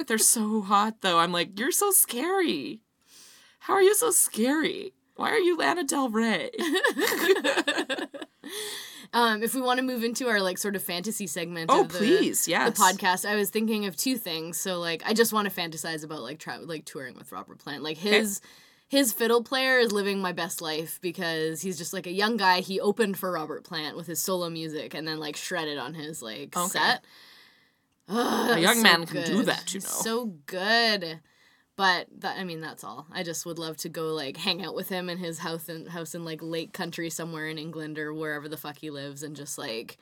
they're 0.09 0.19
so 0.19 0.61
hot 0.63 1.03
though. 1.03 1.19
I'm 1.21 1.31
like, 1.31 1.57
you're 1.57 1.71
so 1.71 1.93
scary. 1.93 2.81
How 3.61 3.75
are 3.75 3.83
you 3.83 3.95
so 3.95 4.11
scary? 4.11 4.95
Why 5.15 5.31
are 5.31 5.39
you 5.39 5.57
Lana 5.57 5.85
Del 5.85 6.09
Rey? 6.09 6.51
Um, 9.13 9.43
if 9.43 9.55
we 9.55 9.61
want 9.61 9.79
to 9.79 9.85
move 9.85 10.05
into 10.05 10.29
our 10.29 10.41
like 10.41 10.59
sort 10.59 10.77
of 10.77 10.83
fantasy 10.83 11.27
segment 11.27 11.71
Oh, 11.71 11.83
of 11.83 11.93
the, 11.93 11.99
please, 11.99 12.45
the 12.45 12.53
podcast, 12.53 13.25
I 13.29 13.37
was 13.37 13.51
thinking 13.51 13.87
of 13.87 13.97
two 13.97 14.17
things. 14.17 14.59
So 14.59 14.79
like 14.79 15.03
I 15.07 15.15
just 15.15 15.33
want 15.33 15.51
to 15.53 15.61
fantasize 15.61 16.05
about 16.05 16.21
like 16.23 16.39
tra- 16.39 16.59
like 16.61 16.85
touring 16.85 17.15
with 17.17 17.33
Robert 17.33 17.59
Plant. 17.59 17.83
Like 17.83 17.97
his 17.97 18.41
his 18.89 19.13
fiddle 19.13 19.43
player 19.43 19.79
is 19.79 19.93
living 19.93 20.19
my 20.21 20.33
best 20.33 20.61
life 20.63 20.99
because 21.03 21.61
he's 21.63 21.77
just 21.79 21.93
like 21.93 22.07
a 22.07 22.13
young 22.13 22.37
guy. 22.37 22.61
He 22.61 22.81
opened 22.81 23.19
for 23.19 23.31
Robert 23.33 23.65
Plant 23.65 23.97
with 23.97 24.07
his 24.07 24.21
solo 24.23 24.49
music 24.51 24.95
and 24.95 25.07
then 25.07 25.19
like 25.19 25.37
shredded 25.37 25.79
on 25.79 25.95
his 25.95 26.23
like 26.23 26.57
Okay. 26.57 26.69
set. 26.69 27.05
Ugh, 28.09 28.57
A 28.57 28.61
young 28.61 28.77
so 28.77 28.83
man 28.83 29.05
can 29.07 29.25
do 29.27 29.43
that, 29.45 29.75
you 29.75 29.81
know. 29.81 29.87
So 29.87 30.27
good. 30.47 31.21
But 31.79 32.09
that 32.23 32.37
I 32.37 32.43
mean 32.45 32.61
that's 32.61 32.83
all. 32.83 33.07
I 33.13 33.23
just 33.23 33.47
would 33.47 33.57
love 33.59 33.77
to 33.79 33.89
go 33.89 34.09
like 34.09 34.37
hang 34.37 34.65
out 34.65 34.75
with 34.75 34.89
him 34.89 35.09
in 35.09 35.17
his 35.19 35.39
house 35.39 35.69
in 35.69 35.87
house 35.87 36.13
in 36.13 36.25
like 36.25 36.41
Lake 36.43 36.73
Country 36.73 37.09
somewhere 37.09 37.47
in 37.47 37.57
England 37.57 38.01
or 38.01 38.13
wherever 38.13 38.49
the 38.49 38.57
fuck 38.57 38.79
he 38.79 38.91
lives 38.91 39.23
and 39.23 39.37
just 39.37 39.57
like 39.59 39.97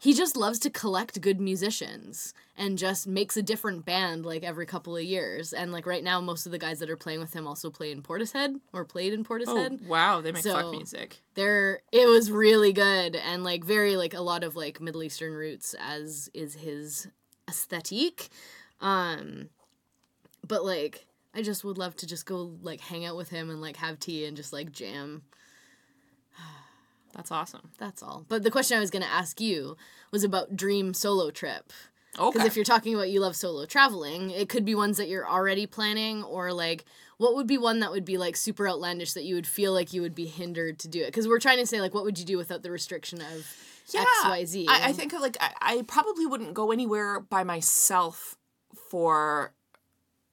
he 0.00 0.12
just 0.12 0.36
loves 0.36 0.58
to 0.58 0.68
collect 0.68 1.20
good 1.20 1.40
musicians 1.40 2.34
and 2.58 2.76
just 2.76 3.06
makes 3.06 3.36
a 3.36 3.42
different 3.42 3.84
band 3.86 4.26
like 4.26 4.42
every 4.42 4.66
couple 4.66 4.96
of 4.96 5.04
years. 5.04 5.52
And 5.52 5.70
like 5.70 5.86
right 5.86 6.02
now 6.02 6.20
most 6.20 6.44
of 6.44 6.50
the 6.50 6.58
guys 6.58 6.80
that 6.80 6.90
are 6.90 6.96
playing 6.96 7.20
with 7.20 7.32
him 7.32 7.46
also 7.46 7.70
play 7.70 7.92
in 7.92 8.02
Portishead 8.02 8.60
or 8.72 8.84
played 8.84 9.12
in 9.12 9.24
Portishead. 9.24 9.46
Oh 9.46 9.54
Portishead. 9.70 9.86
wow, 9.86 10.20
they 10.20 10.32
make 10.32 10.42
So- 10.42 10.54
fuck 10.54 10.70
music. 10.72 11.22
They're 11.34 11.82
it 11.92 12.08
was 12.08 12.32
really 12.32 12.72
good 12.72 13.14
and 13.14 13.44
like 13.44 13.62
very 13.64 13.96
like 13.96 14.12
a 14.12 14.20
lot 14.22 14.42
of 14.42 14.56
like 14.56 14.80
Middle 14.80 15.04
Eastern 15.04 15.34
roots 15.34 15.72
as 15.78 16.28
is 16.34 16.56
his 16.56 17.06
aesthetic. 17.48 18.28
Um 18.80 19.50
but 20.46 20.64
like 20.64 21.06
I 21.34 21.42
just 21.42 21.64
would 21.64 21.78
love 21.78 21.96
to 21.96 22.06
just 22.06 22.26
go 22.26 22.52
like 22.62 22.80
hang 22.80 23.04
out 23.04 23.16
with 23.16 23.28
him 23.28 23.50
and 23.50 23.60
like 23.60 23.76
have 23.76 23.98
tea 24.00 24.24
and 24.24 24.36
just 24.36 24.52
like 24.52 24.72
jam. 24.72 25.22
That's 27.14 27.30
awesome. 27.30 27.70
That's 27.78 28.02
all. 28.02 28.24
But 28.28 28.42
the 28.42 28.50
question 28.50 28.76
I 28.76 28.80
was 28.80 28.90
going 28.90 29.02
to 29.04 29.10
ask 29.10 29.40
you 29.40 29.76
was 30.10 30.22
about 30.24 30.56
dream 30.56 30.92
solo 30.94 31.30
trip. 31.30 31.72
Because 32.12 32.36
Okay. 32.36 32.46
if 32.46 32.56
you're 32.56 32.64
talking 32.64 32.94
about 32.94 33.10
you 33.10 33.20
love 33.20 33.36
solo 33.36 33.66
traveling, 33.66 34.30
it 34.30 34.48
could 34.48 34.64
be 34.64 34.74
ones 34.74 34.96
that 34.96 35.08
you're 35.08 35.28
already 35.28 35.66
planning, 35.66 36.22
or 36.24 36.50
like 36.52 36.86
what 37.18 37.34
would 37.34 37.46
be 37.46 37.58
one 37.58 37.80
that 37.80 37.90
would 37.90 38.06
be 38.06 38.16
like 38.16 38.36
super 38.36 38.66
outlandish 38.66 39.12
that 39.12 39.24
you 39.24 39.34
would 39.34 39.46
feel 39.46 39.74
like 39.74 39.92
you 39.92 40.00
would 40.00 40.14
be 40.14 40.24
hindered 40.26 40.78
to 40.78 40.88
do 40.88 41.02
it? 41.02 41.06
Because 41.06 41.28
we're 41.28 41.38
trying 41.38 41.58
to 41.58 41.66
say 41.66 41.80
like 41.82 41.92
what 41.92 42.04
would 42.04 42.18
you 42.18 42.24
do 42.24 42.38
without 42.38 42.62
the 42.62 42.70
restriction 42.70 43.20
of 43.20 43.46
X 43.94 44.10
Y 44.24 44.44
Z? 44.46 44.66
I, 44.66 44.88
I 44.88 44.92
think 44.94 45.12
of 45.12 45.20
like 45.20 45.36
I, 45.40 45.52
I 45.60 45.82
probably 45.82 46.24
wouldn't 46.24 46.54
go 46.54 46.70
anywhere 46.72 47.20
by 47.20 47.44
myself 47.44 48.36
for 48.90 49.52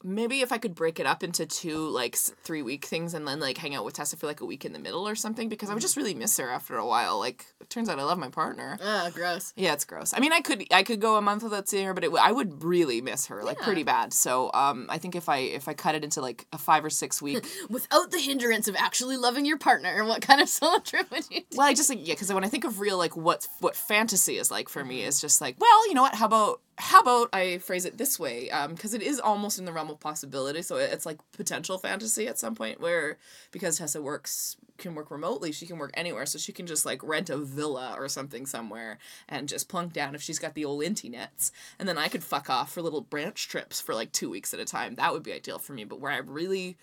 maybe 0.03 0.41
if 0.41 0.51
I 0.51 0.57
could 0.57 0.75
break 0.75 0.99
it 0.99 1.05
up 1.05 1.23
into 1.23 1.45
two 1.45 1.87
like 1.89 2.15
three 2.15 2.61
week 2.61 2.85
things 2.85 3.13
and 3.13 3.27
then 3.27 3.39
like 3.39 3.57
hang 3.57 3.73
out 3.75 3.85
with 3.85 3.93
Tessa 3.95 4.17
for 4.17 4.27
like 4.27 4.41
a 4.41 4.45
week 4.45 4.65
in 4.65 4.73
the 4.73 4.79
middle 4.79 5.07
or 5.07 5.15
something 5.15 5.49
because 5.49 5.69
I 5.69 5.73
would 5.73 5.81
just 5.81 5.95
really 5.97 6.13
miss 6.13 6.37
her 6.37 6.49
after 6.49 6.75
a 6.77 6.85
while. 6.85 7.19
Like 7.19 7.45
it 7.61 7.69
turns 7.69 7.89
out 7.89 7.99
I 7.99 8.03
love 8.03 8.17
my 8.17 8.29
partner. 8.29 8.77
Ah, 8.83 9.09
gross. 9.13 9.53
Yeah, 9.55 9.73
it's 9.73 9.85
gross. 9.85 10.13
I 10.15 10.19
mean, 10.19 10.33
I 10.33 10.41
could 10.41 10.65
I 10.71 10.83
could 10.83 10.99
go 10.99 11.15
a 11.17 11.21
month 11.21 11.43
without 11.43 11.67
seeing 11.67 11.85
her, 11.85 11.93
but 11.93 12.03
it, 12.03 12.11
I 12.13 12.31
would 12.31 12.63
really 12.63 13.01
miss 13.01 13.27
her 13.27 13.43
like 13.43 13.57
Yeah. 13.59 13.65
pretty 13.65 13.83
bad. 13.83 14.13
So 14.13 14.51
um, 14.53 14.87
I 14.89 14.97
think 14.97 15.15
if 15.15 15.29
I 15.29 15.37
if 15.37 15.67
I 15.67 15.73
cut 15.73 15.95
it 15.95 16.03
into 16.03 16.21
like 16.21 16.45
a 16.51 16.57
five 16.57 16.83
or 16.83 16.89
six 16.89 17.21
week 17.21 17.45
Without 17.69 18.11
the 18.11 18.19
hindrance 18.19 18.67
of 18.67 18.75
actually 18.75 19.17
loving 19.17 19.45
your 19.45 19.57
partner, 19.57 20.03
what 20.05 20.21
kind 20.21 20.41
of 20.41 20.49
solo 20.49 20.79
trip 20.79 21.09
would 21.11 21.25
you 21.31 21.39
do? 21.41 21.57
Well, 21.57 21.67
I 21.67 21.73
just 21.73 21.89
like 21.89 22.05
yeah, 22.05 22.13
because 22.13 22.31
when 22.33 22.43
I 22.43 22.49
think 22.49 22.65
of 22.65 22.79
real 22.79 22.97
like 22.97 23.15
what 23.15 23.47
what 23.59 23.75
fantasy 23.75 24.37
is 24.37 24.51
like 24.51 24.69
for 24.69 24.83
me 24.83 25.03
is 25.03 25.21
just 25.21 25.39
like 25.41 25.55
well, 25.59 25.87
you 25.87 25.93
know 25.93 26.01
what? 26.01 26.15
How 26.15 26.25
about 26.25 26.61
how 26.77 27.01
about 27.01 27.29
I 27.33 27.59
phrase 27.59 27.85
it 27.85 27.97
this 27.97 28.19
way? 28.19 28.49
Um, 28.49 28.73
because 28.73 28.93
it 28.93 29.01
is 29.01 29.19
almost 29.19 29.59
in 29.59 29.65
the 29.65 29.71
realm 29.71 29.89
of 29.89 29.99
possibility, 29.99 30.61
so 30.61 30.77
it's 30.77 31.05
like 31.05 31.19
potential 31.31 31.77
fantasy 31.77 32.27
at 32.27 32.39
some 32.39 32.55
point 32.55 32.79
where 32.79 33.17
because 33.51 33.77
Tessa 33.77 34.01
works 34.01 34.57
can 34.77 34.95
work 34.95 35.11
remotely, 35.11 35.51
she 35.51 35.67
can 35.67 35.77
work 35.77 35.91
anywhere, 35.93 36.25
so 36.25 36.39
she 36.39 36.51
can 36.51 36.65
just 36.65 36.85
like 36.85 37.03
rent 37.03 37.29
a 37.29 37.37
villa 37.37 37.95
or 37.97 38.07
something 38.07 38.45
somewhere 38.45 38.97
and 39.29 39.47
just 39.47 39.69
plunk 39.69 39.93
down 39.93 40.15
if 40.15 40.21
she's 40.21 40.39
got 40.39 40.55
the 40.55 40.65
old 40.65 40.83
inty 40.83 41.09
nets, 41.09 41.51
and 41.77 41.87
then 41.87 41.97
I 41.97 42.07
could 42.07 42.23
fuck 42.23 42.49
off 42.49 42.71
for 42.71 42.81
little 42.81 43.01
branch 43.01 43.47
trips 43.47 43.79
for 43.79 43.93
like 43.93 44.11
two 44.11 44.29
weeks 44.29 44.53
at 44.53 44.59
a 44.59 44.65
time. 44.65 44.95
That 44.95 45.13
would 45.13 45.23
be 45.23 45.33
ideal 45.33 45.59
for 45.59 45.73
me. 45.73 45.83
But 45.83 45.99
where 45.99 46.11
I 46.11 46.17
really 46.17 46.77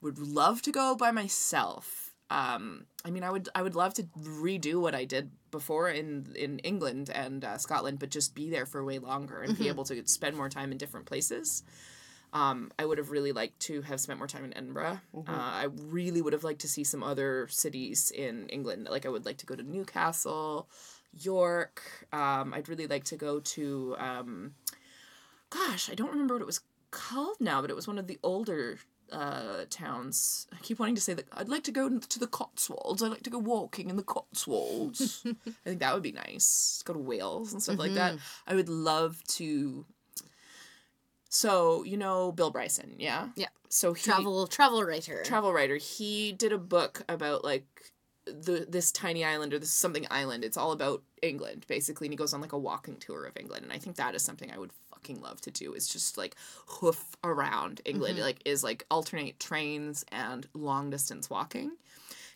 would 0.00 0.18
love 0.18 0.62
to 0.62 0.72
go 0.72 0.94
by 0.94 1.10
myself 1.10 2.11
um, 2.32 2.86
I 3.04 3.10
mean, 3.10 3.24
I 3.24 3.30
would 3.30 3.50
I 3.54 3.62
would 3.62 3.74
love 3.74 3.92
to 3.94 4.04
redo 4.04 4.80
what 4.80 4.94
I 4.94 5.04
did 5.04 5.30
before 5.50 5.90
in 5.90 6.32
in 6.34 6.60
England 6.60 7.10
and 7.14 7.44
uh, 7.44 7.58
Scotland, 7.58 7.98
but 7.98 8.08
just 8.08 8.34
be 8.34 8.48
there 8.48 8.64
for 8.64 8.82
way 8.82 8.98
longer 8.98 9.42
and 9.42 9.56
be 9.58 9.68
able 9.68 9.84
to 9.84 10.06
spend 10.06 10.34
more 10.34 10.48
time 10.48 10.72
in 10.72 10.78
different 10.78 11.04
places. 11.04 11.62
Um, 12.32 12.72
I 12.78 12.86
would 12.86 12.96
have 12.96 13.10
really 13.10 13.32
liked 13.32 13.60
to 13.60 13.82
have 13.82 14.00
spent 14.00 14.18
more 14.18 14.26
time 14.26 14.46
in 14.46 14.56
Edinburgh. 14.56 15.00
Uh, 15.14 15.32
I 15.32 15.66
really 15.76 16.22
would 16.22 16.32
have 16.32 16.44
liked 16.44 16.62
to 16.62 16.68
see 16.68 16.84
some 16.84 17.02
other 17.02 17.46
cities 17.50 18.10
in 18.10 18.48
England. 18.48 18.88
Like 18.90 19.04
I 19.04 19.10
would 19.10 19.26
like 19.26 19.36
to 19.38 19.46
go 19.46 19.54
to 19.54 19.62
Newcastle, 19.62 20.70
York. 21.12 21.82
Um, 22.14 22.54
I'd 22.54 22.70
really 22.70 22.86
like 22.86 23.04
to 23.04 23.16
go 23.16 23.40
to. 23.40 23.94
Um, 23.98 24.54
gosh, 25.50 25.90
I 25.90 25.94
don't 25.94 26.10
remember 26.10 26.36
what 26.36 26.42
it 26.42 26.46
was 26.46 26.62
called 26.90 27.36
now, 27.40 27.60
but 27.60 27.68
it 27.68 27.76
was 27.76 27.86
one 27.86 27.98
of 27.98 28.06
the 28.06 28.18
older 28.22 28.78
uh, 29.12 29.64
towns. 29.70 30.46
I 30.52 30.56
keep 30.62 30.78
wanting 30.78 30.94
to 30.96 31.00
say 31.00 31.14
that 31.14 31.26
I'd 31.32 31.48
like 31.48 31.62
to 31.64 31.70
go 31.70 31.88
to 31.98 32.18
the 32.18 32.26
Cotswolds. 32.26 33.02
I'd 33.02 33.10
like 33.10 33.22
to 33.22 33.30
go 33.30 33.38
walking 33.38 33.90
in 33.90 33.96
the 33.96 34.02
Cotswolds. 34.02 35.22
I 35.26 35.34
think 35.64 35.80
that 35.80 35.94
would 35.94 36.02
be 36.02 36.12
nice. 36.12 36.82
Go 36.84 36.94
to 36.94 36.98
Wales 36.98 37.52
and 37.52 37.62
stuff 37.62 37.78
like 37.78 37.94
that. 37.94 38.16
I 38.46 38.54
would 38.54 38.68
love 38.68 39.22
to. 39.38 39.84
So 41.28 41.82
you 41.84 41.96
know 41.96 42.32
Bill 42.32 42.50
Bryson, 42.50 42.96
yeah, 42.98 43.28
Yeah. 43.36 43.48
So 43.68 43.94
he, 43.94 44.02
Travel 44.02 44.46
travel 44.46 44.82
writer. 44.84 45.22
travel 45.24 45.52
writer. 45.52 45.76
He 45.76 46.32
did 46.32 46.52
a 46.52 46.58
book 46.58 47.02
about 47.08 47.42
like 47.44 47.64
the 48.26 48.66
this 48.68 48.92
tiny 48.92 49.24
island 49.24 49.54
or 49.54 49.58
this 49.58 49.70
something 49.72 50.06
island. 50.10 50.44
It's 50.44 50.56
all 50.58 50.72
about 50.72 51.02
England 51.22 51.64
basically, 51.68 52.06
and 52.06 52.12
he 52.12 52.16
goes 52.16 52.34
on 52.34 52.40
like 52.42 52.52
a 52.52 52.58
walking 52.58 52.96
tour 52.96 53.24
of 53.24 53.36
England. 53.36 53.64
And 53.64 53.72
I 53.72 53.78
think 53.78 53.96
that 53.96 54.14
is 54.14 54.22
something 54.22 54.50
I 54.50 54.58
would 54.58 54.72
fucking 55.02 55.20
love 55.20 55.40
to 55.42 55.50
do. 55.50 55.72
Is 55.72 55.88
just 55.88 56.16
like 56.16 56.36
hoof 56.66 57.16
around 57.24 57.80
England. 57.84 58.16
Mm-hmm. 58.16 58.24
Like 58.24 58.40
is 58.44 58.64
like 58.64 58.84
alternate 58.90 59.38
trains 59.40 60.04
and 60.10 60.46
long 60.54 60.90
distance 60.90 61.28
walking. 61.28 61.72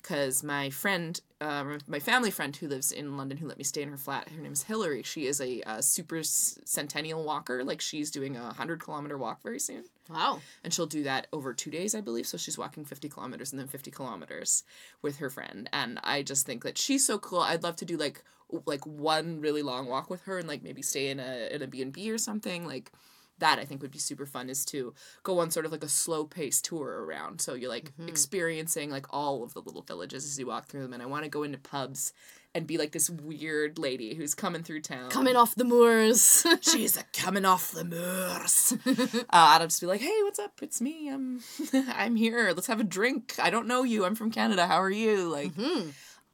Because 0.06 0.44
my 0.44 0.70
friend, 0.70 1.20
uh, 1.40 1.78
my 1.88 1.98
family 1.98 2.30
friend 2.30 2.54
who 2.54 2.68
lives 2.68 2.92
in 2.92 3.16
London, 3.16 3.38
who 3.38 3.48
let 3.48 3.58
me 3.58 3.64
stay 3.64 3.82
in 3.82 3.88
her 3.88 3.96
flat, 3.96 4.28
her 4.28 4.40
name 4.40 4.52
is 4.52 4.62
Hillary. 4.62 5.02
She 5.02 5.26
is 5.26 5.40
a, 5.40 5.62
uh 5.62 5.80
super 5.80 6.22
centennial 6.22 7.24
walker. 7.24 7.64
Like 7.64 7.80
she's 7.80 8.10
doing 8.10 8.36
a 8.36 8.52
hundred 8.52 8.80
kilometer 8.80 9.18
walk 9.18 9.42
very 9.42 9.58
soon 9.58 9.84
wow. 10.08 10.40
and 10.62 10.72
she'll 10.72 10.86
do 10.86 11.02
that 11.02 11.26
over 11.32 11.52
two 11.52 11.70
days 11.70 11.94
i 11.94 12.00
believe 12.00 12.26
so 12.26 12.36
she's 12.36 12.58
walking 12.58 12.84
50 12.84 13.08
kilometers 13.08 13.52
and 13.52 13.60
then 13.60 13.66
50 13.66 13.90
kilometers 13.90 14.64
with 15.02 15.18
her 15.18 15.30
friend 15.30 15.68
and 15.72 15.98
i 16.02 16.22
just 16.22 16.46
think 16.46 16.64
that 16.64 16.78
she's 16.78 17.06
so 17.06 17.18
cool 17.18 17.40
i'd 17.40 17.62
love 17.62 17.76
to 17.76 17.84
do 17.84 17.96
like 17.96 18.22
like 18.64 18.86
one 18.86 19.40
really 19.40 19.62
long 19.62 19.86
walk 19.86 20.08
with 20.08 20.22
her 20.22 20.38
and 20.38 20.48
like 20.48 20.62
maybe 20.62 20.82
stay 20.82 21.08
in 21.08 21.18
a 21.18 21.48
in 21.52 21.62
a 21.62 21.66
b&b 21.66 22.10
or 22.10 22.18
something 22.18 22.66
like 22.66 22.92
that 23.38 23.58
i 23.58 23.64
think 23.64 23.82
would 23.82 23.90
be 23.90 23.98
super 23.98 24.26
fun 24.26 24.48
is 24.48 24.64
to 24.64 24.94
go 25.22 25.38
on 25.38 25.50
sort 25.50 25.66
of 25.66 25.72
like 25.72 25.84
a 25.84 25.88
slow 25.88 26.24
paced 26.24 26.64
tour 26.64 27.04
around 27.04 27.40
so 27.40 27.54
you're 27.54 27.70
like 27.70 27.92
experiencing 28.06 28.90
like 28.90 29.06
all 29.10 29.42
of 29.42 29.52
the 29.54 29.60
little 29.60 29.82
villages 29.82 30.24
as 30.24 30.38
you 30.38 30.46
walk 30.46 30.66
through 30.66 30.82
them 30.82 30.92
and 30.92 31.02
i 31.02 31.06
want 31.06 31.24
to 31.24 31.30
go 31.30 31.42
into 31.42 31.58
pubs 31.58 32.12
and 32.54 32.66
be 32.66 32.78
like 32.78 32.92
this 32.92 33.10
weird 33.10 33.78
lady 33.78 34.14
who's 34.14 34.34
coming 34.34 34.62
through 34.62 34.80
town 34.80 35.10
Coming 35.10 35.36
off 35.36 35.54
the 35.54 35.64
moors. 35.64 36.46
She's 36.62 36.96
a 36.96 37.02
coming 37.12 37.44
off 37.44 37.72
the 37.72 37.84
moors. 37.84 38.74
uh, 38.86 39.22
I'd 39.30 39.60
just 39.60 39.80
be 39.82 39.86
like, 39.86 40.00
"Hey, 40.00 40.22
what's 40.22 40.38
up? 40.38 40.52
It's 40.62 40.80
me. 40.80 41.10
I'm, 41.10 41.42
I'm 41.88 42.16
here. 42.16 42.52
Let's 42.54 42.66
have 42.68 42.80
a 42.80 42.84
drink. 42.84 43.34
I 43.38 43.50
don't 43.50 43.66
know 43.66 43.82
you. 43.82 44.06
I'm 44.06 44.14
from 44.14 44.30
Canada. 44.30 44.66
How 44.66 44.80
are 44.80 44.90
you?" 44.90 45.28
Like, 45.30 45.52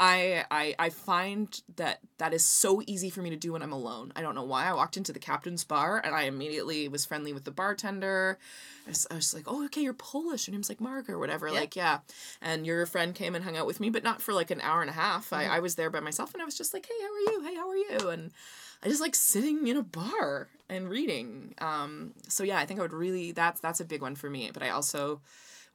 I, 0.04 0.44
I, 0.50 0.74
I 0.80 0.90
find 0.90 1.62
that 1.76 2.00
that 2.18 2.34
is 2.34 2.44
so 2.44 2.82
easy 2.88 3.08
for 3.08 3.22
me 3.22 3.30
to 3.30 3.36
do 3.36 3.52
when 3.52 3.62
I'm 3.62 3.70
alone. 3.70 4.12
I 4.16 4.20
don't 4.20 4.34
know 4.34 4.42
why. 4.42 4.66
I 4.66 4.72
walked 4.72 4.96
into 4.96 5.12
the 5.12 5.20
captain's 5.20 5.62
bar 5.62 6.02
and 6.04 6.12
I 6.12 6.22
immediately 6.22 6.88
was 6.88 7.06
friendly 7.06 7.32
with 7.32 7.44
the 7.44 7.52
bartender. 7.52 8.36
I 8.84 8.90
was, 8.90 9.06
I 9.12 9.14
was 9.14 9.32
like, 9.32 9.44
"Oh, 9.46 9.64
okay, 9.66 9.82
you're 9.82 9.92
Polish." 9.92 10.48
Your 10.48 10.52
name's 10.52 10.68
like 10.68 10.80
Mark 10.80 11.08
or 11.08 11.20
whatever. 11.20 11.46
Yeah. 11.46 11.60
Like, 11.60 11.76
yeah. 11.76 12.00
And 12.40 12.66
your 12.66 12.84
friend 12.84 13.14
came 13.14 13.36
and 13.36 13.44
hung 13.44 13.56
out 13.56 13.64
with 13.64 13.78
me, 13.78 13.90
but 13.90 14.02
not 14.02 14.20
for 14.20 14.34
like 14.34 14.50
an 14.50 14.60
hour 14.60 14.80
and 14.80 14.90
a 14.90 14.94
half. 14.94 15.32
I, 15.32 15.44
I 15.44 15.60
was 15.60 15.76
there 15.76 15.88
by 15.88 16.00
myself 16.00 16.34
and 16.34 16.42
I 16.42 16.46
was 16.46 16.58
just 16.58 16.74
like, 16.74 16.84
"Hey, 16.84 17.00
how 17.00 17.06
are 17.14 17.32
you? 17.32 17.44
Hey, 17.46 17.54
how 17.54 17.68
are 17.68 17.76
you?" 17.76 18.08
And 18.08 18.32
I 18.82 18.88
just 18.88 19.00
like 19.00 19.14
sitting 19.14 19.68
in 19.68 19.76
a 19.76 19.84
bar 19.84 20.48
and 20.68 20.88
reading. 20.88 21.54
Um, 21.58 22.14
so 22.28 22.42
yeah, 22.42 22.58
I 22.58 22.66
think 22.66 22.80
I 22.80 22.82
would 22.82 22.92
really 22.92 23.30
that's 23.30 23.60
that's 23.60 23.78
a 23.78 23.84
big 23.84 24.02
one 24.02 24.16
for 24.16 24.28
me. 24.28 24.50
But 24.52 24.64
I 24.64 24.70
also 24.70 25.20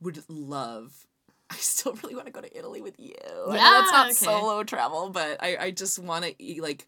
would 0.01 0.21
love. 0.27 1.06
I 1.51 1.55
still 1.55 1.93
really 2.03 2.15
want 2.15 2.27
to 2.27 2.33
go 2.33 2.41
to 2.41 2.57
Italy 2.57 2.81
with 2.81 2.99
you. 2.99 3.15
Know 3.25 3.51
that's 3.53 3.91
not 3.91 4.05
okay. 4.07 4.13
solo 4.13 4.63
travel, 4.63 5.09
but 5.09 5.41
I, 5.41 5.57
I 5.57 5.71
just 5.71 5.99
want 5.99 6.25
to 6.25 6.35
eat 6.41 6.61
like. 6.61 6.87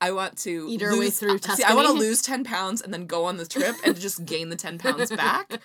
I 0.00 0.10
want 0.10 0.36
to 0.38 0.66
Eat 0.68 0.82
our 0.82 0.90
way 0.90 0.96
lose- 0.96 1.20
through 1.20 1.38
See, 1.38 1.62
I 1.62 1.74
want 1.74 1.86
to 1.86 1.92
lose 1.92 2.22
ten 2.22 2.42
pounds 2.42 2.82
and 2.82 2.92
then 2.92 3.06
go 3.06 3.26
on 3.26 3.36
the 3.36 3.46
trip 3.46 3.76
and 3.84 3.96
just 3.96 4.24
gain 4.24 4.48
the 4.48 4.56
ten 4.56 4.76
pounds 4.76 5.12
back. 5.12 5.60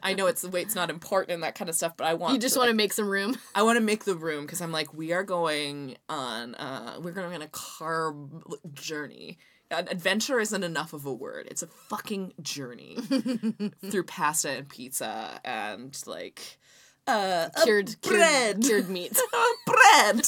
I 0.00 0.14
know 0.14 0.28
it's 0.28 0.42
the 0.42 0.48
weight's 0.48 0.76
not 0.76 0.90
important 0.90 1.32
and 1.32 1.42
that 1.42 1.56
kind 1.56 1.68
of 1.68 1.74
stuff, 1.74 1.96
but 1.96 2.06
I 2.06 2.14
want 2.14 2.34
you 2.34 2.38
just 2.38 2.54
to, 2.54 2.60
want 2.60 2.68
like, 2.68 2.74
to 2.74 2.76
make 2.76 2.92
some 2.92 3.08
room. 3.08 3.36
I 3.54 3.64
want 3.64 3.78
to 3.78 3.84
make 3.84 4.04
the 4.04 4.14
room 4.14 4.46
because 4.46 4.60
I'm 4.60 4.70
like, 4.70 4.94
we 4.94 5.12
are 5.12 5.24
going 5.24 5.96
on, 6.08 6.54
uh, 6.54 7.00
we're 7.02 7.10
going 7.10 7.34
on 7.34 7.42
a 7.42 7.48
carb 7.48 8.54
journey 8.74 9.38
an 9.70 9.88
adventure 9.88 10.40
isn't 10.40 10.64
enough 10.64 10.92
of 10.92 11.06
a 11.06 11.12
word. 11.12 11.46
It's 11.50 11.62
a 11.62 11.66
fucking 11.66 12.34
journey 12.42 12.96
through 13.90 14.02
pasta 14.04 14.50
and 14.50 14.68
pizza 14.68 15.40
and 15.44 15.96
like 16.06 16.58
uh 17.06 17.48
Cured, 17.64 17.96
bread. 18.02 18.60
cured, 18.60 18.64
cured 18.64 18.88
meat. 18.90 19.12
bread. 19.66 20.20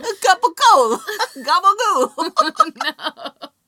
a 0.00 0.14
cup 0.26 0.42
of 0.44 0.50
coal. 0.56 0.98
Gabagool. 1.36 3.48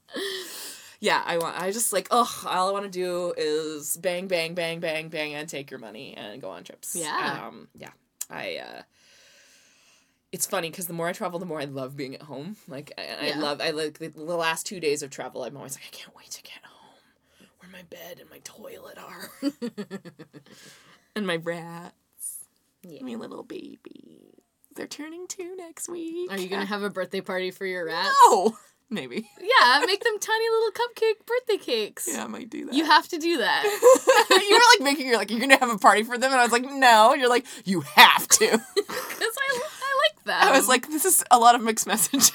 Yeah, 1.00 1.22
I 1.26 1.36
want. 1.36 1.60
I 1.60 1.70
just 1.70 1.92
like. 1.92 2.08
Ugh. 2.10 2.26
All 2.46 2.70
I 2.70 2.72
want 2.72 2.86
to 2.86 2.90
do 2.90 3.34
is 3.36 3.98
bang, 3.98 4.26
bang, 4.26 4.54
bang, 4.54 4.80
bang, 4.80 5.10
bang, 5.10 5.34
and 5.34 5.46
take 5.46 5.70
your 5.70 5.78
money 5.78 6.14
and 6.16 6.40
go 6.40 6.48
on 6.48 6.64
trips. 6.64 6.96
Yeah. 6.96 7.44
Um. 7.46 7.68
Yeah. 7.74 7.90
I. 8.30 8.56
uh 8.56 8.82
It's 10.32 10.46
funny 10.46 10.70
because 10.70 10.86
the 10.86 10.94
more 10.94 11.06
I 11.08 11.12
travel, 11.12 11.38
the 11.38 11.44
more 11.44 11.60
I 11.60 11.66
love 11.66 11.94
being 11.94 12.14
at 12.14 12.22
home. 12.22 12.56
Like, 12.68 12.90
I, 12.96 13.02
Yeah. 13.26 13.34
I 13.36 13.38
love. 13.38 13.60
I 13.60 13.72
like 13.72 13.98
the, 13.98 14.08
the 14.08 14.22
last 14.22 14.64
two 14.64 14.80
days 14.80 15.02
of 15.02 15.10
travel. 15.10 15.44
I'm 15.44 15.54
always 15.58 15.74
like, 15.74 15.84
I 15.86 15.90
can't 15.94 16.16
wait 16.16 16.30
to 16.30 16.42
get 16.42 16.54
home, 16.64 16.73
where 17.64 17.80
my 17.80 17.82
bed 17.88 18.20
and 18.20 18.30
my 18.30 18.38
toilet 18.44 18.98
are, 18.98 19.30
and 21.16 21.26
my 21.26 21.36
rats, 21.36 22.44
Yeah. 22.82 23.02
my 23.02 23.14
little 23.14 23.42
baby. 23.42 24.34
They're 24.74 24.86
turning 24.86 25.26
two 25.28 25.54
next 25.56 25.88
week. 25.88 26.30
Are 26.30 26.38
you 26.38 26.48
gonna 26.48 26.64
have 26.66 26.82
a 26.82 26.90
birthday 26.90 27.20
party 27.20 27.50
for 27.50 27.64
your 27.66 27.86
rats? 27.86 28.14
No. 28.30 28.56
Maybe. 28.90 29.28
Yeah, 29.40 29.82
make 29.86 30.04
them 30.04 30.18
tiny 30.20 30.44
little 30.50 30.70
cupcake 30.72 31.26
birthday 31.26 31.56
cakes. 31.56 32.06
Yeah, 32.12 32.24
I 32.24 32.26
might 32.26 32.50
do 32.50 32.66
that. 32.66 32.74
You 32.74 32.84
have 32.84 33.08
to 33.08 33.18
do 33.18 33.38
that. 33.38 33.64
you 34.30 34.54
were 34.54 34.60
like 34.76 34.84
making 34.84 35.06
you're 35.06 35.16
like 35.16 35.30
you're 35.30 35.40
gonna 35.40 35.56
have 35.58 35.70
a 35.70 35.78
party 35.78 36.02
for 36.02 36.18
them, 36.18 36.30
and 36.32 36.40
I 36.40 36.44
was 36.44 36.52
like, 36.52 36.64
no. 36.64 37.12
And 37.12 37.20
you're 37.20 37.30
like, 37.30 37.46
you 37.64 37.80
have 37.80 38.28
to. 38.28 38.38
Because 38.46 38.58
I, 39.20 39.60
I 39.60 40.10
like 40.10 40.24
that. 40.26 40.44
I 40.52 40.56
was 40.56 40.68
like, 40.68 40.88
this 40.88 41.04
is 41.04 41.24
a 41.30 41.38
lot 41.38 41.54
of 41.54 41.62
mixed 41.62 41.86
messages. 41.86 42.30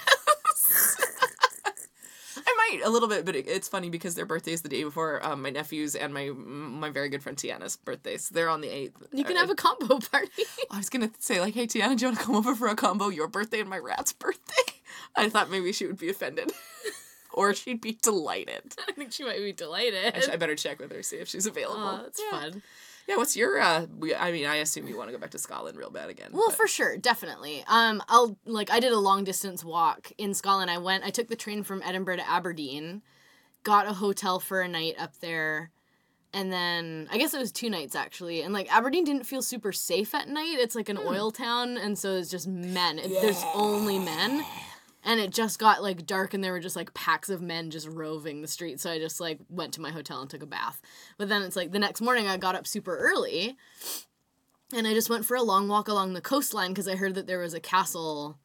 I 2.70 2.76
might 2.76 2.86
a 2.86 2.90
little 2.90 3.08
bit, 3.10 3.26
but 3.26 3.36
it, 3.36 3.48
it's 3.48 3.68
funny 3.68 3.90
because 3.90 4.16
their 4.16 4.26
birthday 4.26 4.52
is 4.52 4.62
the 4.62 4.70
day 4.70 4.84
before 4.84 5.26
um, 5.26 5.42
my 5.42 5.50
nephew's 5.50 5.96
and 5.96 6.14
my 6.14 6.30
my 6.30 6.90
very 6.90 7.10
good 7.10 7.24
friend 7.24 7.38
Tiana's 7.38 7.78
birthday 7.78 8.18
so 8.18 8.34
They're 8.34 8.50
on 8.50 8.62
the 8.62 8.70
eighth. 8.70 8.96
you 9.12 9.24
can 9.24 9.36
have 9.38 9.50
a 9.50 9.56
combo 9.56 10.00
party. 10.00 10.44
I 10.72 10.78
was 10.78 10.90
gonna 10.90 11.12
say 11.20 11.40
like, 11.40 11.54
hey 11.54 11.68
Tiana, 11.68 11.98
do 11.98 12.06
you 12.06 12.08
want 12.10 12.20
to 12.20 12.26
come 12.26 12.36
over 12.36 12.56
for 12.56 12.68
a 12.68 12.76
combo? 12.76 13.10
Your 13.10 13.28
birthday 13.28 13.60
and 13.62 13.70
my 13.70 13.80
rat's 13.80 14.14
birthday. 14.14 14.74
I 15.16 15.30
thought 15.30 15.50
maybe 15.50 15.72
she 15.72 15.86
would 15.86 15.98
be 15.98 16.10
offended, 16.10 16.52
or 17.34 17.54
she'd 17.54 17.82
be 17.82 17.98
delighted. 18.02 18.76
I 18.88 18.92
think 18.92 19.12
she 19.12 19.24
might 19.24 19.40
be 19.40 19.54
delighted. 19.54 20.30
I 20.32 20.36
better 20.36 20.56
check 20.56 20.80
with 20.80 20.92
her 20.92 21.04
see 21.04 21.18
if 21.18 21.28
she's 21.28 21.46
available. 21.46 21.82
Oh, 21.82 22.02
that's 22.04 22.22
yeah. 22.32 22.40
fun. 22.40 22.62
Yeah, 23.10 23.18
what's 23.18 23.36
your? 23.36 23.60
uh 23.60 23.88
we, 23.98 24.14
I 24.14 24.32
mean, 24.32 24.46
I 24.46 24.58
assume 24.58 24.88
you 24.88 24.96
want 24.96 25.10
to 25.10 25.12
go 25.12 25.20
back 25.20 25.32
to 25.32 25.40
Scotland 25.40 25.78
real 25.78 25.90
bad 25.90 26.10
again. 26.10 26.30
Well, 26.32 26.46
but- 26.50 26.56
for 26.58 26.68
sure, 26.68 26.96
definitely. 26.96 27.64
Um, 27.68 28.02
I'll 28.08 28.38
like 28.46 28.70
I 28.72 28.80
did 28.80 28.92
a 28.92 29.00
long 29.00 29.24
distance 29.24 29.66
walk 29.66 30.12
in 30.20 30.34
Scotland. 30.36 30.70
I 30.70 30.78
went. 30.78 31.04
I 31.04 31.10
took 31.10 31.28
the 31.28 31.36
train 31.36 31.64
from 31.64 31.82
Edinburgh 31.84 32.18
to 32.18 32.30
Aberdeen, 32.30 33.02
got 33.64 33.88
a 33.88 33.94
hotel 33.94 34.40
for 34.40 34.62
a 34.62 34.68
night 34.68 34.94
up 35.00 35.18
there, 35.22 35.72
and 36.34 36.52
then 36.54 37.08
I 37.12 37.18
guess 37.18 37.34
it 37.34 37.40
was 37.40 37.52
two 37.52 37.70
nights 37.72 37.96
actually. 37.96 38.44
And 38.44 38.54
like 38.54 38.72
Aberdeen 38.72 39.06
didn't 39.06 39.24
feel 39.26 39.42
super 39.42 39.72
safe 39.72 40.14
at 40.14 40.28
night. 40.30 40.60
It's 40.60 40.76
like 40.76 40.90
an 40.90 41.00
oil 41.00 41.32
town, 41.32 41.78
and 41.78 41.98
so 41.98 42.16
it's 42.16 42.30
just 42.30 42.48
men. 42.48 43.00
It- 43.00 43.10
There's 43.22 43.44
only 43.56 43.98
men. 43.98 44.46
And 45.10 45.20
it 45.20 45.32
just 45.32 45.58
got 45.58 45.82
like 45.82 46.06
dark, 46.06 46.36
and 46.36 46.44
there 46.44 46.52
were 46.52 46.60
just 46.60 46.76
like 46.76 46.94
packs 46.94 47.30
of 47.30 47.42
men 47.42 47.72
just 47.72 47.88
roving 47.88 48.44
the 48.44 48.48
streets. 48.48 48.84
So 48.84 48.92
I 48.92 49.00
just 49.00 49.20
like 49.20 49.40
went 49.50 49.74
to 49.74 49.82
my 49.82 49.90
hotel 49.90 50.22
and 50.22 50.30
took 50.30 50.44
a 50.44 50.46
bath. 50.46 50.80
But 51.18 51.30
then 51.30 51.42
it's 51.42 51.56
like 51.56 51.72
the 51.72 51.80
next 51.80 52.00
morning 52.00 52.28
I 52.28 52.38
got 52.38 52.54
up 52.54 52.68
super 52.68 52.96
early, 52.96 53.58
and 54.72 54.86
I 54.86 54.94
just 54.94 55.10
went 55.10 55.26
for 55.26 55.36
a 55.36 55.42
long 55.42 55.68
walk 55.68 55.88
along 55.88 56.14
the 56.14 56.22
coastline 56.22 56.70
because 56.70 56.88
I 56.88 56.96
heard 56.96 57.16
that 57.16 57.26
there 57.26 57.40
was 57.40 57.56
a 57.56 57.60
castle 57.60 58.38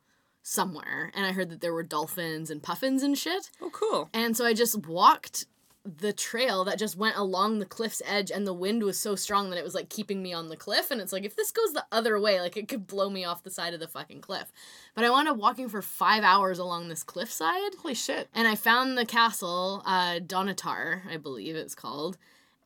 somewhere, 0.42 1.12
and 1.14 1.26
I 1.26 1.32
heard 1.32 1.50
that 1.50 1.60
there 1.60 1.74
were 1.74 1.82
dolphins 1.82 2.50
and 2.50 2.62
puffins 2.62 3.02
and 3.02 3.18
shit. 3.18 3.50
oh, 3.60 3.68
cool. 3.70 4.08
And 4.14 4.34
so 4.34 4.46
I 4.46 4.54
just 4.54 4.86
walked 4.86 5.44
the 5.84 6.12
trail 6.12 6.64
that 6.64 6.78
just 6.78 6.96
went 6.96 7.16
along 7.16 7.58
the 7.58 7.66
cliff's 7.66 8.00
edge, 8.06 8.30
and 8.30 8.46
the 8.46 8.54
wind 8.54 8.82
was 8.82 8.98
so 8.98 9.14
strong 9.14 9.50
that 9.50 9.58
it 9.58 9.64
was 9.64 9.74
like 9.74 9.90
keeping 9.90 10.22
me 10.22 10.32
on 10.32 10.48
the 10.48 10.56
cliff. 10.56 10.90
And 10.90 11.00
it's 11.00 11.12
like, 11.12 11.24
if 11.24 11.36
this 11.36 11.50
goes 11.50 11.72
the 11.72 11.84
other 11.92 12.18
way, 12.18 12.40
like 12.40 12.56
it 12.56 12.68
could 12.68 12.86
blow 12.86 13.10
me 13.10 13.24
off 13.24 13.42
the 13.42 13.50
side 13.50 13.74
of 13.74 13.80
the 13.80 13.88
fucking 13.88 14.22
cliff. 14.22 14.50
But 14.94 15.04
I 15.04 15.10
wound 15.10 15.28
up 15.28 15.36
walking 15.36 15.68
for 15.68 15.82
five 15.82 16.24
hours 16.24 16.58
along 16.58 16.88
this 16.88 17.02
cliffside. 17.02 17.74
Holy 17.82 17.94
shit. 17.94 18.28
And 18.34 18.48
I 18.48 18.54
found 18.54 18.96
the 18.96 19.04
castle, 19.06 19.82
uh, 19.84 20.20
Dunnottar, 20.20 21.02
I 21.10 21.18
believe 21.18 21.54
it's 21.54 21.74
called. 21.74 22.16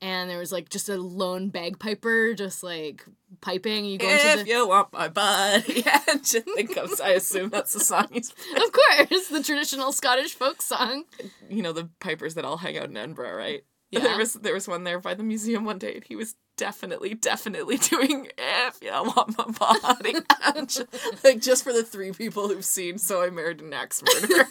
And 0.01 0.30
there 0.30 0.38
was 0.38 0.53
like 0.53 0.68
just 0.68 0.88
a 0.88 0.96
lone 0.96 1.49
bagpiper 1.49 2.34
just 2.34 2.62
like 2.62 3.05
piping. 3.40 3.84
You 3.84 3.99
go 3.99 4.09
into 4.09 4.26
If 4.28 4.44
the. 4.44 4.51
you 4.51 4.68
want 4.68 4.92
my 4.92 5.09
body, 5.09 5.84
and 6.09 6.32
you 6.32 6.40
think 6.40 6.76
of, 6.76 7.01
I 7.03 7.11
assume 7.11 7.51
that's 7.51 7.72
the 7.72 7.80
song 7.80 8.07
he's, 8.12 8.30
Of 8.57 8.72
course, 8.72 9.28
the 9.28 9.42
traditional 9.42 9.90
Scottish 9.92 10.34
folk 10.34 10.62
song. 10.62 11.05
you 11.51 11.62
know, 11.62 11.72
the 11.72 11.88
pipers 12.01 12.34
that 12.34 12.44
all 12.44 12.59
hang 12.59 12.78
out 12.78 12.90
in 12.90 12.96
Edinburgh, 12.96 13.34
right? 13.36 13.64
Yeah. 13.90 14.01
There 14.01 14.18
was 14.18 14.34
there 14.34 14.55
was 14.55 14.68
one 14.68 14.84
there 14.84 15.01
by 15.01 15.14
the 15.14 15.22
museum 15.24 15.64
one 15.64 15.78
day, 15.78 15.94
and 15.94 16.05
he 16.05 16.14
was 16.14 16.34
definitely, 16.59 17.14
definitely 17.14 17.76
doing 17.90 18.28
"If 18.38 18.78
You 18.82 18.90
Want 18.92 19.36
My 19.38 19.80
Body," 19.82 20.14
And 20.55 20.86
like 21.24 21.40
just 21.40 21.64
for 21.64 21.72
the 21.72 21.82
three 21.82 22.12
people 22.12 22.49
who've 22.49 22.64
seen 22.64 22.99
"So 22.99 23.22
I 23.22 23.30
Married 23.30 23.62
an 23.62 23.72
Axe 23.72 24.03
Murderer." 24.03 24.44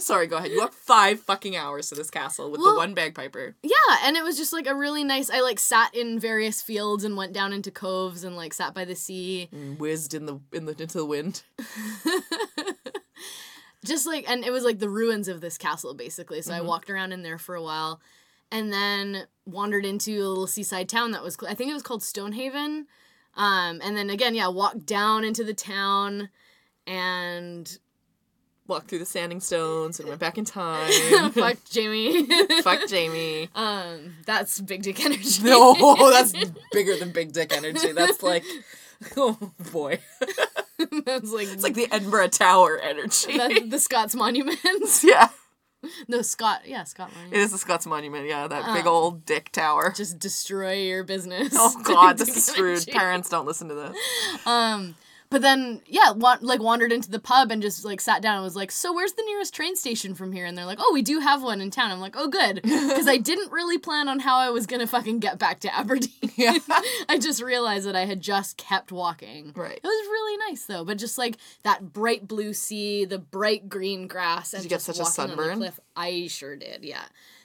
Sorry, 0.00 0.26
go 0.26 0.36
ahead. 0.38 0.50
You 0.50 0.58
walked 0.58 0.74
five 0.74 1.20
fucking 1.20 1.56
hours 1.56 1.88
to 1.90 1.94
this 1.94 2.10
castle 2.10 2.50
with 2.50 2.60
the 2.62 2.74
one 2.74 2.94
bagpiper. 2.94 3.54
Yeah, 3.62 3.70
and 4.04 4.16
it 4.16 4.24
was 4.24 4.36
just 4.36 4.52
like 4.52 4.66
a 4.66 4.74
really 4.74 5.04
nice. 5.04 5.30
I 5.30 5.40
like 5.40 5.58
sat 5.60 5.94
in 5.94 6.18
various 6.18 6.60
fields 6.62 7.04
and 7.04 7.16
went 7.16 7.32
down 7.32 7.52
into 7.52 7.70
coves 7.70 8.24
and 8.24 8.36
like 8.36 8.52
sat 8.54 8.74
by 8.74 8.84
the 8.84 8.96
sea. 8.96 9.48
and 9.52 9.78
Whizzed 9.78 10.14
in 10.14 10.26
the 10.26 10.40
in 10.52 10.64
the 10.66 10.72
into 10.72 10.98
the 10.98 11.04
wind. 11.06 11.42
just 13.84 14.06
like 14.06 14.28
and 14.28 14.44
it 14.44 14.50
was 14.52 14.64
like 14.64 14.78
the 14.78 14.88
ruins 14.90 15.26
of 15.28 15.40
this 15.40 15.56
castle 15.56 15.94
basically 15.94 16.42
so 16.42 16.52
i 16.52 16.58
Mhm. 16.60 16.66
walked 16.66 16.90
around 16.90 17.12
in 17.12 17.22
there 17.22 17.38
for 17.38 17.54
a 17.54 17.62
while 17.62 17.98
and 18.52 18.70
then 18.70 19.26
wandered 19.46 19.86
into 19.86 20.18
a 20.18 20.28
little 20.28 20.46
seaside 20.46 20.86
town 20.88 21.12
that 21.12 21.22
was 21.22 21.36
i 21.48 21.54
think 21.54 21.70
it 21.70 21.74
was 21.74 21.82
called 21.82 22.02
stonehaven 22.02 22.86
um 23.36 23.80
and 23.82 23.96
then 23.96 24.10
again 24.10 24.34
yeah 24.34 24.48
walked 24.48 24.84
down 24.84 25.24
into 25.24 25.42
the 25.44 25.54
town 25.54 26.28
and 26.86 27.78
Walked 28.70 28.88
through 28.88 29.00
the 29.00 29.04
standing 29.06 29.40
stones 29.40 29.98
and 29.98 30.08
went 30.08 30.20
back 30.20 30.38
in 30.38 30.44
time. 30.44 30.90
fuck 31.32 31.56
jamie 31.68 32.24
Fuck 32.62 32.86
Jamie. 32.88 33.48
um 33.56 34.14
that's 34.24 34.60
big 34.60 34.82
dick 34.84 35.04
energy 35.04 35.42
No, 35.42 35.74
that's 36.12 36.32
bigger 36.72 36.96
than 36.96 37.10
big 37.10 37.32
dick 37.32 37.52
energy. 37.52 37.90
That's 37.92 38.22
like, 38.22 38.44
oh 39.16 39.36
boy, 39.72 39.98
that's 41.04 41.32
like 41.32 41.48
it's 41.48 41.64
like 41.64 41.74
the 41.74 41.88
Edinburgh 41.90 42.28
Tower 42.28 42.78
energy. 42.78 43.36
the, 43.36 43.66
the 43.68 43.78
scots 43.80 44.14
monuments 44.14 45.02
yeah, 45.02 45.28
no 46.06 46.22
scott 46.22 46.60
yeah 46.64 46.84
scott 46.84 47.10
it 47.10 47.14
monument 47.16 47.42
is 47.42 47.50
the 47.50 47.58
Scots 47.58 47.86
Monument. 47.86 48.26
Yeah, 48.28 48.46
that 48.46 48.72
big 48.74 48.86
Oh. 48.86 48.90
old 48.90 49.26
dick 49.26 49.50
tower. 49.50 49.92
just 49.96 50.20
destroy 50.20 50.74
your 50.74 51.02
business 51.02 51.52
Oh 51.56 51.74
God, 51.82 52.18
this 52.18 52.36
is 52.36 52.46
screwed. 52.46 52.86
Parents 52.86 53.28
don't 53.28 53.46
listen 53.46 53.66
to 53.68 53.74
this. 53.74 53.96
Um, 54.46 54.94
but 55.30 55.42
then 55.42 55.80
yeah, 55.86 56.10
wa- 56.10 56.38
like 56.40 56.60
wandered 56.60 56.92
into 56.92 57.10
the 57.10 57.18
pub 57.20 57.50
and 57.50 57.62
just 57.62 57.84
like 57.84 58.00
sat 58.00 58.20
down 58.20 58.34
and 58.36 58.44
was 58.44 58.56
like, 58.56 58.70
"So 58.72 58.92
where's 58.92 59.12
the 59.12 59.22
nearest 59.22 59.54
train 59.54 59.76
station 59.76 60.14
from 60.14 60.32
here?" 60.32 60.44
And 60.44 60.58
they're 60.58 60.66
like, 60.66 60.78
"Oh, 60.80 60.90
we 60.92 61.02
do 61.02 61.20
have 61.20 61.42
one 61.42 61.60
in 61.60 61.70
town." 61.70 61.90
I'm 61.90 62.00
like, 62.00 62.16
"Oh, 62.16 62.28
good," 62.28 62.56
because 62.62 63.06
I 63.08 63.16
didn't 63.16 63.52
really 63.52 63.78
plan 63.78 64.08
on 64.08 64.18
how 64.20 64.36
I 64.38 64.50
was 64.50 64.66
gonna 64.66 64.86
fucking 64.86 65.20
get 65.20 65.38
back 65.38 65.60
to 65.60 65.74
Aberdeen. 65.74 66.10
Yeah. 66.36 66.56
I 67.08 67.18
just 67.18 67.42
realized 67.42 67.86
that 67.86 67.96
I 67.96 68.06
had 68.06 68.22
just 68.22 68.56
kept 68.56 68.90
walking. 68.92 69.52
Right. 69.54 69.76
It 69.76 69.82
was 69.84 70.06
really 70.08 70.38
nice 70.48 70.64
though, 70.64 70.84
but 70.84 70.96
just 70.96 71.18
like 71.18 71.36
that 71.64 71.92
bright 71.92 72.26
blue 72.26 72.54
sea, 72.54 73.04
the 73.04 73.18
bright 73.18 73.68
green 73.68 74.06
grass, 74.06 74.54
and 74.54 74.62
you 74.64 74.70
get 74.70 74.80
such 74.80 74.98
a 75.00 75.04
sunburn? 75.04 75.58
cliff. 75.58 75.78
I 75.94 76.28
sure 76.28 76.56
did, 76.56 76.82
yeah. 76.82 77.04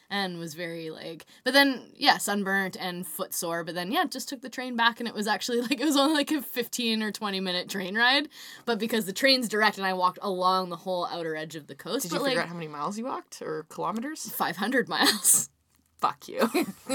And 0.09 0.37
was 0.37 0.53
very 0.53 0.91
like, 0.91 1.25
but 1.43 1.53
then 1.53 1.91
yeah, 1.95 2.17
sunburnt 2.17 2.77
and 2.79 3.07
footsore. 3.07 3.63
But 3.63 3.73
then 3.75 3.91
yeah, 3.91 4.05
just 4.05 4.29
took 4.29 4.41
the 4.41 4.49
train 4.49 4.75
back, 4.75 4.99
and 4.99 5.09
it 5.09 5.15
was 5.15 5.27
actually 5.27 5.61
like 5.67 5.79
it 5.79 5.85
was 5.85 5.97
only 5.97 6.13
like 6.13 6.31
a 6.31 6.41
fifteen 6.41 7.01
or 7.01 7.11
twenty 7.11 7.39
minute 7.39 7.69
train 7.69 7.95
ride. 7.95 8.29
But 8.65 8.77
because 8.79 9.05
the 9.05 9.13
train's 9.13 9.49
direct, 9.49 9.77
and 9.77 9.85
I 9.85 9.93
walked 9.93 10.19
along 10.21 10.69
the 10.69 10.75
whole 10.75 11.07
outer 11.07 11.35
edge 11.35 11.55
of 11.55 11.67
the 11.67 11.75
coast, 11.75 12.03
Did 12.03 12.11
you 12.11 12.19
figure 12.19 12.35
like 12.35 12.43
out 12.43 12.49
how 12.49 12.53
many 12.53 12.67
miles 12.67 12.97
you 12.97 13.05
walked 13.05 13.41
or 13.41 13.65
kilometers? 13.69 14.29
five 14.29 14.57
hundred 14.57 14.87
miles. 14.87 15.49
Fuck 15.97 16.27
you. 16.27 16.41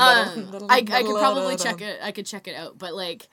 Um, 0.00 0.66
I, 0.68 0.78
I 0.78 0.82
could 1.02 1.18
probably 1.18 1.56
check 1.56 1.80
it. 1.82 2.00
I 2.02 2.10
could 2.10 2.26
check 2.26 2.48
it 2.48 2.56
out, 2.56 2.78
but 2.78 2.94
like, 2.94 3.28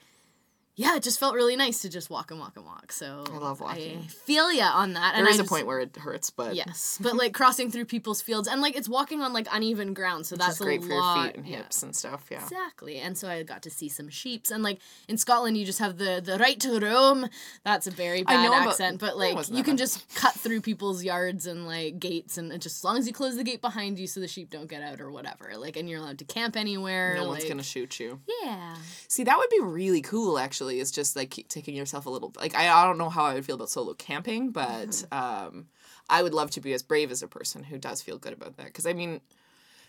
yeah, 0.74 0.96
it 0.96 1.02
just 1.02 1.20
felt 1.20 1.34
really 1.34 1.54
nice 1.56 1.80
to 1.82 1.88
just 1.90 2.08
walk 2.08 2.30
and 2.30 2.40
walk 2.40 2.56
and 2.56 2.64
walk. 2.64 2.92
So 2.92 3.24
I 3.30 3.36
love 3.36 3.60
walking. 3.60 3.98
I 3.98 4.06
feel 4.06 4.50
ya 4.52 4.70
on 4.74 4.94
that. 4.94 5.12
There 5.14 5.20
and 5.24 5.28
is 5.28 5.36
I 5.36 5.40
a 5.40 5.42
just- 5.42 5.50
point 5.50 5.66
where 5.66 5.80
it 5.80 5.96
hurts, 5.96 6.30
but 6.30 6.54
Yes, 6.54 6.98
but 7.00 7.14
like 7.14 7.34
crossing 7.34 7.70
through 7.70 7.84
people's 7.84 8.22
fields 8.22 8.48
and 8.48 8.62
like 8.62 8.74
it's 8.76 8.88
walking 8.88 9.20
on 9.20 9.32
like 9.32 9.46
uneven 9.52 9.92
ground, 9.94 10.26
so 10.26 10.34
which 10.34 10.40
that's 10.40 10.58
great 10.58 10.82
a 10.82 10.86
for 10.86 10.94
lot. 10.94 11.16
your 11.16 11.26
feet 11.26 11.36
and 11.36 11.46
yeah. 11.46 11.56
hips 11.58 11.82
and 11.82 11.94
stuff. 11.94 12.26
Yeah. 12.30 12.42
Exactly, 12.42 12.98
and 12.98 13.16
so 13.18 13.28
I 13.28 13.42
got 13.42 13.62
to 13.62 13.70
see 13.70 13.88
some 13.88 14.08
sheeps, 14.08 14.50
and 14.50 14.62
like 14.62 14.78
in 15.08 15.18
Scotland, 15.18 15.56
you 15.58 15.66
just 15.66 15.78
have 15.78 15.98
the 15.98 16.22
the 16.24 16.38
right 16.38 16.58
to 16.60 16.78
roam. 16.80 17.28
That's 17.64 17.86
a 17.86 17.90
very 17.90 18.22
bad 18.22 18.52
accent, 18.52 18.98
but 18.98 19.18
like 19.18 19.48
you 19.50 19.62
can 19.62 19.76
just 19.76 20.14
cut 20.14 20.34
through 20.34 20.62
people's 20.62 21.04
yards 21.04 21.46
and 21.46 21.66
like 21.66 21.98
gates, 21.98 22.38
and 22.38 22.50
just 22.60 22.76
as 22.78 22.84
long 22.84 22.96
as 22.96 23.06
you 23.06 23.12
close 23.12 23.36
the 23.36 23.44
gate 23.44 23.60
behind 23.60 23.98
you, 23.98 24.06
so 24.06 24.20
the 24.20 24.28
sheep 24.28 24.48
don't 24.48 24.68
get 24.68 24.82
out 24.82 25.00
or 25.00 25.10
whatever. 25.10 25.52
Like, 25.56 25.76
and 25.76 25.88
you're 25.88 25.98
allowed 26.00 26.18
to 26.20 26.24
camp 26.24 26.56
anywhere. 26.56 27.14
No 27.14 27.28
one's 27.28 27.44
gonna 27.44 27.62
shoot 27.62 28.00
you. 28.00 28.20
Yeah. 28.42 28.76
See, 29.08 29.24
that 29.24 29.36
would 29.36 29.50
be 29.50 29.60
really 29.60 30.00
cool, 30.00 30.38
actually. 30.38 30.61
Actually 30.62 30.80
is 30.80 30.90
just 30.90 31.16
like 31.16 31.30
keep 31.30 31.48
taking 31.48 31.74
yourself 31.74 32.06
a 32.06 32.10
little 32.10 32.32
like 32.38 32.54
I, 32.54 32.68
I 32.70 32.84
don't 32.84 32.98
know 32.98 33.10
how 33.10 33.24
I 33.24 33.34
would 33.34 33.44
feel 33.44 33.56
about 33.56 33.70
solo 33.70 33.94
camping, 33.94 34.50
but 34.50 34.88
Mm-hmm. 34.88 35.14
um 35.48 35.66
I 36.10 36.22
would 36.22 36.34
love 36.34 36.50
to 36.52 36.60
be 36.60 36.72
as 36.74 36.82
brave 36.82 37.10
as 37.10 37.22
a 37.22 37.28
person 37.28 37.62
who 37.64 37.78
does 37.78 38.02
feel 38.02 38.18
good 38.18 38.32
about 38.32 38.56
that. 38.58 38.66
Because 38.66 38.86
I 38.86 38.92
mean, 38.92 39.20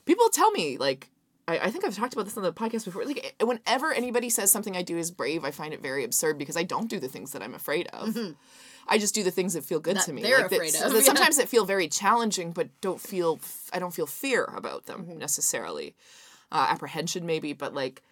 people 0.05 0.29
tell 0.29 0.51
me 0.51 0.77
like 0.77 1.09
I, 1.47 1.59
I 1.59 1.69
think 1.71 1.83
I've 1.83 1.95
talked 1.95 2.13
about 2.13 2.25
this 2.25 2.37
on 2.37 2.43
the 2.43 2.53
podcast 2.53 2.85
before. 2.85 3.03
Like 3.05 3.35
whenever 3.43 3.91
anybody 3.91 4.29
says 4.29 4.51
something 4.51 4.77
I 4.77 4.81
do 4.83 4.97
is 4.97 5.11
brave, 5.11 5.43
I 5.43 5.51
find 5.51 5.73
it 5.73 5.81
very 5.81 6.03
absurd 6.05 6.37
because 6.37 6.55
I 6.55 6.63
don't 6.63 6.89
do 6.89 6.99
the 6.99 7.09
things 7.09 7.31
that 7.33 7.41
I'm 7.43 7.53
afraid 7.55 7.87
of. 7.87 8.17
I 8.87 8.97
just 8.97 9.15
do 9.15 9.23
the 9.23 9.31
things 9.31 9.53
that 9.53 9.63
feel 9.65 9.79
good 9.79 9.95
That 9.97 10.05
to 10.05 10.13
me. 10.13 10.21
they're 10.21 10.39
like 10.41 10.49
that- 10.49 10.55
afraid 10.55 10.73
so 10.73 10.85
of, 10.87 10.93
that 10.93 10.99
yeah. 10.99 11.05
sometimes 11.05 11.37
that 11.37 11.49
feel 11.49 11.65
very 11.65 11.87
challenging, 11.87 12.51
but 12.51 12.69
don't 12.81 13.01
feel 13.01 13.39
I 13.73 13.79
don't 13.79 13.93
feel 13.93 14.07
fear 14.07 14.45
about 14.55 14.85
them 14.85 15.03
Mm-hmm. 15.05 15.17
necessarily. 15.17 15.95
Uh, 16.51 16.67
apprehension 16.69 17.25
maybe, 17.25 17.51
but 17.53 17.73
like 17.73 18.03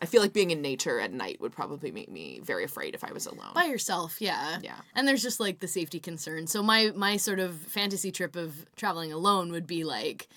I 0.00 0.06
feel 0.06 0.20
like 0.22 0.32
being 0.32 0.50
in 0.50 0.60
nature 0.60 0.98
at 1.00 1.12
night 1.12 1.40
would 1.40 1.52
probably 1.52 1.90
make 1.90 2.10
me 2.10 2.40
very 2.42 2.64
afraid 2.64 2.94
if 2.94 3.04
I 3.04 3.12
was 3.12 3.26
alone. 3.26 3.52
by 3.54 3.64
yourself 3.64 4.20
yeah 4.20 4.58
Yeah. 4.62 4.76
and 4.94 5.06
there's 5.06 5.22
just 5.22 5.40
like 5.40 5.60
the 5.60 5.68
safety 5.68 6.00
concern 6.00 6.46
so 6.46 6.62
my 6.62 6.90
my 6.94 7.16
sort 7.16 7.38
of 7.40 7.54
fantasy 7.54 8.10
trip 8.12 8.36
of 8.36 8.66
traveling 8.76 9.12
alone 9.12 9.52
would 9.52 9.66
be 9.66 9.84
like 9.84 10.28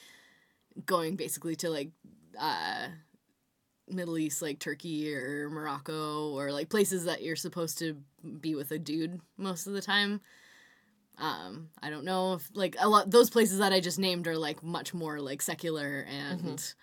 going 0.85 1.15
basically 1.15 1.55
to 1.57 1.69
like 1.69 1.89
uh 2.39 2.87
middle 3.89 4.17
east 4.17 4.41
like 4.41 4.59
turkey 4.59 5.13
or 5.15 5.49
morocco 5.49 6.29
or 6.33 6.51
like 6.51 6.69
places 6.69 7.05
that 7.05 7.23
you're 7.23 7.35
supposed 7.35 7.79
to 7.79 7.97
be 8.41 8.53
with 8.53 8.69
a 8.71 8.77
dude 8.77 9.19
most 9.37 9.65
of 9.65 9.73
the 9.73 9.81
time 9.81 10.19
um 11.19 11.69
i 11.81 11.89
don't 11.89 12.03
know 12.05 12.33
if 12.33 12.47
like 12.53 12.75
a 12.79 12.87
lot 12.87 13.09
those 13.09 13.29
places 13.29 13.57
that 13.59 13.73
i 13.73 13.79
just 13.79 13.97
named 13.97 14.27
are 14.27 14.37
like 14.37 14.61
much 14.61 14.93
more 14.93 15.19
like 15.19 15.41
secular 15.41 16.05
and 16.09 16.73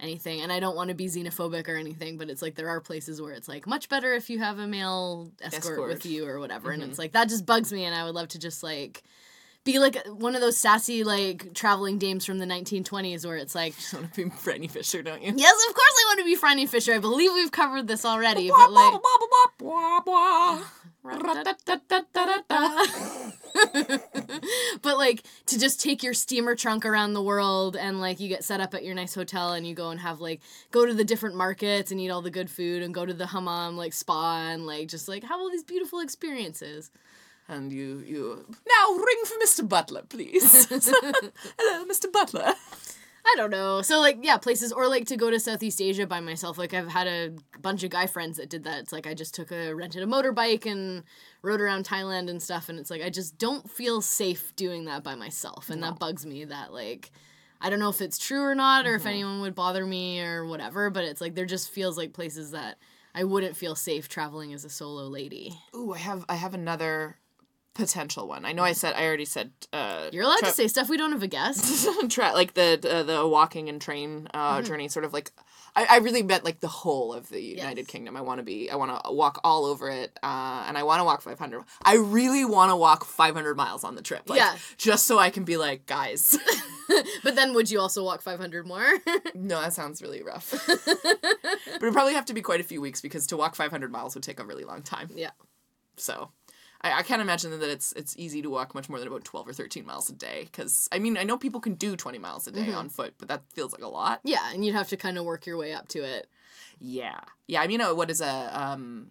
anything 0.00 0.40
and 0.40 0.52
i 0.52 0.60
don't 0.60 0.76
want 0.76 0.88
to 0.88 0.94
be 0.94 1.06
xenophobic 1.06 1.68
or 1.68 1.76
anything 1.76 2.16
but 2.16 2.30
it's 2.30 2.40
like 2.40 2.54
there 2.54 2.68
are 2.68 2.80
places 2.80 3.20
where 3.20 3.32
it's 3.32 3.48
like 3.48 3.66
much 3.66 3.88
better 3.88 4.14
if 4.14 4.30
you 4.30 4.38
have 4.38 4.58
a 4.58 4.66
male 4.66 5.30
escort, 5.42 5.72
Escort. 5.72 5.88
with 5.88 6.06
you 6.06 6.26
or 6.26 6.38
whatever 6.38 6.70
and 6.70 6.82
it's 6.82 6.92
mm-hmm. 6.92 7.02
like 7.02 7.12
that 7.12 7.28
just 7.28 7.44
bugs 7.44 7.72
me 7.72 7.84
and 7.84 7.94
i 7.94 8.04
would 8.04 8.14
love 8.14 8.28
to 8.28 8.38
just 8.38 8.62
like 8.62 9.02
be 9.64 9.78
like 9.78 9.96
one 10.06 10.34
of 10.34 10.40
those 10.40 10.56
sassy 10.56 11.04
like 11.04 11.52
traveling 11.52 11.98
dames 11.98 12.24
from 12.24 12.38
the 12.38 12.46
1920s 12.46 13.26
where 13.26 13.36
it's 13.36 13.54
like 13.54 13.74
You 13.92 13.98
want 13.98 14.14
to 14.14 14.24
be 14.24 14.30
Franny 14.30 14.70
Fisher, 14.70 15.02
don't 15.02 15.20
you? 15.20 15.34
yes 15.36 15.56
of 15.68 15.74
course 15.74 15.92
i 16.00 16.04
want 16.08 16.18
to 16.20 16.24
be 16.24 16.36
franny 16.36 16.68
fisher 16.68 16.94
i 16.94 16.98
believe 16.98 17.32
we've 17.32 17.50
covered 17.52 17.86
this 17.88 18.04
already 18.04 18.48
but 18.48 18.70
like 18.70 18.94
but 24.82 24.98
like 24.98 25.22
to 25.46 25.58
just 25.58 25.80
take 25.80 26.02
your 26.02 26.14
steamer 26.14 26.54
trunk 26.54 26.84
around 26.84 27.14
the 27.14 27.22
world 27.22 27.76
and 27.76 28.00
like 28.00 28.20
you 28.20 28.28
get 28.28 28.44
set 28.44 28.60
up 28.60 28.74
at 28.74 28.84
your 28.84 28.94
nice 28.94 29.14
hotel 29.14 29.52
and 29.52 29.66
you 29.66 29.74
go 29.74 29.90
and 29.90 30.00
have 30.00 30.20
like 30.20 30.40
go 30.70 30.86
to 30.86 30.94
the 30.94 31.04
different 31.04 31.36
markets 31.36 31.90
and 31.90 32.00
eat 32.00 32.10
all 32.10 32.22
the 32.22 32.30
good 32.30 32.50
food 32.50 32.82
and 32.82 32.94
go 32.94 33.06
to 33.06 33.14
the 33.14 33.26
hammam 33.26 33.76
like 33.76 33.92
spa 33.92 34.50
and 34.50 34.66
like 34.66 34.88
just 34.88 35.08
like 35.08 35.24
have 35.24 35.38
all 35.38 35.50
these 35.50 35.64
beautiful 35.64 36.00
experiences. 36.00 36.90
And 37.50 37.72
you, 37.72 38.04
you 38.06 38.44
now 38.68 38.92
ring 38.92 39.22
for 39.24 39.38
Mr. 39.42 39.66
Butler, 39.66 40.02
please. 40.06 40.66
Hello, 40.68 41.84
Mr. 41.86 42.12
Butler. 42.12 42.52
I 43.30 43.34
don't 43.36 43.50
know. 43.50 43.82
So 43.82 44.00
like 44.00 44.18
yeah, 44.22 44.38
places 44.38 44.72
or 44.72 44.88
like 44.88 45.06
to 45.08 45.16
go 45.16 45.30
to 45.30 45.38
Southeast 45.38 45.82
Asia 45.82 46.06
by 46.06 46.20
myself. 46.20 46.56
Like 46.56 46.72
I've 46.72 46.88
had 46.88 47.06
a 47.06 47.32
bunch 47.60 47.84
of 47.84 47.90
guy 47.90 48.06
friends 48.06 48.38
that 48.38 48.48
did 48.48 48.64
that. 48.64 48.80
It's 48.80 48.92
like 48.92 49.06
I 49.06 49.12
just 49.12 49.34
took 49.34 49.52
a 49.52 49.74
rented 49.74 50.02
a 50.02 50.06
motorbike 50.06 50.64
and 50.64 51.04
rode 51.42 51.60
around 51.60 51.84
Thailand 51.84 52.30
and 52.30 52.42
stuff 52.42 52.68
and 52.68 52.78
it's 52.78 52.90
like 52.90 53.02
I 53.02 53.10
just 53.10 53.38
don't 53.38 53.70
feel 53.70 54.00
safe 54.00 54.56
doing 54.56 54.86
that 54.86 55.04
by 55.04 55.14
myself 55.14 55.68
and 55.68 55.82
that 55.82 55.98
bugs 55.98 56.24
me 56.24 56.44
that 56.46 56.72
like 56.72 57.10
I 57.60 57.70
don't 57.70 57.80
know 57.80 57.90
if 57.90 58.00
it's 58.00 58.18
true 58.18 58.42
or 58.42 58.54
not 58.54 58.86
or 58.86 58.94
if 58.94 59.02
mm-hmm. 59.02 59.08
anyone 59.08 59.40
would 59.42 59.54
bother 59.54 59.84
me 59.84 60.22
or 60.22 60.46
whatever, 60.46 60.90
but 60.90 61.04
it's 61.04 61.20
like 61.20 61.34
there 61.34 61.44
just 61.44 61.70
feels 61.70 61.98
like 61.98 62.12
places 62.12 62.52
that 62.52 62.78
I 63.14 63.24
wouldn't 63.24 63.56
feel 63.56 63.74
safe 63.74 64.08
traveling 64.08 64.52
as 64.52 64.64
a 64.64 64.70
solo 64.70 65.08
lady. 65.08 65.58
Ooh, 65.74 65.92
I 65.92 65.98
have 65.98 66.24
I 66.28 66.36
have 66.36 66.54
another 66.54 67.16
potential 67.78 68.28
one. 68.28 68.44
I 68.44 68.52
know 68.52 68.62
I 68.64 68.72
said 68.72 68.94
I 68.94 69.06
already 69.06 69.24
said 69.24 69.52
uh 69.72 70.10
You're 70.12 70.24
allowed 70.24 70.38
tra- 70.40 70.48
to 70.48 70.54
say 70.54 70.68
stuff 70.68 70.90
we 70.90 70.96
don't 70.98 71.12
have 71.12 71.22
a 71.22 71.28
guest. 71.28 71.88
tra- 72.10 72.32
like 72.34 72.52
the 72.54 72.68
uh, 72.90 73.02
the 73.04 73.26
walking 73.26 73.68
and 73.70 73.80
train 73.80 74.28
uh, 74.34 74.60
journey, 74.62 74.88
sort 74.88 75.04
of 75.06 75.12
like 75.12 75.30
I, 75.76 75.86
I 75.88 75.96
really 75.98 76.22
meant 76.24 76.44
like 76.44 76.58
the 76.60 76.66
whole 76.68 77.12
of 77.12 77.28
the 77.28 77.40
United 77.40 77.82
Yes. 77.82 77.86
Kingdom. 77.86 78.16
I 78.16 78.20
want 78.22 78.38
to 78.38 78.42
be 78.42 78.68
I 78.70 78.74
want 78.76 78.90
to 79.04 79.12
walk 79.12 79.40
all 79.44 79.64
over 79.64 79.88
it, 79.88 80.10
uh, 80.22 80.64
and 80.66 80.76
I 80.76 80.82
want 80.82 80.98
to 81.00 81.04
walk 81.04 81.22
500. 81.22 81.62
I 81.84 81.94
really 81.96 82.44
want 82.44 82.70
to 82.72 82.76
walk 82.76 83.04
500 83.04 83.56
miles 83.56 83.84
on 83.84 83.94
the 83.94 84.02
trip, 84.02 84.28
like, 84.28 84.38
Yeah. 84.40 84.56
just 84.76 85.06
so 85.06 85.18
I 85.18 85.30
can 85.30 85.44
be 85.44 85.56
like, 85.56 85.86
guys. 85.86 86.36
but 87.22 87.36
then 87.36 87.54
would 87.54 87.70
you 87.70 87.78
also 87.80 88.02
walk 88.02 88.22
500 88.22 88.66
more? 88.66 88.82
no, 89.34 89.60
that 89.60 89.72
sounds 89.74 90.02
really 90.02 90.22
rough. 90.22 90.50
but 90.66 90.78
it'd 91.76 91.92
probably 91.92 92.14
have 92.14 92.24
to 92.26 92.34
be 92.34 92.42
quite 92.42 92.60
a 92.60 92.64
few 92.64 92.80
weeks 92.80 93.00
because 93.00 93.26
to 93.28 93.36
walk 93.36 93.54
500 93.54 93.92
miles 93.92 94.14
would 94.14 94.24
take 94.24 94.40
a 94.40 94.44
really 94.44 94.64
long 94.64 94.82
time. 94.82 95.10
yeah. 95.14 95.30
So. 95.96 96.30
I, 96.80 96.98
I 96.98 97.02
can't 97.02 97.20
imagine 97.22 97.50
that 97.58 97.68
it's 97.68 97.92
it's 97.92 98.16
easy 98.16 98.40
to 98.42 98.50
walk 98.50 98.74
much 98.74 98.88
more 98.88 98.98
than 98.98 99.08
about 99.08 99.24
12 99.24 99.48
or 99.48 99.52
13 99.52 99.84
miles 99.84 100.08
a 100.08 100.12
day 100.12 100.44
because 100.44 100.88
I 100.92 100.98
mean 100.98 101.16
I 101.16 101.24
know 101.24 101.36
people 101.36 101.60
can 101.60 101.74
do 101.74 101.96
20 101.96 102.18
miles 102.18 102.46
a 102.46 102.52
day 102.52 102.72
on 102.72 102.88
foot 102.88 103.14
but 103.18 103.28
that 103.28 103.42
feels 103.52 103.72
like 103.72 103.82
a 103.82 103.88
lot 103.88 104.20
Yeah, 104.24 104.52
and 104.52 104.64
you'd 104.64 104.74
have 104.74 104.88
to 104.88 104.96
kind 104.96 105.18
of 105.18 105.24
work 105.24 105.46
your 105.46 105.56
way 105.56 105.72
up 105.72 105.88
to 105.88 106.02
it. 106.04 106.28
Yeah. 106.80 107.20
Yeah, 107.46 107.62
I 107.62 107.66
mean, 107.66 107.80
uh, 107.80 107.94
what 107.94 108.10
is 108.10 108.20
a 108.20 108.50
um, 108.52 109.10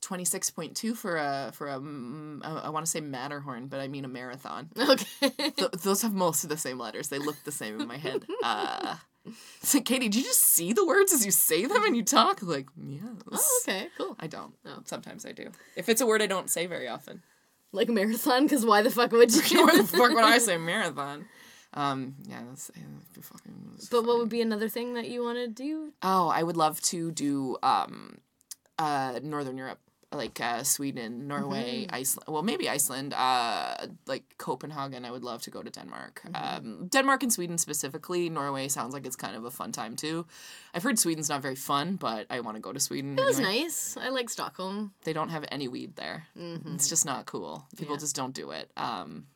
twenty 0.00 0.24
six 0.24 0.50
point 0.50 0.76
two 0.76 0.94
for 0.94 1.16
a 1.16 1.50
for 1.54 1.68
a 1.68 1.78
mm, 1.78 2.40
I, 2.44 2.66
I 2.66 2.68
want 2.68 2.84
to 2.86 2.90
say 2.90 3.00
Matterhorn, 3.00 3.66
but 3.66 3.80
I 3.80 3.88
mean 3.88 4.04
a 4.04 4.08
marathon. 4.08 4.68
Okay. 4.78 5.30
Th- 5.56 5.70
those 5.82 6.02
have 6.02 6.12
most 6.12 6.44
of 6.44 6.50
the 6.50 6.56
same 6.56 6.78
letters. 6.78 7.08
They 7.08 7.18
look 7.18 7.42
the 7.44 7.52
same 7.52 7.80
in 7.80 7.88
my 7.88 7.96
head. 7.96 8.24
Uh, 8.44 8.96
so 9.62 9.80
Katie, 9.80 10.08
do 10.08 10.18
you 10.18 10.24
just 10.24 10.42
see 10.42 10.72
the 10.72 10.86
words 10.86 11.12
as 11.12 11.24
you 11.24 11.30
say 11.30 11.66
them 11.66 11.84
and 11.84 11.96
you 11.96 12.02
talk? 12.02 12.42
Like, 12.42 12.66
yes. 12.76 13.02
oh, 13.30 13.60
okay, 13.64 13.88
cool. 13.96 14.16
I 14.18 14.26
don't. 14.26 14.54
Oh. 14.66 14.80
Sometimes 14.84 15.24
I 15.26 15.32
do. 15.32 15.50
If 15.76 15.88
it's 15.88 16.00
a 16.00 16.06
word 16.06 16.22
I 16.22 16.26
don't 16.26 16.50
say 16.50 16.66
very 16.66 16.88
often. 16.88 17.22
Like 17.72 17.88
marathon, 17.88 18.44
because 18.44 18.66
why 18.66 18.82
the 18.82 18.90
fuck 18.90 19.12
would 19.12 19.32
you? 19.50 19.66
Why 19.66 19.78
the 19.78 19.84
fuck 19.84 20.10
would 20.10 20.24
I 20.24 20.36
say 20.38 20.58
marathon? 20.58 21.24
Um, 21.74 22.16
yeah, 22.28 22.42
that's, 22.46 22.70
yeah, 22.76 22.82
that'd 22.82 23.14
be 23.14 23.22
fucking. 23.22 23.78
but 23.90 24.04
what 24.04 24.18
would 24.18 24.28
be 24.28 24.42
another 24.42 24.68
thing 24.68 24.94
that 24.94 25.08
you 25.08 25.22
want 25.22 25.38
to 25.38 25.48
do? 25.48 25.92
Oh, 26.02 26.28
I 26.28 26.42
would 26.42 26.56
love 26.56 26.82
to 26.82 27.10
do 27.10 27.56
um, 27.62 28.18
uh, 28.78 29.20
Northern 29.22 29.56
Europe, 29.56 29.78
like 30.12 30.40
uh, 30.40 30.62
Sweden, 30.62 31.26
Norway, 31.28 31.86
Iceland. 31.90 32.26
Well, 32.28 32.42
maybe 32.42 32.68
Iceland. 32.68 33.14
Uh, 33.14 33.86
like 34.06 34.24
Copenhagen. 34.38 35.04
I 35.04 35.10
would 35.10 35.24
love 35.24 35.42
to 35.42 35.50
go 35.50 35.62
to 35.62 35.70
Denmark. 35.70 36.22
Um, 36.34 36.88
Denmark 36.88 37.22
and 37.22 37.32
Sweden 37.32 37.58
specifically. 37.58 38.28
Norway 38.28 38.68
sounds 38.68 38.94
like 38.94 39.06
it's 39.06 39.16
kind 39.16 39.36
of 39.36 39.44
a 39.44 39.50
fun 39.50 39.72
time 39.72 39.96
too. 39.96 40.26
I've 40.74 40.82
heard 40.82 40.98
Sweden's 40.98 41.28
not 41.28 41.42
very 41.42 41.56
fun, 41.56 41.96
but 41.96 42.26
I 42.30 42.40
want 42.40 42.56
to 42.56 42.60
go 42.60 42.72
to 42.72 42.80
Sweden. 42.80 43.18
It 43.18 43.24
was 43.24 43.38
nice. 43.40 43.96
I 43.96 44.08
like 44.10 44.30
Stockholm. 44.30 44.92
They 45.04 45.12
don't 45.12 45.30
have 45.30 45.44
any 45.50 45.68
weed 45.68 45.96
there. 45.96 46.26
It's 46.74 46.88
just 46.88 47.04
not 47.04 47.26
cool. 47.26 47.66
People 47.76 47.94
Yeah. 47.96 48.00
just 48.00 48.16
don't 48.16 48.34
do 48.34 48.50
it. 48.52 48.70
Um, 48.76 49.26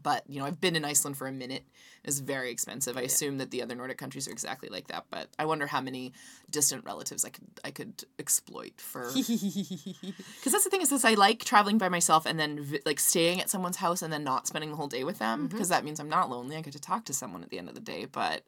but 0.00 0.24
you 0.28 0.38
know, 0.38 0.46
I've 0.46 0.60
been 0.60 0.76
in 0.76 0.84
Iceland 0.84 1.16
for 1.16 1.26
a 1.26 1.32
minute. 1.32 1.64
It's 2.04 2.18
very 2.18 2.50
expensive. 2.50 2.96
I 2.96 3.02
assume 3.02 3.38
that 3.38 3.50
the 3.50 3.62
other 3.62 3.74
Nordic 3.74 3.98
countries 3.98 4.26
are 4.26 4.30
exactly 4.30 4.68
like 4.68 4.88
that. 4.88 5.04
But 5.10 5.28
I 5.38 5.44
wonder 5.44 5.66
how 5.66 5.80
many 5.80 6.12
distant 6.50 6.84
relatives 6.84 7.24
I 7.24 7.30
could 7.30 7.46
I 7.64 7.70
could 7.70 8.04
exploit 8.18 8.80
for. 8.80 9.10
Because 10.40 10.52
that's 10.52 10.64
the 10.64 10.70
thing 10.70 10.80
is, 10.80 10.90
this 10.90 11.04
I 11.04 11.14
like 11.14 11.44
traveling 11.44 11.78
by 11.78 11.88
myself 11.88 12.24
and 12.26 12.38
then 12.40 12.62
vi- 12.62 12.80
like 12.86 12.98
staying 12.98 13.40
at 13.40 13.50
someone's 13.50 13.76
house 13.76 14.02
and 14.02 14.12
then 14.12 14.24
not 14.24 14.46
spending 14.46 14.70
the 14.70 14.76
whole 14.76 14.88
day 14.88 15.04
with 15.04 15.18
them 15.18 15.40
mm-hmm. 15.40 15.48
because 15.48 15.68
that 15.68 15.84
means 15.84 16.00
I'm 16.00 16.08
not 16.08 16.30
lonely. 16.30 16.56
I 16.56 16.62
get 16.62 16.72
to 16.72 16.80
talk 16.80 17.04
to 17.06 17.12
someone 17.12 17.42
at 17.42 17.50
the 17.50 17.58
end 17.58 17.68
of 17.68 17.74
the 17.74 17.80
day, 17.80 18.06
but. 18.06 18.42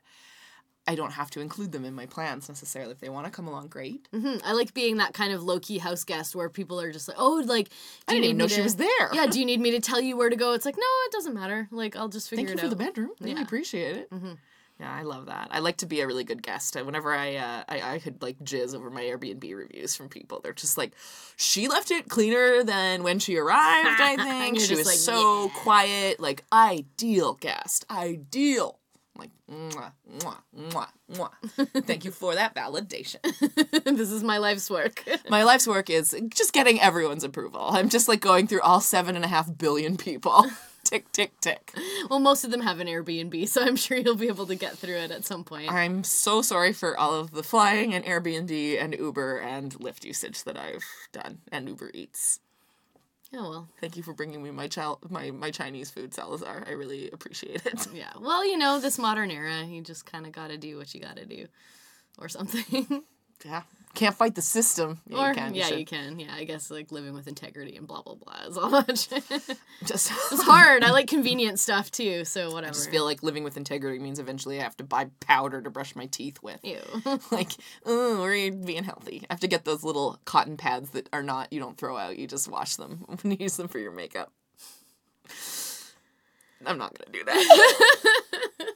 I 0.87 0.97
don't 0.97 1.13
have 1.13 1.31
to 1.31 1.41
include 1.41 1.71
them 1.71 1.85
in 1.85 1.95
my 1.95 2.07
plans 2.07 2.49
necessarily. 2.49 2.91
If 2.93 2.99
they 2.99 3.09
want 3.09 3.27
to 3.27 3.31
come 3.31 3.47
along, 3.47 3.69
great. 3.69 4.09
hmm 4.11 4.37
I 4.45 4.53
like 4.53 4.75
being 4.75 4.97
that 4.97 5.15
kind 5.15 5.33
of 5.33 5.43
low 5.43 5.61
key 5.61 5.79
house 5.79 6.03
guest 6.03 6.35
where 6.35 6.49
people 6.49 6.81
are 6.81 6.91
just 6.93 7.07
like, 7.07 7.17
oh, 7.21 7.43
like, 7.47 7.69
do 7.69 7.75
I 8.09 8.13
didn't 8.15 8.25
even 8.25 8.37
know 8.39 8.45
me 8.47 8.49
she 8.51 8.57
to- 8.57 8.63
was 8.65 8.77
there. 8.77 9.09
Yeah, 9.13 9.27
do 9.27 9.39
you 9.39 9.47
need 9.51 9.61
me 9.61 9.71
to 9.73 9.81
tell 9.81 10.01
you 10.01 10.17
where 10.17 10.29
to 10.29 10.35
go? 10.37 10.55
It's 10.55 10.65
like, 10.67 10.77
no, 10.77 10.83
it 11.07 11.13
doesn't 11.13 11.35
matter. 11.35 11.69
Like, 11.71 11.95
I'll 11.95 12.09
just 12.09 12.29
figure 12.29 12.47
it 12.47 12.51
out." 12.51 12.59
Thank 12.59 12.63
you 12.65 12.71
for 12.71 12.75
the 12.77 12.85
bedroom. 12.85 13.11
Really 13.21 13.35
Yeah. 13.37 13.43
appreciate 13.43 13.97
it. 13.97 14.09
Yeah, 14.81 14.93
I 14.93 15.03
love 15.03 15.27
that. 15.27 15.47
I 15.53 15.61
like 15.61 15.77
to 15.77 15.87
be 15.87 16.01
a 16.01 16.07
really 16.09 16.25
good 16.25 16.43
guest. 16.43 16.75
Whenever 16.75 17.13
I, 17.15 17.37
uh, 17.37 17.63
I 17.69 17.83
I 17.95 17.99
could 18.01 18.21
like 18.21 18.41
jizz 18.41 18.75
over 18.75 18.91
my 18.91 19.03
Airbnb 19.03 19.55
reviews 19.55 19.95
from 19.95 20.09
people. 20.09 20.41
They're 20.43 20.53
just 20.53 20.77
like, 20.77 20.95
she 21.37 21.69
left 21.69 21.93
it 21.93 22.09
cleaner 22.09 22.65
than 22.65 23.05
when 23.05 23.21
she 23.21 23.37
arrived. 23.37 24.01
I 24.01 24.17
think 24.41 24.59
she 24.59 24.75
was 24.75 24.87
like, 24.87 24.97
so 24.97 25.51
quiet. 25.51 26.19
Like 26.19 26.43
ideal 26.53 27.35
guest, 27.35 27.85
ideal. 27.89 28.81
Like 29.23 29.31
mwah 29.49 29.93
mwah 30.19 30.39
mwah 30.53 30.89
mwah. 31.13 31.87
Thank 31.87 32.05
you 32.05 32.11
for 32.11 32.35
that 32.35 32.57
validation. 32.57 33.23
this 33.85 34.11
is 34.11 34.25
my 34.25 34.39
life's 34.39 34.69
work. 34.69 35.05
My 35.31 35.45
life's 35.45 35.69
work 35.69 35.89
is 35.91 36.17
just 36.35 36.53
getting 36.53 36.81
everyone's 36.81 37.23
approval. 37.23 37.69
I'm 37.71 37.89
just 37.89 38.09
like 38.09 38.21
going 38.21 38.49
through 38.49 38.63
all 38.63 38.81
seven 38.81 39.15
and 39.15 39.25
a 39.25 39.29
half 39.29 39.57
billion 39.57 39.97
people. 39.97 40.47
tick 40.85 41.13
tick 41.13 41.39
tick. 41.41 41.73
well, 42.11 42.19
most 42.19 42.43
of 42.43 42.51
them 42.51 42.63
have 42.63 42.81
an 42.81 42.89
Airbnb, 42.89 43.47
so 43.49 43.63
I'm 43.63 43.77
sure 43.77 43.97
you'll 43.97 44.17
be 44.17 44.27
able 44.27 44.47
to 44.47 44.57
get 44.57 44.77
through 44.77 44.97
it 44.97 45.13
at 45.13 45.25
some 45.25 45.45
point. 45.45 45.71
I'm 45.71 46.03
so 46.03 46.43
sorry 46.43 46.73
for 46.73 46.99
all 46.99 47.15
of 47.15 47.31
the 47.31 47.45
flying 47.45 47.95
and 47.95 48.05
Airbnb 48.05 48.83
and 48.83 48.93
Uber 48.93 49.39
and 49.39 49.73
Lyft 49.75 50.05
usage 50.05 50.43
that 50.43 50.59
I've 50.59 50.85
done 51.13 51.43
and 51.53 51.69
Uber 51.69 51.93
Eats. 51.95 52.41
Oh, 53.35 53.49
well. 53.49 53.69
Thank 53.81 53.97
you 53.97 54.03
for 54.03 54.13
bringing 54.13 54.43
me 54.43 54.51
my 54.51 54.69
child 54.69 54.99
my 55.11 55.31
my 55.31 55.51
Chinese 55.51 55.91
food, 55.91 56.13
Salazar. 56.13 56.65
I 56.67 56.73
really 56.73 57.11
appreciate 57.11 57.65
it. 57.67 57.89
Yeah. 57.95 58.13
Well, 58.21 58.47
you 58.47 58.59
know, 58.59 58.79
this 58.79 58.99
modern 58.99 59.31
era, 59.31 59.63
you 59.65 59.83
just 59.83 60.05
kind 60.05 60.27
of 60.27 60.33
got 60.33 60.49
to 60.49 60.59
do 60.59 60.77
what 60.77 60.95
you 60.95 61.01
got 61.01 61.17
to 61.17 61.25
do 61.25 61.47
or 62.19 62.29
something. 62.29 63.05
Yeah, 63.45 63.63
Can't 63.95 64.15
fight 64.15 64.35
the 64.35 64.43
system. 64.43 65.01
Yeah, 65.07 65.19
or 65.19 65.29
you 65.29 65.35
can. 65.35 65.55
yeah, 65.55 65.67
should. 65.67 65.79
you 65.79 65.85
can. 65.85 66.19
Yeah, 66.19 66.35
I 66.35 66.45
guess 66.45 66.71
like 66.71 66.91
living 66.91 67.13
with 67.13 67.29
integrity 67.29 67.77
and 67.77 67.87
blah 67.87 68.01
blah 68.03 68.15
blah 68.15 68.47
is 68.49 68.57
all 68.57 68.71
much. 68.71 69.09
it's 69.13 69.51
Just 69.85 70.11
hard. 70.45 70.83
I 70.83 70.93
like 70.93 71.09
convenient 71.09 71.61
stuff 71.61 71.91
too, 71.91 72.25
so 72.25 72.53
whatever. 72.53 72.71
I 72.71 72.73
just 72.73 72.91
feel 72.91 73.05
like 73.05 73.23
living 73.23 73.45
with 73.45 73.59
integrity 73.59 73.99
means 73.99 74.19
eventually 74.19 74.59
I 74.59 74.63
have 74.63 74.77
to 74.79 74.85
buy 74.85 75.11
powder 75.21 75.61
to 75.61 75.71
brush 75.71 75.95
my 75.95 76.07
teeth 76.07 76.43
with. 76.43 76.61
Ew. 76.63 76.81
like, 77.31 77.53
oh, 77.85 78.23
we're 78.23 78.51
being 78.51 78.85
healthy. 78.85 79.25
I 79.29 79.35
have 79.35 79.41
to 79.41 79.49
get 79.49 79.65
those 79.65 79.85
little 79.85 80.19
cotton 80.25 80.57
pads 80.57 80.91
that 80.91 81.09
are 81.13 81.23
not, 81.23 81.53
you 81.53 81.61
don't 81.61 81.77
throw 81.77 81.97
out, 81.97 82.19
you 82.19 82.27
just 82.27 82.49
wash 82.49 82.77
them 82.77 83.05
when 83.07 83.33
you 83.33 83.39
use 83.41 83.57
them 83.57 83.69
for 83.69 83.79
your 83.79 83.93
makeup. 83.93 84.33
I'm 86.67 86.79
not 86.79 86.97
gonna 86.99 87.13
do 87.13 87.25
that. 87.25 88.09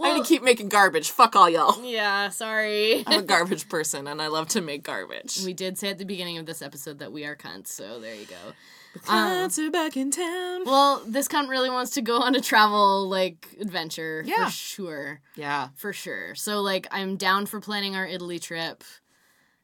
I'm 0.00 0.12
gonna 0.16 0.24
keep 0.24 0.42
making 0.42 0.68
garbage. 0.68 1.10
Fuck 1.10 1.36
all 1.36 1.48
y'all. 1.48 1.82
yeah, 1.84 2.28
sorry. 2.30 3.04
I'm 3.06 3.20
a 3.20 3.22
garbage 3.26 3.68
person 3.68 4.06
and 4.06 4.20
I 4.22 4.28
love 4.28 4.48
to 4.48 4.60
make 4.60 4.82
garbage. 4.82 5.40
we 5.44 5.52
did 5.52 5.78
say 5.78 5.90
at 5.90 5.98
the 5.98 6.04
beginning 6.04 6.38
of 6.38 6.46
this 6.46 6.62
episode 6.62 6.98
that 7.00 7.12
we 7.12 7.24
are 7.24 7.36
cunts, 7.36 7.68
so 7.68 8.00
there 8.00 8.14
you 8.14 8.26
go. 8.26 8.36
Cunts 9.00 9.58
um, 9.58 9.66
are 9.68 9.70
back 9.70 9.96
in 9.96 10.10
town. 10.10 10.64
Well, 10.64 11.02
this 11.06 11.28
cunt 11.28 11.48
really 11.48 11.70
wants 11.70 11.92
to 11.92 12.00
go 12.02 12.20
on 12.20 12.34
a 12.34 12.40
travel 12.40 13.08
like 13.08 13.48
adventure 13.60 14.22
Yeah. 14.26 14.46
for 14.46 14.50
sure. 14.50 15.20
Yeah. 15.36 15.68
For 15.76 15.92
sure. 15.92 16.34
So 16.34 16.60
like 16.60 16.86
I'm 16.90 17.16
down 17.16 17.46
for 17.46 17.60
planning 17.60 17.94
our 17.94 18.06
Italy 18.06 18.38
trip 18.38 18.82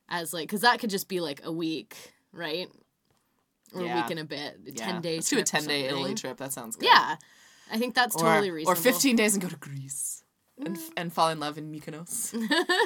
as 0.09 0.33
like 0.33 0.49
cuz 0.49 0.61
that 0.61 0.79
could 0.79 0.91
just 0.91 1.09
be 1.09 1.21
like 1.21 1.41
a 1.45 1.51
week, 1.53 1.97
right? 2.33 2.69
Or 3.75 3.81
a 3.81 3.85
week 3.95 4.11
and 4.11 4.21
a 4.21 4.25
bit. 4.25 4.61
A 4.69 4.71
yeah. 4.73 4.85
10 4.93 5.01
days. 5.01 5.17
Let's 5.17 5.31
do 5.31 5.39
a 5.39 5.43
10 5.43 5.67
day 5.67 5.85
Italy 5.87 6.15
trip. 6.15 6.37
That 6.37 6.53
sounds 6.53 6.77
good. 6.77 6.87
Yeah. 6.87 7.17
I 7.75 7.79
think 7.79 7.95
that's 7.95 8.15
Or, 8.15 8.21
totally 8.21 8.51
reasonable. 8.53 8.79
or 8.79 8.83
15 8.83 9.17
days 9.17 9.35
and 9.35 9.43
go 9.43 9.49
to 9.49 9.57
Greece. 9.57 10.23
And, 10.57 10.77
f- 10.77 10.83
mm. 10.85 10.93
and 10.97 11.13
fall 11.13 11.31
in 11.31 11.41
love 11.41 11.59
in 11.59 11.73
Mykonos. 11.73 12.33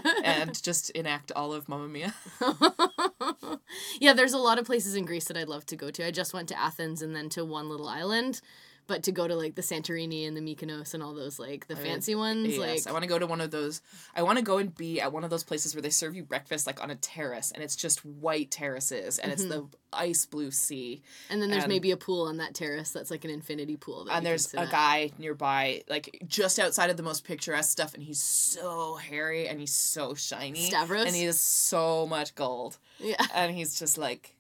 and 0.24 0.61
just 0.62 0.89
enact 0.91 1.30
all 1.36 1.53
of 1.53 1.68
Mamma 1.68 1.86
Mia. 1.86 2.14
yeah, 4.01 4.14
there's 4.14 4.32
a 4.32 4.39
lot 4.39 4.59
of 4.59 4.64
places 4.64 4.95
in 4.95 5.05
Greece 5.05 5.26
that 5.26 5.36
I'd 5.36 5.51
love 5.51 5.66
to 5.66 5.76
go 5.76 5.91
to. 5.91 6.07
I 6.07 6.11
just 6.11 6.32
went 6.32 6.49
to 6.49 6.59
Athens 6.59 7.03
and 7.03 7.14
then 7.14 7.28
to 7.30 7.45
one 7.45 7.68
little 7.68 7.86
island, 7.89 8.41
but 8.89 9.03
to 9.05 9.12
go 9.12 9.28
to 9.28 9.36
like 9.36 9.55
the 9.55 9.62
Santorini 9.62 10.26
and 10.26 10.36
the 10.36 10.41
Mykonos 10.41 10.95
and 10.95 11.03
all 11.03 11.14
those 11.14 11.39
like 11.39 11.68
the 11.68 11.74
oh, 11.74 11.76
fancy 11.76 12.14
ones, 12.14 12.57
Yes, 12.57 12.59
like 12.59 12.89
I 12.89 12.93
want 12.93 13.03
to 13.05 13.09
go 13.09 13.18
to 13.18 13.26
one 13.26 13.41
of 13.41 13.51
those. 13.51 13.82
I 14.16 14.22
want 14.22 14.39
to 14.39 14.45
go 14.45 14.59
and 14.59 14.74
be 14.74 15.01
at 15.01 15.12
one 15.12 15.22
of 15.24 15.30
those 15.30 15.45
places 15.45 15.74
where 15.74 15.82
they 15.82 15.91
serve 15.91 16.16
you 16.16 16.24
breakfast 16.24 16.66
like 16.66 16.82
on 16.82 16.91
a 16.91 16.97
terrace, 16.97 17.53
and 17.53 17.62
it's 17.62 17.76
just 17.76 18.05
white 18.05 18.51
terraces, 18.51 19.18
and 19.18 19.30
it's 19.30 19.43
mm-hmm. 19.43 19.51
the 19.51 19.66
ice 19.93 20.24
blue 20.24 20.51
sea, 20.51 21.03
and 21.30 21.41
then 21.41 21.51
there's 21.51 21.64
and- 21.64 21.72
maybe 21.72 21.91
a 21.91 21.97
pool 21.97 22.26
on 22.26 22.39
that 22.39 22.55
terrace 22.55 22.91
that's 22.91 23.11
like 23.11 23.24
an 23.24 23.30
infinity 23.30 23.76
pool. 23.76 24.07
That 24.07 24.16
and 24.16 24.26
there's 24.26 24.53
a 24.55 24.61
at. 24.61 24.70
guy 24.70 25.11
nearby, 25.18 25.82
like 25.89 26.22
just 26.26 26.59
outside 26.59 26.89
of 26.89 26.97
the 26.97 27.03
most 27.03 27.24
picturesque 27.24 27.70
stuff, 27.70 27.93
and 27.93 28.03
he's 28.03 28.20
so 28.22 28.95
hairy 28.95 29.49
and 29.49 29.61
he's 29.61 29.74
so 29.74 30.14
shiny, 30.14 30.70
Stavros? 30.70 31.07
and 31.07 31.14
he 31.14 31.24
has 31.24 31.39
so 31.39 32.07
much 32.07 32.34
gold, 32.34 32.78
Yeah. 32.99 33.22
and 33.34 33.55
he's 33.55 33.78
just 33.78 33.99
like, 33.99 34.34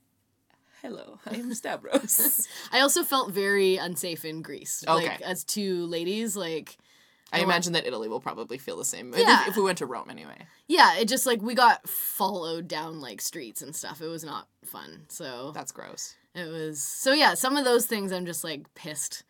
"Hello, 0.82 1.18
I 1.26 1.34
am 1.36 1.52
Stavros." 1.54 2.46
I 2.72 2.80
also 2.80 3.04
felt 3.04 3.32
very 3.32 3.76
unsafe 3.76 4.24
in 4.24 4.42
Greece. 4.42 4.84
Okay. 4.86 5.08
Like 5.08 5.20
as 5.22 5.44
two 5.44 5.86
ladies, 5.86 6.36
like 6.36 6.76
I 7.32 7.36
I 7.36 7.40
went- 7.40 7.50
imagine 7.50 7.72
that 7.74 7.86
Italy 7.86 8.08
will 8.08 8.20
probably 8.20 8.58
feel 8.58 8.76
the 8.76 8.84
same. 8.84 9.12
If- 9.12 9.20
Yeah. 9.20 9.44
if 9.48 9.56
we 9.56 9.62
went 9.62 9.78
to 9.78 9.86
Rome 9.86 10.08
anyway. 10.10 10.46
yeah, 10.66 10.96
it 10.96 11.08
just 11.08 11.26
like 11.26 11.42
we 11.42 11.54
got 11.54 11.88
followed 11.88 12.68
down 12.68 13.00
like 13.00 13.20
streets 13.20 13.62
and 13.62 13.74
stuff. 13.76 14.00
It 14.00 14.06
was 14.08 14.24
not 14.24 14.48
fun. 14.64 15.06
So 15.08 15.52
That's 15.54 15.72
gross. 15.72 16.14
It 16.34 16.48
was 16.50 16.80
so 16.82 17.12
yeah, 17.12 17.34
some 17.34 17.56
of 17.56 17.64
those 17.64 17.86
things 17.86 18.12
I'm 18.12 18.26
just 18.26 18.44
like 18.44 18.72
pissed 18.74 19.24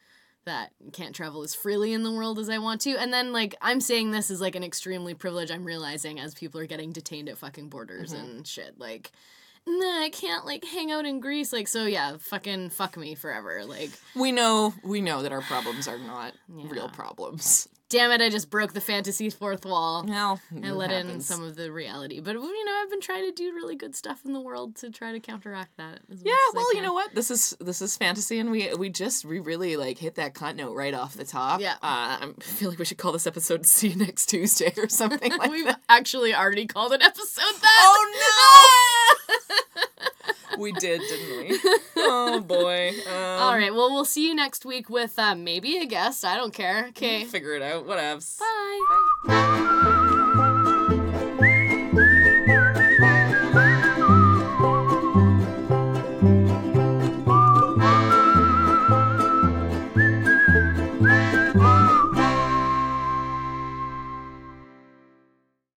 that 0.44 0.70
can't 0.92 1.14
travel 1.14 1.42
as 1.42 1.54
freely 1.54 1.92
in 1.92 2.02
the 2.04 2.10
world 2.12 2.38
as 2.38 2.48
I 2.48 2.56
want 2.58 2.80
to. 2.82 2.96
And 2.96 3.12
then 3.12 3.32
like 3.32 3.54
I'm 3.60 3.80
saying 3.80 4.10
this 4.10 4.30
is 4.30 4.40
like 4.40 4.54
an 4.56 4.62
extremely 4.64 5.12
privilege 5.14 5.50
I'm 5.50 5.64
realizing 5.64 6.18
as 6.20 6.34
people 6.34 6.60
are 6.60 6.66
getting 6.66 6.90
detained 6.92 7.28
at 7.28 7.36
fucking 7.38 7.68
borders 7.68 8.12
Mm-hmm. 8.14 8.24
and 8.30 8.46
shit. 8.46 8.78
Like 8.78 9.10
nah, 9.68 10.02
I 10.04 10.10
can't 10.12 10.44
like 10.46 10.64
hang 10.64 10.90
out 10.90 11.04
in 11.06 11.20
Greece. 11.20 11.52
Like 11.52 11.68
so 11.68 11.84
yeah, 11.86 12.16
fucking 12.18 12.70
fuck 12.70 12.96
me 12.96 13.14
forever. 13.14 13.64
Like 13.64 13.90
We 14.16 14.32
know 14.32 14.74
we 14.82 15.00
know 15.00 15.22
that 15.22 15.32
our 15.32 15.42
problems 15.42 15.86
are 15.88 15.98
not 15.98 16.32
real 16.48 16.88
problems. 16.88 17.68
damn 17.90 18.10
it, 18.10 18.20
I 18.20 18.28
just 18.28 18.50
broke 18.50 18.74
the 18.74 18.80
fantasy 18.82 19.30
fourth 19.30 19.64
wall. 19.64 20.04
Well, 20.06 20.40
I 20.62 20.70
let 20.72 20.90
in 20.90 21.20
some 21.20 21.42
of 21.42 21.56
the 21.56 21.72
reality. 21.72 22.20
But 22.20 22.34
you 22.34 22.64
know, 22.64 22.72
I've 22.82 22.90
been 22.90 23.00
trying 23.00 23.24
to 23.26 23.32
do 23.32 23.54
really 23.54 23.76
good 23.76 23.96
stuff 23.96 24.20
in 24.26 24.32
the 24.34 24.40
world 24.40 24.76
to 24.76 24.90
try 24.90 25.12
to 25.12 25.20
counteract 25.20 25.76
that. 25.78 26.00
as 26.12 26.22
Yeah, 26.22 26.32
much 26.32 26.38
as 26.48 26.54
well, 26.54 26.74
you 26.74 26.82
know 26.82 26.92
what? 26.92 27.14
This 27.14 27.30
is 27.30 27.56
this 27.60 27.80
is 27.80 27.96
fantasy, 27.96 28.38
and 28.38 28.50
we 28.50 28.74
we 28.74 28.90
just 28.90 29.24
we 29.24 29.38
really 29.38 29.76
like 29.76 29.96
hit 29.98 30.16
that 30.16 30.34
cunt 30.34 30.56
note 30.56 30.74
right 30.74 30.92
off 30.94 31.14
the 31.14 31.24
top. 31.24 31.60
Yeah. 31.60 31.74
uh, 31.82 32.18
I 32.20 32.32
feel 32.40 32.68
like 32.70 32.78
we 32.78 32.84
should 32.84 32.98
call 32.98 33.12
this 33.12 33.26
episode 33.26 33.64
"See 33.74 33.88
You 33.88 33.96
Next 33.96 34.26
Tuesday" 34.26 34.72
or 34.76 34.88
something 34.88 35.30
like 35.38 35.50
We've 35.50 35.64
that. 35.66 35.80
actually 35.88 36.34
already 36.34 36.66
called 36.66 36.92
an 36.92 37.00
episode 37.02 37.54
that. 37.60 37.78
Oh 37.80 39.14
no! 39.14 39.17
we 40.58 40.72
did, 40.72 41.00
didn't 41.00 41.48
we? 41.48 41.58
Oh 42.10 42.40
boy. 42.40 42.90
Um, 43.06 43.14
All 43.14 43.54
right. 43.54 43.74
Well, 43.74 43.90
we'll 43.92 44.04
see 44.04 44.26
you 44.26 44.34
next 44.34 44.64
week 44.64 44.88
with 44.88 45.18
uh, 45.18 45.34
maybe 45.34 45.76
a 45.78 45.84
guest. 45.84 46.24
I 46.24 46.36
don't 46.36 46.54
care. 46.54 46.86
Okay. 46.88 47.24
Figure 47.24 47.54
it 47.54 47.62
out. 47.62 47.86
Whatevs. 47.86 48.38
Bye. 49.26 49.84